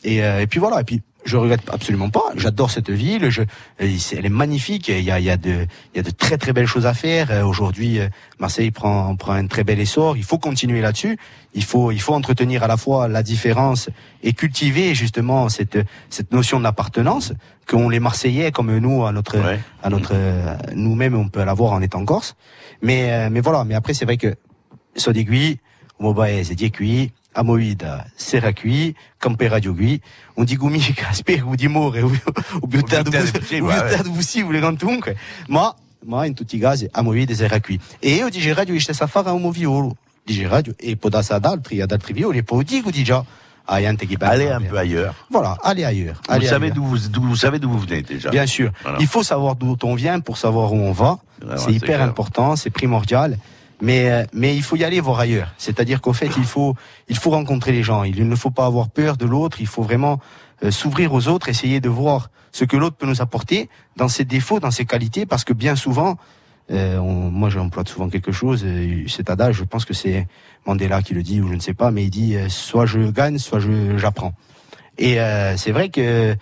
Et, 0.04 0.22
euh, 0.22 0.40
et 0.42 0.46
puis 0.46 0.58
voilà. 0.58 0.80
Et 0.80 0.84
puis 0.84 1.00
je 1.24 1.36
regrette 1.36 1.62
absolument 1.70 2.10
pas. 2.10 2.24
J'adore 2.36 2.70
cette 2.70 2.90
ville. 2.90 3.30
Je, 3.30 3.42
elle 3.78 4.26
est 4.26 4.28
magnifique. 4.28 4.88
Il 4.88 5.00
y 5.00 5.10
a, 5.10 5.18
il 5.18 5.24
y 5.24 5.30
a 5.30 5.36
de 5.36 5.66
il 5.94 5.96
y 5.96 6.00
a 6.00 6.02
de 6.02 6.10
très 6.10 6.38
très 6.38 6.52
belles 6.52 6.66
choses 6.66 6.86
à 6.86 6.94
faire. 6.94 7.30
Euh, 7.30 7.44
Aujourd'hui, 7.44 8.00
euh, 8.00 8.08
Marseille 8.38 8.70
prend 8.70 9.14
prend 9.16 9.32
un 9.32 9.46
très 9.46 9.64
bel 9.64 9.78
essor. 9.80 10.16
Il 10.16 10.24
faut 10.24 10.38
continuer 10.38 10.80
là-dessus. 10.80 11.18
Il 11.54 11.64
faut 11.64 11.92
il 11.92 12.00
faut 12.00 12.14
entretenir 12.14 12.62
à 12.62 12.66
la 12.66 12.76
fois 12.76 13.08
la 13.08 13.22
différence 13.22 13.90
et 14.22 14.32
cultiver 14.32 14.94
justement 14.94 15.48
cette 15.48 15.78
cette 16.10 16.32
notion 16.32 16.60
d'appartenance 16.60 17.32
qu'ont 17.66 17.88
les 17.88 18.00
Marseillais 18.00 18.50
comme 18.50 18.76
nous 18.78 19.04
à 19.04 19.12
notre 19.12 19.38
à 19.82 19.90
notre 19.90 20.14
nous-mêmes 20.74 21.14
on 21.14 21.28
peut 21.28 21.44
l'avoir 21.44 21.72
en 21.72 21.82
étant 21.82 22.04
corse. 22.04 22.34
Mais 22.82 23.12
euh, 23.12 23.28
mais 23.30 23.40
voilà. 23.40 23.64
Mais 23.64 23.74
après 23.74 23.94
c'est 23.94 24.04
vrai 24.04 24.16
que 24.16 24.34
Sodigui, 24.96 25.58
Mobae, 26.00 26.44
c'est 26.44 26.56
Diekui, 27.32 27.34
Amoïda, 27.34 28.06
Seracui, 28.16 28.94
Radio 29.20 29.74
Gui, 29.74 30.00
on 30.36 30.44
dit 30.44 30.56
Gumi, 30.56 30.80
Casper, 30.94 31.42
ou 31.46 31.56
Dimore, 31.56 31.96
ou 32.02 32.12
ou 32.62 32.66
Biotard 32.66 33.04
Biotard 33.04 33.24
de 33.24 33.60
ouais, 33.60 33.60
Biotard 33.60 34.04
de 34.04 34.08
Bussi, 34.08 34.42
ou 34.42 34.52
les 34.52 34.60
Gantunque. 34.60 35.14
Ma, 35.48 35.74
ma, 36.06 36.26
in 36.26 36.34
tutti 36.34 36.58
casi, 36.58 36.88
Amoïda 36.92 37.32
e 37.32 37.36
Seracui. 37.36 37.80
E 38.00 38.16
io 38.16 38.28
dice 38.28 38.52
radio 38.52 38.74
işte 38.74 38.92
safara 38.92 39.32
un 39.32 39.50
violo. 39.50 39.96
Dice 40.24 40.46
radio, 40.46 40.74
e 40.78 40.96
podassa 40.96 41.34
ad 41.34 41.44
altri, 41.44 41.80
ad 41.80 41.90
altri 41.90 42.12
violi, 42.12 42.42
poi 42.42 42.64
dico 42.64 42.90
di 42.90 43.02
già, 43.02 43.24
a 43.64 43.76
Allez 43.76 44.50
un 44.50 44.60
peu 44.60 44.76
ailleurs. 44.76 45.14
Voilà, 45.30 45.56
allez 45.62 45.84
ailleurs. 45.84 46.20
Vous 46.26 46.34
allez 46.34 46.46
savez 46.46 46.70
d'où 46.70 46.84
vous, 46.84 46.98
vous 47.22 47.36
savez 47.36 47.58
d'où 47.58 47.70
vous 47.70 47.78
venez 47.78 48.02
déjà. 48.02 48.30
Bien 48.30 48.46
sûr. 48.46 48.72
Voilà. 48.82 48.98
Il 49.00 49.06
faut 49.06 49.22
savoir 49.22 49.54
d'où 49.54 49.76
on 49.82 49.94
vient 49.94 50.20
pour 50.20 50.36
savoir 50.36 50.72
où 50.72 50.76
on 50.76 50.92
va. 50.92 51.18
c'est 51.56 51.72
hyper 51.72 51.96
clair. 51.96 52.02
important, 52.02 52.56
c'est 52.56 52.70
primordial. 52.70 53.38
Mais, 53.82 54.08
euh, 54.10 54.24
mais 54.32 54.54
il 54.56 54.62
faut 54.62 54.76
y 54.76 54.84
aller 54.84 55.00
voir 55.00 55.18
ailleurs. 55.18 55.52
C'est-à-dire 55.58 56.00
qu'au 56.00 56.12
fait, 56.12 56.30
il 56.38 56.44
faut, 56.44 56.74
il 57.08 57.16
faut 57.18 57.30
rencontrer 57.30 57.72
les 57.72 57.82
gens. 57.82 58.04
Il 58.04 58.28
ne 58.28 58.36
faut 58.36 58.50
pas 58.50 58.64
avoir 58.66 58.88
peur 58.88 59.16
de 59.16 59.26
l'autre. 59.26 59.60
Il 59.60 59.66
faut 59.66 59.82
vraiment 59.82 60.20
euh, 60.62 60.70
s'ouvrir 60.70 61.12
aux 61.12 61.26
autres, 61.26 61.48
essayer 61.48 61.80
de 61.80 61.88
voir 61.88 62.30
ce 62.52 62.64
que 62.64 62.76
l'autre 62.76 62.96
peut 62.96 63.06
nous 63.06 63.20
apporter 63.20 63.68
dans 63.96 64.06
ses 64.08 64.24
défauts, 64.24 64.60
dans 64.60 64.70
ses 64.70 64.84
qualités, 64.84 65.26
parce 65.26 65.42
que 65.42 65.52
bien 65.52 65.74
souvent, 65.74 66.16
euh, 66.70 66.98
on- 66.98 67.30
moi 67.30 67.50
j'emploie 67.50 67.82
souvent 67.84 68.08
quelque 68.08 68.30
chose, 68.30 68.62
euh, 68.64 69.08
cet 69.08 69.30
adage, 69.30 69.56
je 69.56 69.64
pense 69.64 69.84
que 69.84 69.94
c'est 69.94 70.28
Mandela 70.66 71.02
qui 71.02 71.14
le 71.14 71.22
dit, 71.24 71.40
ou 71.40 71.48
je 71.48 71.54
ne 71.54 71.60
sais 71.60 71.74
pas, 71.74 71.90
mais 71.90 72.04
il 72.04 72.10
dit 72.10 72.36
euh, 72.36 72.48
soit 72.48 72.86
je 72.86 73.10
gagne, 73.10 73.38
soit 73.38 73.58
je 73.58 73.98
j'apprends. 73.98 74.32
Et 74.98 75.18
euh, 75.20 75.56
c'est 75.56 75.72
vrai 75.72 75.88
que 75.88 76.36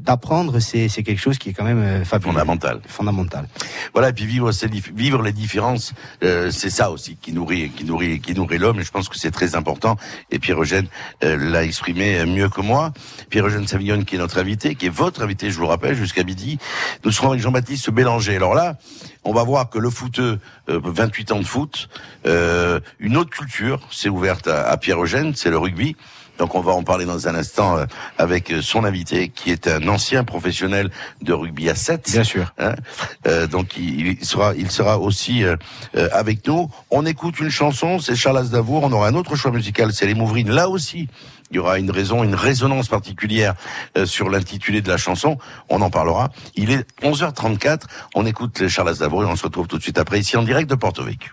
d'apprendre, 0.00 0.58
c'est 0.60 0.88
c'est 0.88 1.02
quelque 1.02 1.20
chose 1.20 1.38
qui 1.38 1.50
est 1.50 1.52
quand 1.52 1.64
même 1.64 1.82
euh, 1.82 2.04
fabuleux. 2.04 2.32
Fondamental. 2.32 2.80
Fondamental. 2.86 3.48
Voilà, 3.92 4.10
et 4.10 4.12
puis 4.12 4.26
vivre, 4.26 4.50
vivre 4.94 5.22
les 5.22 5.32
différences, 5.32 5.92
euh, 6.22 6.50
c'est 6.50 6.70
ça 6.70 6.90
aussi 6.90 7.16
qui 7.16 7.32
nourrit, 7.32 7.70
qui 7.70 7.84
nourrit, 7.84 8.20
qui 8.20 8.34
nourrit 8.34 8.58
l'homme. 8.58 8.80
Et 8.80 8.84
je 8.84 8.90
pense 8.90 9.08
que 9.08 9.18
c'est 9.18 9.30
très 9.30 9.54
important. 9.54 9.96
Et 10.30 10.38
Pierre 10.38 10.60
Eugène 10.60 10.86
euh, 11.22 11.36
l'a 11.36 11.64
exprimé 11.64 12.18
euh, 12.18 12.26
mieux 12.26 12.48
que 12.48 12.60
moi. 12.60 12.92
Pierre 13.30 13.46
Eugène 13.46 13.66
Savignon, 13.66 14.02
qui 14.04 14.16
est 14.16 14.18
notre 14.18 14.38
invité, 14.38 14.74
qui 14.74 14.86
est 14.86 14.94
votre 14.94 15.22
invité, 15.22 15.50
je 15.50 15.56
vous 15.56 15.62
le 15.62 15.68
rappelle, 15.68 15.94
jusqu'à 15.94 16.24
midi. 16.24 16.58
Nous 17.04 17.10
serons 17.10 17.30
avec 17.30 17.40
Jean-Baptiste 17.40 17.90
Bélanger. 17.90 18.36
Alors 18.36 18.54
là, 18.54 18.76
on 19.24 19.32
va 19.32 19.42
voir 19.42 19.70
que 19.70 19.78
le 19.78 19.90
footeux, 19.90 20.38
euh, 20.68 20.80
28 20.82 21.32
ans 21.32 21.38
de 21.38 21.44
foot, 21.44 21.88
euh, 22.26 22.80
une 22.98 23.16
autre 23.16 23.30
culture 23.30 23.80
s'est 23.90 24.08
ouverte 24.08 24.48
à, 24.48 24.68
à 24.68 24.76
Pierre 24.76 25.02
Eugène, 25.02 25.34
c'est 25.34 25.50
le 25.50 25.58
rugby. 25.58 25.96
Donc 26.38 26.54
on 26.54 26.60
va 26.60 26.72
en 26.72 26.82
parler 26.82 27.04
dans 27.04 27.28
un 27.28 27.34
instant 27.34 27.78
euh, 27.78 27.86
avec 28.18 28.50
euh, 28.50 28.62
son 28.62 28.84
invité, 28.84 29.28
qui 29.28 29.50
est 29.50 29.68
un 29.68 29.86
ancien 29.88 30.24
professionnel 30.24 30.90
de 31.22 31.32
rugby 31.32 31.68
à 31.70 31.74
7. 31.74 32.10
Bien 32.12 32.24
sûr. 32.24 32.52
Hein 32.58 32.74
Euh, 33.26 33.46
donc 33.46 33.76
il, 33.76 34.24
sera, 34.24 34.54
il 34.54 34.70
sera 34.70 34.98
aussi 34.98 35.44
euh, 35.44 35.56
euh, 35.96 36.08
avec 36.12 36.46
nous. 36.46 36.68
On 36.90 37.06
écoute 37.06 37.40
une 37.40 37.50
chanson, 37.50 37.98
c'est 37.98 38.16
Charles 38.16 38.38
Aznavour. 38.38 38.82
On 38.84 38.92
aura 38.92 39.08
un 39.08 39.14
autre 39.14 39.36
choix 39.36 39.50
musical, 39.50 39.92
c'est 39.92 40.06
les 40.06 40.14
Mouvrines. 40.14 40.50
Là 40.50 40.68
aussi, 40.68 41.08
il 41.50 41.56
y 41.56 41.58
aura 41.58 41.78
une 41.78 41.90
raison, 41.90 42.24
une 42.24 42.34
résonance 42.34 42.88
particulière 42.88 43.54
euh, 43.96 44.06
sur 44.06 44.28
l'intitulé 44.28 44.82
de 44.82 44.88
la 44.88 44.96
chanson. 44.96 45.38
On 45.68 45.80
en 45.80 45.90
parlera. 45.90 46.30
Il 46.56 46.70
est 46.70 46.86
11h34. 47.02 47.82
On 48.14 48.26
écoute 48.26 48.68
Charles 48.68 48.90
Aznavour 48.90 49.22
et 49.22 49.26
on 49.26 49.36
se 49.36 49.44
retrouve 49.44 49.68
tout 49.68 49.78
de 49.78 49.82
suite 49.82 49.98
après 49.98 50.18
ici 50.20 50.36
en 50.36 50.42
direct 50.42 50.68
de 50.68 50.74
Porto 50.74 51.02
Vecchio. 51.02 51.32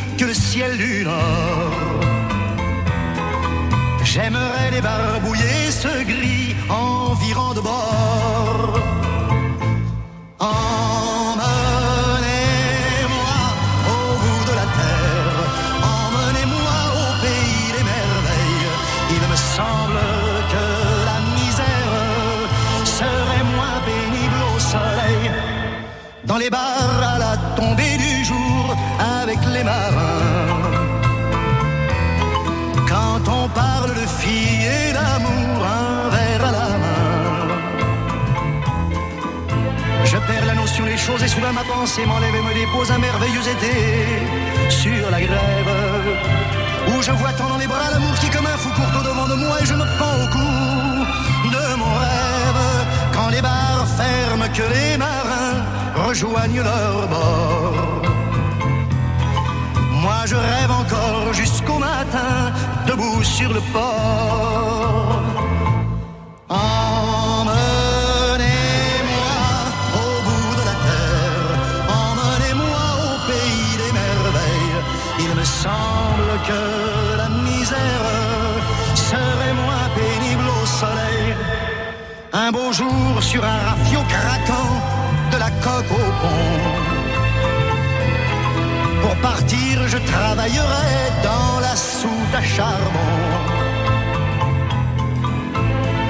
que 0.21 0.25
le 0.27 0.33
ciel 0.35 0.77
du 0.77 1.03
Nord. 1.03 1.71
J'aimerais 4.03 4.69
débarbouiller 4.71 5.71
ce 5.71 6.03
gris 6.03 6.55
environ 6.69 7.53
de 7.55 7.61
bord. 7.61 8.73
Emmenez-moi 10.39 10.70
et 41.19 41.27
soudain 41.27 41.51
ma 41.51 41.63
pensée 41.63 42.05
m'enlève 42.05 42.35
et 42.35 42.41
me 42.41 42.53
dépose 42.53 42.91
un 42.91 42.97
merveilleux 42.97 43.47
été 43.55 43.73
sur 44.69 45.09
la 45.09 45.19
grève. 45.19 45.71
Où 46.87 47.01
je 47.01 47.11
vois 47.11 47.33
tant 47.33 47.49
dans 47.49 47.57
les 47.57 47.67
bras 47.67 47.91
l'amour 47.91 48.13
qui 48.19 48.29
comme 48.29 48.45
un 48.45 48.57
fou 48.57 48.69
court 48.69 49.03
devant 49.03 49.27
de 49.27 49.35
moi 49.35 49.55
et 49.61 49.65
je 49.65 49.73
me 49.73 49.85
prends 49.97 50.17
au 50.23 50.27
cou 50.35 51.49
de 51.55 51.75
mon 51.75 51.93
rêve. 52.03 52.63
Quand 53.13 53.29
les 53.29 53.41
bars 53.41 53.85
ferment, 53.97 54.49
que 54.53 54.63
les 54.73 54.97
marins 54.97 55.59
rejoignent 56.07 56.61
leur 56.61 57.07
bord. 57.07 58.01
Moi 59.91 60.21
je 60.25 60.35
rêve 60.35 60.71
encore 60.71 61.33
jusqu'au 61.33 61.77
matin, 61.77 62.53
debout 62.87 63.23
sur 63.23 63.51
le 63.53 63.61
port. 63.73 65.50
Un 82.53 83.21
sur 83.21 83.45
un 83.45 83.59
rafio 83.69 83.99
craquant 84.09 84.71
de 85.31 85.37
la 85.37 85.49
coque 85.63 85.89
au 85.89 86.11
pont. 86.19 86.59
Pour 89.01 89.15
partir, 89.21 89.87
je 89.87 89.97
travaillerai 89.97 90.99
dans 91.23 91.61
la 91.61 91.73
soute 91.77 92.35
à 92.35 92.43
charbon. 92.43 93.07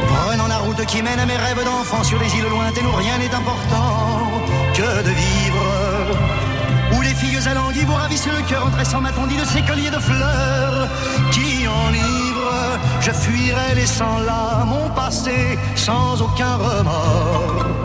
Prenant 0.07 0.47
la 0.47 0.57
route 0.57 0.83
qui 0.87 1.03
mène 1.03 1.19
à 1.19 1.27
mes 1.27 1.37
rêves 1.37 1.63
d'enfant 1.63 2.03
sur 2.03 2.19
les 2.19 2.33
îles 2.35 2.49
lointaines 2.49 2.87
où 2.87 2.95
rien 2.95 3.19
n'est 3.19 3.35
important 3.35 4.31
que 4.73 5.03
de 5.03 5.11
vivre. 5.11 6.50
Où 6.95 7.01
les 7.01 7.13
filles 7.13 7.47
alanguies 7.47 7.85
vous 7.85 7.93
ravissent 7.93 8.27
le 8.27 8.41
cœur 8.47 8.65
en 8.65 8.71
tressant 8.71 9.01
ma 9.01 9.11
tondie 9.11 9.37
de 9.37 9.45
ces 9.45 9.61
colliers 9.61 9.89
de 9.89 9.99
fleurs 9.99 10.87
qui 11.31 11.67
enivrent. 11.67 12.79
Je 13.01 13.11
fuirai 13.11 13.75
laissant 13.75 14.19
là 14.19 14.63
mon 14.65 14.89
passé 14.89 15.57
sans 15.75 16.21
aucun 16.21 16.55
remords 16.55 17.81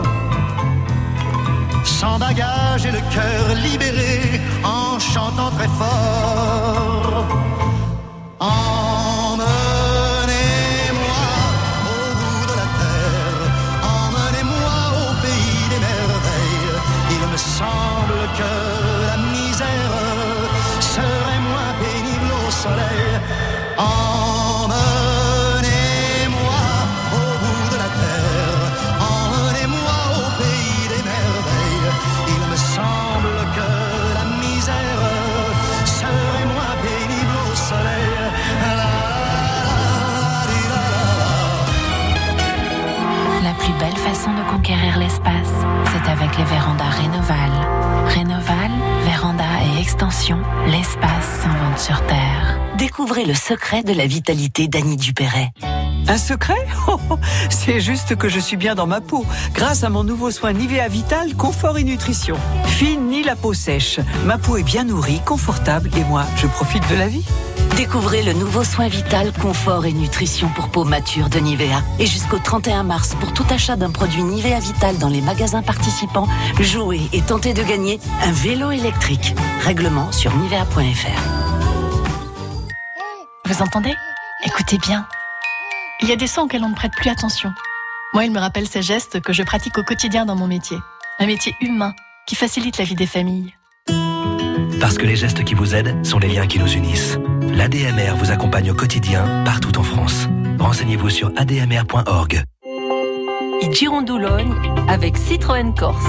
sans 1.99 2.19
bagage 2.19 2.85
et 2.85 2.91
le 2.91 2.99
cœur 3.11 3.55
libéré 3.55 4.39
en 4.63 4.99
chantant 4.99 5.49
très 5.51 5.67
fort. 5.67 7.46
De 44.33 44.49
conquérir 44.49 44.97
l'espace, 44.97 45.53
c'est 45.85 46.09
avec 46.09 46.37
les 46.37 46.43
vérandas 46.43 46.89
Rénoval. 46.89 47.51
Rénoval, 48.07 48.71
véranda 49.05 49.43
et 49.63 49.81
extension, 49.81 50.39
l'espace 50.67 51.41
s'invente 51.41 51.79
sur 51.79 52.05
Terre. 52.07 52.59
Découvrez 52.77 53.25
le 53.25 53.33
secret 53.33 53.83
de 53.83 53.93
la 53.93 54.05
vitalité 54.05 54.67
d'Annie 54.67 54.97
Dupéret. 54.97 55.51
Un 56.07 56.17
secret? 56.17 56.67
Oh, 56.89 56.97
oh, 57.09 57.19
C'est 57.49 57.81
juste 57.81 58.15
que 58.15 58.29
je 58.29 58.39
suis 58.39 58.55
bien 58.55 58.73
dans 58.73 58.87
ma 58.87 59.01
peau, 59.01 59.25
grâce 59.53 59.83
à 59.83 59.89
mon 59.89 60.05
nouveau 60.05 60.31
soin 60.31 60.53
Nivea 60.53 60.87
Vital 60.87 61.35
Confort 61.35 61.77
et 61.77 61.83
Nutrition. 61.83 62.37
Fine 62.65 63.09
ni 63.09 63.23
la 63.23 63.35
peau 63.35 63.53
sèche. 63.53 63.99
Ma 64.25 64.37
peau 64.37 64.55
est 64.55 64.63
bien 64.63 64.85
nourrie, 64.85 65.19
confortable 65.25 65.89
et 65.97 66.03
moi, 66.05 66.23
je 66.37 66.47
profite 66.47 66.89
de 66.89 66.95
la 66.95 67.07
vie. 67.07 67.25
Découvrez 67.77 68.23
le 68.23 68.33
nouveau 68.33 68.63
soin 68.63 68.87
vital, 68.87 69.31
confort 69.31 69.85
et 69.85 69.93
nutrition 69.93 70.49
pour 70.49 70.69
peau 70.69 70.83
mature 70.83 71.29
de 71.29 71.37
Nivea. 71.37 71.83
Et 71.99 72.07
jusqu'au 72.07 72.39
31 72.39 72.81
mars, 72.81 73.13
pour 73.19 73.33
tout 73.33 73.45
achat 73.51 73.75
d'un 73.75 73.91
produit 73.91 74.23
Nivea 74.23 74.59
Vital 74.59 74.97
dans 74.97 75.09
les 75.09 75.21
magasins 75.21 75.61
participants, 75.61 76.27
jouez 76.59 77.01
et 77.13 77.21
tentez 77.21 77.53
de 77.53 77.61
gagner 77.61 77.99
un 78.23 78.31
vélo 78.31 78.71
électrique. 78.71 79.35
Règlement 79.61 80.11
sur 80.11 80.35
nivea.fr. 80.35 81.21
Vous 83.45 83.61
entendez? 83.61 83.93
Écoutez 84.43 84.79
bien. 84.79 85.07
Il 86.01 86.09
y 86.09 86.11
a 86.11 86.15
des 86.15 86.25
sons 86.25 86.41
auxquels 86.41 86.63
on 86.63 86.69
ne 86.69 86.75
prête 86.75 86.93
plus 86.93 87.11
attention. 87.11 87.53
Moi, 88.11 88.25
il 88.25 88.31
me 88.31 88.39
rappelle 88.39 88.67
ces 88.67 88.81
gestes 88.81 89.21
que 89.21 89.33
je 89.33 89.43
pratique 89.43 89.77
au 89.77 89.83
quotidien 89.83 90.25
dans 90.25 90.35
mon 90.35 90.47
métier. 90.47 90.77
Un 91.19 91.27
métier 91.27 91.55
humain 91.61 91.93
qui 92.25 92.33
facilite 92.33 92.79
la 92.79 92.85
vie 92.85 92.95
des 92.95 93.05
familles. 93.05 93.53
Parce 94.79 94.97
que 94.97 95.05
les 95.05 95.15
gestes 95.15 95.43
qui 95.43 95.55
vous 95.55 95.73
aident 95.73 96.05
sont 96.05 96.19
les 96.19 96.27
liens 96.27 96.45
qui 96.45 96.59
nous 96.59 96.71
unissent. 96.71 97.17
L'ADMR 97.53 98.15
vous 98.15 98.31
accompagne 98.31 98.69
au 98.71 98.75
quotidien 98.75 99.43
partout 99.43 99.77
en 99.79 99.83
France. 99.83 100.27
Renseignez-vous 100.59 101.09
sur 101.09 101.31
admr.org. 101.35 102.43
Girondoulogne 103.71 104.53
avec 104.87 105.17
Citroën 105.17 105.73
Corse. 105.73 106.05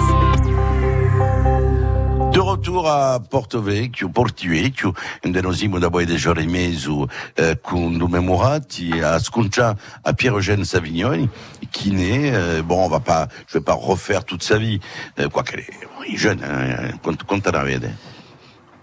De 2.32 2.40
retour 2.40 2.89
a 2.89 3.19
Porto 3.20 3.62
Vecchio, 3.62 4.11
Porto 4.11 4.47
Vecchio, 4.47 4.93
onde 5.24 5.40
nos 5.43 5.62
imos 5.62 5.81
da 5.81 5.89
de 5.89 6.16
giorni 6.19 6.45
e 6.45 6.47
mezzo 6.47 7.09
eh, 7.36 7.57
con 7.61 7.99
Dume 7.99 8.20
Murati 8.20 8.93
a 9.01 9.19
Sconcia 9.19 9.74
à 10.05 10.12
Pierre-Eugène 10.12 10.65
Savignoni, 10.65 11.28
qui 11.73 11.90
naît, 11.90 12.31
euh, 12.35 12.62
bon, 12.62 12.85
on 12.85 12.89
va 12.89 13.01
pas, 13.01 13.28
je 13.49 13.55
vais 13.59 13.65
pas 13.65 13.73
refaire 13.73 14.24
toute 14.24 14.43
sa 14.43 14.59
vie, 14.59 14.78
euh, 15.19 15.28
quoi 15.28 15.43
qu'elle 15.43 15.61
est, 15.61 15.70
il 16.07 16.15
est 16.15 16.19
jeune, 16.19 16.40
hein, 16.45 16.93
ne 17.03 17.65
vede 17.65 17.90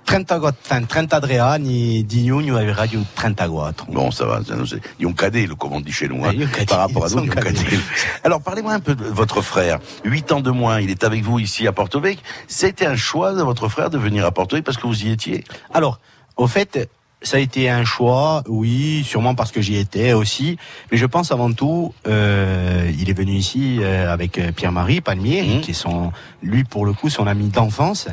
34, 0.05 0.87
33 0.87 1.39
anni 1.39 2.05
di 2.05 2.23
giugno 2.25 2.55
radio 2.73 3.01
34. 3.15 3.85
Bon, 3.89 4.11
ça 4.11 4.25
va, 4.25 4.41
ça 4.47 4.55
nous 4.55 4.73
est- 4.73 4.81
il 4.99 5.03
y 5.03 5.07
a 5.07 5.09
un 5.09 5.13
cadet, 5.13 5.47
le, 5.47 5.55
comme 5.55 5.73
on 5.73 5.81
dit 5.81 5.91
chez 5.91 6.07
nous, 6.07 6.23
hein, 6.23 6.29
il 6.33 6.41
y 6.41 6.43
a 6.43 6.47
un 6.47 6.49
cadet, 6.49 6.65
par 6.65 6.79
rapport 6.79 7.05
à 7.05 7.09
nous, 7.09 7.23
ils. 7.25 7.79
Alors, 8.23 8.41
parlez-moi 8.41 8.73
un 8.73 8.79
peu 8.79 8.95
de 8.95 9.03
votre 9.03 9.41
frère. 9.41 9.79
Huit 10.03 10.31
ans 10.31 10.41
de 10.41 10.51
moins, 10.51 10.79
il 10.79 10.89
est 10.91 11.03
avec 11.03 11.23
vous 11.23 11.39
ici 11.39 11.67
à 11.67 11.71
Porto 11.71 11.99
Vecchio. 11.99 12.21
C'était 12.47 12.85
un 12.85 12.95
choix 12.95 13.33
de 13.33 13.41
votre 13.41 13.67
frère 13.67 13.89
de 13.89 13.97
venir 13.97 14.25
à 14.25 14.31
Porto 14.31 14.55
Vecchio 14.55 14.63
parce 14.65 14.77
que 14.77 14.87
vous 14.87 15.03
y 15.05 15.11
étiez? 15.11 15.43
Alors, 15.73 15.99
au 16.37 16.47
fait, 16.47 16.89
ça 17.21 17.37
a 17.37 17.39
été 17.39 17.69
un 17.69 17.83
choix, 17.85 18.43
oui, 18.47 19.03
sûrement 19.03 19.33
parce 19.33 19.51
que 19.51 19.59
j'y 19.59 19.77
étais 19.77 20.13
aussi, 20.13 20.57
mais 20.91 20.97
je 20.97 21.05
pense 21.07 21.31
avant 21.31 21.51
tout, 21.51 21.93
euh, 22.07 22.91
il 22.99 23.09
est 23.09 23.13
venu 23.17 23.31
ici 23.31 23.79
euh, 23.81 24.13
avec 24.13 24.37
euh, 24.37 24.51
Pierre-Marie 24.51 25.01
Palmier, 25.01 25.61
qui 25.61 25.71
est 25.71 25.73
son, 25.73 26.11
lui 26.43 26.63
pour 26.63 26.85
le 26.85 26.93
coup, 26.93 27.09
son 27.09 27.25
ami 27.25 27.47
d'enfance, 27.47 28.07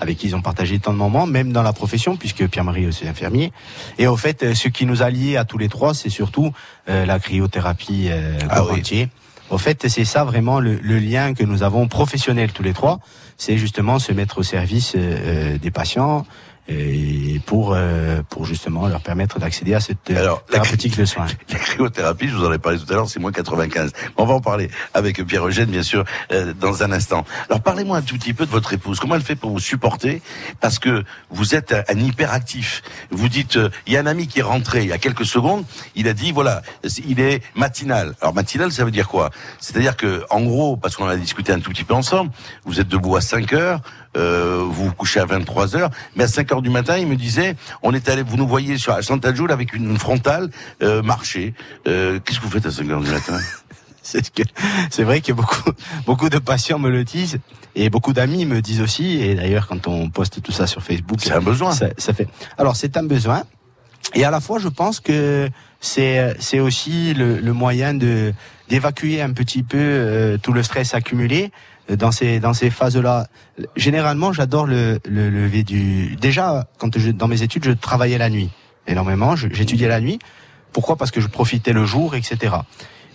avec 0.00 0.18
qui 0.18 0.28
ils 0.28 0.36
ont 0.36 0.42
partagé 0.42 0.78
tant 0.78 0.92
de 0.92 0.98
moments, 0.98 1.26
même 1.26 1.52
dans 1.52 1.62
la 1.62 1.72
profession, 1.72 2.16
puisque 2.16 2.46
Pierre-Marie 2.48 2.84
est 2.84 2.88
aussi 2.88 3.06
infirmier. 3.08 3.52
Et 3.98 4.06
au 4.06 4.16
fait, 4.16 4.42
euh, 4.42 4.54
ce 4.54 4.68
qui 4.68 4.86
nous 4.86 5.02
a 5.02 5.10
liés 5.10 5.36
à 5.36 5.44
tous 5.44 5.58
les 5.58 5.68
trois, 5.68 5.94
c'est 5.94 6.10
surtout 6.10 6.52
euh, 6.88 7.04
la 7.06 7.18
cryothérapie 7.18 8.08
euh, 8.10 8.38
Ah 8.48 8.56
corps 8.56 8.70
oui. 8.72 8.80
entier. 8.80 9.08
Au 9.50 9.56
fait, 9.56 9.88
c'est 9.88 10.04
ça 10.04 10.24
vraiment 10.24 10.60
le, 10.60 10.74
le 10.74 10.98
lien 10.98 11.32
que 11.32 11.42
nous 11.42 11.62
avons 11.62 11.88
professionnel 11.88 12.52
tous 12.52 12.62
les 12.62 12.74
trois, 12.74 13.00
c'est 13.38 13.56
justement 13.56 13.98
se 13.98 14.12
mettre 14.12 14.38
au 14.38 14.42
service 14.42 14.92
euh, 14.94 14.98
euh, 15.54 15.58
des 15.58 15.70
patients 15.70 16.26
et 16.68 17.40
pour 17.46 17.72
euh, 17.74 18.22
pour 18.28 18.44
justement 18.44 18.86
leur 18.88 19.00
permettre 19.00 19.38
d'accéder 19.38 19.74
à 19.74 19.80
cette 19.80 20.10
euh, 20.10 20.34
thérapeutique 20.50 20.96
de 20.96 21.04
soins. 21.04 21.26
La 21.48 21.58
cryothérapie, 21.58 22.28
je 22.28 22.36
vous 22.36 22.44
en 22.44 22.52
ai 22.52 22.58
parlé 22.58 22.78
tout 22.78 22.90
à 22.92 22.94
l'heure, 22.94 23.08
c'est 23.08 23.20
moins 23.20 23.32
95. 23.32 23.92
On 24.16 24.26
va 24.26 24.34
en 24.34 24.40
parler 24.40 24.70
avec 24.92 25.24
Pierre-Eugène, 25.24 25.70
bien 25.70 25.82
sûr, 25.82 26.04
euh, 26.32 26.52
dans 26.52 26.82
un 26.82 26.92
instant. 26.92 27.24
Alors, 27.48 27.62
parlez-moi 27.62 27.98
un 27.98 28.02
tout 28.02 28.16
petit 28.16 28.34
peu 28.34 28.44
de 28.44 28.50
votre 28.50 28.72
épouse. 28.72 29.00
Comment 29.00 29.14
elle 29.14 29.22
fait 29.22 29.36
pour 29.36 29.50
vous 29.50 29.60
supporter? 29.60 30.20
Parce 30.60 30.78
que 30.78 31.04
vous 31.30 31.54
êtes 31.54 31.72
un, 31.72 31.82
un 31.88 31.98
hyperactif. 31.98 32.82
Vous 33.10 33.28
dites, 33.28 33.56
euh, 33.56 33.70
il 33.86 33.94
y 33.94 33.96
a 33.96 34.00
un 34.00 34.06
ami 34.06 34.26
qui 34.26 34.40
est 34.40 34.42
rentré 34.42 34.82
il 34.82 34.88
y 34.88 34.92
a 34.92 34.98
quelques 34.98 35.24
secondes, 35.26 35.64
il 35.94 36.06
a 36.06 36.12
dit, 36.12 36.32
voilà, 36.32 36.62
il 37.06 37.20
est 37.20 37.42
matinal. 37.54 38.14
Alors, 38.20 38.34
matinal, 38.34 38.72
ça 38.72 38.84
veut 38.84 38.90
dire 38.90 39.08
quoi? 39.08 39.30
C'est-à-dire 39.58 39.96
que, 39.96 40.24
en 40.30 40.42
gros, 40.42 40.76
parce 40.76 40.96
qu'on 40.96 41.08
a 41.08 41.16
discuté 41.16 41.52
un 41.52 41.60
tout 41.60 41.70
petit 41.70 41.84
peu 41.84 41.94
ensemble, 41.94 42.30
vous 42.64 42.80
êtes 42.80 42.88
debout 42.88 43.16
à 43.16 43.20
5 43.20 43.52
heures, 43.54 43.80
euh, 44.18 44.64
vous 44.64 44.86
vous 44.86 44.92
couchez 44.92 45.20
à 45.20 45.24
23 45.24 45.76
heures, 45.76 45.90
mais 46.16 46.24
à 46.24 46.28
5 46.28 46.52
heures 46.52 46.62
du 46.62 46.70
matin, 46.70 46.98
il 46.98 47.06
me 47.06 47.16
disait, 47.16 47.56
on 47.82 47.94
est 47.94 48.08
allé, 48.08 48.22
vous 48.22 48.36
nous 48.36 48.48
voyez 48.48 48.76
sur 48.78 48.92
à 48.92 49.02
Chantajoul 49.02 49.52
avec 49.52 49.72
une, 49.72 49.90
une 49.90 49.98
frontale 49.98 50.50
euh, 50.82 51.02
marcher. 51.02 51.54
Euh, 51.86 52.18
Qu'est-ce 52.24 52.40
que 52.40 52.44
vous 52.44 52.50
faites 52.50 52.66
à 52.66 52.70
5 52.70 52.88
heures 52.90 53.00
du 53.00 53.10
matin? 53.10 53.38
C'est 54.02 54.24
ce 54.24 54.30
que 54.30 54.42
c'est 54.88 55.02
vrai 55.02 55.20
que 55.20 55.32
beaucoup 55.34 55.70
beaucoup 56.06 56.30
de 56.30 56.38
patients 56.38 56.78
me 56.78 56.88
le 56.88 57.04
disent 57.04 57.40
et 57.74 57.90
beaucoup 57.90 58.14
d'amis 58.14 58.46
me 58.46 58.62
disent 58.62 58.80
aussi. 58.80 59.20
Et 59.20 59.34
d'ailleurs, 59.34 59.66
quand 59.66 59.86
on 59.86 60.08
poste 60.08 60.40
tout 60.40 60.52
ça 60.52 60.66
sur 60.66 60.82
Facebook, 60.82 61.18
C'est 61.20 61.34
un 61.34 61.42
besoin. 61.42 61.72
Ça, 61.72 61.88
ça 61.98 62.14
fait. 62.14 62.26
Alors 62.56 62.74
c'est 62.74 62.96
un 62.96 63.02
besoin. 63.02 63.42
Et 64.14 64.24
à 64.24 64.30
la 64.30 64.40
fois, 64.40 64.58
je 64.58 64.68
pense 64.68 65.00
que 65.00 65.50
c'est 65.80 66.34
c'est 66.40 66.58
aussi 66.58 67.12
le, 67.12 67.38
le 67.38 67.52
moyen 67.52 67.92
de 67.92 68.32
d'évacuer 68.70 69.20
un 69.20 69.32
petit 69.32 69.62
peu 69.62 69.76
euh, 69.78 70.38
tout 70.38 70.54
le 70.54 70.62
stress 70.62 70.94
accumulé 70.94 71.50
dans 71.96 72.12
ces 72.12 72.40
dans 72.40 72.54
ces 72.54 72.70
phases-là. 72.70 73.26
Généralement, 73.76 74.32
j'adore 74.32 74.66
le, 74.66 75.00
le 75.08 75.30
lever 75.30 75.62
du. 75.62 76.16
Déjà, 76.16 76.66
quand 76.78 76.98
je, 76.98 77.10
dans 77.10 77.28
mes 77.28 77.42
études, 77.42 77.64
je 77.64 77.72
travaillais 77.72 78.18
la 78.18 78.30
nuit 78.30 78.50
énormément. 78.86 79.36
J'étudiais 79.36 79.88
la 79.88 80.00
nuit. 80.00 80.18
Pourquoi? 80.72 80.96
Parce 80.96 81.10
que 81.10 81.20
je 81.20 81.28
profitais 81.28 81.72
le 81.72 81.84
jour, 81.84 82.14
etc. 82.14 82.56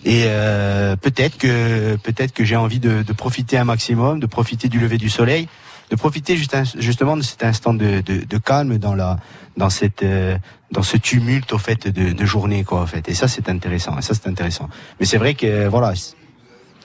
Et 0.04 0.24
euh, 0.26 0.96
peut-être 0.96 1.38
que 1.38 1.96
peut-être 1.96 2.32
que 2.32 2.44
j'ai 2.44 2.56
envie 2.56 2.80
de, 2.80 3.02
de 3.02 3.12
profiter 3.12 3.56
un 3.56 3.64
maximum, 3.64 4.20
de 4.20 4.26
profiter 4.26 4.68
du 4.68 4.78
lever 4.78 4.98
du 4.98 5.08
soleil, 5.08 5.48
de 5.90 5.96
profiter 5.96 6.36
juste 6.36 6.56
justement 6.78 7.16
de 7.16 7.22
cet 7.22 7.42
instant 7.42 7.72
de, 7.72 8.00
de, 8.00 8.24
de 8.24 8.38
calme 8.38 8.78
dans 8.78 8.94
la 8.94 9.18
dans 9.56 9.70
cette 9.70 10.02
euh, 10.02 10.36
dans 10.72 10.82
ce 10.82 10.96
tumulte 10.96 11.52
au 11.52 11.58
fait 11.58 11.88
de, 11.88 12.24
journée 12.26 12.64
quoi 12.64 12.82
en 12.82 12.86
fait. 12.86 13.08
Et 13.08 13.14
ça 13.14 13.28
c'est 13.28 13.48
intéressant. 13.48 13.98
Et 13.98 14.02
ça 14.02 14.12
c'est 14.14 14.28
intéressant. 14.28 14.68
Mais 15.00 15.06
c'est 15.06 15.18
vrai 15.18 15.34
que 15.34 15.68
voilà, 15.68 15.94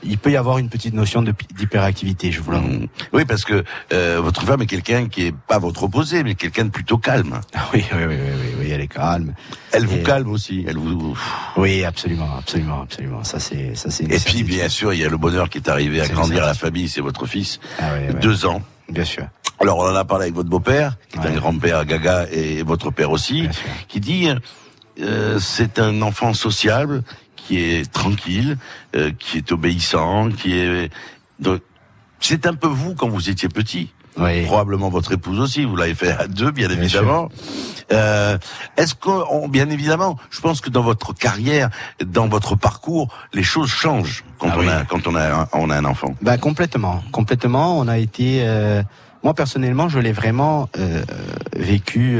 il 0.04 0.18
peut 0.18 0.32
y 0.32 0.38
avoir 0.38 0.58
une 0.58 0.70
petite 0.70 0.94
notion 0.94 1.22
d'hyperactivité, 1.22 2.32
je 2.32 2.42
vous 2.42 2.52
l'avoue. 2.52 2.68
Mmh. 2.68 2.88
Oui, 3.14 3.26
parce 3.26 3.44
que 3.44 3.64
euh, 3.94 4.20
votre 4.22 4.44
femme 4.44 4.62
est 4.62 4.66
quelqu'un 4.66 5.08
qui 5.08 5.24
est 5.28 5.36
pas 5.36 5.60
votre 5.60 5.84
opposé, 5.84 6.24
mais 6.24 6.36
quelqu'un 6.36 6.66
de 6.66 6.70
plutôt 6.70 6.98
calme. 6.98 7.40
Oui, 7.74 7.84
oui, 7.94 7.98
oui, 8.08 8.16
oui, 8.16 8.32
oui, 8.34 8.56
oui, 8.62 8.70
elle 8.72 8.82
est 8.82 8.88
calme. 8.88 9.34
Elle 9.72 9.86
vous 9.86 9.98
Et- 9.98 10.04
calme 10.04 10.32
aussi. 10.32 10.66
Elle 10.68 10.78
vous. 10.78 11.18
Oui, 11.58 11.84
absolument, 11.84 12.30
absolument, 12.38 12.82
absolument. 12.82 13.24
Ça 13.24 13.40
c'est 13.40 13.76
ça 13.76 13.90
c'est. 13.92 14.06
Et 14.06 14.18
puis, 14.20 14.44
bien 14.44 14.70
sûr, 14.70 14.94
il 14.94 15.00
y 15.02 15.06
a 15.06 15.10
le 15.10 15.18
bonheur 15.18 15.50
qui 15.50 15.58
est 15.60 15.70
arrivé 15.70 16.02
à 16.02 16.08
grandir 16.08 16.44
à 16.44 16.48
la 16.48 16.54
famille. 16.54 16.88
C'est 16.90 17.02
votre 17.02 17.26
fils, 17.26 17.60
Ah 17.80 17.94
ouais. 17.94 18.14
deux 18.22 18.46
ans. 18.46 18.62
Bien 18.90 19.06
sûr. 19.06 19.26
Alors, 19.62 19.78
on 19.80 19.84
en 19.92 19.96
a 19.96 20.06
parlé 20.06 20.24
avec 20.24 20.36
votre 20.36 20.50
beau-père, 20.50 20.96
qui 21.12 21.18
est 21.20 21.28
un 21.28 21.36
grand-père 21.36 21.86
Gaga, 21.86 22.26
et 22.32 22.64
votre 22.64 22.92
père 22.92 23.12
aussi, 23.12 23.48
qui 23.90 24.00
dit 24.00 24.30
euh, 25.02 25.38
c'est 25.40 25.80
un 25.80 26.02
enfant 26.02 26.34
sociable, 26.34 27.04
qui 27.50 27.58
est 27.64 27.92
tranquille, 27.92 28.58
euh, 28.96 29.10
qui 29.18 29.38
est 29.40 29.52
obéissant, 29.52 30.30
qui 30.30 30.54
est. 30.56 30.92
C'est 32.20 32.46
un 32.46 32.54
peu 32.54 32.68
vous 32.68 32.94
quand 32.94 33.10
vous 33.10 33.28
étiez 33.32 33.50
petit. 33.50 33.92
Probablement 34.46 34.90
votre 34.90 35.14
épouse 35.14 35.40
aussi. 35.40 35.64
Vous 35.66 35.76
l'avez 35.76 35.96
fait 35.96 36.12
à 36.12 36.28
deux, 36.28 36.52
bien, 36.52 36.70
évidemment. 36.70 37.30
Euh, 37.92 38.38
Est-ce 38.78 38.94
que, 38.94 39.48
bien 39.48 39.68
évidemment, 39.72 40.18
je 40.30 40.42
pense 40.42 40.62
que 40.62 40.70
dans 40.70 40.84
votre 40.84 41.14
carrière, 41.14 41.70
dans 42.06 42.28
votre 42.28 42.56
parcours, 42.56 43.08
les 43.34 43.42
choses 43.44 43.70
changent 43.72 44.24
quand 44.38 44.50
Ah 44.52 44.56
on 44.58 44.60
oui. 44.60 44.70
a 44.70 44.84
quand 44.86 45.08
on 45.08 45.16
a 45.16 45.42
un, 45.42 45.48
on 45.54 45.70
a 45.72 45.78
un 45.78 45.86
enfant. 45.86 46.14
Bah 46.22 46.38
complètement, 46.38 47.02
complètement. 47.12 47.80
On 47.80 47.88
a 47.88 47.98
été, 47.98 48.42
euh, 48.44 48.84
moi 49.24 49.34
personnellement, 49.34 49.90
je 49.90 49.98
l'ai 50.00 50.12
vraiment 50.12 50.70
euh, 50.78 51.02
vécu, 51.56 52.20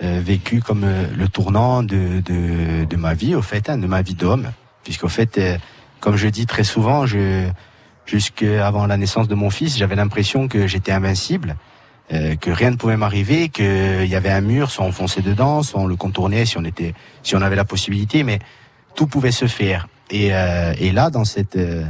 vécu 0.00 0.60
comme 0.60 0.84
euh, 0.84 1.06
le 1.16 1.28
tournant 1.28 1.82
de, 1.82 2.20
de, 2.20 2.84
de 2.84 2.96
ma 2.96 3.14
vie, 3.14 3.34
au 3.34 3.42
fait, 3.42 3.68
hein, 3.68 3.78
de 3.78 3.86
ma 3.86 4.02
vie 4.02 4.14
d'homme, 4.14 4.52
puisqu'au 4.84 5.08
fait, 5.08 5.38
euh, 5.38 5.58
comme 6.00 6.16
je 6.16 6.28
dis 6.28 6.46
très 6.46 6.64
souvent, 6.64 7.06
je 7.06 7.48
jusqu'avant 8.06 8.86
la 8.86 8.96
naissance 8.96 9.28
de 9.28 9.34
mon 9.34 9.50
fils, 9.50 9.76
j'avais 9.76 9.96
l'impression 9.96 10.48
que 10.48 10.66
j'étais 10.66 10.92
invincible. 10.92 11.56
euh, 12.12 12.36
que 12.36 12.50
rien 12.50 12.70
ne 12.70 12.76
pouvait 12.76 12.96
m'arriver, 12.96 13.48
qu'il 13.48 14.06
y 14.06 14.14
avait 14.14 14.30
un 14.30 14.40
mur, 14.40 14.70
soit 14.70 14.84
on 14.84 14.92
fonçait 14.92 15.20
dedans, 15.22 15.62
soit 15.62 15.80
on 15.80 15.86
le 15.86 15.96
contournait 15.96 16.46
si 16.46 16.58
on 16.58 16.64
était, 16.64 16.94
si 17.22 17.36
on 17.36 17.42
avait 17.42 17.56
la 17.56 17.64
possibilité, 17.64 18.22
mais 18.22 18.38
tout 18.94 19.06
pouvait 19.06 19.32
se 19.32 19.46
faire. 19.46 19.88
Et, 20.10 20.34
euh, 20.34 20.72
et 20.78 20.92
là, 20.92 21.10
dans 21.10 21.24
cette, 21.24 21.56
euh, 21.56 21.84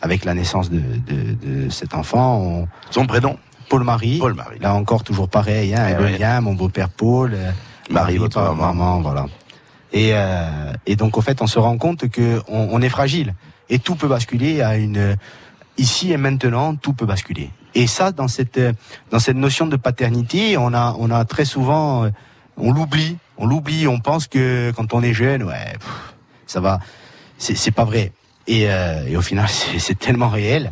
avec 0.00 0.24
la 0.24 0.34
naissance 0.34 0.70
de, 0.70 0.80
de, 0.80 1.64
de 1.64 1.70
cet 1.70 1.94
enfant, 1.94 2.38
on... 2.38 2.68
son 2.90 3.06
prénom? 3.06 3.38
Paul-Marie. 3.68 4.18
Paul-Marie. 4.18 4.58
Là 4.60 4.74
encore, 4.74 5.02
toujours 5.04 5.28
pareil, 5.28 5.74
hein, 5.74 5.96
Eh 5.98 6.02
ouais. 6.22 6.40
mon 6.40 6.54
beau-père 6.54 6.88
Paul, 6.88 7.32
euh, 7.34 7.50
Marie, 7.90 8.18
votre 8.18 8.40
pa- 8.42 8.52
maman. 8.52 9.00
voilà. 9.00 9.26
Et, 9.92 10.10
euh, 10.14 10.72
et 10.86 10.96
donc, 10.96 11.16
au 11.18 11.20
fait, 11.20 11.42
on 11.42 11.46
se 11.46 11.58
rend 11.58 11.76
compte 11.78 12.08
que 12.08 12.40
on, 12.48 12.68
on 12.72 12.80
est 12.80 12.88
fragile 12.88 13.34
et 13.68 13.78
tout 13.78 13.94
peut 13.94 14.08
basculer 14.08 14.62
à 14.62 14.76
une 14.76 15.16
ici 15.78 16.12
et 16.12 16.16
maintenant, 16.16 16.74
tout 16.74 16.92
peut 16.94 17.06
basculer. 17.06 17.50
Et 17.74 17.86
ça, 17.86 18.12
dans 18.12 18.28
cette 18.28 18.60
dans 19.10 19.18
cette 19.18 19.36
notion 19.36 19.66
de 19.66 19.76
paternité, 19.76 20.56
on 20.58 20.72
a 20.74 20.94
on 20.98 21.10
a 21.10 21.24
très 21.24 21.44
souvent, 21.44 22.04
euh, 22.04 22.10
on 22.58 22.72
l'oublie, 22.72 23.16
on 23.38 23.46
l'oublie, 23.46 23.86
on 23.88 23.98
pense 23.98 24.26
que 24.28 24.72
quand 24.76 24.92
on 24.94 25.02
est 25.02 25.14
jeune, 25.14 25.42
ouais, 25.42 25.72
pff, 25.78 26.14
ça 26.46 26.60
va, 26.60 26.80
c'est 27.38 27.54
c'est 27.56 27.70
pas 27.70 27.84
vrai. 27.84 28.12
Et, 28.46 28.64
euh, 28.70 29.06
et 29.08 29.16
au 29.16 29.22
final, 29.22 29.48
c'est 29.78 29.98
tellement 29.98 30.28
réel. 30.28 30.70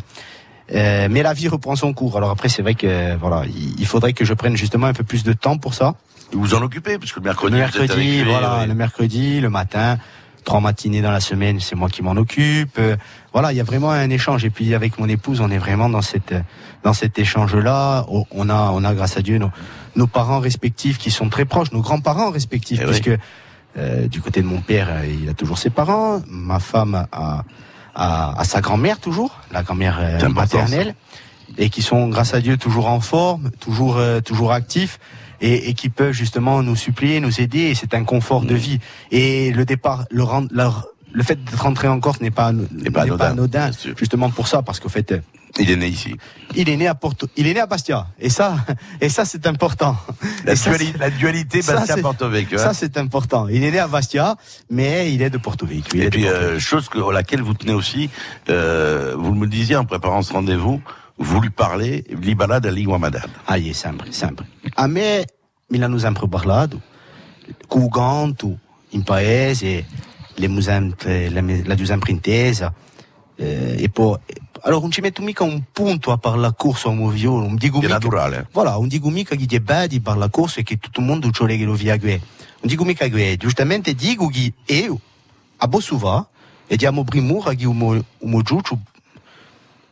Euh, 0.74 1.09
mais 1.10 1.22
la 1.22 1.32
vie 1.32 1.48
reprend 1.48 1.74
son 1.76 1.92
cours. 1.92 2.16
Alors 2.16 2.30
après, 2.30 2.48
c'est 2.48 2.62
vrai 2.62 2.74
que 2.74 3.16
voilà, 3.16 3.44
il, 3.78 3.86
faudrait 3.86 4.12
que 4.12 4.24
je 4.24 4.34
prenne 4.34 4.56
justement 4.56 4.86
un 4.86 4.92
peu 4.92 5.05
plus 5.05 5.24
de 5.24 5.32
temps 5.32 5.59
pour 5.59 5.74
ça. 5.74 5.94
Vous 6.32 6.40
vous 6.40 6.55
en 6.55 6.62
occupez 6.62 6.98
parce 6.98 7.12
que 7.12 7.18
le 7.18 7.24
mercredi, 7.24 7.56
Le 7.56 7.62
vous 7.62 7.68
êtes 7.68 7.74
avec 7.76 7.88
mercredi, 7.90 8.22
lui, 8.22 8.30
voilà, 8.30 8.59
oui. 8.62 8.68
le 8.68 8.74
mercredi, 8.74 9.40
le 9.40 9.51
matin, 9.51 9.98
trois 10.44 10.60
matinées 10.60 11.02
dans 11.02 11.10
la 11.10 11.18
semaine, 11.20 11.59
c'est 11.59 11.74
moi 11.74 11.88
qui 11.88 12.02
m'en 12.02 12.12
occupe. 12.12 12.78
Euh, 12.78 12.97
voilà, 13.32 13.52
il 13.52 13.56
y 13.56 13.60
a 13.60 13.64
vraiment 13.64 13.90
un 13.90 14.10
échange. 14.10 14.44
Et 14.44 14.51
puis 14.51 14.72
avec 14.74 14.98
mon 15.01 15.09
épouse, 15.09 15.40
on 15.40 15.51
est 15.51 15.59
vraiment 15.59 15.88
dans 15.88 16.02
cette 16.02 16.34
dans 16.84 16.92
cet 16.92 17.18
échange-là. 17.18 18.06
On- 18.09 18.48
a, 18.48 18.70
on 18.72 18.84
a 18.84 18.94
grâce 18.94 19.16
à 19.16 19.22
Dieu 19.22 19.38
nos, 19.38 19.51
nos 19.97 20.06
parents 20.06 20.38
respectifs 20.38 20.98
qui 20.98 21.10
sont 21.10 21.28
très 21.28 21.44
proches, 21.47 21.72
nos 21.72 21.80
grands-parents 21.82 22.30
respectifs, 22.30 22.78
Eh 22.82 22.86
oui. 22.86 22.90
puisque 22.92 23.18
euh, 23.76 24.06
du 24.09 24.20
côté 24.20 24.40
de 24.40 24.47
mon 24.47 24.60
père, 24.60 24.88
euh, 24.90 25.05
il 25.06 25.28
a 25.28 25.34
toujours 25.34 25.59
ses 25.59 25.70
parents. 25.70 26.22
Ma 26.28 26.60
femme 26.60 27.06
a, 27.10 27.44
a, 27.94 28.38
a 28.40 28.44
sa 28.44 28.60
grand-mère 28.60 28.98
toujours, 28.98 29.36
la 29.52 29.62
grand-mère 29.62 29.98
euh, 30.00 30.18
maternelle, 30.28 30.94
et 31.58 31.68
qui 31.70 31.82
sont 31.82 32.08
grâce 32.08 32.32
à 32.34 32.40
Dieu 32.40 32.56
toujours 32.56 32.88
en 32.88 33.00
forme, 33.00 33.50
toujours 33.60 33.96
euh, 33.98 34.20
toujours 34.20 34.52
actifs. 34.52 34.98
Et, 35.42 35.70
et 35.70 35.72
qui 35.72 35.88
peuvent 35.88 36.12
justement 36.12 36.62
nous 36.62 36.76
supplier, 36.76 37.18
nous 37.18 37.40
aider, 37.40 37.60
et 37.60 37.74
c'est 37.74 37.94
un 37.94 38.04
confort 38.04 38.42
de 38.42 38.54
vie. 38.54 38.78
Et 39.10 39.50
le 39.52 39.64
départ, 39.64 40.04
le, 40.10 40.22
rend- 40.22 40.44
leur- 40.50 40.88
le 41.12 41.22
fait 41.22 41.42
d'être 41.42 41.62
rentré 41.62 41.88
en 41.88 41.98
Corse 41.98 42.20
n'est 42.20 42.30
pas, 42.30 42.52
n'est 42.52 42.90
pas 42.90 43.04
anodin, 43.04 43.24
anodin, 43.30 43.70
justement 43.96 44.28
pour 44.28 44.48
ça, 44.48 44.60
parce 44.60 44.80
qu'au 44.80 44.90
fait, 44.90 45.14
Il 45.59 45.68
est 45.70 45.77
né 45.77 45.89
ici. 45.89 46.14
il 46.55 46.68
est 46.68 46.77
né 46.77 46.86
à 46.86 46.94
Porto, 46.94 47.27
il 47.36 47.47
est 47.47 47.55
né 47.55 47.60
à 47.60 47.66
Bastia, 47.66 48.06
et 48.18 48.31
ça, 48.31 48.64
et 49.01 49.09
ça 49.09 49.24
c'est 49.24 49.47
important. 49.47 49.97
La, 50.44 50.52
Et 50.52 50.56
ça, 50.56 50.70
duali- 50.70 50.94
la 50.98 51.10
dualité 51.10 51.60
ça, 51.60 51.74
Bastia 51.74 51.97
c'est- 51.97 52.02
Porto 52.02 52.28
Vecchio. 52.28 52.59
hein. 52.59 52.62
Ça 52.62 52.72
c'est 52.74 52.97
important. 52.97 53.48
Il 53.48 53.62
est 53.64 53.70
né 53.72 53.78
à 53.81 53.89
Bastia, 53.89 54.36
mais 54.70 55.12
il 55.12 55.22
est 55.22 55.31
de 55.31 55.39
Porto 55.39 55.66
Vecchio. 55.66 55.90
il 55.94 56.02
est 56.02 56.06
Et 56.06 56.10
puis, 56.10 56.22
Porto 56.22 56.36
euh, 56.36 56.59
chose 56.60 56.89
que, 56.89 56.98
à 57.01 57.12
laquelle 57.12 57.43
vous 57.43 57.55
tenez 57.55 57.72
aussi, 57.74 58.10
euh, 58.48 59.14
vous 59.18 59.35
me 59.35 59.47
disiez 59.48 59.77
en 59.77 59.85
préparant 59.85 60.22
ce 60.22 60.32
rendez-vous, 60.32 60.81
vous 61.18 61.40
lui 61.40 61.51
parlez 61.51 62.05
Libala 62.22 62.60
da 62.60 62.70
Lingua 62.70 62.98
Madame. 62.98 63.31
Ah, 63.47 63.59
é 63.59 63.72
sempre, 63.74 64.12
sempre. 64.12 64.47
A 64.77 64.86
me, 64.86 65.24
mi 65.68 65.78
l'hanno 65.78 65.98
sempre 65.98 66.27
parlato, 66.28 66.81
cu 67.68 67.89
ganto, 67.89 68.56
in 68.90 69.02
paese, 69.02 69.85
le 70.36 70.48
mu 70.48 70.60
sempre, 70.60 71.28
la, 71.28 71.43
la 71.64 71.74
giù 71.74 71.85
sempre 71.85 72.12
intesa, 72.12 72.72
eh, 73.36 73.77
e 73.82 73.89
poi, 73.90 74.16
allora 74.62 74.80
non 74.80 74.90
ci 74.90 75.00
metto 75.00 75.22
mica 75.22 75.42
un 75.44 75.62
punto 75.72 76.12
a 76.12 76.18
parlare 76.18 76.54
corso 76.56 76.88
a 76.88 76.90
un 76.90 77.10
violo, 77.10 77.46
non 77.46 77.56
dico 77.56 77.78
mica, 77.78 77.94
naturale. 77.94 78.48
voilà, 78.52 78.72
non 78.72 78.88
dico 78.88 79.08
mica 79.10 79.34
che 79.34 79.56
è 79.56 79.60
bello 79.60 79.86
di 79.86 80.00
parlare 80.00 80.30
corso 80.30 80.60
e 80.60 80.62
che 80.62 80.78
tutto 80.78 81.00
il 81.00 81.06
mondo 81.06 81.30
ci 81.30 81.44
che 81.44 81.64
lo 81.64 81.74
via 81.74 81.96
gue. 81.96 82.18
Non 82.18 82.68
dico 82.68 82.84
mica 82.84 83.08
gue, 83.08 83.36
giustamente 83.36 83.94
dico 83.94 84.26
che 84.28 84.52
io, 84.66 85.00
a 85.56 85.68
Bossova, 85.68 86.28
e 86.66 86.76
diamo 86.76 87.02
primura 87.04 87.54
che 87.54 87.66
umo 87.66 88.42
giuccio, 88.42 88.78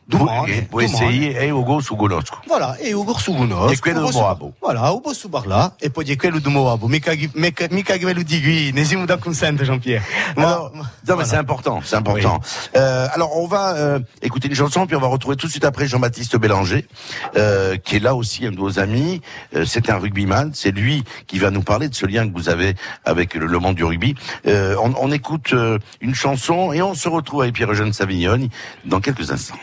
domani, 0.09 0.63
Può 0.63 0.81
essere 0.81 1.37
e 1.37 1.51
Ugo 1.51 1.79
su 1.81 1.95
conosco. 1.95 2.39
Voilà, 2.47 2.75
e 2.77 2.93
Ugo 2.93 3.17
su 3.17 3.33
conosco. 3.33 3.71
E 3.71 3.79
quello 3.79 4.01
do 4.01 4.11
Moabo. 4.11 4.53
Voilà, 4.59 4.89
Ugo 4.91 5.13
su 5.13 5.29
parla, 5.29 5.75
e 5.79 5.89
poi 5.91 6.03
di 6.03 6.15
quello 6.15 6.39
do 6.39 6.49
Moabo. 6.49 6.87
Mica, 6.87 7.13
mica, 7.33 7.67
mica 7.69 7.97
quello 7.97 8.23
di 8.23 8.41
qui, 8.41 8.71
nesimo 8.73 9.05
da 9.05 9.17
consente, 9.17 9.63
Jean-Pierre. 9.63 10.03
Alors, 10.35 10.71
non, 10.73 11.15
mais 11.15 11.25
c'est 11.25 11.37
important, 11.37 11.81
c'est 11.83 11.95
important. 11.95 12.39
Euh, 12.75 13.07
alors, 13.13 13.37
on 13.37 13.47
va 13.47 13.75
euh, 13.75 13.99
écouter 14.21 14.47
une 14.47 14.55
chanson, 14.55 14.87
puis 14.87 14.95
on 14.95 14.99
va 14.99 15.07
retrouver 15.07 15.35
tout 15.35 15.45
de 15.45 15.51
suite 15.51 15.65
après 15.65 15.87
Jean-Baptiste 15.87 16.35
Bélanger, 16.37 16.87
euh, 17.35 17.77
qui 17.77 17.97
est 17.97 17.99
là 17.99 18.15
aussi 18.15 18.45
un 18.45 18.51
de 18.51 18.57
vos 18.57 18.79
amis. 18.79 19.21
Euh, 19.55 19.65
c'est 19.65 19.89
un 19.89 19.97
rugbyman, 19.97 20.51
c'est 20.53 20.71
lui 20.71 21.03
qui 21.27 21.37
va 21.37 21.51
nous 21.51 21.61
parler 21.63 21.87
de 21.87 21.95
ce 21.95 22.05
lien 22.05 22.27
que 22.27 22.33
vous 22.33 22.49
avez 22.49 22.75
avec 23.05 23.35
le, 23.35 23.45
le 23.45 23.59
monde 23.59 23.75
du 23.75 23.83
rugby. 23.83 24.15
Euh, 24.47 24.75
on, 24.81 24.93
on 24.99 25.11
écoute 25.11 25.53
euh, 25.53 25.77
une 26.01 26.15
chanson 26.15 26.73
et 26.73 26.81
on 26.81 26.95
se 26.95 27.07
retrouve 27.09 27.43
avec 27.43 27.53
Pierre-Eugène 27.53 27.93
Savignoni 27.93 28.49
dans 28.85 28.99
quelques 29.01 29.31
instants. 29.31 29.59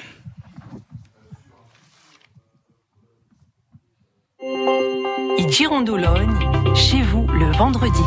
I 5.38 5.50
Girondologne, 5.50 6.74
chez 6.74 7.02
vous 7.02 7.26
le 7.26 7.50
vendredi. 7.52 8.02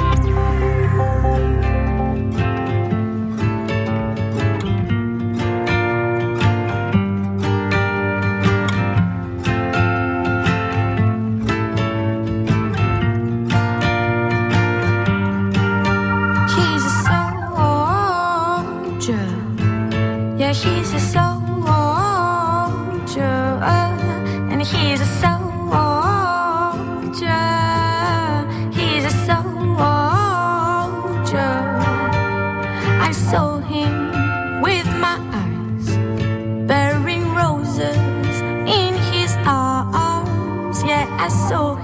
I 41.21 41.27
saw 41.27 41.75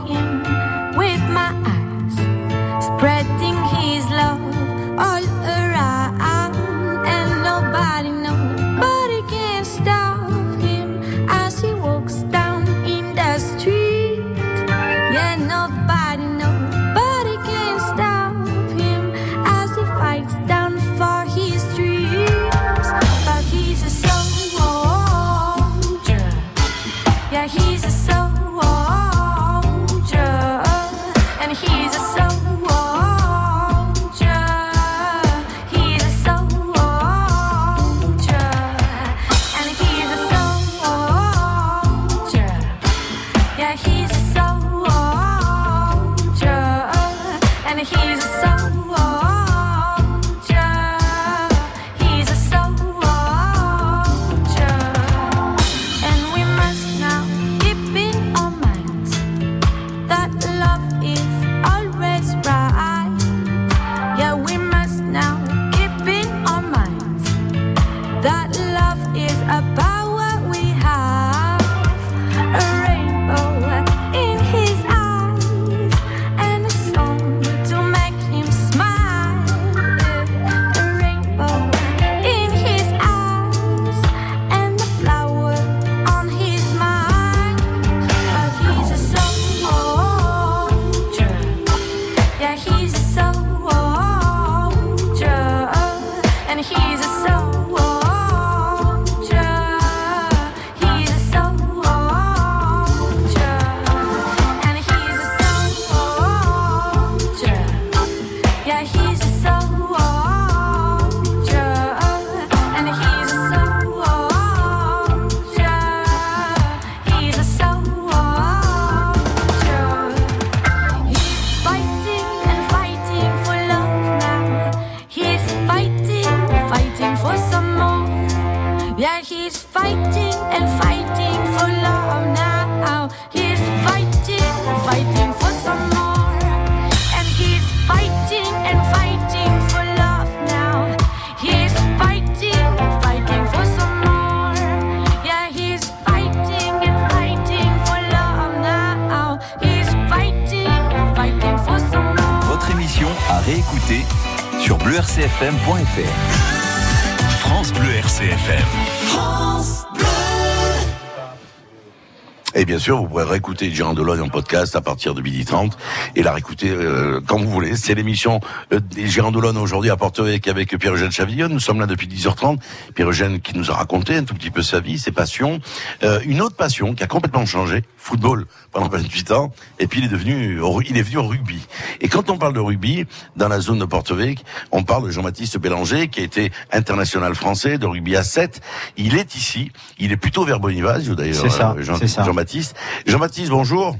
sûr, 162.86 162.98
vous 162.98 163.07
pourrez 163.07 163.24
réécouter 163.24 163.72
Gérard 163.72 163.95
Delogne 163.95 164.22
en 164.22 164.30
podcast 164.30 164.76
à 164.76 164.82
partir 164.82 165.16
de 165.16 165.22
12h30 165.24 165.72
et 166.16 166.22
la 166.22 166.34
réécouter 166.34 166.70
euh, 166.70 167.20
quand 167.26 167.40
vous 167.40 167.49
voulez. 167.49 167.76
C'est 167.78 167.95
l'émission 167.95 168.41
euh, 168.72 168.80
des 168.80 169.07
Gérard 169.07 169.32
Delogne 169.32 169.57
aujourd'hui 169.57 169.90
à 169.90 169.98
Porto-Vec 169.98 170.48
avec 170.48 170.78
Pierre-Eugène 170.78 171.12
Chavillon. 171.12 171.49
Nous 171.49 171.60
sommes 171.60 171.80
là 171.80 171.88
depuis 171.88 172.06
10h30. 172.06 172.60
Pierre-Eugène 172.94 173.40
qui 173.40 173.57
nous 173.57 173.72
a 173.72 173.74
raconté 173.74 174.16
un 174.16 174.24
tout 174.24 174.36
petit 174.36 174.52
peu 174.52 174.62
sa 174.62 174.82
vie, 174.82 174.99
ses 174.99 175.12
passions. 175.12 175.62
Euh, 176.03 176.20
une 176.26 176.41
autre 176.41 176.56
passion 176.56 176.94
qui 176.94 177.03
a 177.03 177.07
complètement 177.07 177.48
changé, 177.48 177.82
football 177.98 178.45
pendant 178.72 178.88
28 178.88 179.32
ans. 179.32 179.52
Et 179.80 179.88
puis 179.88 180.02
il 180.02 180.06
est 180.06 180.10
devenu, 180.10 180.60
il 180.88 180.95
est 180.95 181.02
venu 181.02 181.18
au 181.18 181.28
rugby. 181.28 181.66
Et 182.02 182.07
quand 182.07 182.30
on 182.30 182.38
parle 182.38 182.53
de 182.53 182.60
rugby, 182.60 183.07
dans 183.36 183.48
la 183.48 183.62
zone 183.62 183.80
de 183.80 183.86
Porto-Vec, 183.86 184.45
on 184.76 184.84
parle 184.84 185.06
de 185.06 185.10
Jean-Baptiste 185.11 185.57
Bélanger 185.57 186.10
qui 186.10 186.19
a 186.19 186.23
été 186.23 186.52
international 186.72 187.34
français 187.34 187.77
de 187.77 187.85
rugby 187.85 188.15
à 188.15 188.23
7. 188.23 188.61
Il 188.97 189.15
est 189.15 189.35
ici. 189.35 189.72
Il 189.99 190.11
est 190.11 190.18
plutôt 190.18 190.43
vers 190.43 190.60
Bonivaz, 190.60 191.10
d'ailleurs. 191.10 191.41
C'est 191.41 191.49
ça, 191.49 191.76
euh, 191.77 191.81
Jean- 191.84 191.97
c'est 191.97 192.07
ça. 192.07 192.23
Jean-Baptiste. 192.23 192.76
Jean-Baptiste, 193.07 193.49
bonjour. 193.49 193.97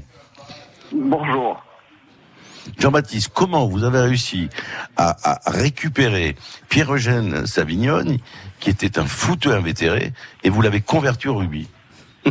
Bonjour. 0.94 1.62
Jean-Baptiste, 2.78 3.30
comment 3.32 3.66
vous 3.66 3.84
avez 3.84 4.00
réussi 4.00 4.48
à, 4.96 5.16
à 5.46 5.50
récupérer 5.50 6.36
Pierre-Eugène 6.68 7.46
Savignone, 7.46 8.18
qui 8.60 8.70
était 8.70 8.98
un 8.98 9.06
footeux 9.06 9.54
invétéré, 9.54 10.12
et 10.42 10.50
vous 10.50 10.60
l'avez 10.62 10.80
converti 10.80 11.28
au 11.28 11.36
rugby? 11.36 11.68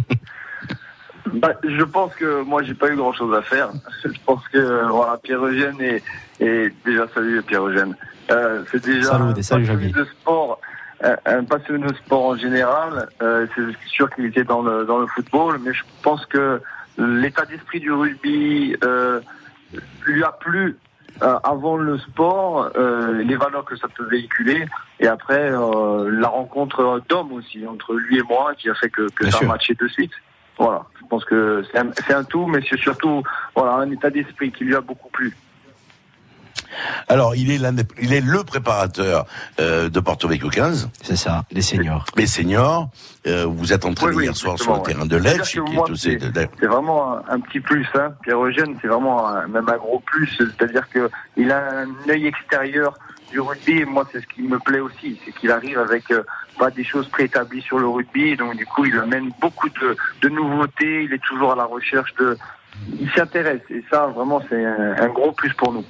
Bah, 1.34 1.54
je 1.64 1.84
pense 1.84 2.14
que 2.16 2.44
moi 2.44 2.62
j'ai 2.64 2.74
pas 2.74 2.90
eu 2.90 2.96
grand 2.96 3.14
chose 3.14 3.36
à 3.36 3.42
faire. 3.42 3.70
Je 4.04 4.20
pense 4.26 4.48
que 4.50 4.58
euh, 4.58 4.88
voilà 4.88 5.18
Pierre 5.18 5.44
Eugène 5.44 5.80
et, 5.82 6.04
et 6.40 6.72
déjà 6.86 7.08
salut 7.14 7.42
Pierre 7.42 7.66
Eugène. 7.66 7.96
Euh, 8.32 8.64
c'est 8.72 8.84
déjà 8.84 9.12
Salut, 9.12 9.24
un 9.24 9.42
salut, 9.42 9.66
passionné 9.66 9.92
de 9.92 10.06
sport, 10.06 10.60
un, 11.04 11.16
un 11.26 11.44
passionné 11.44 11.88
de 11.88 11.96
sport 11.96 12.26
en 12.26 12.36
général. 12.38 13.10
Euh, 13.22 13.48
c'est 13.56 13.88
sûr 13.88 14.10
qu'il 14.12 14.26
était 14.26 14.44
dans 14.44 14.62
le 14.62 14.86
dans 14.86 15.00
le 15.00 15.08
football, 15.08 15.60
mais 15.64 15.74
je 15.74 15.84
pense 16.04 16.26
que 16.28 16.62
l'état 16.98 17.46
d'esprit 17.46 17.80
du 17.80 17.92
rugby 17.92 18.76
euh, 18.84 19.20
lui 20.06 20.24
a 20.24 20.32
plu 20.32 20.78
euh, 21.22 21.40
avant 21.44 21.78
le 21.78 21.98
sport, 21.98 22.72
euh, 22.76 23.24
les 23.24 23.36
valeurs 23.36 23.64
que 23.64 23.78
ça 23.78 23.88
peut 23.88 24.06
véhiculer, 24.06 24.66
et 25.00 25.08
après 25.08 25.50
euh, 25.50 26.10
la 26.12 26.28
rencontre 26.28 27.02
d'hommes 27.08 27.32
aussi 27.32 27.66
entre 27.66 27.94
lui 27.94 28.20
et 28.20 28.24
moi 28.24 28.54
qui 28.56 28.70
a 28.70 28.76
fait 28.76 28.90
que, 28.90 29.10
que 29.12 29.30
ça 29.30 29.40
a 29.42 29.46
matché 29.46 29.76
de 29.76 29.88
suite. 29.88 30.12
Voilà, 30.58 30.84
je 31.06 31.10
pense 31.10 31.24
que 31.26 31.64
c'est 31.72 31.78
un, 31.78 31.88
c'est 32.08 32.14
un 32.14 32.24
tout, 32.24 32.48
mais 32.48 32.60
c'est 32.70 32.80
surtout 32.80 33.22
voilà 33.56 33.74
un 33.76 33.92
état 33.92 34.10
d'esprit 34.10 34.52
qui 34.52 34.64
lui 34.64 34.76
a 34.76 34.82
beaucoup 34.82 35.10
plu. 35.10 35.36
Alors, 37.08 37.36
il 37.36 37.52
est, 37.52 37.58
l'un 37.58 37.72
des- 37.74 37.84
il 38.02 38.12
est 38.12 38.22
le 38.22 38.44
préparateur 38.44 39.26
euh, 39.60 39.88
de 39.88 40.00
Porto 40.00 40.28
Vecchio 40.28 40.50
15. 40.50 40.90
C'est 41.04 41.16
ça, 41.16 41.46
les 41.52 41.62
seniors. 41.62 42.06
Les 42.18 42.26
seniors. 42.28 42.90
Euh, 43.28 43.46
vous 43.48 43.72
êtes 43.72 43.86
entraîné 43.86 44.12
Oui, 44.12 44.18
oui, 44.18 44.24
hier 44.26 44.36
soir 44.36 44.58
sur 44.60 44.76
le 44.76 44.82
terrain 44.82 45.06
de. 45.06 45.16
Lecce, 45.16 45.56
de- 45.56 46.48
C'est 46.60 46.66
vraiment 46.66 47.18
un, 47.18 47.24
un 47.30 47.40
petit 47.40 47.60
plus, 47.60 47.88
hein. 47.96 48.14
Pierre 48.24 48.44
Eugène, 48.44 48.78
c'est 48.82 48.88
vraiment 48.88 49.26
un- 49.28 49.48
même 49.48 49.70
un 49.70 49.78
gros 49.78 50.00
plus. 50.00 50.28
C'est-à-dire 50.38 50.90
que 50.90 51.10
il 51.38 51.52
a 51.52 51.82
un 51.82 52.10
œil 52.10 52.26
extérieur 52.28 52.98
du 53.32 53.40
rugby. 53.40 53.80
Et 53.82 53.86
moi, 53.86 54.08
c'est 54.12 54.22
ce 54.22 54.28
qui 54.28 54.42
me 54.42 54.60
plaît 54.60 54.80
aussi, 54.80 55.20
c'est 55.24 55.34
qu'il 55.34 55.52
arrive 55.52 55.78
avec 55.80 56.10
euh, 56.12 56.24
pas 56.58 56.72
des 56.72 56.84
choses 56.84 57.08
préétablies 57.10 57.62
sur 57.62 57.80
le 57.80 57.88
rugby. 57.88 58.36
Donc 58.36 58.56
du 58.56 58.66
coup, 58.66 58.86
il 58.86 58.98
amène 58.98 59.32
beaucoup 59.42 59.70
de, 59.70 60.30
nouveautés. 60.30 61.04
Il 61.04 61.14
est 61.14 61.24
toujours 61.24 61.54
à 61.54 61.56
la 61.56 61.66
recherche 61.66 62.14
de. 62.16 62.38
Il 63.00 63.10
s'intéresse 63.12 63.62
et 63.70 63.84
ça, 63.90 64.08
vraiment, 64.08 64.42
c'est 64.50 64.66
un 64.66 65.08
gros 65.08 65.32
plus 65.32 65.54
pour 65.54 65.72
nous. 65.72 65.86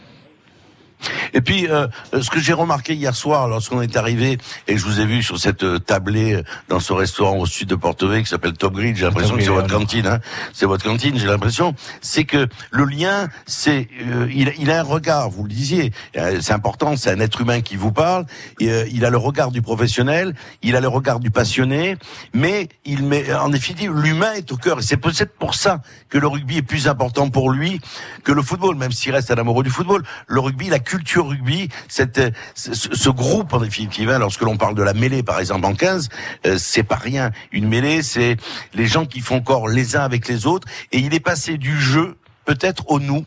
Et 1.33 1.41
puis, 1.41 1.67
euh, 1.69 1.87
ce 2.19 2.29
que 2.29 2.39
j'ai 2.39 2.53
remarqué 2.53 2.93
hier 2.93 3.15
soir, 3.15 3.47
lorsqu'on 3.47 3.81
est 3.81 3.95
arrivé 3.97 4.37
et 4.67 4.77
je 4.77 4.85
vous 4.85 4.99
ai 4.99 5.05
vu 5.05 5.21
sur 5.21 5.37
cette 5.37 5.63
euh, 5.63 5.79
tablée 5.79 6.33
euh, 6.33 6.43
dans 6.69 6.79
ce 6.79 6.93
restaurant 6.93 7.37
au 7.37 7.45
sud 7.45 7.67
de 7.69 7.75
Porto 7.75 8.09
qui 8.09 8.25
s'appelle 8.25 8.53
Top 8.53 8.73
Grill, 8.73 8.95
j'ai 8.95 9.05
l'impression 9.05 9.35
que 9.35 9.43
c'est 9.43 9.49
votre 9.49 9.71
cantine, 9.71 10.07
hein. 10.07 10.19
C'est 10.53 10.65
votre 10.65 10.85
cantine, 10.85 11.17
j'ai 11.17 11.27
l'impression. 11.27 11.75
C'est 12.01 12.23
que 12.23 12.47
le 12.71 12.85
lien, 12.85 13.27
c'est, 13.45 13.87
euh, 14.07 14.27
il, 14.33 14.53
il 14.57 14.71
a 14.71 14.79
un 14.79 14.83
regard, 14.83 15.29
vous 15.29 15.43
le 15.43 15.49
disiez, 15.49 15.91
euh, 16.17 16.39
c'est 16.41 16.53
important, 16.53 16.95
c'est 16.95 17.11
un 17.11 17.19
être 17.19 17.41
humain 17.41 17.61
qui 17.61 17.75
vous 17.75 17.91
parle. 17.91 18.25
Et, 18.59 18.69
euh, 18.71 18.85
il 18.91 19.05
a 19.05 19.09
le 19.09 19.17
regard 19.17 19.51
du 19.51 19.61
professionnel, 19.61 20.35
il 20.61 20.75
a 20.75 20.81
le 20.81 20.87
regard 20.87 21.19
du 21.19 21.31
passionné, 21.31 21.97
mais 22.33 22.69
il 22.85 23.03
met, 23.03 23.33
en 23.33 23.49
définitive, 23.49 23.91
l'humain 23.93 24.33
est 24.33 24.51
au 24.51 24.57
cœur. 24.57 24.79
Et 24.79 24.81
c'est 24.81 24.97
peut-être 24.97 25.35
pour 25.37 25.55
ça 25.55 25.81
que 26.09 26.17
le 26.17 26.27
rugby 26.27 26.57
est 26.57 26.61
plus 26.61 26.87
important 26.87 27.29
pour 27.29 27.51
lui 27.51 27.81
que 28.23 28.31
le 28.31 28.41
football, 28.41 28.75
même 28.75 28.91
s'il 28.91 29.11
reste 29.13 29.31
un 29.31 29.35
amoureux 29.35 29.63
du 29.63 29.69
football. 29.69 30.03
Le 30.27 30.39
rugby, 30.39 30.69
la 30.69 30.79
culture 30.85 31.27
rugby, 31.27 31.69
cette, 31.87 32.17
euh, 32.19 32.31
ce, 32.53 32.73
ce 32.73 33.09
groupe 33.09 33.53
en 33.53 33.59
définitive, 33.59 34.09
hein, 34.09 34.19
lorsque 34.19 34.41
l'on 34.41 34.57
parle 34.57 34.75
de 34.75 34.83
la 34.83 34.93
mêlée 34.93 35.23
par 35.23 35.39
exemple 35.39 35.65
en 35.65 35.73
15, 35.73 36.09
euh, 36.45 36.57
c'est 36.57 36.83
pas 36.83 36.95
rien. 36.95 37.31
Une 37.51 37.67
mêlée, 37.67 38.01
c'est 38.01 38.37
les 38.73 38.85
gens 38.87 39.05
qui 39.05 39.19
font 39.19 39.41
corps 39.41 39.67
les 39.67 39.95
uns 39.95 40.03
avec 40.03 40.27
les 40.27 40.45
autres, 40.45 40.67
et 40.91 40.99
il 40.99 41.13
est 41.13 41.19
passé 41.19 41.57
du 41.57 41.79
jeu 41.79 42.15
peut-être 42.45 42.89
au 42.89 42.99
nous. 42.99 43.25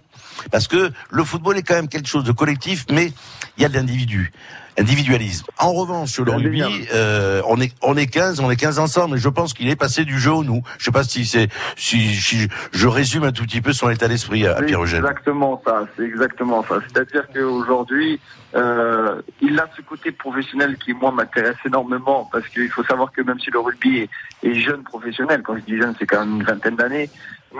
Parce 0.50 0.68
que 0.68 0.92
le 1.10 1.24
football 1.24 1.58
est 1.58 1.62
quand 1.62 1.74
même 1.74 1.88
quelque 1.88 2.08
chose 2.08 2.24
de 2.24 2.32
collectif, 2.32 2.86
mais 2.90 3.12
il 3.56 3.62
y 3.62 3.66
a 3.66 3.68
de 3.68 3.74
l'individu. 3.74 4.32
Individualisme. 4.78 5.46
En 5.58 5.72
revanche, 5.72 6.10
sur 6.10 6.24
le 6.24 6.32
rugby, 6.32 6.62
euh, 6.94 7.42
on 7.46 7.60
est 7.60 7.72
on 7.82 7.96
est 7.96 8.06
15, 8.06 8.40
on 8.40 8.50
est 8.50 8.56
15 8.56 8.78
ensemble, 8.78 9.16
et 9.16 9.20
je 9.20 9.28
pense 9.28 9.52
qu'il 9.52 9.68
est 9.68 9.76
passé 9.76 10.04
du 10.04 10.18
jeu 10.18 10.32
au 10.32 10.44
nous. 10.44 10.62
Je 10.78 10.84
sais 10.84 10.90
pas 10.92 11.04
si 11.04 11.26
c'est 11.26 11.48
si, 11.76 12.14
si 12.14 12.48
je 12.72 12.88
résume 12.88 13.24
un 13.24 13.32
tout 13.32 13.44
petit 13.44 13.60
peu 13.60 13.72
son 13.72 13.90
état 13.90 14.08
d'esprit 14.08 14.46
à, 14.46 14.62
Pierre 14.62 14.82
Eugène. 14.82 15.00
exactement 15.00 15.60
ça, 15.64 15.86
c'est 15.96 16.04
exactement 16.04 16.64
ça. 16.68 16.76
C'est-à-dire 16.86 17.26
qu'aujourd'hui, 17.34 18.20
euh, 18.54 19.20
il 19.40 19.58
a 19.58 19.68
ce 19.76 19.82
côté 19.82 20.12
professionnel 20.12 20.76
qui, 20.78 20.94
moi, 20.94 21.12
m'intéresse 21.12 21.56
énormément 21.66 22.28
parce 22.30 22.46
qu'il 22.48 22.68
faut 22.70 22.84
savoir 22.84 23.12
que 23.12 23.22
même 23.22 23.38
si 23.40 23.50
le 23.50 23.58
rugby 23.58 23.98
est, 23.98 24.10
est 24.42 24.54
jeune 24.54 24.82
professionnel, 24.84 25.42
quand 25.42 25.56
je 25.56 25.62
dis 25.62 25.76
jeune, 25.76 25.94
c'est 25.98 26.06
quand 26.06 26.24
même 26.24 26.36
une 26.36 26.44
vingtaine 26.44 26.76
d'années, 26.76 27.10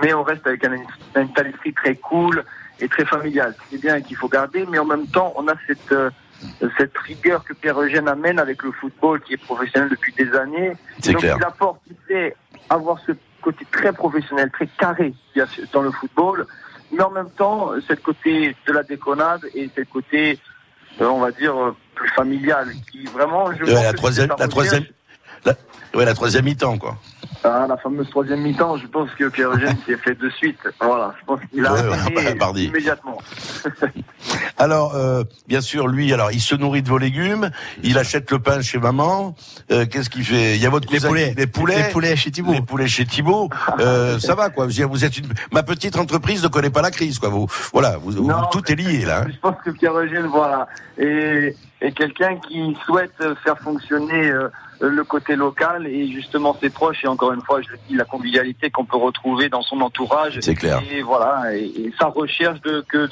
mais 0.01 0.13
on 0.13 0.23
reste 0.23 0.45
avec 0.47 0.63
un, 0.65 0.73
un 1.15 1.21
état 1.21 1.43
d'esprit 1.43 1.73
très 1.73 1.95
cool 1.95 2.43
et 2.79 2.87
très 2.87 3.05
familial. 3.05 3.55
C'est 3.69 3.81
bien 3.81 3.97
et 3.97 4.01
qu'il 4.01 4.15
faut 4.15 4.29
garder, 4.29 4.65
mais 4.69 4.79
en 4.79 4.85
même 4.85 5.07
temps, 5.07 5.33
on 5.35 5.47
a 5.47 5.53
cette, 5.67 5.91
euh, 5.91 6.09
cette 6.77 6.97
rigueur 6.97 7.43
que 7.43 7.53
Pierre 7.53 7.79
Eugène 7.79 8.07
amène 8.07 8.39
avec 8.39 8.63
le 8.63 8.71
football 8.71 9.21
qui 9.21 9.33
est 9.33 9.37
professionnel 9.37 9.89
depuis 9.89 10.13
des 10.13 10.33
années. 10.35 10.73
C'est 10.99 11.13
Donc 11.13 11.21
clair. 11.21 11.37
il 11.39 11.43
apporte, 11.43 11.81
il 11.89 11.95
sait 12.07 12.35
avoir 12.69 12.99
ce 13.05 13.13
côté 13.41 13.65
très 13.71 13.93
professionnel, 13.93 14.49
très 14.51 14.67
carré 14.67 15.13
qu'il 15.33 15.41
y 15.41 15.41
a 15.41 15.47
dans 15.71 15.81
le 15.81 15.91
football, 15.91 16.45
mais 16.91 17.01
en 17.03 17.11
même 17.11 17.29
temps, 17.31 17.71
cette 17.87 18.01
côté 18.01 18.55
de 18.67 18.73
la 18.73 18.83
déconnade 18.83 19.41
et 19.53 19.69
cette 19.75 19.89
côté, 19.89 20.39
euh, 21.01 21.05
on 21.05 21.19
va 21.19 21.31
dire, 21.31 21.55
euh, 21.55 21.75
plus 21.95 22.09
familial, 22.09 22.69
qui 22.91 23.05
vraiment, 23.05 23.51
je 23.53 23.63
la 23.65 23.93
troisième, 23.93 24.29
la 24.37 24.47
ouais, 25.93 26.05
la 26.05 26.13
troisième 26.13 26.45
mi-temps, 26.45 26.77
quoi. 26.77 26.97
Ah, 27.43 27.65
la 27.69 27.77
fameuse 27.77 28.09
troisième 28.09 28.41
mi-temps, 28.41 28.75
je 28.77 28.87
pense 28.87 29.09
que 29.17 29.29
Pierre 29.29 29.51
Eugène 29.51 29.77
s'y 29.85 29.91
est 29.93 29.97
fait 29.97 30.15
de 30.15 30.29
suite. 30.29 30.59
Voilà, 30.81 31.13
je 31.19 31.25
pense 31.25 31.39
qu'il 31.49 31.65
a 31.65 31.73
Ouais, 31.73 32.35
bah, 32.35 32.51
immédiatement. 32.55 33.17
Alors, 34.57 34.93
euh, 34.95 35.23
bien 35.47 35.61
sûr, 35.61 35.87
lui, 35.87 36.11
alors, 36.13 36.31
il 36.33 36.41
se 36.41 36.53
nourrit 36.55 36.81
de 36.83 36.89
vos 36.89 36.97
légumes, 36.97 37.49
il 37.81 37.97
achète 37.97 38.29
le 38.31 38.39
pain 38.39 38.61
chez 38.61 38.77
maman. 38.77 39.35
Euh, 39.71 39.85
Qu'est-ce 39.85 40.09
qu'il 40.09 40.25
fait? 40.25 40.55
Il 40.57 40.61
y 40.61 40.65
a 40.65 40.69
votre 40.69 40.87
cousin 40.87 41.07
poulets. 41.07 41.29
qui- 41.29 41.35
les 41.37 41.47
poulets, 41.47 41.77
Les 41.83 41.89
poulets 41.93 42.15
chez 42.17 42.29
Thibault. 42.31 42.51
les 42.51 42.61
poulets 42.61 42.87
chez 42.87 43.05
Thibault. 43.05 43.49
Euh, 43.79 44.19
ça 44.19 44.35
va, 44.35 44.49
quoi. 44.49 44.65
Vous 44.67 45.05
êtes 45.05 45.17
une, 45.17 45.27
ma 45.53 45.63
petite 45.63 45.95
entreprise 45.97 46.43
ne 46.43 46.49
connaît 46.49 46.69
pas 46.69 46.81
la 46.81 46.91
crise, 46.91 47.19
quoi. 47.19 47.29
Vous, 47.29 47.47
voilà, 47.71 47.97
vous, 47.97 48.11
vous- 48.11 48.27
Non, 48.27 48.47
tout 48.51 48.69
est 48.69 48.75
lié 48.75 49.05
là. 49.05 49.21
hein. 49.21 49.27
Je 49.33 49.39
pense 49.39 49.55
que 49.63 49.69
Pierre 49.71 49.97
Eugène, 49.97 50.27
voilà, 50.27 50.67
est, 50.97 51.55
est 51.81 51.91
quelqu'un 51.93 52.35
qui 52.35 52.75
souhaite 52.85 53.13
faire 53.43 53.57
fonctionner 53.59 54.29
euh, 54.29 54.49
le 54.79 55.03
côté 55.03 55.35
local 55.35 55.87
et 55.87 56.07
justement 56.07 56.55
ses 56.59 56.69
proches 56.69 57.03
et 57.03 57.07
encore 57.07 57.33
une 57.33 57.41
fois, 57.41 57.61
je 57.61 57.69
le 57.69 57.79
dis, 57.87 57.95
la 57.95 58.05
convivialité 58.05 58.69
qu'on 58.69 58.85
peut 58.85 58.97
retrouver 58.97 59.49
dans 59.49 59.61
son 59.61 59.81
entourage. 59.81 60.39
C'est 60.41 60.55
clair. 60.55 60.81
Et 60.91 61.01
voilà, 61.01 61.55
et, 61.55 61.65
et 61.65 61.93
sa 61.99 62.07
recherche 62.07 62.61
de 62.61 62.83
que 62.87 63.09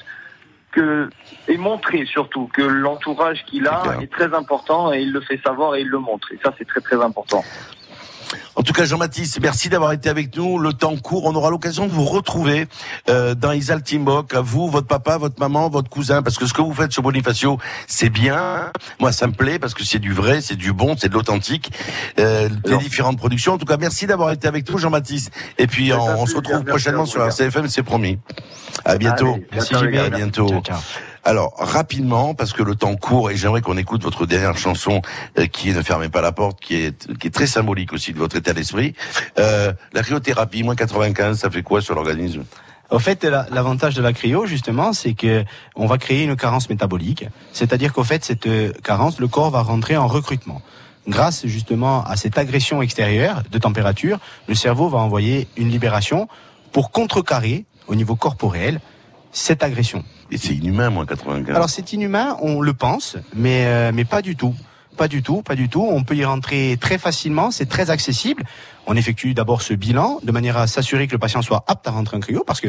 que 0.72 1.10
et 1.48 1.57
montrer 1.57 2.06
surtout 2.06 2.49
que 2.53 2.61
l'entourage 2.61 3.44
qu'il 3.45 3.68
a 3.68 3.98
est, 4.02 4.11
très 4.11 4.34
important 4.34 4.94
et 4.94 5.02
il 5.02 5.11
le 5.11 5.22
fait 5.22 5.39
savoir 5.44 5.76
et 5.76 5.81
il 5.81 5.88
le 5.88 5.99
montre. 5.99 6.31
Et 6.34 6.39
ça, 6.44 6.53
c'est 6.57 6.68
très 6.68 6.81
très 6.81 7.02
important. 7.02 7.44
En 8.55 8.63
tout 8.63 8.73
cas, 8.73 8.85
Jean-Baptiste, 8.85 9.39
merci 9.41 9.69
d'avoir 9.69 9.91
été 9.91 10.09
avec 10.09 10.35
nous. 10.35 10.59
Le 10.59 10.73
temps 10.73 10.95
court, 10.97 11.25
on 11.25 11.35
aura 11.35 11.49
l'occasion 11.49 11.85
de 11.85 11.91
vous 11.91 12.05
retrouver 12.05 12.67
euh, 13.09 13.35
dans 13.35 13.51
Isal 13.51 13.83
Timbok, 13.83 14.33
à 14.33 14.41
vous, 14.41 14.69
votre 14.69 14.87
papa, 14.87 15.17
votre 15.17 15.39
maman, 15.39 15.69
votre 15.69 15.89
cousin, 15.89 16.23
parce 16.23 16.37
que 16.37 16.45
ce 16.45 16.53
que 16.53 16.61
vous 16.61 16.73
faites 16.73 16.91
sur 16.91 17.03
Bonifacio, 17.03 17.57
c'est 17.87 18.09
bien. 18.09 18.71
Moi, 18.99 19.11
ça 19.11 19.27
me 19.27 19.33
plaît 19.33 19.59
parce 19.59 19.73
que 19.73 19.83
c'est 19.83 19.99
du 19.99 20.13
vrai, 20.13 20.41
c'est 20.41 20.55
du 20.55 20.73
bon, 20.73 20.95
c'est 20.97 21.09
de 21.09 21.13
l'authentique. 21.13 21.71
Euh, 22.19 22.49
les 22.65 22.77
différentes 22.77 23.17
productions. 23.17 23.53
En 23.53 23.57
tout 23.57 23.65
cas, 23.65 23.77
merci 23.77 24.07
d'avoir 24.07 24.31
été 24.31 24.47
avec 24.47 24.69
nous, 24.69 24.77
Jean-Baptiste. 24.77 25.31
Et 25.57 25.67
puis, 25.67 25.93
on, 25.93 26.21
on 26.21 26.25
se 26.25 26.35
retrouve 26.35 26.63
prochainement 26.63 27.05
sur 27.05 27.23
RCFM, 27.23 27.67
c'est 27.67 27.83
promis. 27.83 28.19
À 28.85 28.97
bientôt. 28.97 29.33
Allez, 29.33 29.47
Merci, 29.51 29.73
ciao. 29.73 29.83
À 29.83 30.09
bientôt. 30.09 30.61
Alors, 31.27 31.53
rapidement, 31.57 32.33
parce 32.33 32.53
que 32.53 32.63
le 32.63 32.73
temps 32.75 32.95
court, 32.95 33.29
et 33.31 33.35
j'aimerais 33.35 33.59
qu'on 33.59 33.75
écoute 33.75 34.01
votre 34.01 34.25
dernière 34.25 34.57
chanson, 34.57 35.01
euh, 35.37 35.45
qui 35.45 35.69
est 35.69 35.73
Ne 35.73 35.81
fermez 35.81 36.07
pas 36.07 36.21
la 36.21 36.31
porte, 36.31 36.61
qui 36.61 36.75
est, 36.75 37.13
qui 37.17 37.27
est 37.27 37.31
très 37.31 37.47
symbolique 37.47 37.91
aussi 37.91 38.13
de 38.13 38.17
votre 38.17 38.37
état 38.37 38.53
d'esprit. 38.53 38.93
Euh, 39.37 39.73
la 39.91 40.03
cryothérapie, 40.03 40.63
moins 40.63 40.77
95, 40.77 41.37
ça 41.37 41.49
fait 41.49 41.63
quoi 41.63 41.81
sur 41.81 41.95
l'organisme? 41.95 42.45
Au 42.91 42.99
fait, 42.99 43.25
la- 43.25 43.45
l'avantage 43.51 43.93
de 43.95 44.01
la 44.01 44.13
cryo, 44.13 44.45
justement, 44.45 44.93
c'est 44.93 45.15
que 45.15 45.43
on 45.75 45.85
va 45.85 45.97
créer 45.97 46.23
une 46.23 46.37
carence 46.37 46.69
métabolique. 46.69 47.25
C'est-à-dire 47.51 47.91
qu'au 47.91 48.05
fait, 48.05 48.23
cette 48.23 48.47
euh, 48.47 48.71
carence, 48.81 49.19
le 49.19 49.27
corps 49.27 49.51
va 49.51 49.61
rentrer 49.63 49.97
en 49.97 50.07
recrutement. 50.07 50.61
Grâce 51.09 51.45
justement 51.45 52.05
à 52.05 52.15
cette 52.15 52.37
agression 52.37 52.81
extérieure 52.81 53.43
de 53.51 53.57
température, 53.57 54.19
le 54.47 54.55
cerveau 54.55 54.87
va 54.87 54.99
envoyer 54.99 55.49
une 55.57 55.67
libération 55.67 56.29
pour 56.71 56.91
contrecarrer 56.91 57.65
au 57.87 57.95
niveau 57.95 58.15
corporel 58.15 58.79
cette 59.33 59.61
agression. 59.61 60.05
Et 60.31 60.37
c'est 60.37 60.53
inhumain, 60.55 60.89
moins 60.89 61.05
95. 61.05 61.55
Alors 61.55 61.69
c'est 61.69 61.93
inhumain, 61.93 62.37
on 62.41 62.61
le 62.61 62.73
pense, 62.73 63.17
mais 63.35 63.63
euh, 63.65 63.91
mais 63.93 64.05
pas 64.05 64.21
du 64.21 64.35
tout. 64.35 64.53
Pas 64.97 65.07
du 65.07 65.21
tout, 65.21 65.43
pas 65.43 65.55
du 65.55 65.69
tout. 65.69 65.87
On 65.87 66.03
peut 66.03 66.15
y 66.15 66.25
rentrer 66.25 66.75
très 66.81 66.97
facilement, 66.97 67.51
c'est 67.51 67.67
très 67.67 67.91
accessible. 67.91 68.43
On 68.87 68.95
effectue 68.95 69.35
d'abord 69.35 69.61
ce 69.61 69.75
bilan 69.75 70.19
de 70.23 70.31
manière 70.31 70.57
à 70.57 70.65
s'assurer 70.65 71.05
que 71.05 71.11
le 71.11 71.19
patient 71.19 71.43
soit 71.43 71.63
apte 71.67 71.87
à 71.87 71.91
rentrer 71.91 72.17
en 72.17 72.19
cryo, 72.19 72.43
parce 72.47 72.59
que 72.61 72.67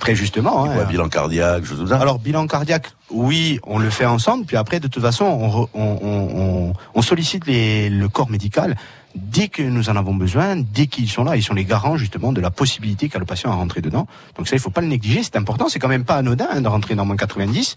très 0.00 0.16
justement. 0.16 0.66
C'est 0.66 0.74
quoi, 0.74 0.84
bilan 0.86 1.08
cardiaque, 1.08 1.64
comme 1.68 1.86
ça 1.86 1.98
Alors 2.00 2.18
bilan 2.18 2.48
cardiaque, 2.48 2.88
oui, 3.10 3.60
on 3.64 3.78
le 3.78 3.90
fait 3.90 4.06
ensemble. 4.06 4.44
Puis 4.44 4.56
après, 4.56 4.80
de 4.80 4.88
toute 4.88 5.02
façon, 5.02 5.24
on, 5.24 5.68
on- 5.80 5.98
on- 6.02 6.72
on 6.96 7.02
sollicite 7.02 7.46
les- 7.46 7.90
le 7.90 8.08
corps 8.08 8.28
médical 8.28 8.74
dès 9.20 9.48
que 9.48 9.62
nous 9.62 9.90
en 9.90 9.96
avons 9.96 10.14
besoin, 10.14 10.56
dès 10.56 10.86
qu'ils 10.86 11.08
sont 11.10 11.24
là. 11.24 11.36
Ils 11.36 11.42
sont 11.42 11.54
les 11.54 11.64
garants 11.64 11.96
justement 11.96 12.32
de 12.32 12.40
la 12.40 12.50
possibilité 12.50 13.08
qu'a 13.08 13.18
le 13.18 13.24
patient 13.24 13.50
à 13.50 13.54
rentrer 13.54 13.80
dedans. 13.80 14.06
Donc 14.36 14.48
ça, 14.48 14.56
il 14.56 14.58
faut 14.60 14.70
pas 14.70 14.80
le 14.80 14.86
négliger. 14.86 15.22
C'est 15.22 15.36
important. 15.36 15.68
C'est 15.68 15.78
quand 15.78 15.88
même 15.88 16.04
pas 16.04 16.16
anodin 16.16 16.46
hein, 16.50 16.60
de 16.60 16.68
rentrer 16.68 16.94
dans 16.94 17.04
moins 17.04 17.16
90. 17.16 17.76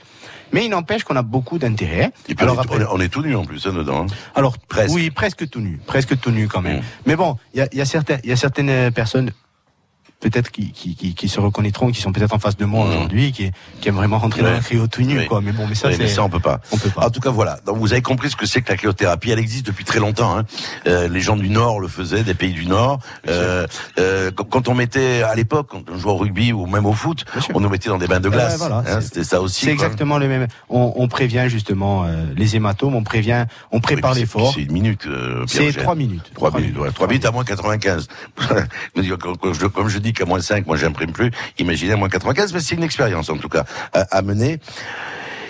Mais 0.54 0.66
il 0.66 0.70
n'empêche 0.70 1.04
qu'on 1.04 1.16
a 1.16 1.22
beaucoup 1.22 1.58
d'intérêt. 1.58 2.12
Et 2.30 2.36
puis 2.36 2.46
on, 2.46 2.54
est, 2.54 2.68
on 2.72 2.80
est- 2.80 2.86
on 2.92 3.00
est 3.00 3.10
tout 3.10 3.22
nu 3.22 3.36
en 3.36 3.46
plus, 3.46 3.66
hein, 3.66 3.74
dedans. 3.74 4.04
hein. 4.04 4.08
Alors, 4.36 4.58
Presque. 4.58 4.94
oui, 4.94 5.10
presque 5.10 5.50
tout 5.50 5.62
nu, 5.62 5.80
presque 5.86 6.20
tout 6.20 6.32
nu 6.32 6.48
quand 6.48 6.62
même. 6.62 6.82
Mais 7.06 7.16
bon, 7.16 7.38
il 7.54 7.60
y 7.60 7.62
a, 7.62 7.68
y 7.74 7.82
a 7.82 7.86
certaines, 7.86 8.20
il 8.24 8.30
y 8.30 8.34
a 8.34 8.38
certaines 8.38 8.92
personnes 8.92 9.32
peut-être 10.22 10.52
qui, 10.52 10.72
qui, 10.72 10.96
qui, 10.96 11.14
qui 11.16 11.28
se 11.28 11.40
reconnaîtront, 11.42 11.92
qui 11.92 12.00
sont 12.00 12.12
peut-être 12.14 12.34
en 12.34 12.40
face 12.40 12.56
de 12.56 12.64
moi 12.66 12.86
aujourd'hui, 12.88 13.32
qui, 13.34 13.52
qui 13.82 13.90
aiment 13.90 13.96
vraiment 13.96 14.20
rentrer 14.20 14.42
dans 14.44 14.52
la 14.52 14.60
cryo 14.60 14.88
tout 14.88 15.02
nu, 15.02 15.18
Oui. 15.20 15.28
quoi. 15.28 15.42
Mais 15.42 15.52
bon, 15.52 15.68
mais 15.68 15.76
ça, 15.76 15.90
Oui, 15.90 15.96
c'est 15.98 16.04
mais 16.04 16.10
ça, 16.10 16.24
on 16.24 16.30
peut 16.30 16.40
pas. 16.40 16.62
On 16.72 16.78
peut 16.78 16.90
pas. 16.90 17.08
En 17.08 17.10
tout 17.10 17.20
cas, 17.20 17.32
voilà. 17.32 17.60
Donc, 17.66 17.78
vous 17.78 17.92
avez 17.92 18.02
compris 18.02 18.30
ce 18.30 18.36
que 18.36 18.46
c'est 18.46 18.62
que 18.62 18.70
la 18.72 18.78
cryothérapie. 18.78 19.32
Elle 19.32 19.40
existe 19.40 19.66
depuis 19.66 19.84
très 19.84 20.00
longtemps. 20.00 20.38
Hein. 20.38 20.46
Euh, 20.88 21.08
les 21.10 21.20
gens 21.22 21.36
du 21.36 21.50
Nord 21.50 21.80
le 21.80 21.88
faisaient, 21.88 22.24
des 22.24 22.34
pays 22.36 22.54
du 22.54 22.66
Nord. 22.68 23.00
Euh, 23.28 23.66
euh, 24.00 24.32
quand- 24.32 24.68
on 24.70 24.76
mettait, 24.76 25.24
à 25.24 25.34
l'époque, 25.36 25.68
quand 25.72 25.82
on 25.92 25.98
jouait 25.98 26.12
au 26.12 26.18
rugby 26.18 26.54
ou 26.54 26.66
même 26.68 26.86
au 26.86 26.94
foot, 26.94 27.26
on 27.54 27.60
nous 27.60 27.70
mettait 27.70 27.90
dans 27.90 27.98
des 27.98 28.08
bains 28.08 28.20
de 28.20 28.30
glace. 28.30 28.58
voilà, 28.60 28.78
Hein, 28.78 28.84
c'est- 28.86 29.02
C'était 29.02 29.24
ça 29.24 29.42
aussi. 29.42 29.66
C'est 29.66 29.72
exactement 29.72 30.18
le 30.20 30.28
même. 30.28 30.48
On, 30.70 30.94
on 30.96 31.08
prévient 31.08 31.46
justement 31.48 32.06
euh, 32.06 32.26
les 32.38 32.56
hématomes, 32.56 32.94
on 32.96 33.04
prévient, 33.04 33.46
on 33.72 33.80
prépare 33.82 34.14
Oui, 34.14 34.20
l'effort. 34.20 34.54
C'est 34.54 34.62
une 34.62 34.72
minute. 34.72 35.08
euh, 35.08 35.44
C'est 35.48 35.74
trois 35.74 35.96
minutes. 35.96 36.32
Trois 36.36 36.52
minutes, 36.52 36.78
ouais. 36.78 36.92
Trois 36.92 37.08
minutes 37.08 37.26
à 37.26 37.32
moins 37.32 37.44
95. 37.44 38.08
Mais 38.96 39.08
quand- 39.20 39.36
quand 39.38 39.54
je- 39.54 39.66
Comme 39.66 39.88
je 39.90 39.98
dis 40.00 40.11
qu'à 40.14 40.26
moins 40.26 40.42
5, 40.42 40.66
moi 40.68 40.78
j'imprime 40.78 41.12
plus, 41.12 41.32
imaginez 41.60 41.94
à 41.94 41.98
moins 41.98 42.10
95, 42.10 42.54
mais 42.54 42.60
c'est 42.60 42.76
une 42.76 42.84
expérience 42.84 43.30
en 43.30 43.38
tout 43.38 43.50
cas 43.50 43.66
à, 43.94 44.02
à 44.18 44.22
mener. 44.22 44.60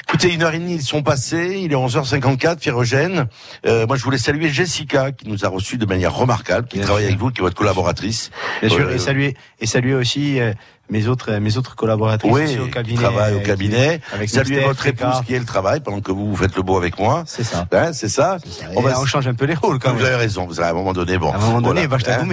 Écoutez, 0.08 0.34
une 0.34 0.44
heure 0.44 0.54
et 0.54 0.60
demie, 0.60 0.74
ils 0.76 0.82
sont 0.84 1.04
passés, 1.04 1.60
il 1.64 1.72
est 1.72 1.76
11h54, 1.76 2.58
Pierre-Eugène. 2.58 3.28
Euh, 3.66 3.88
moi 3.88 3.96
je 3.96 4.04
voulais 4.04 4.18
saluer 4.18 4.50
Jessica 4.50 5.14
qui 5.14 5.30
nous 5.30 5.46
a 5.46 5.48
reçus 5.48 5.78
de 5.78 5.86
manière 5.86 6.14
remarquable, 6.14 6.68
qui 6.68 6.78
Bien 6.78 6.86
travaille 6.86 7.04
sûr. 7.04 7.12
avec 7.12 7.20
vous, 7.22 7.32
qui 7.32 7.40
est 7.40 7.44
votre 7.44 7.56
collaboratrice. 7.56 8.30
Bien 8.60 8.70
sûr, 8.70 8.88
Euh, 8.90 8.96
et 8.96 9.00
saluer, 9.00 9.38
et 9.62 9.66
saluer 9.66 9.94
aussi 9.94 10.40
euh, 10.42 10.52
mes 10.92 11.08
autres 11.08 11.32
mes 11.38 11.58
autres 11.58 11.76
collaboratrices 11.76 12.32
Oui, 12.32 12.44
aussi 12.44 12.60
au 12.60 12.68
cabinet. 12.68 13.02
travaille 13.02 13.34
au 13.34 13.40
euh, 13.40 13.44
cabinet. 13.44 14.02
avec 14.14 14.30
Saluez 14.30 14.60
votre 14.60 14.86
épouse 14.86 15.22
qui 15.26 15.34
est 15.34 15.40
le 15.40 15.46
travail 15.46 15.80
pendant 15.80 16.02
que 16.02 16.12
vous, 16.12 16.30
vous 16.30 16.36
faites 16.36 16.56
le 16.56 16.62
beau 16.62 16.78
avec 16.78 17.00
moi. 17.00 17.24
C'est 17.26 17.44
ça. 17.44 17.66
Hein, 17.72 17.94
c'est 17.94 18.10
ça. 18.10 18.38
Et 18.74 18.78
on 18.78 19.06
change 19.06 19.28
un 19.28 19.34
peu 19.34 19.46
les 19.46 19.56
rôles 19.56 19.80
quand 19.80 19.92
Vous 19.92 19.98
même. 19.98 20.06
avez 20.06 20.16
raison, 20.16 20.46
vous 20.46 20.60
avez 20.60 20.68
à 20.68 20.72
un 20.72 20.76
moment 20.76 20.94
donné, 20.94 21.18
bon. 21.18 21.32
À 21.32 21.38
un 21.38 21.40
moment 21.40 21.62
donné, 21.62 21.88
voilà. 21.88 22.04
ta 22.04 22.22
Hein, 22.22 22.28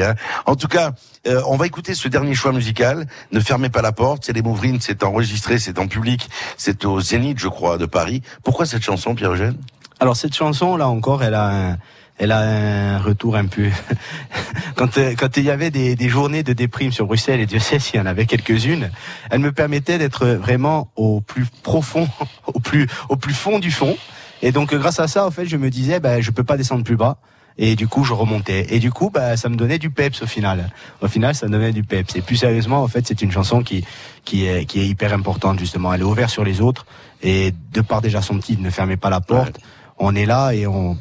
hein. 0.00 0.14
En 0.46 0.54
tout 0.54 0.68
cas, 0.68 0.92
euh, 1.26 1.42
on 1.46 1.56
va 1.56 1.66
écouter 1.66 1.94
ce 1.94 2.08
dernier 2.08 2.34
choix 2.34 2.52
musical. 2.52 3.06
Ne 3.32 3.40
fermez 3.40 3.68
pas 3.68 3.82
la 3.82 3.92
porte. 3.92 4.24
C'est 4.24 4.32
les 4.32 4.42
Mouvrines, 4.42 4.78
c'est 4.80 5.02
enregistré, 5.02 5.58
c'est 5.58 5.78
en 5.78 5.88
public, 5.88 6.28
c'est 6.56 6.84
au 6.84 7.00
Zénith, 7.00 7.38
je 7.38 7.48
crois, 7.48 7.76
de 7.76 7.86
Paris. 7.86 8.22
Pourquoi 8.44 8.66
cette 8.66 8.82
chanson, 8.82 9.14
Pierre-Eugène? 9.14 9.56
Alors 9.98 10.16
cette 10.16 10.34
chanson 10.34 10.76
là 10.76 10.88
encore, 10.88 11.22
elle 11.22 11.34
a 11.34 11.48
un, 11.72 11.78
elle 12.20 12.32
a 12.32 12.96
un 12.96 12.98
retour 12.98 13.34
un 13.34 13.46
peu. 13.46 13.68
quand 14.76 14.98
euh, 14.98 15.14
quand 15.18 15.38
il 15.38 15.44
y 15.44 15.50
avait 15.50 15.70
des, 15.70 15.96
des 15.96 16.08
journées 16.10 16.42
de 16.42 16.52
déprime 16.52 16.92
sur 16.92 17.06
Bruxelles 17.06 17.40
et 17.40 17.46
Dieu 17.46 17.58
sait 17.58 17.78
s'il 17.78 17.96
y 17.96 18.02
en 18.02 18.06
avait 18.06 18.26
quelques-unes, 18.26 18.90
elle 19.30 19.40
me 19.40 19.52
permettait 19.52 19.96
d'être 19.96 20.26
vraiment 20.26 20.92
au 20.96 21.22
plus 21.22 21.46
profond, 21.62 22.08
au 22.46 22.60
plus 22.60 22.86
au 23.08 23.16
plus 23.16 23.32
fond 23.32 23.58
du 23.58 23.70
fond. 23.70 23.96
Et 24.42 24.52
donc 24.52 24.74
grâce 24.74 25.00
à 25.00 25.08
ça, 25.08 25.26
en 25.26 25.30
fait, 25.30 25.46
je 25.46 25.56
me 25.56 25.70
disais, 25.70 25.98
ben 25.98 26.20
je 26.20 26.30
peux 26.30 26.44
pas 26.44 26.58
descendre 26.58 26.84
plus 26.84 26.96
bas. 26.96 27.16
Et 27.56 27.74
du 27.74 27.88
coup, 27.88 28.04
je 28.04 28.12
remontais. 28.12 28.66
Et 28.70 28.78
du 28.78 28.90
coup, 28.90 29.10
bah, 29.10 29.36
ça 29.36 29.48
me 29.48 29.56
donnait 29.56 29.78
du 29.78 29.90
peps 29.90 30.22
au 30.22 30.26
final. 30.26 30.70
Au 31.02 31.08
final, 31.08 31.34
ça 31.34 31.46
me 31.46 31.52
donnait 31.52 31.72
du 31.72 31.82
peps. 31.82 32.16
Et 32.16 32.22
plus 32.22 32.36
sérieusement, 32.36 32.82
en 32.82 32.88
fait, 32.88 33.06
c'est 33.06 33.20
une 33.20 33.32
chanson 33.32 33.62
qui, 33.62 33.84
qui 34.24 34.46
est, 34.46 34.64
qui 34.64 34.80
est 34.80 34.86
hyper 34.86 35.12
importante, 35.12 35.58
justement. 35.58 35.92
Elle 35.92 36.00
est 36.00 36.04
ouverte 36.04 36.30
sur 36.30 36.44
les 36.44 36.62
autres. 36.62 36.86
Et 37.22 37.52
de 37.72 37.80
par 37.82 38.00
déjà 38.00 38.22
son 38.22 38.38
titre, 38.38 38.62
ne 38.62 38.70
fermez 38.70 38.96
pas 38.96 39.10
la 39.10 39.20
porte. 39.20 39.58
On 39.98 40.14
est 40.14 40.24
là 40.24 40.52
et 40.52 40.66
on, 40.66 40.96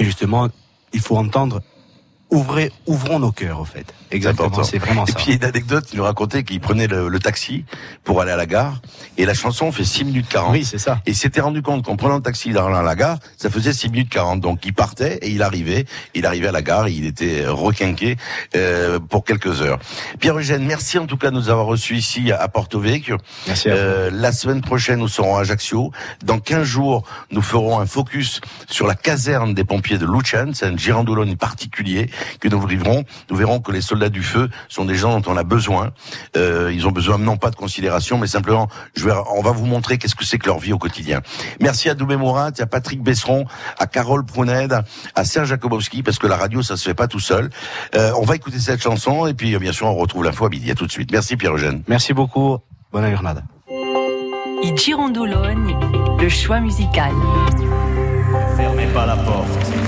et 0.00 0.04
justement, 0.04 0.48
il 0.94 1.00
faut 1.00 1.16
entendre, 1.16 1.60
ouvrez, 2.30 2.72
ouvrons 2.86 3.18
nos 3.18 3.32
cœurs, 3.32 3.60
au 3.60 3.66
fait. 3.66 3.94
Exactement. 4.10 4.62
C'est 4.62 4.78
vraiment 4.78 5.04
Et 5.06 5.10
ça. 5.12 5.18
puis, 5.18 5.30
y 5.30 5.32
a 5.34 5.36
une 5.36 5.44
anecdote, 5.44 5.86
il 5.92 5.98
nous 5.98 6.04
racontait 6.04 6.42
qu'il 6.44 6.60
prenait 6.60 6.86
le, 6.86 7.08
le 7.08 7.18
taxi 7.18 7.64
pour 8.04 8.20
aller 8.20 8.32
à 8.32 8.36
la 8.36 8.46
gare, 8.46 8.80
et 9.16 9.24
la 9.24 9.34
chanson 9.34 9.70
fait 9.72 9.84
6 9.84 10.04
minutes 10.04 10.28
40. 10.28 10.52
Oui, 10.52 10.64
c'est 10.64 10.78
ça. 10.78 11.00
Et 11.06 11.10
il 11.10 11.16
s'était 11.16 11.40
rendu 11.40 11.62
compte 11.62 11.84
qu'en 11.84 11.96
prenant 11.96 12.16
le 12.16 12.22
taxi 12.22 12.50
dans 12.52 12.68
la 12.68 12.94
gare, 12.96 13.18
ça 13.36 13.50
faisait 13.50 13.72
6 13.72 13.90
minutes 13.90 14.10
40. 14.10 14.40
Donc, 14.40 14.64
il 14.64 14.72
partait 14.72 15.18
et 15.22 15.30
il 15.30 15.42
arrivait, 15.42 15.84
il 16.14 16.26
arrivait 16.26 16.48
à 16.48 16.52
la 16.52 16.62
gare, 16.62 16.86
et 16.88 16.92
il 16.92 17.06
était 17.06 17.44
requinqué 17.46 18.16
euh, 18.56 18.98
pour 18.98 19.24
quelques 19.24 19.62
heures. 19.62 19.78
Pierre-Eugène, 20.18 20.64
merci 20.64 20.98
en 20.98 21.06
tout 21.06 21.16
cas 21.16 21.30
de 21.30 21.36
nous 21.36 21.48
avoir 21.50 21.66
reçus 21.66 21.96
ici 21.96 22.32
à 22.32 22.48
Porto 22.48 22.80
Vecchio. 22.80 23.16
Merci 23.46 23.68
à 23.68 23.74
Euh, 23.74 24.10
la 24.12 24.32
semaine 24.32 24.60
prochaine, 24.60 24.98
nous 24.98 25.08
serons 25.08 25.36
à 25.36 25.40
Ajaccio. 25.40 25.92
Dans 26.24 26.38
15 26.38 26.64
jours, 26.64 27.04
nous 27.30 27.42
ferons 27.42 27.78
un 27.80 27.86
focus 27.86 28.40
sur 28.68 28.86
la 28.86 28.94
caserne 28.94 29.54
des 29.54 29.64
pompiers 29.64 29.98
de 29.98 30.06
Lucerne. 30.06 30.54
C'est 30.54 30.66
un 30.66 30.76
girandolone 30.76 31.36
particulier 31.36 32.10
que 32.40 32.48
nous 32.48 32.60
vivrons. 32.66 33.04
Nous 33.30 33.36
verrons 33.36 33.60
que 33.60 33.72
les 33.72 33.80
soldats 33.80 33.99
du 34.08 34.22
feu 34.22 34.48
sont 34.68 34.84
des 34.84 34.94
gens 34.94 35.18
dont 35.18 35.32
on 35.32 35.36
a 35.36 35.44
besoin. 35.44 35.90
Euh, 36.36 36.72
ils 36.72 36.86
ont 36.86 36.92
besoin 36.92 37.18
non 37.18 37.36
pas 37.36 37.50
de 37.50 37.56
considération, 37.56 38.18
mais 38.18 38.26
simplement, 38.26 38.68
je 38.94 39.04
vais, 39.04 39.12
on 39.34 39.42
va 39.42 39.52
vous 39.52 39.66
montrer 39.66 39.98
qu'est-ce 39.98 40.14
que 40.14 40.24
c'est 40.24 40.38
que 40.38 40.46
leur 40.46 40.58
vie 40.58 40.72
au 40.72 40.78
quotidien. 40.78 41.20
Merci 41.60 41.88
à 41.88 41.94
Doubé 41.94 42.16
Morin, 42.16 42.50
à 42.58 42.66
Patrick 42.66 43.02
Besseron, 43.02 43.44
à 43.78 43.86
Carole 43.86 44.24
Pruned, 44.24 44.82
à 45.14 45.24
Serge 45.24 45.48
Jakobowski, 45.48 46.02
parce 46.02 46.18
que 46.18 46.26
la 46.26 46.36
radio, 46.36 46.62
ça 46.62 46.76
se 46.76 46.84
fait 46.84 46.94
pas 46.94 47.08
tout 47.08 47.20
seul. 47.20 47.50
Euh, 47.94 48.12
on 48.16 48.24
va 48.24 48.36
écouter 48.36 48.58
cette 48.58 48.82
chanson, 48.82 49.26
et 49.26 49.34
puis, 49.34 49.56
bien 49.58 49.72
sûr, 49.72 49.86
on 49.86 49.94
retrouve 49.94 50.24
l'info 50.24 50.46
à 50.46 50.48
midi. 50.48 50.70
À 50.70 50.74
tout 50.74 50.86
de 50.86 50.92
suite. 50.92 51.10
Merci 51.12 51.36
Pierre-Eugène. 51.36 51.82
Merci 51.88 52.12
beaucoup. 52.12 52.58
Bonne 52.92 53.10
jornada. 53.10 53.42
I 54.62 54.76
Girondoloni, 54.76 55.74
le 56.20 56.28
choix 56.28 56.60
musical. 56.60 57.12
Fermez 58.56 58.86
pas 58.88 59.06
la 59.06 59.16
porte. 59.16 59.79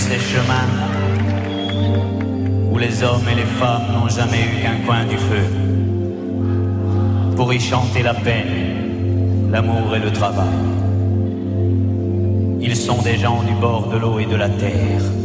Ces 0.00 0.18
chemins 0.18 0.70
où 2.70 2.78
les 2.78 3.02
hommes 3.02 3.28
et 3.30 3.34
les 3.34 3.50
femmes 3.60 3.92
n'ont 3.92 4.08
jamais 4.08 4.42
eu 4.48 4.62
qu'un 4.62 4.78
coin 4.86 5.04
du 5.04 5.18
feu 5.28 5.44
pour 7.36 7.52
y 7.52 7.60
chanter 7.60 8.02
la 8.02 8.14
peine, 8.14 9.50
l'amour 9.52 9.94
et 9.94 9.98
le 9.98 10.10
travail. 10.10 10.64
Ils 12.62 12.76
sont 12.76 13.02
des 13.02 13.18
gens 13.18 13.42
du 13.42 13.54
bord 13.54 13.88
de 13.88 13.98
l'eau 13.98 14.18
et 14.18 14.26
de 14.26 14.36
la 14.36 14.48
terre. 14.48 15.20